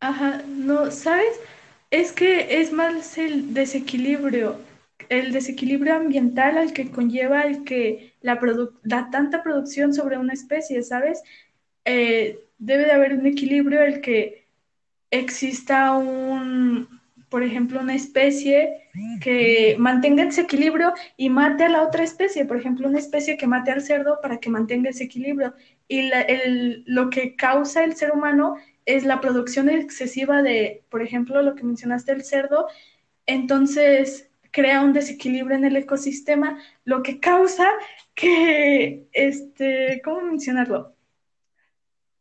Ajá, 0.00 0.42
no, 0.46 0.90
¿sabes? 0.90 1.40
Es 1.90 2.12
que 2.12 2.60
es 2.60 2.72
más 2.72 3.16
el 3.16 3.54
desequilibrio, 3.54 4.56
el 5.12 5.32
desequilibrio 5.32 5.94
ambiental 5.94 6.56
al 6.56 6.72
que 6.72 6.90
conlleva 6.90 7.42
el 7.42 7.64
que 7.64 8.14
la, 8.22 8.40
da 8.82 9.10
tanta 9.10 9.42
producción 9.42 9.92
sobre 9.92 10.16
una 10.16 10.32
especie, 10.32 10.82
¿sabes? 10.82 11.22
Eh, 11.84 12.38
debe 12.56 12.86
de 12.86 12.92
haber 12.92 13.12
un 13.12 13.26
equilibrio 13.26 13.82
el 13.82 14.00
que 14.00 14.46
exista 15.10 15.92
un, 15.92 16.88
por 17.28 17.42
ejemplo, 17.42 17.80
una 17.80 17.94
especie 17.94 18.88
que 19.20 19.76
mantenga 19.78 20.22
ese 20.22 20.42
equilibrio 20.42 20.94
y 21.18 21.28
mate 21.28 21.64
a 21.64 21.68
la 21.68 21.82
otra 21.82 22.04
especie, 22.04 22.46
por 22.46 22.56
ejemplo, 22.56 22.88
una 22.88 22.98
especie 22.98 23.36
que 23.36 23.46
mate 23.46 23.70
al 23.70 23.82
cerdo 23.82 24.18
para 24.22 24.38
que 24.38 24.48
mantenga 24.48 24.90
ese 24.90 25.04
equilibrio. 25.04 25.54
Y 25.88 26.10
lo 26.86 27.10
que 27.10 27.36
causa 27.36 27.84
el 27.84 27.96
ser 27.96 28.12
humano 28.12 28.56
es 28.86 29.04
la 29.04 29.20
producción 29.20 29.68
excesiva 29.68 30.40
de, 30.40 30.84
por 30.88 31.02
ejemplo, 31.02 31.42
lo 31.42 31.54
que 31.54 31.64
mencionaste, 31.64 32.12
el 32.12 32.24
cerdo. 32.24 32.66
Entonces 33.26 34.31
crea 34.52 34.82
un 34.82 34.92
desequilibrio 34.92 35.56
en 35.56 35.64
el 35.64 35.76
ecosistema, 35.76 36.58
lo 36.84 37.02
que 37.02 37.18
causa 37.18 37.68
que, 38.14 39.08
este, 39.12 40.00
¿cómo 40.04 40.20
mencionarlo? 40.22 40.94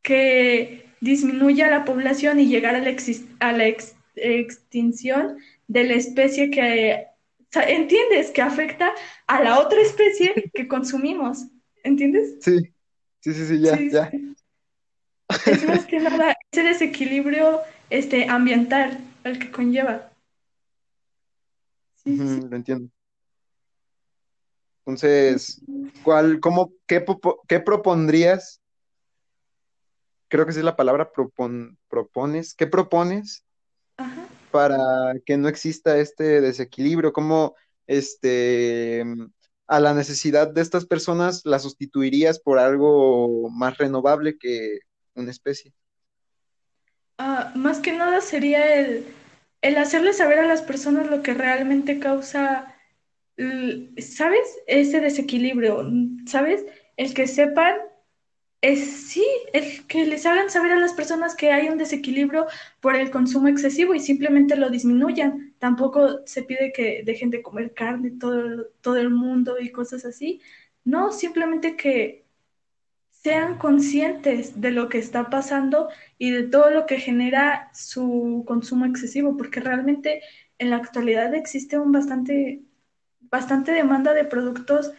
que 0.01 0.85
disminuya 0.99 1.69
la 1.69 1.85
población 1.85 2.39
y 2.39 2.47
llegar 2.47 2.75
a 2.75 2.79
la, 2.79 2.95
a 3.39 3.51
la 3.51 3.67
extinción 4.15 5.37
de 5.67 5.83
la 5.83 5.93
especie 5.93 6.51
que, 6.51 7.07
¿entiendes? 7.67 8.31
Que 8.31 8.41
afecta 8.41 8.93
a 9.27 9.43
la 9.43 9.59
otra 9.59 9.81
especie 9.81 10.51
que 10.53 10.67
consumimos, 10.67 11.47
¿entiendes? 11.83 12.35
Sí, 12.41 12.73
sí, 13.19 13.33
sí, 13.33 13.45
sí, 13.45 13.59
ya, 13.59 13.79
ya. 13.79 14.11
Es 15.45 15.63
más 15.65 15.85
que 15.85 15.99
nada 15.99 16.35
ese 16.51 16.63
desequilibrio 16.63 17.61
este, 17.89 18.27
ambiental 18.27 18.99
el 19.23 19.39
que 19.39 19.49
conlleva. 19.49 20.10
Sí, 22.03 22.17
Lo 22.17 22.55
entiendo. 22.55 22.89
Entonces, 24.79 25.61
¿cuál, 26.03 26.39
cómo, 26.39 26.73
qué, 26.87 27.05
qué 27.47 27.59
propondrías 27.59 28.61
creo 30.31 30.45
que 30.45 30.51
esa 30.51 30.61
es 30.61 30.65
la 30.65 30.77
palabra 30.77 31.11
propones. 31.11 32.53
¿Qué 32.55 32.65
propones 32.65 33.43
para 34.49 35.13
que 35.25 35.37
no 35.37 35.49
exista 35.49 35.97
este 35.97 36.39
desequilibrio? 36.39 37.11
¿Cómo 37.11 37.55
este, 37.85 39.03
a 39.67 39.79
la 39.81 39.93
necesidad 39.93 40.47
de 40.47 40.61
estas 40.61 40.85
personas 40.85 41.41
la 41.43 41.59
sustituirías 41.59 42.39
por 42.39 42.59
algo 42.59 43.49
más 43.49 43.77
renovable 43.77 44.37
que 44.37 44.79
una 45.15 45.31
especie? 45.31 45.73
Ah, 47.17 47.51
más 47.53 47.79
que 47.79 47.91
nada 47.91 48.21
sería 48.21 48.73
el, 48.79 49.05
el 49.61 49.77
hacerle 49.77 50.13
saber 50.13 50.39
a 50.39 50.47
las 50.47 50.61
personas 50.61 51.09
lo 51.09 51.21
que 51.23 51.33
realmente 51.33 51.99
causa, 51.99 52.75
¿sabes? 53.97 54.59
Ese 54.67 54.99
desequilibrio, 55.01 55.89
¿sabes? 56.25 56.65
El 56.97 57.13
que 57.13 57.27
sepan 57.27 57.75
es 58.61 59.09
sí, 59.09 59.25
el 59.53 59.87
que 59.87 60.05
les 60.05 60.25
hagan 60.25 60.49
saber 60.51 60.73
a 60.73 60.79
las 60.79 60.93
personas 60.93 61.35
que 61.35 61.51
hay 61.51 61.69
un 61.69 61.77
desequilibrio 61.79 62.45
por 62.79 62.95
el 62.95 63.09
consumo 63.11 63.47
excesivo 63.47 63.95
y 63.95 63.99
simplemente 63.99 64.55
lo 64.55 64.69
disminuyan. 64.69 65.55
Tampoco 65.59 66.25
se 66.27 66.43
pide 66.43 66.71
que 66.71 67.01
dejen 67.03 67.31
de 67.31 67.41
comer 67.41 67.73
carne 67.73 68.11
todo, 68.19 68.67
todo 68.81 68.97
el 68.97 69.09
mundo 69.09 69.57
y 69.59 69.71
cosas 69.71 70.05
así. 70.05 70.41
No, 70.83 71.11
simplemente 71.11 71.75
que 71.75 72.20
sean 73.23 73.57
conscientes 73.57 74.59
de 74.61 74.71
lo 74.71 74.89
que 74.89 74.97
está 74.97 75.29
pasando 75.29 75.89
y 76.17 76.31
de 76.31 76.43
todo 76.43 76.71
lo 76.71 76.85
que 76.87 76.99
genera 76.99 77.69
su 77.73 78.43
consumo 78.47 78.85
excesivo, 78.85 79.37
porque 79.37 79.59
realmente 79.59 80.21
en 80.57 80.71
la 80.71 80.77
actualidad 80.77 81.33
existe 81.35 81.77
un 81.77 81.91
bastante, 81.91 82.61
bastante 83.19 83.71
demanda 83.71 84.13
de 84.13 84.25
productos 84.25 84.91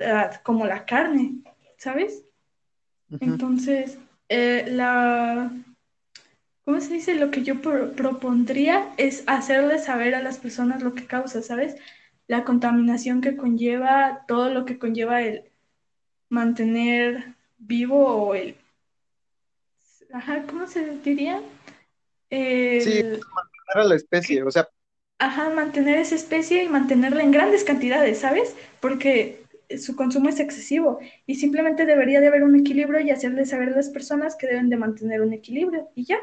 ah, 0.00 0.30
como 0.42 0.66
la 0.66 0.86
carne, 0.86 1.36
¿sabes? 1.76 2.24
Entonces, 3.20 3.98
eh, 4.28 4.64
la, 4.68 5.52
¿cómo 6.64 6.80
se 6.80 6.94
dice? 6.94 7.14
Lo 7.14 7.30
que 7.30 7.42
yo 7.42 7.60
propondría 7.60 8.92
es 8.96 9.22
hacerle 9.26 9.78
saber 9.78 10.14
a 10.14 10.22
las 10.22 10.38
personas 10.38 10.82
lo 10.82 10.94
que 10.94 11.06
causa, 11.06 11.42
¿sabes? 11.42 11.76
La 12.26 12.42
contaminación 12.44 13.20
que 13.20 13.36
conlleva, 13.36 14.24
todo 14.26 14.50
lo 14.50 14.64
que 14.64 14.78
conlleva 14.78 15.22
el 15.22 15.44
mantener 16.28 17.35
vivo 17.58 18.06
o 18.06 18.34
el... 18.34 18.56
Ajá, 20.12 20.44
¿cómo 20.46 20.66
se 20.66 20.98
diría? 20.98 21.40
Sí, 22.30 23.02
mantener 23.02 23.74
a 23.74 23.84
la 23.84 23.94
especie, 23.96 24.42
o 24.42 24.50
sea... 24.50 24.68
Ajá, 25.18 25.48
mantener 25.50 25.98
esa 25.98 26.14
especie 26.14 26.64
y 26.64 26.68
mantenerla 26.68 27.22
en 27.22 27.30
grandes 27.30 27.64
cantidades, 27.64 28.18
¿sabes? 28.18 28.54
Porque 28.80 29.44
su 29.78 29.96
consumo 29.96 30.28
es 30.28 30.40
excesivo 30.40 31.00
y 31.26 31.36
simplemente 31.36 31.86
debería 31.86 32.20
de 32.20 32.28
haber 32.28 32.44
un 32.44 32.54
equilibrio 32.56 33.00
y 33.00 33.10
hacerle 33.10 33.46
saber 33.46 33.70
a 33.70 33.76
las 33.76 33.88
personas 33.88 34.36
que 34.36 34.46
deben 34.46 34.68
de 34.68 34.76
mantener 34.76 35.22
un 35.22 35.32
equilibrio 35.32 35.88
y 35.94 36.04
ya. 36.04 36.18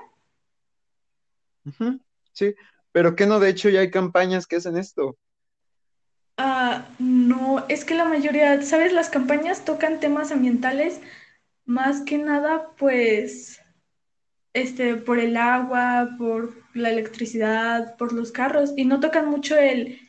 Sí, 2.34 2.56
pero 2.92 3.16
que 3.16 3.26
no, 3.26 3.40
de 3.40 3.50
hecho 3.50 3.70
ya 3.70 3.82
hay 3.82 3.92
campañas 3.92 4.48
que 4.48 4.58
hacen 4.58 4.78
esto. 4.78 5.18
Ah, 6.38 6.88
no, 7.00 7.66
es 7.70 7.86
que 7.86 7.96
la 7.96 8.06
mayoría, 8.06 8.62
¿sabes? 8.62 8.94
Las 8.94 9.10
campañas 9.10 9.66
tocan 9.66 10.00
temas 10.00 10.32
ambientales 10.32 11.00
más 11.66 12.02
que 12.02 12.18
nada, 12.18 12.72
pues, 12.78 13.62
este, 14.54 14.96
por 14.96 15.20
el 15.20 15.38
agua, 15.38 16.16
por 16.18 16.54
la 16.76 16.92
electricidad, 16.92 17.98
por 17.98 18.14
los 18.14 18.32
carros, 18.32 18.74
y 18.78 18.86
no 18.86 19.00
tocan 19.00 19.28
mucho 19.30 19.58
el, 19.58 20.00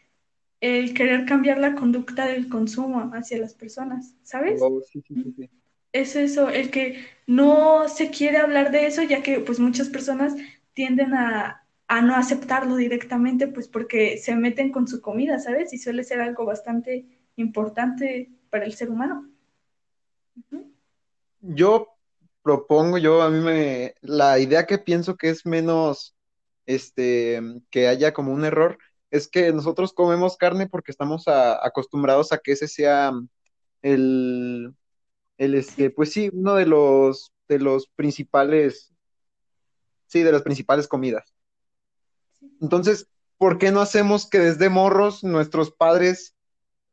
el 0.61 0.95
querer 0.95 1.27
cambiar 1.27 1.59
la 1.59 1.75
conducta 1.75 2.27
del 2.27 2.49
consumo 2.49 3.13
hacia 3.15 3.39
las 3.39 3.55
personas, 3.55 4.15
¿sabes? 4.23 4.61
Oh, 4.63 4.81
sí, 4.83 5.03
sí, 5.07 5.15
sí, 5.15 5.35
sí. 5.37 5.51
Es 5.93 6.17
eso, 6.17 6.49
el 6.49 6.71
que 6.71 7.05
no 7.27 7.89
se 7.89 8.11
quiere 8.11 8.39
hablar 8.39 8.71
de 8.73 8.87
eso, 8.87 9.03
ya 9.03 9.23
que 9.23 9.39
pues 9.41 9.61
muchas 9.61 9.89
personas 9.89 10.35
tienden 10.73 11.15
a, 11.15 11.67
a 11.87 12.03
no 12.03 12.17
aceptarlo 12.17 12.77
directamente, 12.77 13.47
pues 13.47 13.69
porque 13.69 14.19
se 14.19 14.35
meten 14.35 14.73
con 14.73 14.89
su 14.89 15.01
comida, 15.01 15.39
¿sabes? 15.39 15.73
Y 15.73 15.79
suele 15.79 16.03
ser 16.05 16.21
algo 16.21 16.45
bastante 16.45 17.07
importante 17.37 18.31
para 18.51 18.65
el 18.65 18.73
ser 18.75 18.91
humano. 18.91 19.31
Ujú. 20.37 20.74
Yo 21.47 21.89
propongo, 22.43 22.97
yo 22.97 23.21
a 23.23 23.31
mí 23.31 23.39
me, 23.41 23.95
la 24.01 24.39
idea 24.39 24.67
que 24.67 24.79
pienso 24.79 25.17
que 25.17 25.29
es 25.29 25.45
menos, 25.45 26.17
este, 26.65 27.41
que 27.71 27.87
haya 27.87 28.15
como 28.15 28.33
un 28.33 28.47
error, 28.47 28.79
es 29.11 29.29
que 29.29 29.53
nosotros 29.53 29.93
comemos 29.93 30.39
carne 30.39 30.69
porque 30.69 30.91
estamos 30.91 31.25
acostumbrados 31.29 32.33
a 32.33 32.39
que 32.39 32.53
ese 32.53 32.67
sea 32.67 33.13
el, 33.83 34.75
el, 35.37 35.55
este, 35.55 35.91
pues 35.91 36.13
sí, 36.13 36.31
uno 36.33 36.55
de 36.55 36.65
los, 36.65 37.33
de 37.47 37.59
los 37.59 37.89
principales, 37.89 38.95
sí, 40.07 40.23
de 40.23 40.33
las 40.33 40.43
principales 40.43 40.89
comidas. 40.89 41.35
Entonces, 42.63 43.09
¿por 43.37 43.59
qué 43.59 43.71
no 43.71 43.83
hacemos 43.83 44.27
que 44.27 44.39
desde 44.39 44.71
morros 44.71 45.23
nuestros 45.23 45.71
padres 45.71 46.35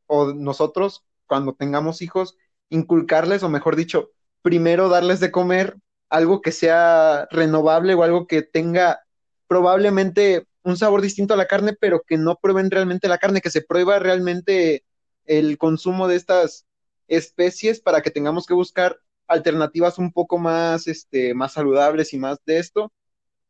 o 0.06 0.34
nosotros, 0.34 1.06
cuando 1.26 1.54
tengamos 1.54 2.02
hijos, 2.02 2.36
inculcarles, 2.68 3.42
o 3.42 3.48
mejor 3.48 3.76
dicho, 3.76 4.10
primero 4.42 4.88
darles 4.88 5.20
de 5.20 5.30
comer 5.30 5.76
algo 6.08 6.42
que 6.42 6.52
sea 6.52 7.26
renovable 7.30 7.94
o 7.94 8.02
algo 8.02 8.26
que 8.26 8.42
tenga 8.42 9.00
probablemente 9.46 10.46
un 10.62 10.76
sabor 10.76 11.00
distinto 11.00 11.34
a 11.34 11.36
la 11.36 11.46
carne, 11.46 11.74
pero 11.78 12.02
que 12.06 12.18
no 12.18 12.36
prueben 12.36 12.70
realmente 12.70 13.08
la 13.08 13.18
carne, 13.18 13.40
que 13.40 13.50
se 13.50 13.62
prueba 13.62 13.98
realmente 13.98 14.84
el 15.24 15.58
consumo 15.58 16.08
de 16.08 16.16
estas 16.16 16.66
especies 17.08 17.80
para 17.80 18.02
que 18.02 18.10
tengamos 18.10 18.46
que 18.46 18.54
buscar 18.54 18.98
alternativas 19.26 19.98
un 19.98 20.12
poco 20.12 20.38
más, 20.38 20.86
este, 20.86 21.34
más 21.34 21.52
saludables 21.52 22.12
y 22.12 22.18
más 22.18 22.38
de 22.44 22.58
esto, 22.58 22.92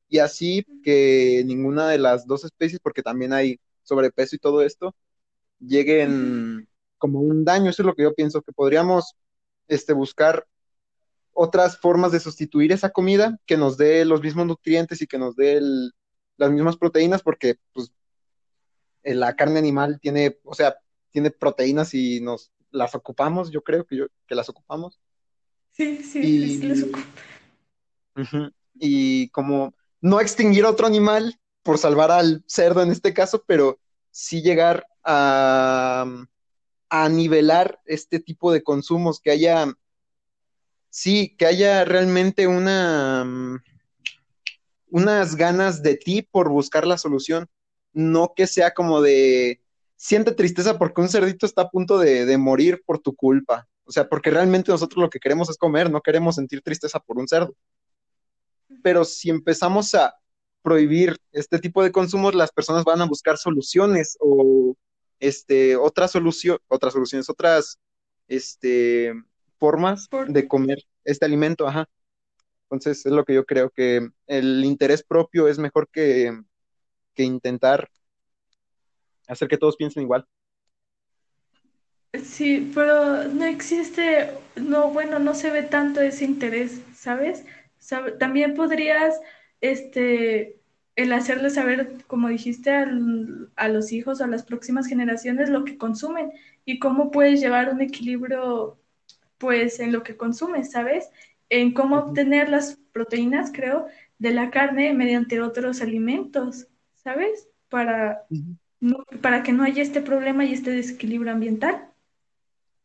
y 0.08 0.18
así 0.18 0.66
que 0.84 1.42
ninguna 1.46 1.88
de 1.88 1.98
las 1.98 2.26
dos 2.26 2.44
especies, 2.44 2.80
porque 2.80 3.02
también 3.02 3.32
hay 3.32 3.60
sobrepeso 3.82 4.36
y 4.36 4.38
todo 4.38 4.62
esto, 4.62 4.94
lleguen 5.58 6.68
como 6.98 7.20
un 7.20 7.44
daño. 7.44 7.70
Eso 7.70 7.82
es 7.82 7.86
lo 7.86 7.94
que 7.94 8.02
yo 8.02 8.14
pienso, 8.14 8.42
que 8.42 8.52
podríamos 8.52 9.14
este, 9.68 9.92
buscar 9.94 10.46
otras 11.32 11.78
formas 11.78 12.12
de 12.12 12.20
sustituir 12.20 12.72
esa 12.72 12.90
comida 12.90 13.38
que 13.46 13.56
nos 13.56 13.76
dé 13.76 14.04
los 14.04 14.20
mismos 14.22 14.46
nutrientes 14.46 15.00
y 15.02 15.06
que 15.06 15.18
nos 15.18 15.34
dé 15.36 15.54
el- 15.54 15.92
las 16.36 16.50
mismas 16.50 16.76
proteínas, 16.76 17.22
porque 17.22 17.56
pues, 17.72 17.92
eh, 19.02 19.14
la 19.14 19.34
carne 19.34 19.58
animal 19.58 19.98
tiene, 20.00 20.38
o 20.44 20.54
sea, 20.54 20.76
tiene 21.10 21.30
proteínas 21.30 21.94
y 21.94 22.20
nos 22.20 22.52
las 22.70 22.94
ocupamos, 22.94 23.50
yo 23.50 23.62
creo 23.62 23.84
que, 23.84 23.96
yo, 23.96 24.06
que 24.26 24.34
las 24.34 24.48
ocupamos. 24.48 24.98
Sí, 25.70 26.02
sí, 26.02 26.20
Y, 26.22 26.82
ocupa. 26.82 26.98
ujú, 28.16 28.50
y 28.74 29.28
como 29.30 29.74
no 30.00 30.20
extinguir 30.20 30.64
otro 30.64 30.86
animal 30.86 31.38
por 31.62 31.78
salvar 31.78 32.10
al 32.10 32.42
cerdo 32.46 32.82
en 32.82 32.90
este 32.90 33.14
caso, 33.14 33.44
pero 33.46 33.78
sí 34.10 34.42
llegar 34.42 34.86
a, 35.04 36.06
a 36.90 37.08
nivelar 37.08 37.80
este 37.84 38.20
tipo 38.20 38.52
de 38.52 38.62
consumos, 38.62 39.20
que 39.20 39.30
haya, 39.30 39.66
sí, 40.92 41.34
que 41.38 41.46
haya 41.46 41.84
realmente 41.84 42.46
una, 42.46 43.24
mm, 43.24 43.62
unas 44.90 45.36
ganas 45.36 45.82
de 45.82 45.96
ti 45.96 46.22
por 46.22 46.50
buscar 46.50 46.86
la 46.86 46.98
solución, 46.98 47.48
no 47.94 48.34
que 48.36 48.46
sea 48.46 48.74
como 48.74 49.00
de, 49.00 49.62
siente 49.96 50.32
tristeza 50.32 50.78
porque 50.78 51.00
un 51.00 51.08
cerdito 51.08 51.46
está 51.46 51.62
a 51.62 51.70
punto 51.70 51.98
de, 51.98 52.26
de 52.26 52.38
morir 52.38 52.82
por 52.86 52.98
tu 52.98 53.16
culpa. 53.16 53.68
O 53.84 53.92
sea, 53.92 54.08
porque 54.08 54.30
realmente 54.30 54.70
nosotros 54.70 55.02
lo 55.02 55.10
que 55.10 55.18
queremos 55.18 55.50
es 55.50 55.56
comer, 55.56 55.90
no 55.90 56.02
queremos 56.02 56.36
sentir 56.36 56.62
tristeza 56.62 57.00
por 57.00 57.18
un 57.18 57.26
cerdo. 57.26 57.56
Pero 58.82 59.04
si 59.04 59.30
empezamos 59.30 59.94
a 59.94 60.14
prohibir 60.62 61.16
este 61.32 61.58
tipo 61.58 61.82
de 61.82 61.92
consumos, 61.92 62.34
las 62.34 62.52
personas 62.52 62.84
van 62.84 63.00
a 63.00 63.06
buscar 63.06 63.38
soluciones 63.38 64.16
o 64.20 64.76
este, 65.20 65.76
otras 65.76 66.12
solución, 66.12 66.58
otras 66.68 66.92
soluciones, 66.92 67.28
otras 67.30 67.78
este, 68.28 69.14
formas 69.62 70.10
Por, 70.10 70.26
de 70.26 70.48
comer 70.48 70.78
este 71.04 71.26
alimento, 71.26 71.68
ajá. 71.68 71.88
Entonces 72.70 73.06
es 73.06 73.12
lo 73.12 73.24
que 73.24 73.34
yo 73.34 73.46
creo 73.46 73.70
que 73.70 74.08
el 74.28 74.64
interés 74.64 75.04
propio 75.04 75.48
es 75.48 75.58
mejor 75.58 75.88
que, 75.92 76.32
que 77.14 77.24
intentar 77.24 77.90
hacer 79.28 79.48
que 79.48 79.58
todos 79.58 79.76
piensen 79.76 80.04
igual. 80.04 80.26
sí, 82.22 82.70
pero 82.74 83.24
no 83.28 83.44
existe, 83.44 84.30
no, 84.56 84.90
bueno, 84.90 85.18
no 85.18 85.34
se 85.34 85.50
ve 85.50 85.62
tanto 85.62 86.00
ese 86.00 86.24
interés, 86.24 86.80
¿sabes? 86.94 87.44
Sabe- 87.78 88.12
también 88.12 88.54
podrías, 88.54 89.20
este, 89.60 90.60
el 90.96 91.12
hacerles 91.12 91.54
saber, 91.54 92.04
como 92.06 92.28
dijiste, 92.28 92.70
al- 92.70 93.50
a 93.56 93.68
los 93.68 93.92
hijos 93.92 94.20
o 94.20 94.24
a 94.24 94.26
las 94.28 94.42
próximas 94.44 94.86
generaciones 94.86 95.48
lo 95.50 95.64
que 95.64 95.78
consumen 95.78 96.32
y 96.64 96.78
cómo 96.78 97.10
puedes 97.10 97.40
llevar 97.40 97.70
un 97.72 97.80
equilibrio 97.80 98.78
pues 99.42 99.80
en 99.80 99.90
lo 99.90 100.04
que 100.04 100.16
consumes, 100.16 100.70
¿sabes? 100.70 101.10
En 101.48 101.74
cómo 101.74 101.98
obtener 101.98 102.48
las 102.48 102.78
proteínas, 102.92 103.50
creo, 103.52 103.86
de 104.18 104.30
la 104.30 104.52
carne 104.52 104.94
mediante 104.94 105.40
otros 105.40 105.80
alimentos, 105.80 106.68
¿sabes? 106.94 107.48
Para, 107.68 108.24
no, 108.78 109.04
para 109.20 109.42
que 109.42 109.52
no 109.52 109.64
haya 109.64 109.82
este 109.82 110.00
problema 110.00 110.44
y 110.44 110.52
este 110.54 110.70
desequilibrio 110.70 111.32
ambiental. 111.32 111.90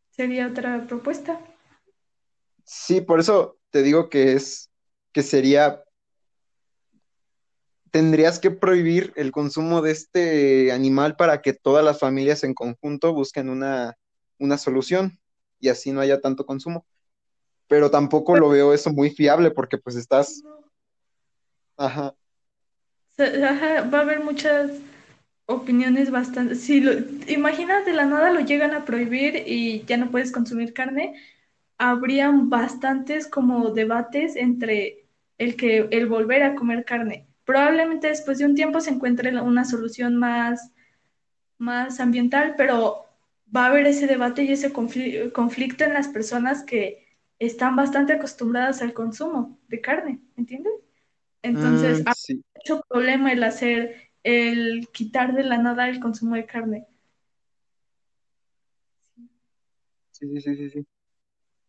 Sería 0.10 0.48
otra 0.48 0.88
propuesta. 0.88 1.40
Sí, 2.66 3.02
por 3.02 3.20
eso 3.20 3.60
te 3.70 3.84
digo 3.84 4.10
que 4.10 4.34
es 4.34 4.72
que 5.12 5.22
sería 5.22 5.84
tendrías 7.92 8.40
que 8.40 8.50
prohibir 8.50 9.14
el 9.16 9.32
consumo 9.32 9.84
de 9.84 9.92
este 9.92 10.72
animal 10.72 11.16
para 11.18 11.44
que 11.44 11.54
todas 11.54 11.86
las 11.86 12.00
familias 12.00 12.44
en 12.44 12.56
conjunto 12.56 13.14
busquen 13.14 13.48
una, 13.48 13.96
una 14.40 14.58
solución 14.58 15.20
y 15.60 15.70
así 15.70 15.92
no 15.92 16.02
haya 16.02 16.22
tanto 16.22 16.46
consumo. 16.46 16.86
Pero 17.68 17.92
tampoco 17.92 18.38
lo 18.38 18.50
veo 18.50 18.74
eso 18.74 18.92
muy 18.92 19.10
fiable 19.10 19.52
porque 19.52 19.78
pues 19.78 19.96
estás, 19.96 20.42
ajá, 21.76 22.16
Ajá, 23.20 23.82
va 23.82 24.00
a 24.00 24.02
haber 24.02 24.24
muchas 24.24 24.72
opiniones 25.48 26.12
bastante. 26.12 26.56
Si 26.56 26.82
lo, 26.82 26.94
imaginas 27.28 27.84
de 27.86 27.94
la 27.94 28.06
nada 28.06 28.32
lo 28.32 28.42
llegan 28.42 28.76
a 28.76 28.86
prohibir 28.86 29.44
y 29.48 29.84
ya 29.86 29.98
no 29.98 30.12
puedes 30.12 30.32
consumir 30.32 30.74
carne, 30.74 31.16
habrían 31.80 32.50
bastantes 32.50 33.28
como 33.28 33.72
debates 33.72 34.36
entre 34.36 35.08
el 35.40 35.56
que 35.56 35.88
el 35.92 36.06
volver 36.06 36.44
a 36.44 36.54
comer 36.56 36.86
carne. 36.86 37.28
Probablemente 37.44 38.08
después 38.08 38.38
de 38.38 38.46
un 38.46 38.56
tiempo 38.56 38.82
se 38.82 38.92
encuentre 38.92 39.36
una 39.42 39.66
solución 39.66 40.16
más, 40.16 40.72
más 41.58 42.00
ambiental, 42.00 42.54
pero 42.56 43.07
va 43.56 43.66
a 43.66 43.68
haber 43.70 43.88
ese 43.88 44.08
debate 44.08 44.44
y 44.44 44.52
ese 44.52 44.74
confli- 44.74 45.32
conflicto 45.32 45.84
en 45.84 45.94
las 45.94 46.08
personas 46.10 46.64
que 46.64 47.08
están 47.40 47.76
bastante 47.76 48.14
acostumbradas 48.14 48.82
al 48.82 48.94
consumo 48.94 49.60
de 49.68 49.82
carne, 49.82 50.22
¿entiendes? 50.38 50.74
Entonces, 51.44 52.02
Mm, 52.02 52.06
hay 52.06 52.14
sí, 52.14 52.44
mucho 52.56 52.82
problema 52.90 53.32
el 53.34 53.44
hacer, 53.44 54.12
el 54.24 54.90
quitar 54.94 55.36
de 55.36 55.44
la 55.44 55.58
nada 55.60 55.90
el 55.90 56.00
consumo 56.02 56.36
de 56.36 56.46
carne. 56.48 56.88
sí, 60.12 60.28
sí, 60.28 60.42
sí, 60.42 60.56
sí, 60.56 60.70
sí. 60.70 60.88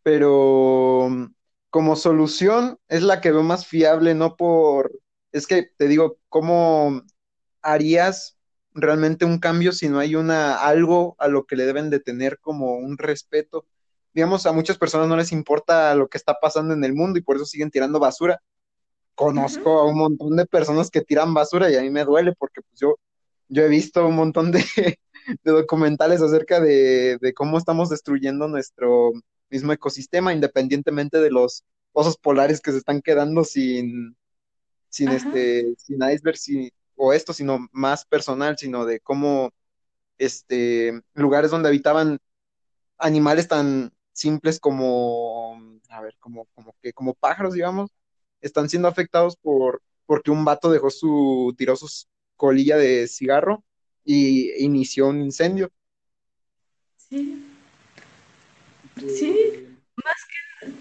Pero 0.05 1.09
mm, 1.11 1.27
como 1.71 1.97
solución 1.97 2.79
es 2.89 3.03
la 3.05 3.23
que 3.23 3.33
veo 3.33 3.45
más 3.45 3.67
fiable, 3.67 4.15
no 4.17 4.37
por, 4.37 4.93
es 5.33 5.49
que 5.49 5.65
te 5.79 5.89
digo, 5.89 6.19
¿cómo 6.31 7.03
harías 7.63 8.38
realmente 8.81 9.25
un 9.25 9.39
cambio 9.41 9.73
si 9.73 9.89
no 9.89 9.99
hay 9.99 10.15
una 10.17 10.57
algo 10.59 11.17
a 11.19 11.29
lo 11.29 11.45
que 11.47 11.57
le 11.57 11.67
deben 11.67 11.91
de 11.91 12.01
tener 12.01 12.39
como 12.41 12.77
un 12.77 12.99
respeto? 12.99 13.67
Digamos, 14.15 14.47
a 14.47 14.53
muchas 14.53 14.79
personas 14.79 15.09
no 15.09 15.17
les 15.17 15.33
importa 15.33 15.95
lo 15.95 16.09
que 16.09 16.19
está 16.19 16.35
pasando 16.41 16.75
en 16.75 16.85
el 16.85 16.95
mundo 16.95 17.19
y 17.19 17.23
por 17.23 17.37
eso 17.37 17.45
siguen 17.47 17.71
tirando 17.71 18.01
basura. 18.01 18.41
Conozco 19.15 19.81
a 19.81 19.87
un 19.87 19.97
montón 19.99 20.37
de 20.37 20.47
personas 20.47 20.91
que 20.91 21.03
tiran 21.03 21.35
basura 21.35 21.71
y 21.71 21.77
a 21.77 21.83
mí 21.83 21.91
me 21.91 22.05
duele 22.05 22.35
porque 22.39 22.63
pues 22.63 22.81
yo, 22.81 22.97
yo 23.49 23.63
he 23.65 23.69
visto 23.69 24.07
un 24.07 24.17
montón 24.17 24.53
de, 24.53 24.61
de 25.45 25.53
documentales 25.53 26.23
acerca 26.23 26.61
de, 26.61 27.19
de 27.21 27.35
cómo 27.35 27.59
estamos 27.59 27.91
destruyendo 27.91 28.49
nuestro 28.49 29.13
mismo 29.51 29.73
ecosistema, 29.73 30.33
independientemente 30.35 31.19
de 31.21 31.31
los 31.31 31.65
osos 31.93 32.17
polares 32.19 32.61
que 32.61 32.73
se 32.73 32.79
están 32.79 33.03
quedando 33.03 33.45
sin, 33.45 34.17
sin 34.89 35.13
Ajá, 35.13 35.13
este, 35.13 35.75
sin 35.79 35.99
iceberg, 36.03 36.37
sin- 36.39 36.71
o 36.99 37.13
esto, 37.13 37.33
sino 37.33 37.69
más 37.73 38.05
personal, 38.05 38.59
sino 38.59 38.85
de 38.85 39.01
cómo 39.01 39.53
este, 40.19 41.01
lugares 41.15 41.51
donde 41.51 41.69
habitaban 41.69 42.19
animales 42.99 43.49
tan 43.49 43.93
simples 44.13 44.59
como, 44.59 45.81
a 45.89 46.01
ver, 46.01 46.17
como, 46.19 46.47
como 46.55 46.75
que, 46.83 46.93
como 46.93 47.15
pájaros, 47.15 47.55
digamos, 47.55 47.91
están 48.41 48.69
siendo 48.69 48.89
afectados 48.89 49.37
por, 49.37 49.81
porque 50.07 50.31
un 50.31 50.45
vato 50.45 50.71
dejó 50.71 50.91
su, 50.91 51.55
tiró 51.57 51.77
su 51.77 51.89
colilla 52.37 52.77
de 52.77 53.07
cigarro 53.07 53.65
y 54.05 54.53
inició 54.65 55.09
un 55.09 55.23
incendio. 55.23 55.71
Sí. 56.97 57.45
Sí, 58.97 59.79
más 59.97 60.17
que... 60.27 60.73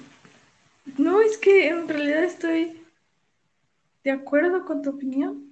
No, 0.97 1.21
es 1.21 1.37
que 1.37 1.67
en 1.67 1.87
realidad 1.87 2.23
estoy 2.23 2.83
de 4.03 4.11
acuerdo 4.11 4.65
con 4.65 4.81
tu 4.81 4.89
opinión. 4.89 5.46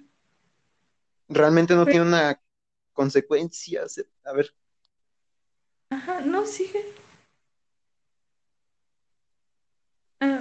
Realmente 1.28 1.74
no 1.74 1.84
tiene 1.86 2.02
una 2.02 2.40
consecuencia. 2.92 3.84
A 4.24 4.32
ver. 4.32 4.54
Ajá, 5.90 6.20
no, 6.20 6.46
sigue. 6.46 6.84
Ah, 10.20 10.40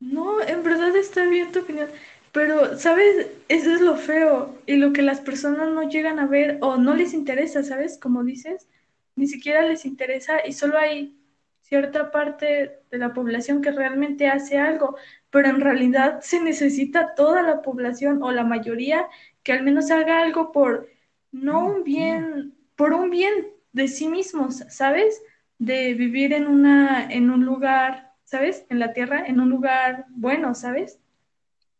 no, 0.00 0.40
en 0.42 0.62
verdad 0.62 0.94
está 0.96 1.26
bien 1.26 1.50
tu 1.52 1.60
opinión, 1.60 1.88
pero, 2.32 2.78
¿sabes? 2.78 3.28
Eso 3.48 3.72
es 3.74 3.80
lo 3.80 3.96
feo 3.96 4.56
y 4.66 4.76
lo 4.76 4.92
que 4.92 5.02
las 5.02 5.20
personas 5.20 5.72
no 5.72 5.88
llegan 5.88 6.18
a 6.18 6.26
ver 6.26 6.58
o 6.60 6.76
no 6.76 6.94
les 6.94 7.14
interesa, 7.14 7.62
¿sabes? 7.64 7.98
Como 7.98 8.22
dices, 8.24 8.68
ni 9.16 9.26
siquiera 9.26 9.62
les 9.62 9.84
interesa 9.84 10.46
y 10.46 10.52
solo 10.52 10.78
hay 10.78 11.16
cierta 11.62 12.10
parte 12.10 12.80
de 12.90 12.98
la 12.98 13.12
población 13.12 13.60
que 13.60 13.72
realmente 13.72 14.28
hace 14.28 14.58
algo, 14.58 14.96
pero 15.30 15.48
en 15.48 15.60
realidad 15.60 16.20
se 16.22 16.40
necesita 16.40 17.14
toda 17.14 17.42
la 17.42 17.62
población 17.62 18.22
o 18.22 18.32
la 18.32 18.44
mayoría 18.44 19.06
que 19.42 19.52
al 19.52 19.62
menos 19.62 19.90
haga 19.90 20.22
algo 20.22 20.52
por, 20.52 20.88
no 21.32 21.66
un 21.66 21.84
bien, 21.84 22.54
por 22.76 22.92
un 22.92 23.10
bien 23.10 23.32
de 23.72 23.88
sí 23.88 24.08
mismos, 24.08 24.64
¿sabes? 24.68 25.20
De 25.58 25.94
vivir 25.94 26.32
en 26.32 26.46
una, 26.46 27.10
en 27.10 27.30
un 27.30 27.44
lugar, 27.44 28.12
¿sabes? 28.24 28.64
En 28.70 28.78
la 28.78 28.92
tierra, 28.92 29.24
en 29.26 29.40
un 29.40 29.50
lugar 29.50 30.06
bueno, 30.10 30.54
¿sabes? 30.54 30.98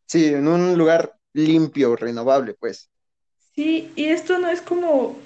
Sí, 0.06 0.26
en 0.26 0.48
un 0.48 0.76
lugar 0.76 1.18
limpio, 1.32 1.96
renovable, 1.96 2.54
pues. 2.54 2.90
Sí, 3.54 3.90
y 3.96 4.06
esto 4.06 4.38
no 4.38 4.48
es 4.48 4.60
como 4.60 5.16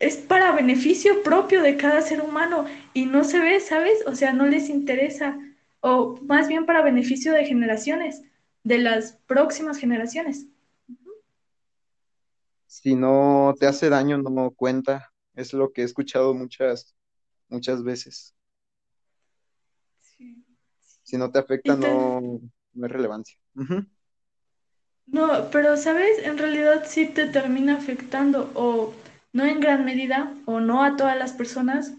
es 0.00 0.16
para 0.16 0.52
beneficio 0.52 1.22
propio 1.22 1.62
de 1.62 1.76
cada 1.76 2.00
ser 2.00 2.22
humano 2.22 2.64
y 2.94 3.04
no 3.04 3.22
se 3.22 3.38
ve, 3.38 3.60
¿sabes? 3.60 4.02
O 4.06 4.16
sea, 4.16 4.32
no 4.32 4.46
les 4.46 4.70
interesa, 4.70 5.38
o 5.80 6.16
más 6.22 6.48
bien 6.48 6.66
para 6.66 6.82
beneficio 6.82 7.32
de 7.32 7.44
generaciones, 7.44 8.22
de 8.64 8.78
las 8.78 9.12
próximas 9.26 9.78
generaciones. 9.78 10.46
Si 12.66 12.94
no 12.94 13.54
te 13.58 13.66
hace 13.66 13.88
daño, 13.88 14.18
no 14.18 14.52
cuenta. 14.52 15.12
Es 15.34 15.52
lo 15.52 15.72
que 15.72 15.82
he 15.82 15.84
escuchado 15.84 16.34
muchas, 16.34 16.94
muchas 17.48 17.82
veces. 17.82 18.34
Si 21.02 21.16
no 21.16 21.30
te 21.30 21.38
afecta, 21.40 21.76
no, 21.76 22.20
no 22.74 22.86
es 22.86 22.92
relevancia. 22.92 23.36
No, 25.06 25.50
pero 25.50 25.76
sabes, 25.76 26.24
en 26.24 26.38
realidad 26.38 26.84
sí 26.86 27.06
te 27.06 27.26
termina 27.26 27.76
afectando 27.76 28.50
o 28.54 28.94
no 29.32 29.44
en 29.44 29.58
gran 29.60 29.84
medida 29.84 30.32
o 30.46 30.60
no 30.60 30.84
a 30.84 30.96
todas 30.96 31.18
las 31.18 31.32
personas. 31.32 31.94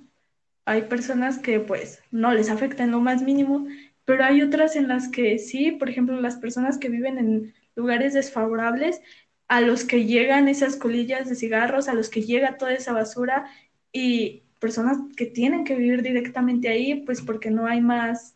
Hay 0.66 0.84
personas 0.84 1.40
que 1.40 1.60
pues 1.60 2.02
no 2.12 2.34
les 2.34 2.50
afecta 2.50 2.84
en 2.84 2.92
lo 2.92 3.00
más 3.00 3.22
mínimo, 3.22 3.68
pero 4.06 4.24
hay 4.24 4.42
otras 4.42 4.76
en 4.76 4.88
las 4.88 5.10
que 5.10 5.40
sí, 5.40 5.72
por 5.72 5.90
ejemplo, 5.90 6.20
las 6.20 6.38
personas 6.38 6.78
que 6.78 6.90
viven 6.90 7.18
en 7.18 7.54
lugares 7.76 8.14
desfavorables, 8.14 9.02
a 9.48 9.62
los 9.62 9.84
que 9.84 10.06
llegan 10.06 10.48
esas 10.48 10.76
colillas 10.76 11.28
de 11.28 11.36
cigarros, 11.36 11.88
a 11.88 11.94
los 11.94 12.10
que 12.10 12.22
llega 12.22 12.58
toda 12.58 12.74
esa 12.74 12.94
basura 12.94 13.46
y 13.92 14.44
personas 14.60 14.98
que 15.18 15.26
tienen 15.26 15.64
que 15.66 15.76
vivir 15.76 16.04
directamente 16.04 16.70
ahí, 16.70 17.02
pues 17.06 17.22
porque 17.22 17.52
no 17.52 17.66
hay 17.68 17.82
más 17.82 18.36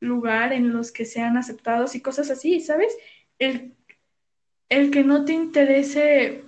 lugar 0.00 0.52
en 0.52 0.72
los 0.72 0.92
que 0.92 1.04
sean 1.04 1.36
aceptados 1.36 1.94
y 1.94 2.00
cosas 2.00 2.30
así, 2.30 2.60
¿sabes? 2.60 2.96
El, 3.38 3.74
el 4.68 4.90
que 4.90 5.04
no 5.04 5.24
te 5.24 5.32
interese 5.32 6.43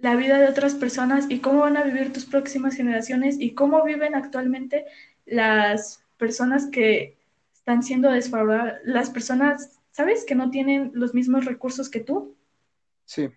la 0.00 0.16
vida 0.16 0.38
de 0.38 0.48
otras 0.48 0.74
personas 0.74 1.26
y 1.28 1.40
cómo 1.40 1.60
van 1.60 1.76
a 1.76 1.84
vivir 1.84 2.12
tus 2.12 2.24
próximas 2.24 2.74
generaciones 2.74 3.36
y 3.38 3.54
cómo 3.54 3.84
viven 3.84 4.14
actualmente 4.14 4.86
las 5.26 6.02
personas 6.16 6.66
que 6.66 7.18
están 7.52 7.82
siendo 7.82 8.10
desfavorables, 8.10 8.80
las 8.84 9.10
personas, 9.10 9.78
¿sabes? 9.90 10.24
Que 10.24 10.34
no 10.34 10.50
tienen 10.50 10.90
los 10.94 11.14
mismos 11.14 11.44
recursos 11.44 11.88
que 11.88 12.00
tú. 12.00 12.36
Sí. 13.04 13.28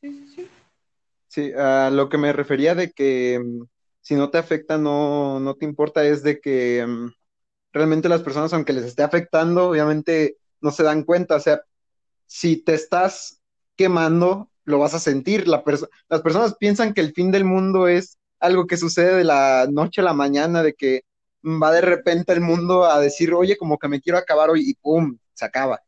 Sí, 0.00 0.12
sí, 0.12 0.26
sí. 0.34 0.48
Sí, 1.28 1.52
a 1.52 1.90
lo 1.90 2.08
que 2.08 2.18
me 2.18 2.32
refería 2.32 2.74
de 2.74 2.90
que 2.90 3.38
mm, 3.38 3.62
si 4.00 4.16
no 4.16 4.30
te 4.30 4.38
afecta, 4.38 4.78
no, 4.78 5.38
no 5.38 5.54
te 5.54 5.64
importa, 5.64 6.04
es 6.04 6.22
de 6.24 6.40
que 6.40 6.84
mm, 6.86 7.12
realmente 7.72 8.08
las 8.08 8.22
personas, 8.22 8.52
aunque 8.52 8.72
les 8.72 8.84
esté 8.84 9.04
afectando, 9.04 9.68
obviamente 9.68 10.38
no 10.60 10.72
se 10.72 10.82
dan 10.82 11.04
cuenta. 11.04 11.36
O 11.36 11.40
sea, 11.40 11.62
si 12.26 12.56
te 12.62 12.74
estás 12.74 13.40
quemando, 13.76 14.49
lo 14.70 14.78
vas 14.78 14.94
a 14.94 15.00
sentir. 15.00 15.48
La 15.48 15.62
las 16.08 16.22
personas 16.22 16.56
piensan 16.58 16.94
que 16.94 17.00
el 17.00 17.12
fin 17.12 17.30
del 17.30 17.44
mundo 17.44 17.88
es 17.88 18.18
algo 18.40 18.66
que 18.66 18.76
sucede 18.76 19.16
de 19.16 19.24
la 19.24 19.66
noche 19.70 20.00
a 20.00 20.04
la 20.04 20.14
mañana, 20.14 20.62
de 20.62 20.74
que 20.74 21.02
va 21.44 21.72
de 21.72 21.80
repente 21.82 22.32
el 22.32 22.40
mundo 22.40 22.84
a 22.84 23.00
decir, 23.00 23.32
oye, 23.34 23.56
como 23.56 23.78
que 23.78 23.88
me 23.88 24.00
quiero 24.00 24.18
acabar 24.18 24.50
hoy 24.50 24.62
y 24.70 24.74
¡pum! 24.74 25.18
se 25.34 25.44
acaba. 25.44 25.80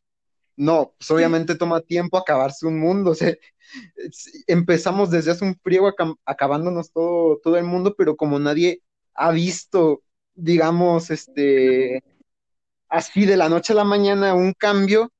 No, 0.56 0.94
pues 0.98 1.10
obviamente 1.10 1.54
toma 1.56 1.80
tiempo 1.80 2.18
acabarse 2.18 2.66
un 2.66 2.80
mundo. 2.80 3.12
O 3.12 3.14
sea, 3.14 3.34
empezamos 4.46 5.10
desde 5.10 5.30
hace 5.32 5.44
un 5.44 5.56
frío 5.62 5.84
acabándonos 6.26 6.92
todo, 6.92 7.38
todo 7.42 7.56
el 7.56 7.64
mundo, 7.64 7.94
pero 7.96 8.16
como 8.16 8.38
nadie 8.38 8.82
ha 9.14 9.30
visto, 9.32 10.02
digamos, 10.34 11.10
este, 11.10 12.02
así 12.88 13.26
de 13.26 13.36
la 13.36 13.48
noche 13.48 13.72
a 13.72 13.76
la 13.76 13.84
mañana 13.84 14.34
un 14.34 14.52
cambio, 14.52 15.12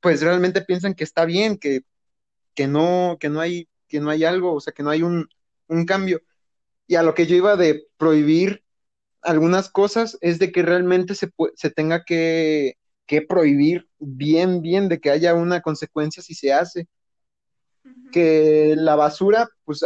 pues 0.00 0.22
realmente 0.22 0.62
piensan 0.62 0.94
que 0.94 1.04
está 1.04 1.24
bien, 1.24 1.58
que 1.58 1.82
que 2.56 2.66
no, 2.66 3.18
que 3.20 3.28
no 3.28 3.40
hay, 3.40 3.68
que 3.86 4.00
no 4.00 4.10
hay 4.10 4.24
algo, 4.24 4.54
o 4.54 4.60
sea, 4.60 4.72
que 4.72 4.82
no 4.82 4.90
hay 4.90 5.02
un, 5.02 5.28
cambio. 5.86 6.22
Y 6.88 6.96
a 6.96 7.02
lo 7.02 7.14
que 7.14 7.26
yo 7.26 7.36
iba 7.36 7.56
de 7.56 7.86
prohibir 7.98 8.64
algunas 9.22 9.70
cosas 9.70 10.18
es 10.20 10.38
de 10.38 10.52
que 10.52 10.62
realmente 10.62 11.14
se, 11.14 11.30
se 11.54 11.70
tenga 11.70 12.04
que, 12.04 12.76
prohibir 13.28 13.88
bien, 13.98 14.62
bien, 14.62 14.88
de 14.88 15.00
que 15.00 15.10
haya 15.10 15.34
una 15.34 15.60
consecuencia 15.60 16.22
si 16.22 16.34
se 16.34 16.52
hace. 16.52 16.88
Que 18.10 18.74
la 18.76 18.96
basura, 18.96 19.48
pues 19.64 19.84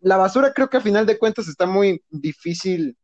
la 0.00 0.16
basura 0.16 0.52
creo 0.54 0.70
que 0.70 0.78
a 0.78 0.82
final 0.82 1.04
de 1.06 1.18
cuentas 1.18 1.48
está 1.48 1.66
muy 1.66 2.02
difícil 2.10 2.96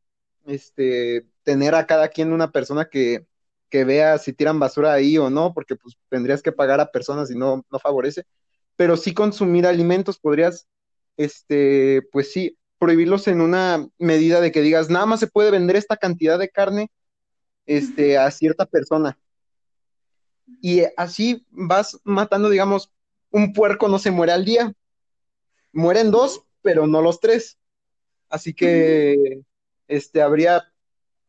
este, 0.46 1.26
tener 1.42 1.74
a 1.74 1.86
cada 1.86 2.08
quien 2.08 2.32
una 2.32 2.50
persona 2.50 2.86
que, 2.86 3.26
que 3.70 3.84
vea 3.84 4.18
si 4.18 4.32
tiran 4.32 4.58
basura 4.58 4.92
ahí 4.92 5.18
o 5.18 5.30
no, 5.30 5.52
porque 5.52 5.76
pues 5.76 5.96
tendrías 6.08 6.42
que 6.42 6.52
pagar 6.52 6.80
a 6.80 6.90
personas 6.90 7.30
y 7.30 7.36
no, 7.36 7.64
no 7.70 7.78
favorece 7.78 8.24
pero 8.76 8.96
sí 8.96 9.14
consumir 9.14 9.66
alimentos, 9.66 10.18
podrías, 10.18 10.66
este, 11.16 12.02
pues 12.12 12.32
sí, 12.32 12.58
prohibirlos 12.78 13.28
en 13.28 13.40
una 13.40 13.86
medida 13.98 14.40
de 14.40 14.52
que 14.52 14.62
digas, 14.62 14.90
nada 14.90 15.06
más 15.06 15.20
se 15.20 15.26
puede 15.26 15.50
vender 15.50 15.76
esta 15.76 15.96
cantidad 15.96 16.38
de 16.38 16.48
carne 16.48 16.90
este, 17.66 18.18
a 18.18 18.30
cierta 18.30 18.66
persona. 18.66 19.18
Y 20.60 20.82
así 20.96 21.46
vas 21.50 21.98
matando, 22.04 22.50
digamos, 22.50 22.92
un 23.30 23.52
puerco 23.52 23.88
no 23.88 23.98
se 23.98 24.10
muere 24.10 24.32
al 24.32 24.44
día. 24.44 24.72
Mueren 25.72 26.10
dos, 26.10 26.44
pero 26.62 26.86
no 26.86 27.02
los 27.02 27.20
tres. 27.20 27.58
Así 28.28 28.54
que 28.54 29.42
este, 29.88 30.22
habría 30.22 30.64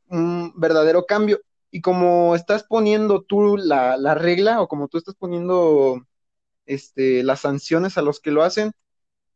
un 0.08 0.54
verdadero 0.56 1.06
cambio. 1.06 1.40
Y 1.72 1.82
como 1.82 2.36
estás 2.36 2.64
poniendo 2.64 3.22
tú 3.22 3.58
la, 3.58 3.98
la 3.98 4.16
regla, 4.16 4.62
o 4.62 4.68
como 4.68 4.88
tú 4.88 4.98
estás 4.98 5.16
poniendo 5.16 6.06
este, 6.66 7.24
las 7.24 7.42
sanciones 7.42 7.98
a 7.98 8.02
los 8.02 8.20
que 8.20 8.32
lo 8.32 8.44
hacen, 8.44 8.72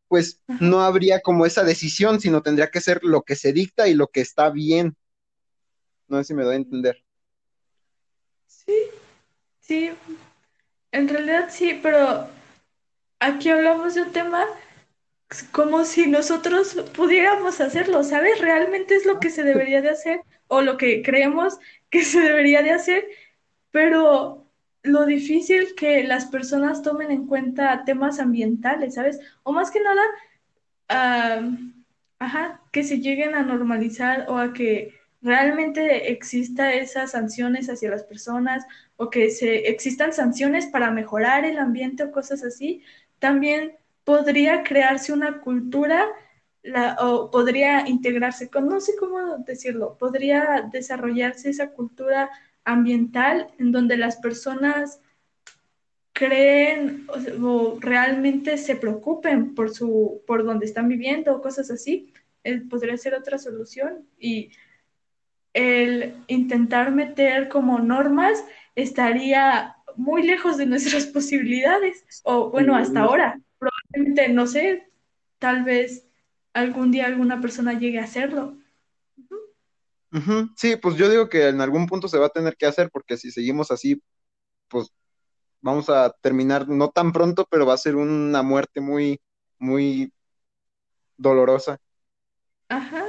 pues 0.08 0.42
no 0.60 0.82
habría 0.82 1.22
como 1.22 1.46
esa 1.46 1.64
decisión, 1.64 2.20
sino 2.20 2.42
tendría 2.42 2.72
que 2.72 2.82
ser 2.82 3.04
lo 3.04 3.22
que 3.22 3.36
se 3.36 3.54
dicta 3.54 3.88
y 3.88 3.94
lo 3.94 4.08
que 4.08 4.22
está 4.22 4.50
bien. 4.50 4.96
No 6.08 6.18
sé 6.18 6.24
si 6.26 6.34
me 6.34 6.44
doy 6.44 6.54
a 6.54 6.58
entender. 6.58 7.04
Sí, 8.48 8.76
sí, 9.60 9.92
en 10.92 11.08
realidad 11.08 11.50
sí, 11.52 11.80
pero 11.82 12.28
aquí 13.20 13.50
hablamos 13.50 13.94
de 13.94 14.02
un 14.02 14.12
tema 14.12 14.46
como 15.52 15.86
si 15.86 16.08
nosotros 16.08 16.76
pudiéramos 16.96 17.62
hacerlo, 17.62 18.04
¿sabes? 18.04 18.42
Realmente 18.42 18.96
es 18.96 19.06
lo 19.06 19.20
que 19.20 19.30
se 19.30 19.44
debería 19.44 19.82
de 19.82 19.92
hacer 19.92 20.22
o 20.48 20.62
lo 20.62 20.78
que 20.78 21.04
creemos 21.04 21.60
que 21.92 22.04
se 22.04 22.20
debería 22.20 22.64
de 22.64 22.72
hacer, 22.72 23.08
pero 23.72 24.49
lo 24.84 25.06
difícil 25.06 25.76
que 25.76 26.04
las 26.04 26.26
personas 26.26 26.82
tomen 26.82 27.12
en 27.12 27.28
cuenta 27.28 27.84
temas 27.86 28.20
ambientales, 28.20 28.96
¿sabes? 28.96 29.20
O 29.44 29.52
más 29.52 29.72
que 29.72 29.82
nada, 29.82 30.04
ajá, 32.20 32.62
que 32.72 32.84
se 32.84 33.00
lleguen 33.00 33.36
a 33.36 33.44
normalizar 33.44 34.26
o 34.30 34.38
a 34.38 34.54
que 34.54 34.94
realmente 35.22 36.12
exista 36.12 36.74
esas 36.74 37.12
sanciones 37.12 37.70
hacia 37.70 37.90
las 37.90 38.04
personas 38.04 38.66
o 38.96 39.10
que 39.10 39.30
se 39.32 39.70
existan 39.70 40.14
sanciones 40.14 40.68
para 40.68 40.92
mejorar 40.92 41.46
el 41.46 41.60
ambiente 41.60 42.04
o 42.04 42.12
cosas 42.12 42.44
así, 42.44 42.84
también 43.20 43.74
podría 44.04 44.64
crearse 44.64 45.12
una 45.14 45.42
cultura 45.42 46.08
la, 46.64 46.98
o 47.00 47.32
podría 47.32 47.88
integrarse, 47.88 48.50
con, 48.50 48.68
no 48.68 48.82
sé 48.82 48.94
cómo 48.98 49.38
decirlo, 49.40 49.98
podría 49.98 50.68
desarrollarse 50.72 51.50
esa 51.50 51.72
cultura 51.72 52.30
ambiental 52.70 53.48
en 53.58 53.72
donde 53.72 53.98
las 53.98 54.18
personas 54.18 55.02
creen 56.14 57.08
o, 57.42 57.78
realmente 57.80 58.58
se 58.58 58.76
preocupen 58.76 59.56
por 59.56 59.74
su 59.74 60.22
por 60.28 60.44
donde 60.44 60.66
están 60.66 60.88
viviendo 60.88 61.36
o 61.36 61.42
cosas 61.42 61.72
así 61.72 62.14
eh, 62.44 62.62
podría 62.70 62.98
ser 62.98 63.16
otra 63.16 63.38
solución. 63.38 64.06
Y 64.20 64.52
el 65.54 66.14
intentar 66.28 66.92
meter 66.92 67.50
como 67.50 67.80
normas 67.80 68.44
estaría 68.76 69.76
muy 69.96 70.22
lejos 70.24 70.58
de 70.58 70.68
nuestras 70.68 71.06
posibilidades 71.18 72.06
o 72.24 72.52
bueno 72.52 72.76
hasta 72.76 73.02
ahora. 73.02 73.40
Probablemente 73.58 74.30
no 74.30 74.46
sé 74.46 74.90
tal 75.40 75.64
vez 75.64 76.06
algún 76.54 76.92
día 76.92 77.08
alguna 77.08 77.42
persona 77.42 77.74
llegue 77.74 78.00
a 78.00 78.04
hacerlo 78.04 78.59
Sí, 80.58 80.76
pues 80.76 80.96
yo 80.96 81.10
digo 81.10 81.30
que 81.30 81.50
en 81.50 81.62
algún 81.62 81.88
punto 81.88 82.08
se 82.08 82.18
va 82.18 82.28
a 82.28 82.30
tener 82.30 82.56
que 82.58 82.66
hacer 82.66 82.90
porque 82.92 83.18
si 83.18 83.32
seguimos 83.32 83.72
así, 83.72 84.02
pues 84.70 84.92
vamos 85.62 85.90
a 85.90 86.12
terminar 86.22 86.68
no 86.68 86.90
tan 86.90 87.12
pronto, 87.14 87.48
pero 87.50 87.66
va 87.66 87.74
a 87.76 87.78
ser 87.78 87.96
una 87.96 88.42
muerte 88.44 88.82
muy, 88.82 89.22
muy 89.60 90.12
dolorosa. 91.18 91.78
Ajá, 92.70 93.06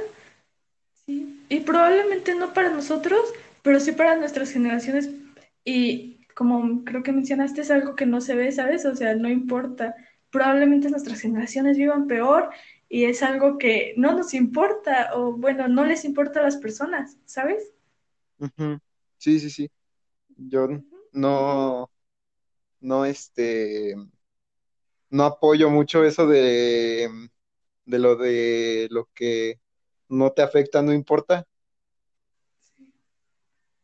sí. 1.05 1.45
Y 1.49 1.59
probablemente 1.61 2.35
no 2.35 2.53
para 2.53 2.69
nosotros, 2.69 3.21
pero 3.61 3.79
sí 3.79 3.91
para 3.91 4.15
nuestras 4.17 4.51
generaciones. 4.51 5.09
Y 5.63 6.25
como 6.35 6.83
creo 6.83 7.03
que 7.03 7.11
mencionaste, 7.11 7.61
es 7.61 7.71
algo 7.71 7.95
que 7.95 8.05
no 8.05 8.21
se 8.21 8.35
ve, 8.35 8.51
¿sabes? 8.51 8.85
O 8.85 8.95
sea, 8.95 9.15
no 9.15 9.29
importa. 9.29 9.95
Probablemente 10.29 10.89
nuestras 10.89 11.21
generaciones 11.21 11.77
vivan 11.77 12.07
peor 12.07 12.49
y 12.91 13.05
es 13.05 13.23
algo 13.23 13.57
que 13.57 13.93
no 13.97 14.13
nos 14.13 14.33
importa 14.35 15.11
o 15.15 15.33
bueno, 15.37 15.69
no 15.69 15.85
les 15.85 16.05
importa 16.05 16.41
a 16.41 16.43
las 16.43 16.57
personas, 16.57 17.17
¿sabes? 17.25 17.73
Sí, 19.17 19.39
sí, 19.39 19.49
sí. 19.49 19.71
Yo 20.37 20.67
no, 21.13 21.91
no, 22.81 23.05
este, 23.05 23.95
no 25.09 25.23
apoyo 25.25 25.69
mucho 25.69 26.03
eso 26.05 26.27
de, 26.27 27.09
de 27.85 27.99
lo 27.99 28.15
de 28.15 28.87
lo 28.91 29.09
que 29.13 29.59
no 30.09 30.31
te 30.33 30.41
afecta, 30.43 30.81
no 30.81 30.93
importa. 30.93 31.47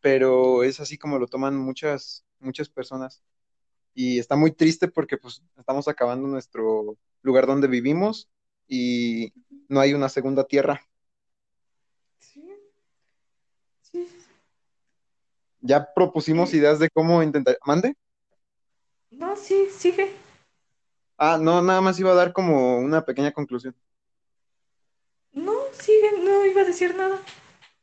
Pero 0.01 0.63
es 0.63 0.79
así 0.79 0.97
como 0.97 1.19
lo 1.19 1.27
toman 1.27 1.57
muchas, 1.57 2.25
muchas 2.39 2.69
personas. 2.69 3.23
Y 3.93 4.19
está 4.19 4.35
muy 4.35 4.51
triste 4.53 4.87
porque 4.89 5.17
pues 5.17 5.43
estamos 5.57 5.87
acabando 5.87 6.27
nuestro 6.27 6.97
lugar 7.23 7.47
donde 7.47 7.67
vivimos 7.67 8.29
y 8.67 9.33
no 9.67 9.79
hay 9.79 9.93
una 9.93 10.09
segunda 10.09 10.43
tierra. 10.43 10.81
Sí. 12.19 12.43
Sí. 13.81 14.07
Ya 15.61 15.93
propusimos 15.93 16.53
ideas 16.53 16.79
de 16.79 16.89
cómo 16.89 17.23
intentar. 17.23 17.57
¿Mande? 17.65 17.95
No, 19.11 19.35
sí, 19.35 19.67
sigue. 19.75 20.11
Ah, 21.17 21.37
no, 21.41 21.61
nada 21.61 21.81
más 21.81 21.99
iba 21.99 22.11
a 22.11 22.15
dar 22.15 22.33
como 22.33 22.77
una 22.79 23.03
pequeña 23.03 23.31
conclusión. 23.31 23.75
No, 25.31 25.53
sigue, 25.71 26.11
no 26.23 26.45
iba 26.45 26.61
a 26.61 26.65
decir 26.65 26.95
nada. 26.95 27.21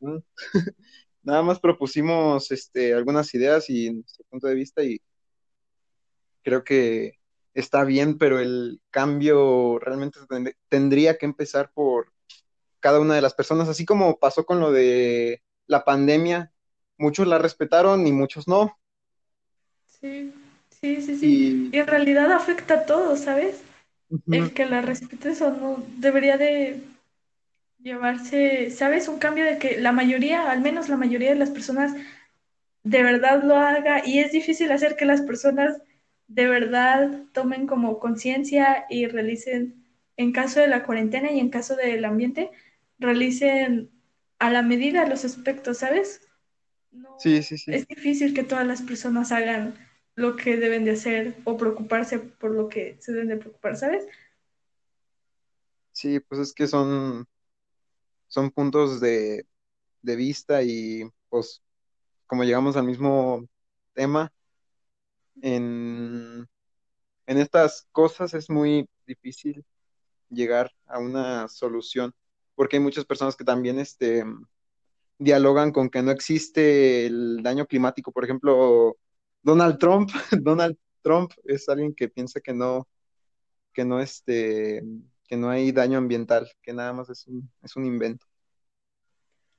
Mm. 0.00 0.18
nada 1.22 1.42
más 1.42 1.58
propusimos 1.58 2.50
este, 2.50 2.94
algunas 2.94 3.32
ideas 3.34 3.68
y 3.70 3.92
nuestro 3.92 4.24
punto 4.28 4.46
de 4.46 4.54
vista 4.54 4.82
y 4.82 5.00
creo 6.42 6.62
que 6.62 7.18
está 7.54 7.84
bien, 7.84 8.18
pero 8.18 8.38
el 8.38 8.80
cambio 8.90 9.78
realmente 9.78 10.18
tendría 10.68 11.16
que 11.16 11.26
empezar 11.26 11.70
por 11.72 12.12
cada 12.80 13.00
una 13.00 13.14
de 13.14 13.22
las 13.22 13.34
personas, 13.34 13.68
así 13.68 13.86
como 13.86 14.18
pasó 14.18 14.44
con 14.44 14.60
lo 14.60 14.70
de 14.70 15.42
la 15.66 15.84
pandemia, 15.84 16.52
muchos 16.98 17.26
la 17.26 17.38
respetaron 17.38 18.06
y 18.06 18.12
muchos 18.12 18.46
no. 18.46 18.78
Sí, 19.86 20.34
sí, 20.68 21.00
sí, 21.00 21.16
sí. 21.16 21.70
Y, 21.72 21.78
en 21.78 21.86
realidad 21.86 22.30
afecta 22.32 22.74
a 22.74 22.86
todos, 22.86 23.20
¿sabes? 23.20 23.62
El 24.30 24.52
que 24.52 24.66
la 24.66 24.82
respetes 24.82 25.40
o 25.40 25.50
no 25.50 25.82
debería 25.96 26.36
de 26.36 26.82
llevarse, 27.78 28.70
¿sabes? 28.70 29.08
Un 29.08 29.18
cambio 29.18 29.44
de 29.44 29.58
que 29.58 29.80
la 29.80 29.92
mayoría, 29.92 30.50
al 30.50 30.60
menos 30.60 30.88
la 30.88 30.96
mayoría 30.96 31.30
de 31.30 31.36
las 31.36 31.50
personas, 31.50 31.94
de 32.82 33.02
verdad 33.02 33.42
lo 33.42 33.56
haga 33.56 34.06
y 34.06 34.18
es 34.18 34.30
difícil 34.30 34.70
hacer 34.72 34.96
que 34.96 35.06
las 35.06 35.22
personas 35.22 35.78
de 36.28 36.46
verdad 36.48 37.24
tomen 37.32 37.66
como 37.66 37.98
conciencia 37.98 38.86
y 38.90 39.06
realicen, 39.06 39.84
en 40.16 40.32
caso 40.32 40.60
de 40.60 40.68
la 40.68 40.84
cuarentena 40.84 41.30
y 41.32 41.40
en 41.40 41.50
caso 41.50 41.76
del 41.76 42.04
ambiente, 42.04 42.50
realicen 42.98 43.90
a 44.38 44.50
la 44.50 44.62
medida 44.62 45.06
los 45.06 45.24
aspectos, 45.24 45.78
¿sabes? 45.78 46.28
sí, 47.18 47.42
sí, 47.42 47.58
sí. 47.58 47.72
Es 47.72 47.86
difícil 47.86 48.34
que 48.34 48.44
todas 48.44 48.66
las 48.66 48.82
personas 48.82 49.32
hagan 49.32 49.74
lo 50.14 50.36
que 50.36 50.56
deben 50.56 50.84
de 50.84 50.92
hacer 50.92 51.34
o 51.44 51.56
preocuparse 51.56 52.18
por 52.18 52.52
lo 52.52 52.68
que 52.68 52.96
se 53.00 53.12
deben 53.12 53.28
de 53.28 53.36
preocupar, 53.36 53.76
¿sabes? 53.76 54.06
Sí, 55.92 56.20
pues 56.20 56.40
es 56.40 56.52
que 56.52 56.66
son, 56.66 57.26
son 58.28 58.50
puntos 58.50 59.00
de, 59.00 59.46
de 60.02 60.16
vista 60.16 60.62
y 60.64 61.04
pues 61.30 61.62
como 62.26 62.44
llegamos 62.44 62.76
al 62.76 62.86
mismo 62.86 63.48
tema, 63.94 64.33
en, 65.42 66.48
estas 67.26 67.86
cosas 67.92 68.34
es 68.34 68.50
muy 68.50 68.88
difícil 69.06 69.64
llegar 70.30 70.72
a 70.86 70.98
una 70.98 71.48
solución, 71.48 72.14
porque 72.54 72.76
hay 72.76 72.82
muchas 72.82 73.04
personas 73.04 73.36
que 73.36 73.44
también 73.44 73.78
este, 73.78 74.24
dialogan 75.18 75.72
con 75.72 75.90
que 75.90 76.02
no 76.02 76.10
existe 76.10 77.06
el 77.06 77.42
daño 77.42 77.66
climático. 77.66 78.12
Por 78.12 78.24
ejemplo, 78.24 78.96
Donald 79.42 79.78
Trump, 79.78 80.10
Donald 80.42 80.76
Trump 81.02 81.32
es 81.44 81.68
alguien 81.68 81.94
que 81.94 82.08
piensa 82.08 82.40
que 82.40 82.52
no, 82.52 82.88
que 83.72 83.84
no, 83.84 84.00
este, 84.00 84.82
que 85.26 85.36
no 85.36 85.50
hay 85.50 85.72
daño 85.72 85.98
ambiental, 85.98 86.50
que 86.62 86.72
nada 86.72 86.92
más 86.92 87.10
es 87.10 87.26
un, 87.26 87.50
es 87.62 87.76
un 87.76 87.84
invento. 87.84 88.26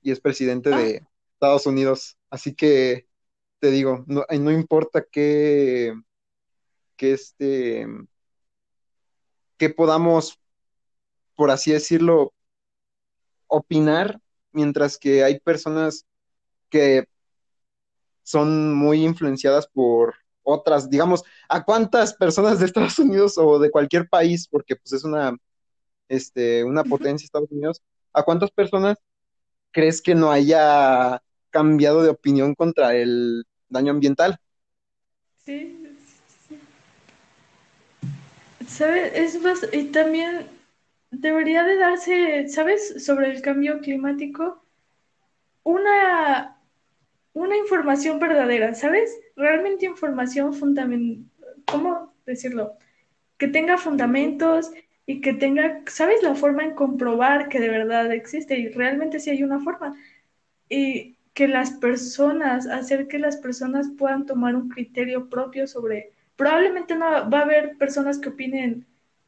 Y 0.02 0.12
es 0.12 0.20
presidente 0.20 0.70
de 0.70 1.00
ah. 1.04 1.10
Estados 1.34 1.66
Unidos. 1.66 2.18
Así 2.30 2.54
que 2.54 3.08
te 3.60 3.72
digo, 3.72 4.04
no, 4.08 4.26
no 4.30 4.52
importa 4.52 5.06
qué, 5.10 5.94
que 6.96 7.14
este, 7.14 7.88
que 9.58 9.70
podamos, 9.70 10.40
por 11.36 11.52
así 11.52 11.72
decirlo, 11.72 12.34
opinar, 13.48 14.20
mientras 14.52 14.98
que 14.98 15.24
hay 15.24 15.40
personas 15.40 16.06
que 16.70 17.08
son 18.24 18.74
muy 18.74 19.04
influenciadas 19.04 19.68
por 19.68 20.16
otras, 20.44 20.90
digamos, 20.90 21.24
¿a 21.50 21.64
cuántas 21.64 22.14
personas 22.14 22.60
de 22.60 22.66
Estados 22.66 23.00
Unidos 23.00 23.38
o 23.38 23.60
de 23.60 23.72
cualquier 23.72 24.08
país, 24.08 24.48
porque 24.48 24.76
pues 24.76 24.94
es 24.94 25.04
una, 25.04 25.36
este, 26.08 26.64
una 26.64 26.84
potencia 26.84 27.26
Estados 27.26 27.52
Unidos, 27.52 27.82
¿a 28.14 28.24
cuántas 28.24 28.52
personas 28.52 28.98
crees 29.72 30.02
que 30.02 30.16
no 30.16 30.32
haya 30.32 31.22
cambiado 31.56 32.04
de 32.04 32.10
opinión 32.10 32.54
contra 32.54 32.94
el 32.96 33.46
daño 33.70 33.92
ambiental. 33.92 34.38
Sí, 35.46 35.88
sí. 36.50 36.60
¿Sabes? 38.68 39.14
Es 39.16 39.42
más, 39.42 39.66
y 39.72 39.86
también 39.86 40.48
debería 41.12 41.64
de 41.64 41.78
darse, 41.78 42.50
¿sabes? 42.50 43.06
Sobre 43.06 43.32
el 43.32 43.42
cambio 43.42 43.80
climático, 43.80 44.66
una, 45.64 46.60
una 47.32 47.56
información 47.56 48.20
verdadera, 48.20 48.76
¿sabes? 48.76 49.18
Realmente 49.38 49.86
información 49.86 50.54
fundamental, 50.54 51.26
¿cómo 51.72 52.14
decirlo? 52.26 52.74
Que 53.38 53.48
tenga 53.48 53.78
fundamentos 53.78 54.72
y 55.06 55.22
que 55.22 55.34
tenga, 55.34 55.84
¿sabes? 55.88 56.22
La 56.22 56.36
forma 56.36 56.66
en 56.66 56.76
comprobar 56.76 57.48
que 57.48 57.62
de 57.62 57.70
verdad 57.70 58.12
existe 58.12 58.60
y 58.60 58.68
realmente 58.68 59.22
sí 59.22 59.30
hay 59.30 59.42
una 59.42 59.62
forma. 59.62 59.96
Y 60.68 61.15
que 61.36 61.50
las 61.50 61.72
personas, 61.72 62.66
hacer 62.66 63.08
que 63.08 63.20
las 63.20 63.36
personas 63.38 63.92
puedan 63.98 64.26
tomar 64.26 64.56
un 64.56 64.70
criterio 64.70 65.30
propio 65.30 65.68
sobre, 65.68 66.14
probablemente 66.38 66.96
no 66.96 67.30
va 67.30 67.40
a 67.40 67.44
haber 67.44 67.78
personas 67.78 68.18
que 68.18 68.30
opinen 68.30 68.86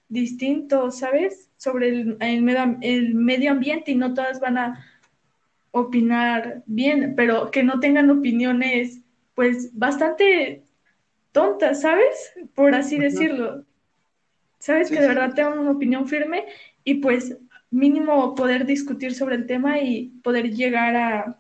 distinto, 0.08 0.90
¿sabes? 0.90 1.50
Sobre 1.58 1.90
el, 1.90 2.18
el, 2.22 3.14
medio, 3.14 3.52
ambiente 3.52 3.92
y 3.92 3.96
no 3.96 4.14
todas 4.14 4.40
van 4.40 4.58
a 4.58 4.86
opinar 5.72 6.64
bien, 6.66 7.14
pero 7.16 7.52
que 7.52 7.62
no 7.62 7.82
tengan 7.82 8.10
opiniones 8.10 9.02
pues 9.36 9.78
bastante 9.78 10.64
tontas, 11.34 11.82
¿sabes? 11.82 12.34
Por 12.56 12.74
así 12.74 12.98
decirlo. 12.98 13.66
¿Sabes? 14.60 14.90
que 14.90 15.00
de 15.00 15.10
verdad 15.10 15.34
tengan 15.36 15.60
una 15.60 15.72
opinión 15.72 16.08
firme 16.08 16.46
y 16.86 16.96
pues 16.96 17.38
mínimo 17.70 18.34
poder 18.34 18.66
discutir 18.66 19.14
sobre 19.14 19.36
el 19.36 19.46
tema 19.46 19.80
y 19.80 20.08
poder 20.24 20.50
llegar 20.52 20.96
a, 20.96 21.38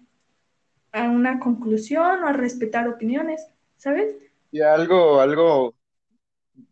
a 0.92 1.04
una 1.04 1.40
conclusión 1.40 2.24
o 2.24 2.28
a 2.28 2.34
respetar 2.34 2.88
opiniones, 2.88 3.46
¿sabes? 3.78 4.16
Y 4.52 4.62
algo, 4.62 5.20
algo 5.20 5.76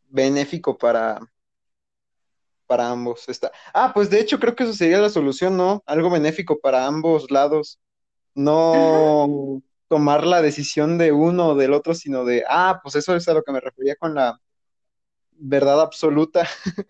benéfico 0.09 0.77
para, 0.77 1.19
para 2.67 2.89
ambos. 2.89 3.27
Está. 3.29 3.51
Ah, 3.73 3.91
pues 3.93 4.09
de 4.09 4.19
hecho 4.19 4.39
creo 4.39 4.55
que 4.55 4.63
eso 4.63 4.73
sería 4.73 4.99
la 4.99 5.09
solución, 5.09 5.57
¿no? 5.57 5.83
Algo 5.85 6.09
benéfico 6.09 6.59
para 6.59 6.85
ambos 6.85 7.29
lados. 7.31 7.79
No, 8.33 9.61
tomar 9.87 10.25
la 10.25 10.41
decisión 10.41 10.97
de 10.97 11.11
uno 11.11 11.49
o 11.49 11.55
del 11.55 11.73
otro, 11.73 11.93
sino 11.93 12.25
de, 12.25 12.43
ah, 12.49 12.79
pues 12.83 12.95
eso 12.95 13.15
es 13.15 13.27
a 13.27 13.33
lo 13.33 13.43
que 13.43 13.51
me 13.53 13.61
refería 13.61 13.95
con 13.95 14.13
la 14.13 14.39
verdad 15.31 15.81
absoluta, 15.81 16.47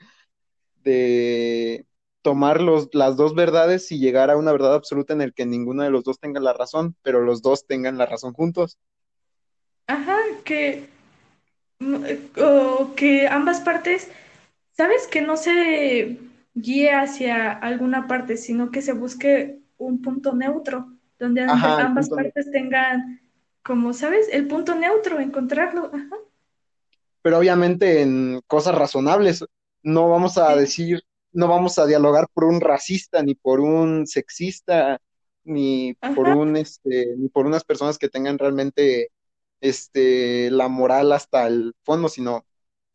de 0.83 1.85
tomar 2.25 2.61
los, 2.61 2.89
las 2.93 3.17
dos 3.17 3.35
verdades 3.35 3.91
y 3.93 3.99
llegar 3.99 4.31
a 4.31 4.37
una 4.37 4.51
verdad 4.53 4.75
absoluta 4.75 5.13
en 5.13 5.21
el 5.21 5.33
que 5.33 5.47
ninguno 5.47 5.83
de 5.83 5.91
los 5.91 6.03
dos 6.03 6.19
tenga 6.19 6.41
la 6.41 6.53
razón, 6.53 6.97
pero 7.03 7.21
los 7.23 7.41
dos 7.43 7.67
tengan 7.67 7.97
la 7.99 8.07
razón 8.07 8.33
juntos. 8.33 8.79
Ajá, 9.87 10.17
que, 10.43 10.89
mm, 11.79 12.05
o 12.41 12.95
que 12.95 13.27
ambas 13.27 13.61
partes, 13.61 14.09
¿sabes? 14.73 15.07
Que 15.07 15.21
no 15.21 15.37
se 15.37 16.19
guíe 16.55 16.91
hacia 16.93 17.51
alguna 17.53 18.07
parte, 18.07 18.37
sino 18.37 18.71
que 18.71 18.81
se 18.81 18.93
busque 18.93 19.59
un 19.77 20.01
punto 20.01 20.33
neutro, 20.35 20.97
donde 21.19 21.43
Ajá, 21.47 21.75
ambas 21.77 22.11
partes 22.11 22.51
tengan, 22.51 23.21
como, 23.63 23.93
¿sabes? 23.93 24.27
El 24.31 24.47
punto 24.47 24.75
neutro, 24.75 25.19
encontrarlo. 25.19 25.91
Ajá, 25.93 26.17
Pero 27.21 27.37
obviamente 27.39 28.01
en 28.01 28.41
cosas 28.47 28.75
razonables. 28.75 29.45
No 29.83 30.09
vamos 30.09 30.37
a 30.37 30.55
sí, 30.55 30.55
decir, 30.55 31.01
no 31.35 31.47
vamos 31.49 31.79
a 31.79 31.87
dialogar 31.87 32.27
por 32.33 32.45
un 32.45 32.61
racista, 32.61 33.23
ni 33.23 33.35
por 33.35 33.61
un 33.61 34.07
sexista, 34.07 35.01
ni 35.45 35.95
por 36.13 36.29
un, 36.29 36.57
este, 36.57 37.15
ni 37.17 37.29
por 37.29 37.45
unas 37.47 37.63
personas 37.65 37.97
que 37.99 38.09
tengan 38.09 38.39
realmente, 38.39 39.11
este, 39.61 40.51
la 40.51 40.67
moral 40.69 41.11
hasta 41.13 41.47
el 41.47 41.73
fondo, 41.83 42.09
sino 42.09 42.45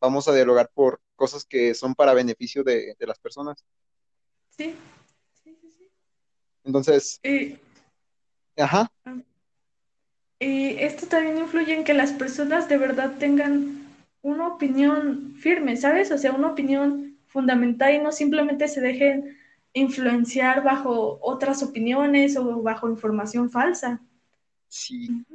vamos 0.01 0.27
a 0.27 0.33
dialogar 0.35 0.71
por 0.73 1.01
cosas 1.15 1.45
que 1.45 1.75
son 1.75 1.95
para 1.95 2.13
beneficio 2.15 2.63
de, 2.63 2.95
de 2.99 3.07
las 3.07 3.19
personas. 3.19 3.65
sí, 4.49 4.75
sí, 5.43 5.57
sí, 5.61 5.71
sí. 5.71 5.91
Entonces, 6.63 7.21
Y, 7.23 7.59
ajá, 8.57 8.91
y 10.39 10.75
esto 10.79 11.07
también 11.07 11.37
influye 11.37 11.73
en 11.73 11.83
que 11.83 11.93
las 11.93 12.11
personas 12.13 12.67
de 12.67 12.77
verdad 12.77 13.17
tengan 13.19 13.87
una 14.21 14.47
opinión 14.47 15.35
firme, 15.37 15.77
¿sabes? 15.77 16.11
O 16.11 16.17
sea, 16.17 16.31
una 16.33 16.51
opinión 16.51 17.10
fundamental 17.31 17.93
y 17.93 17.99
no 17.99 18.11
simplemente 18.11 18.67
se 18.67 18.81
dejen 18.81 19.37
influenciar 19.73 20.63
bajo 20.63 21.19
otras 21.21 21.63
opiniones 21.63 22.35
o 22.37 22.61
bajo 22.61 22.89
información 22.89 23.49
falsa. 23.49 24.01
sí, 24.67 25.25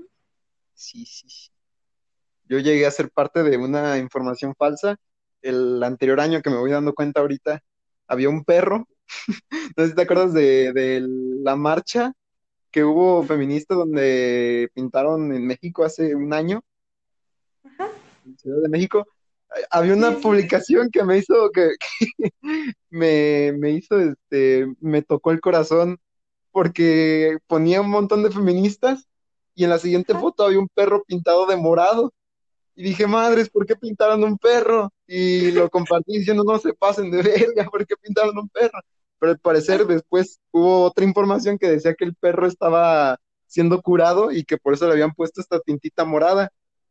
sí, 0.75 1.05
sí. 1.07 1.51
Yo 2.49 2.59
llegué 2.59 2.87
a 2.87 2.91
ser 2.91 3.11
parte 3.11 3.43
de 3.43 3.57
una 3.57 3.99
información 3.99 4.55
falsa. 4.57 4.97
El 5.43 5.83
anterior 5.83 6.21
año 6.21 6.43
que 6.43 6.51
me 6.51 6.59
voy 6.59 6.71
dando 6.71 6.95
cuenta 6.95 7.21
ahorita, 7.21 7.63
había 8.07 8.29
un 8.29 8.45
perro. 8.45 8.87
No 9.77 9.85
sé 9.85 9.91
si 9.91 9.95
te 9.95 10.03
acuerdas 10.03 10.33
de, 10.33 10.73
de 10.73 11.07
la 11.43 11.55
marcha 11.55 12.13
que 12.71 12.85
hubo 12.85 13.23
feminista 13.25 13.75
donde 13.75 14.71
pintaron 14.75 15.33
en 15.33 15.47
México 15.47 15.85
hace 15.85 16.15
un 16.15 16.33
año, 16.33 16.63
Ajá, 17.65 17.89
en 18.25 18.39
Ciudad 18.39 18.63
de 18.63 18.69
México. 18.69 19.07
Había 19.71 19.95
una 19.95 20.13
publicación 20.19 20.91
que 20.91 21.05
me 21.05 21.19
hizo, 21.19 21.51
que 21.53 21.71
me, 22.91 23.53
me 23.59 23.71
hizo, 23.73 23.99
este, 24.01 24.67
me 24.81 25.03
tocó 25.03 25.31
el 25.33 25.41
corazón 25.41 25.99
porque 26.53 27.39
ponía 27.47 27.81
un 27.83 27.91
montón 27.91 28.23
de 28.23 28.31
feministas 28.31 29.07
y 29.55 29.65
en 29.65 29.71
la 29.71 29.79
siguiente 29.79 30.15
Ajá, 30.15 30.21
foto 30.21 30.45
había 30.45 30.59
un 30.61 30.69
perro 30.69 31.05
pintado 31.05 31.47
de 31.47 31.57
morado. 31.57 32.13
Y 32.75 32.85
dije, 32.85 33.07
madres, 33.07 33.51
¿por 33.51 33.67
qué 33.67 33.77
pintaron 33.77 34.25
un 34.25 34.39
perro? 34.39 34.93
Y 35.07 35.53
lo 35.53 35.71
compartí 35.71 36.19
diciendo, 36.19 36.45
no 36.45 36.59
se 36.59 36.75
pasen 36.75 37.11
de 37.11 37.23
verga, 37.23 37.67
¿por 37.71 37.87
qué 37.87 37.97
pintaron 37.97 38.39
un 38.39 38.49
perro? 38.51 38.81
Pero 39.19 39.33
al 39.33 39.39
parecer 39.41 39.87
después 39.87 40.41
hubo 40.53 40.85
otra 40.85 41.05
información 41.05 41.59
que 41.59 41.69
decía 41.71 41.95
que 41.95 42.05
el 42.05 42.15
perro 42.17 42.47
estaba 42.47 43.19
siendo 43.47 43.81
curado 43.83 44.33
y 44.33 44.45
que 44.45 44.59
por 44.59 44.75
eso 44.75 44.87
le 44.87 44.93
habían 44.95 45.15
puesto 45.15 45.41
esta 45.41 45.61
tintita 45.61 46.05
morada 46.05 46.51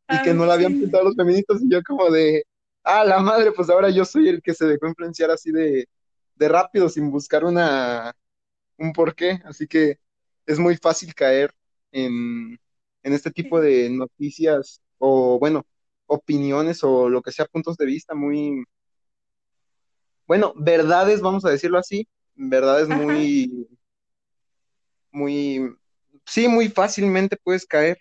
y 0.09 0.21
que 0.21 0.33
no 0.33 0.45
la 0.45 0.53
habían 0.53 0.73
pintado 0.73 1.05
los 1.05 1.15
feministas 1.15 1.61
y 1.61 1.69
yo 1.69 1.81
como 1.83 2.09
de, 2.11 2.43
ah, 2.83 3.03
la 3.03 3.19
madre, 3.19 3.51
pues 3.51 3.69
ahora 3.69 3.89
yo 3.89 4.05
soy 4.05 4.29
el 4.29 4.41
que 4.41 4.53
se 4.53 4.65
dejó 4.65 4.87
influenciar 4.87 5.31
así 5.31 5.51
de, 5.51 5.87
de 6.35 6.47
rápido 6.47 6.89
sin 6.89 7.09
buscar 7.11 7.43
una, 7.43 8.13
un 8.77 8.93
porqué. 8.93 9.41
Así 9.45 9.67
que 9.67 9.99
es 10.45 10.59
muy 10.59 10.77
fácil 10.77 11.13
caer 11.15 11.51
en, 11.91 12.59
en 13.03 13.13
este 13.13 13.31
tipo 13.31 13.59
de 13.59 13.89
noticias 13.89 14.81
o, 14.97 15.39
bueno, 15.39 15.65
opiniones 16.07 16.83
o 16.83 17.09
lo 17.09 17.21
que 17.21 17.31
sea, 17.31 17.45
puntos 17.45 17.77
de 17.77 17.85
vista 17.85 18.13
muy, 18.13 18.63
bueno, 20.27 20.53
verdades, 20.55 21.21
vamos 21.21 21.45
a 21.45 21.49
decirlo 21.49 21.77
así, 21.77 22.07
verdades 22.35 22.89
ajá, 22.89 23.01
muy, 23.01 23.67
muy, 25.11 25.75
sí, 26.25 26.47
muy 26.47 26.69
fácilmente 26.69 27.37
puedes 27.37 27.65
caer 27.65 27.97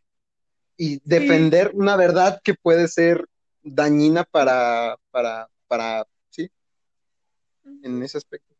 y 0.76 1.00
sí, 1.04 1.04
defender 1.04 1.72
una 1.74 1.96
verdad 1.96 2.40
que 2.42 2.54
puede 2.54 2.88
ser 2.88 3.26
dañina 3.62 4.24
para, 4.24 4.98
para, 5.10 5.48
para, 5.68 6.06
sí, 6.30 6.50
en 7.82 8.02
ese 8.02 8.18
aspecto. 8.18 8.54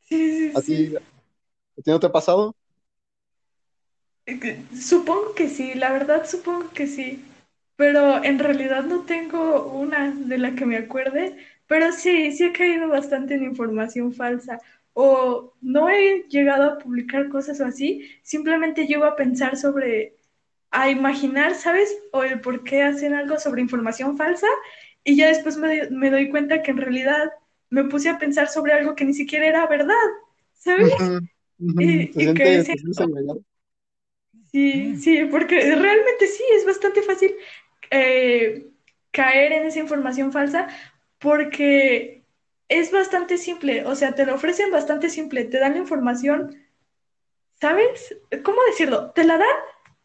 sí, 0.00 0.16
sí, 0.52 0.56
¿A 0.56 0.60
ti, 0.62 0.76
sí. 0.86 1.06
a 1.78 1.82
ti 1.82 1.90
no 1.90 2.00
te 2.00 2.06
ha 2.08 2.12
pasado? 2.12 2.54
Eh, 4.26 4.62
Supongo 4.74 5.34
que 5.34 5.48
sí, 5.48 5.74
la 5.74 5.92
verdad 5.92 6.26
supongo 6.26 6.70
que 6.72 6.86
sí, 6.86 7.24
pero 7.76 8.22
en 8.24 8.38
realidad 8.38 8.84
no 8.84 9.04
tengo 9.04 9.66
una 9.72 10.10
de 10.12 10.38
la 10.38 10.54
que 10.54 10.66
me 10.66 10.76
acuerde, 10.78 11.36
pero 11.66 11.92
sí, 11.92 12.32
sí 12.32 12.44
he 12.44 12.52
caído 12.52 12.88
bastante 12.88 13.34
en 13.34 13.44
información 13.44 14.12
falsa 14.14 14.60
o 14.94 15.54
no 15.60 15.88
he 15.90 16.24
llegado 16.28 16.64
a 16.64 16.78
publicar 16.78 17.28
cosas 17.28 17.60
o 17.60 17.66
así, 17.66 18.08
simplemente 18.22 18.86
llego 18.86 19.04
a 19.04 19.14
pensar 19.16 19.56
sobre, 19.56 20.15
a 20.70 20.90
imaginar, 20.90 21.54
¿sabes? 21.54 21.96
O 22.12 22.22
el 22.22 22.40
por 22.40 22.64
qué 22.64 22.82
hacen 22.82 23.14
algo 23.14 23.38
sobre 23.38 23.62
información 23.62 24.16
falsa 24.16 24.46
y 25.04 25.16
ya 25.16 25.28
después 25.28 25.56
me, 25.56 25.88
me 25.90 26.10
doy 26.10 26.30
cuenta 26.30 26.62
que 26.62 26.72
en 26.72 26.78
realidad 26.78 27.32
me 27.70 27.84
puse 27.84 28.08
a 28.10 28.18
pensar 28.18 28.48
sobre 28.48 28.72
algo 28.72 28.94
que 28.94 29.04
ni 29.04 29.14
siquiera 29.14 29.46
era 29.46 29.66
verdad, 29.66 29.94
¿sabes? 30.54 30.92
Y, 31.78 32.24
y 32.24 32.34
que 32.34 32.58
es. 32.58 32.68
Sí, 34.52 34.96
sí, 34.96 35.24
porque 35.26 35.56
realmente 35.74 36.26
sí, 36.26 36.42
es 36.54 36.64
bastante 36.64 37.02
fácil 37.02 37.34
eh, 37.90 38.68
caer 39.10 39.52
en 39.52 39.66
esa 39.66 39.80
información 39.80 40.32
falsa 40.32 40.68
porque 41.18 42.24
es 42.68 42.90
bastante 42.92 43.38
simple, 43.38 43.84
o 43.86 43.94
sea, 43.94 44.14
te 44.14 44.26
lo 44.26 44.34
ofrecen 44.34 44.70
bastante 44.70 45.10
simple, 45.10 45.44
te 45.44 45.58
dan 45.58 45.72
la 45.74 45.78
información, 45.78 46.56
¿sabes? 47.60 48.16
¿Cómo 48.44 48.58
decirlo? 48.68 49.10
Te 49.12 49.24
la 49.24 49.38
dan 49.38 49.48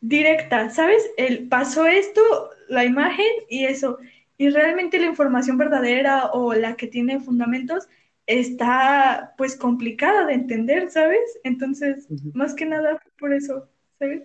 directa, 0.01 0.69
¿sabes? 0.71 1.09
El 1.15 1.47
pasó 1.47 1.85
esto, 1.85 2.21
la 2.67 2.83
imagen 2.83 3.31
y 3.47 3.65
eso. 3.65 3.99
Y 4.37 4.49
realmente 4.49 4.99
la 4.99 5.05
información 5.05 5.57
verdadera 5.57 6.31
o 6.31 6.53
la 6.53 6.75
que 6.75 6.87
tiene 6.87 7.19
fundamentos 7.19 7.87
está 8.25 9.33
pues 9.37 9.55
complicada 9.55 10.25
de 10.25 10.33
entender, 10.33 10.89
¿sabes? 10.89 11.21
Entonces, 11.43 12.07
más 12.33 12.53
que 12.55 12.65
nada 12.65 13.01
por 13.19 13.33
eso, 13.33 13.69
¿sabes? 13.99 14.23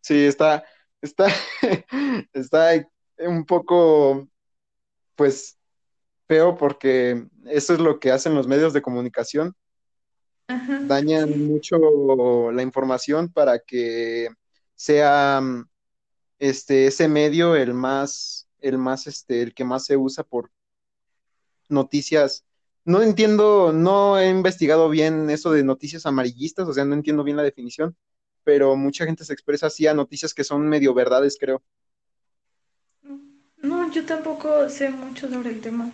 Sí, 0.00 0.24
está, 0.24 0.64
está, 1.00 1.26
está 2.32 2.86
un 3.18 3.44
poco, 3.44 4.28
pues, 5.14 5.58
feo 6.28 6.56
porque 6.56 7.26
eso 7.46 7.74
es 7.74 7.80
lo 7.80 8.00
que 8.00 8.10
hacen 8.10 8.34
los 8.34 8.48
medios 8.48 8.72
de 8.72 8.82
comunicación. 8.82 9.54
Ajá, 10.48 10.80
Dañan 10.82 11.30
mucho 11.38 12.52
la 12.52 12.62
información 12.62 13.32
para 13.32 13.58
que 13.60 14.28
sea 14.74 15.40
este 16.38 16.86
ese 16.88 17.08
medio 17.08 17.56
el 17.56 17.74
más, 17.74 18.48
el 18.60 18.78
más, 18.78 19.06
este, 19.06 19.42
el 19.42 19.54
que 19.54 19.64
más 19.64 19.84
se 19.86 19.96
usa 19.96 20.24
por 20.24 20.50
noticias. 21.68 22.44
No 22.84 23.02
entiendo, 23.02 23.72
no 23.72 24.18
he 24.18 24.28
investigado 24.28 24.88
bien 24.88 25.28
eso 25.30 25.50
de 25.52 25.64
noticias 25.64 26.06
amarillistas, 26.06 26.68
o 26.68 26.72
sea, 26.72 26.84
no 26.84 26.94
entiendo 26.94 27.24
bien 27.24 27.36
la 27.36 27.42
definición, 27.42 27.96
pero 28.44 28.76
mucha 28.76 29.04
gente 29.06 29.24
se 29.24 29.32
expresa 29.32 29.66
así 29.66 29.86
a 29.86 29.94
noticias 29.94 30.34
que 30.34 30.44
son 30.44 30.68
medio 30.68 30.94
verdades, 30.94 31.36
creo. 31.40 31.62
No, 33.62 33.90
yo 33.92 34.04
tampoco 34.06 34.68
sé 34.68 34.90
mucho 34.90 35.28
sobre 35.28 35.50
el 35.50 35.60
tema. 35.60 35.90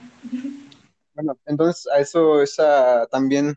Bueno, 1.15 1.39
entonces 1.47 1.87
a 1.93 2.01
eso 2.01 2.43
es 2.43 2.59
a- 2.59 3.07
también 3.11 3.55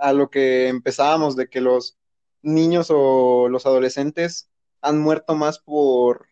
a 0.00 0.12
lo 0.12 0.30
que 0.30 0.68
empezábamos 0.68 1.36
de 1.36 1.48
que 1.48 1.60
los 1.60 1.98
niños 2.42 2.88
o 2.90 3.48
los 3.48 3.66
adolescentes 3.66 4.50
han 4.82 4.98
muerto 5.00 5.34
más 5.36 5.58
por, 5.58 6.26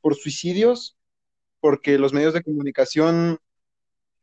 por 0.00 0.14
suicidios, 0.16 0.96
porque 1.60 1.98
los 1.98 2.12
medios 2.12 2.34
de 2.34 2.42
comunicación 2.42 3.38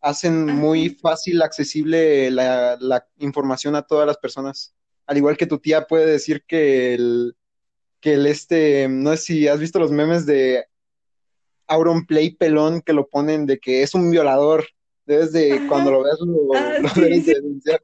hacen 0.01 0.49
Ajá, 0.49 0.53
muy 0.53 0.89
fácil 0.91 1.41
accesible 1.41 2.31
la, 2.31 2.77
la 2.79 3.07
información 3.19 3.75
a 3.75 3.83
todas 3.83 4.07
las 4.07 4.17
personas. 4.17 4.75
Al 5.07 5.17
igual 5.17 5.37
que 5.37 5.47
tu 5.47 5.59
tía 5.59 5.87
puede 5.87 6.05
decir 6.07 6.43
que 6.47 6.93
el, 6.95 7.35
que 8.01 8.15
el 8.15 8.27
este, 8.27 8.87
no 8.89 9.11
sé 9.11 9.17
si 9.17 9.47
has 9.47 9.59
visto 9.59 9.79
los 9.79 9.91
memes 9.91 10.25
de 10.25 10.65
Auron 11.67 12.05
Play 12.05 12.31
pelón 12.35 12.81
que 12.81 12.93
lo 12.93 13.07
ponen 13.09 13.45
de 13.45 13.59
que 13.59 13.83
es 13.83 13.93
un 13.93 14.09
violador. 14.11 14.65
Debes 15.05 15.31
de, 15.33 15.63
cuando 15.67 15.89
ajá. 15.89 15.91
lo 15.91 16.03
veas, 16.03 16.17
lo, 16.21 16.37
Ah, 16.53 16.79
lo 16.79 16.89
sí, 16.89 17.01
debes 17.01 17.25
sí, 17.25 17.33
denunciar. 17.33 17.81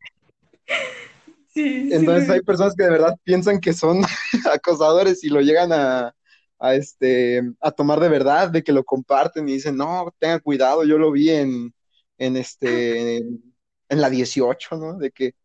Sí, 1.47 1.89
Entonces 1.91 2.29
hay 2.29 2.41
personas 2.41 2.75
que 2.75 2.83
de 2.83 2.89
verdad 2.91 3.15
piensan 3.23 3.59
que 3.59 3.73
son 3.73 4.01
acosadores 4.51 5.23
y 5.23 5.29
lo 5.29 5.41
llegan 5.41 5.71
a, 5.71 6.15
a, 6.59 6.75
este, 6.75 7.41
a 7.61 7.71
tomar 7.71 7.99
de 7.99 8.09
verdad, 8.09 8.49
de 8.49 8.63
que 8.63 8.71
lo 8.73 8.83
comparten 8.83 9.47
y 9.47 9.53
dicen, 9.53 9.77
no, 9.77 10.11
tenga 10.19 10.39
cuidado, 10.39 10.83
yo 10.83 10.97
lo 10.97 11.11
vi 11.11 11.29
en, 11.29 11.73
en, 12.17 12.37
este, 12.37 13.17
en, 13.17 13.53
en 13.89 14.01
la 14.01 14.09
18, 14.09 14.77
¿no? 14.77 14.97
De 14.97 15.11
que 15.11 15.35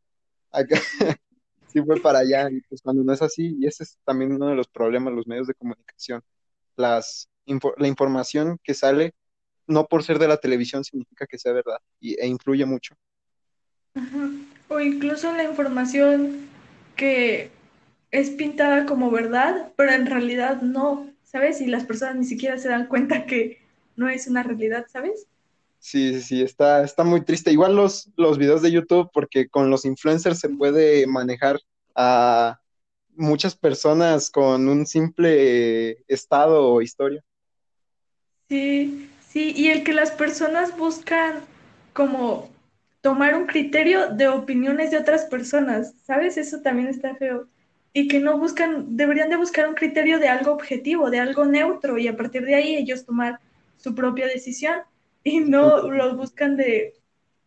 acá 0.53 0.81
sí 1.67 1.83
fue 1.83 2.01
para 2.01 2.21
allá, 2.21 2.51
y 2.51 2.61
pues 2.63 2.83
cuando 2.83 3.05
no 3.05 3.13
es 3.13 3.23
así, 3.23 3.57
y 3.61 3.67
ese 3.67 3.85
es 3.85 3.99
también 4.05 4.33
uno 4.33 4.49
de 4.49 4.57
los 4.57 4.69
problemas 4.69 5.15
los 5.15 5.27
medios 5.27 5.47
de 5.49 5.55
comunicación, 5.55 6.23
las, 6.77 7.29
info- 7.47 7.75
la 7.79 7.89
información 7.89 8.59
que 8.63 8.75
sale, 8.75 9.15
no 9.67 9.87
por 9.89 10.05
ser 10.05 10.19
de 10.19 10.29
la 10.29 10.39
televisión 10.39 10.85
significa 10.85 11.27
que 11.27 11.39
sea 11.39 11.53
verdad, 11.53 11.79
y, 12.01 12.21
e 12.21 12.27
influye 12.29 12.65
mucho. 12.67 12.95
Ajá. 13.99 14.31
O 14.69 14.81
incluso 14.81 15.33
la 15.33 15.45
información 15.45 16.49
que 16.97 17.51
es 18.11 18.31
pintada 18.31 18.87
como 18.87 19.11
verdad, 19.11 19.73
pero 19.77 19.93
en 19.93 20.07
realidad 20.07 20.63
no, 20.63 21.09
¿sabes? 21.25 21.61
Y 21.61 21.67
las 21.67 21.85
personas 21.85 22.17
ni 22.17 22.25
siquiera 22.25 22.59
se 22.59 22.69
dan 22.69 22.87
cuenta 22.87 23.27
que 23.27 23.59
no 23.97 24.09
es 24.09 24.27
una 24.27 24.43
realidad, 24.43 24.87
¿sabes? 24.91 25.27
Sí, 25.81 26.15
sí, 26.15 26.23
sí, 26.23 26.43
está, 26.43 26.83
está 26.85 27.05
muy 27.05 27.25
triste. 27.25 27.53
Igual 27.53 27.77
los, 27.77 28.11
los 28.17 28.39
videos 28.39 28.63
de 28.63 28.73
YouTube, 28.73 29.11
porque 29.13 29.49
con 29.49 29.71
los 29.71 29.85
influencers 29.85 30.39
se 30.39 30.49
puede 30.49 31.07
manejar 31.07 31.59
a 31.95 32.61
muchas 33.15 33.57
personas 33.57 34.31
con 34.31 34.69
un 34.69 34.87
simple 34.87 36.05
estado 36.09 36.69
o 36.69 36.83
historia. 36.83 37.23
Sí, 38.49 39.11
sí, 39.29 39.53
y 39.57 39.69
el 39.69 39.85
que 39.85 39.93
las 39.93 40.11
personas 40.11 40.77
buscan 40.77 41.41
como 41.93 42.49
tomar 43.01 43.35
un 43.37 43.47
criterio 43.47 44.09
de 44.15 44.29
opiniones 44.29 44.91
de 44.91 44.99
otras 44.99 45.27
personas, 45.27 45.95
¿sabes? 46.05 46.37
Eso 46.37 46.61
también 46.63 46.89
está 46.89 47.15
feo. 47.17 47.49
Y 47.93 48.09
que 48.09 48.21
no 48.21 48.39
buscan, 48.39 48.97
deberían 48.97 49.31
de 49.31 49.37
buscar 49.37 49.69
un 49.69 49.75
criterio 49.75 50.19
de 50.19 50.29
algo 50.29 50.53
objetivo, 50.53 51.11
de 51.11 51.21
algo 51.21 51.45
neutro, 51.47 51.99
y 51.99 52.09
a 52.09 52.17
partir 52.17 52.45
de 52.45 52.55
ahí 52.55 52.77
ellos 52.77 53.05
tomar 53.07 53.41
su 53.77 53.95
propia 53.95 54.27
decisión 54.27 54.77
y 55.25 55.41
no 55.41 55.91
lo 55.91 56.17
buscan 56.17 56.57
de, 56.57 56.95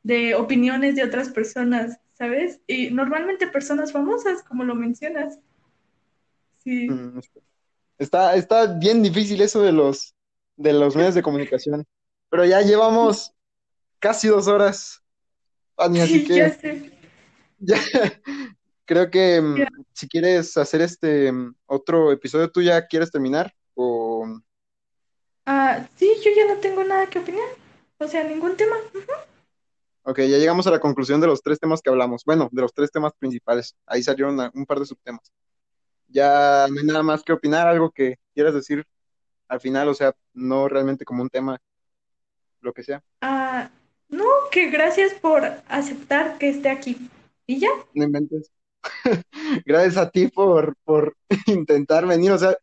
de 0.04 0.36
opiniones 0.36 0.96
de 0.96 1.04
otras 1.04 1.30
personas, 1.30 2.00
¿sabes? 2.14 2.62
Y 2.68 2.92
normalmente 2.92 3.48
personas 3.48 3.92
famosas, 3.92 4.44
como 4.44 4.64
lo 4.64 4.76
mencionas. 4.76 5.40
Sí, 6.64 6.88
Mm, 6.88 7.20
Está, 8.00 8.36
está 8.36 8.68
bien 8.80 9.04
difícil 9.04 9.42
eso 9.42 9.62
de 9.62 9.72
los, 9.72 10.16
de 10.58 10.74
los 10.74 10.96
medios 10.96 11.16
de 11.16 11.24
comunicación. 11.24 11.86
Pero 12.30 12.46
ya 12.46 12.62
llevamos 12.62 13.34
casi 14.00 14.28
dos 14.30 14.48
horas, 14.48 15.01
Fanny, 15.82 16.00
así 16.02 16.20
sí, 16.20 16.28
ya 16.34 16.50
que 16.50 16.52
sé. 16.52 16.92
ya 17.60 17.78
creo 18.86 19.10
que 19.10 19.42
Ya. 19.58 19.66
mm, 19.66 19.84
si 19.94 20.08
quieres 20.08 20.58
hacer 20.58 20.82
este 20.82 21.32
mm, 21.32 21.56
otro 21.66 22.12
episodio, 22.12 22.52
¿tú 22.52 22.62
ya 22.62 22.86
quieres 22.88 23.12
terminar? 23.12 23.54
O, 23.76 24.26
Ah, 25.46 25.88
sí, 25.98 26.14
yo 26.24 26.32
ya 26.36 26.54
no 26.54 26.60
tengo 26.60 26.84
nada 26.84 27.08
que 27.08 27.20
opinar. 27.20 27.48
O 28.00 28.08
sea, 28.08 28.24
ningún 28.24 28.56
tema. 28.58 28.76
ok, 30.04 30.20
ya 30.20 30.38
llegamos 30.38 30.68
a 30.68 30.72
la 30.72 30.80
conclusión 30.80 31.22
de 31.22 31.28
los 31.28 31.42
tres 31.42 31.60
temas 31.60 31.82
que 31.82 31.90
hablamos. 31.90 32.24
Bueno, 32.26 32.50
de 32.52 32.62
los 32.62 32.74
tres 32.74 32.92
temas 32.92 33.14
principales. 33.18 33.76
Ahí 33.86 34.04
salieron 34.04 34.40
un 34.54 34.66
par 34.66 34.80
de 34.80 34.86
subtemas. 34.86 35.32
Ya 36.08 36.68
no 36.70 36.80
hay 36.80 36.86
nada 36.86 37.04
más 37.04 37.24
que 37.24 37.34
opinar, 37.34 37.68
algo 37.68 37.92
que 37.92 38.18
quieras 38.34 38.54
decir 38.54 38.86
al 39.48 39.60
final, 39.60 39.90
o 39.90 39.94
sea, 39.94 40.14
no 40.34 40.68
realmente 40.70 41.06
como 41.06 41.24
un 41.24 41.30
tema, 41.30 41.58
lo 42.62 42.74
que 42.74 42.84
sea. 42.84 43.04
Ah, 43.22 43.70
no, 44.12 44.26
que 44.52 44.70
gracias 44.70 45.14
por 45.16 45.44
aceptar 45.68 46.38
que 46.38 46.50
esté 46.50 46.70
aquí. 46.70 47.10
¿Y 47.48 47.60
ya? 47.60 47.70
No 47.94 48.04
inventes. 48.04 48.52
Gracias 49.66 49.98
a 49.98 50.10
ti 50.10 50.28
por, 50.28 50.76
por 50.84 51.16
intentar 51.48 52.06
venir, 52.08 52.32
o 52.32 52.38
sea, 52.38 52.58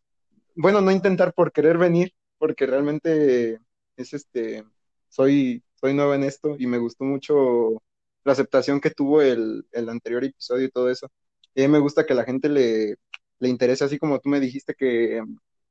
bueno, 0.57 0.81
no 0.81 0.91
intentar 0.91 1.33
por 1.33 1.53
querer 1.53 1.79
venir, 1.79 2.12
porque 2.39 2.66
realmente 2.66 3.61
es 3.97 4.15
este, 4.15 4.65
soy, 5.09 5.62
soy 5.75 5.95
nuevo 5.95 6.15
en 6.15 6.25
esto 6.25 6.57
y 6.59 6.66
me 6.66 6.79
gustó 6.79 7.05
mucho 7.05 7.83
la 8.25 8.33
aceptación 8.33 8.81
que 8.81 8.91
tuvo 8.91 9.23
el, 9.23 9.66
el 9.73 9.89
anterior 9.89 10.25
episodio 10.25 10.66
y 10.66 10.70
todo 10.70 10.91
eso. 10.91 11.09
Y 11.55 11.66
me 11.69 11.79
gusta 11.79 12.05
que 12.07 12.15
la 12.15 12.25
gente 12.25 12.49
le, 12.49 12.97
le 13.39 13.49
interese, 13.49 13.85
así 13.85 13.99
como 13.99 14.20
tú 14.20 14.29
me 14.29 14.41
dijiste 14.41 14.75
que, 14.75 15.23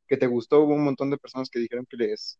que 0.07 0.17
te 0.17 0.27
gustó, 0.27 0.61
hubo 0.61 0.73
un 0.73 0.83
montón 0.83 1.09
de 1.09 1.17
personas 1.17 1.49
que 1.49 1.59
dijeron 1.59 1.85
que 1.89 1.97
les, 1.97 2.39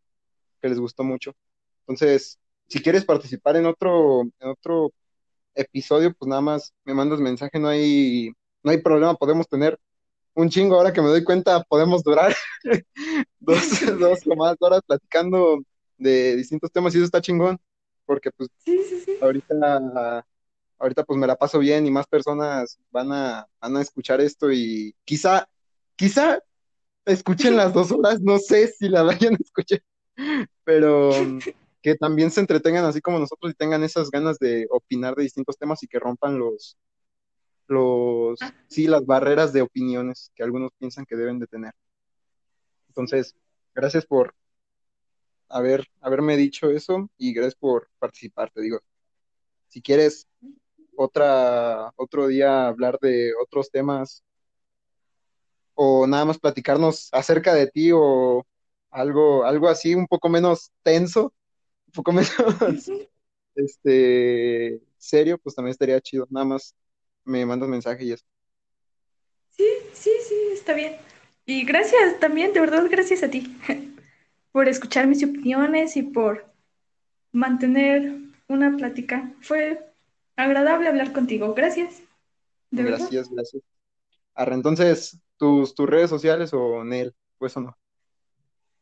que 0.62 0.70
les 0.70 0.80
gustó 0.80 1.04
mucho. 1.04 1.34
Entonces, 1.82 2.40
si 2.68 2.82
quieres 2.82 3.06
participar 3.06 3.56
en 3.56 3.66
otro, 3.66 4.22
en 4.22 4.50
otro 4.50 4.92
episodio, 5.56 6.14
pues 6.14 6.28
nada 6.30 6.42
más 6.42 6.74
me 6.86 6.94
mandas 6.94 7.20
mensaje, 7.20 7.60
no 7.60 7.68
hay, 7.68 8.32
no 8.64 8.72
hay 8.72 8.78
problema, 8.82 9.16
podemos 9.16 9.48
tener 9.48 9.78
un 10.34 10.50
chingo, 10.50 10.76
ahora 10.76 10.94
que 10.94 11.02
me 11.02 11.08
doy 11.08 11.24
cuenta, 11.24 11.64
podemos 11.64 12.04
durar 12.04 12.36
dos, 13.40 13.62
dos 14.00 14.20
o 14.28 14.36
más 14.36 14.56
horas 14.60 14.82
platicando 14.86 15.60
de 15.98 16.36
distintos 16.36 16.72
temas 16.72 16.94
y 16.94 16.98
eso 16.98 17.06
está 17.06 17.22
chingón, 17.22 17.60
porque 18.06 18.30
pues 18.32 18.50
Sí, 18.64 18.84
sí, 18.88 19.00
sí. 19.04 19.18
ahorita, 19.20 20.24
ahorita 20.78 21.04
pues 21.04 21.20
me 21.20 21.28
la 21.28 21.36
paso 21.36 21.58
bien 21.60 21.88
y 21.88 21.92
más 21.92 22.06
personas 22.06 22.78
van 22.92 23.12
a, 23.12 23.48
van 23.60 23.78
a 23.78 23.82
escuchar 23.82 24.22
esto 24.22 24.52
y 24.52 24.96
quizá, 25.06 25.48
quizá 25.96 26.40
escuchen 27.06 27.56
las 27.56 27.74
dos 27.74 27.92
horas, 27.92 28.22
no 28.22 28.38
sé 28.38 28.68
si 28.68 28.90
la 28.90 29.02
vayan 29.02 29.34
a 29.34 29.38
escuchar, 29.44 29.82
pero 30.64 31.10
que 31.82 31.96
también 31.96 32.32
se 32.32 32.42
entretengan 32.42 32.86
así 32.86 33.02
como 33.02 33.20
nosotros 33.20 33.52
y 33.52 33.56
tengan 33.56 33.84
esas 33.84 34.10
ganas 34.10 34.40
de 34.40 34.68
opinar 34.70 35.16
de 35.16 35.24
distintos 35.24 35.58
temas 35.58 35.84
y 35.84 35.88
que 35.88 36.00
rompan 36.00 36.38
los, 36.40 36.78
los, 37.68 38.40
sí, 38.68 38.88
las 38.88 39.06
barreras 39.06 39.54
de 39.54 39.62
opiniones 39.62 40.32
que 40.36 40.44
algunos 40.44 40.72
piensan 40.78 41.06
que 41.06 41.16
deben 41.16 41.40
de 41.40 41.48
tener. 41.48 41.74
Entonces, 42.90 43.36
gracias 43.76 44.06
por 44.06 44.34
haber, 45.50 45.86
haberme 46.02 46.36
dicho 46.38 46.70
eso 46.70 47.10
y 47.18 47.34
gracias 47.34 47.56
por 47.56 47.90
participar. 48.00 48.52
Te 48.52 48.62
digo, 48.62 48.80
si 49.68 49.82
quieres 49.82 50.28
otra, 50.96 51.94
otro 51.96 52.28
día 52.28 52.68
hablar 52.68 52.98
de 53.00 53.34
otros 53.42 53.70
temas 53.70 54.24
o 55.76 56.08
nada 56.08 56.26
más 56.26 56.40
platicarnos 56.40 57.10
acerca 57.12 57.54
de 57.54 57.68
ti 57.68 57.92
o 57.94 58.46
algo, 58.90 59.46
algo 59.46 59.70
así 59.70 59.94
un 59.94 60.08
poco 60.08 60.28
menos 60.28 60.72
tenso, 60.82 61.34
menos 62.12 62.92
este, 63.58 64.82
serio, 64.98 65.38
pues 65.38 65.56
también 65.56 65.72
estaría 65.72 66.00
chido. 66.02 66.28
Nada 66.30 66.46
más 66.46 66.76
me 67.26 67.46
mandas 67.46 67.70
mensaje 67.70 68.06
y 68.06 68.12
eso. 68.14 68.26
Sí, 69.50 69.68
sí, 69.94 70.12
sí, 70.28 70.36
está 70.54 70.74
bien. 70.74 70.96
Y 71.46 71.64
gracias 71.66 72.20
también, 72.20 72.54
de 72.54 72.60
verdad, 72.60 72.86
gracias 72.90 73.24
a 73.24 73.30
ti 73.30 73.58
por 74.52 74.68
escuchar 74.68 75.08
mis 75.08 75.24
opiniones 75.24 75.98
y 75.98 76.04
por 76.04 76.46
mantener 77.32 78.18
una 78.48 78.76
plática. 78.78 79.34
Fue 79.42 79.80
agradable 80.36 80.88
hablar 80.88 81.14
contigo. 81.14 81.54
Gracias, 81.54 82.02
de 82.72 82.84
verdad. 82.84 83.00
Gracias, 83.00 83.30
gracias. 83.30 83.64
Arre, 84.36 84.54
entonces, 84.54 85.20
tus, 85.38 85.74
tus 85.74 85.90
redes 85.90 86.10
sociales 86.10 86.54
o 86.54 86.84
Nel, 86.84 87.16
pues 87.40 87.58
o 87.58 87.62
no. 87.62 87.78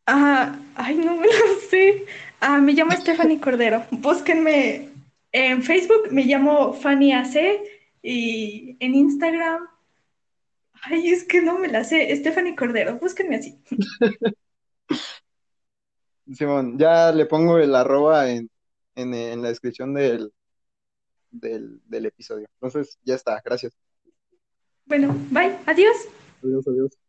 Ah, 0.07 0.59
ay, 0.75 0.95
no 0.97 1.15
me 1.15 1.27
lo 1.27 1.59
sé. 1.69 2.05
Ah, 2.39 2.59
me 2.59 2.73
llamo 2.73 2.91
Stephanie 2.91 3.39
Cordero. 3.39 3.85
Búsquenme 3.91 4.89
en 5.31 5.63
Facebook, 5.63 6.11
me 6.11 6.23
llamo 6.23 6.73
Fanny 6.73 7.13
AC 7.13 7.61
y 8.01 8.77
en 8.79 8.95
Instagram, 8.95 9.67
ay, 10.83 11.09
es 11.09 11.23
que 11.23 11.41
no 11.41 11.57
me 11.57 11.67
la 11.67 11.83
sé. 11.83 12.15
Stephanie 12.15 12.55
Cordero, 12.55 12.97
búsquenme 12.99 13.37
así. 13.37 13.59
Simón, 16.33 16.77
ya 16.77 17.11
le 17.11 17.25
pongo 17.25 17.57
el 17.57 17.75
arroba 17.75 18.29
en, 18.29 18.49
en, 18.95 19.13
en 19.13 19.41
la 19.41 19.49
descripción 19.49 19.93
del, 19.93 20.31
del, 21.31 21.81
del 21.85 22.05
episodio. 22.05 22.47
Entonces, 22.55 22.97
ya 23.03 23.15
está, 23.15 23.41
gracias. 23.43 23.73
Bueno, 24.85 25.15
bye, 25.31 25.57
adiós. 25.65 25.97
Adiós, 26.43 26.67
adiós. 26.67 27.04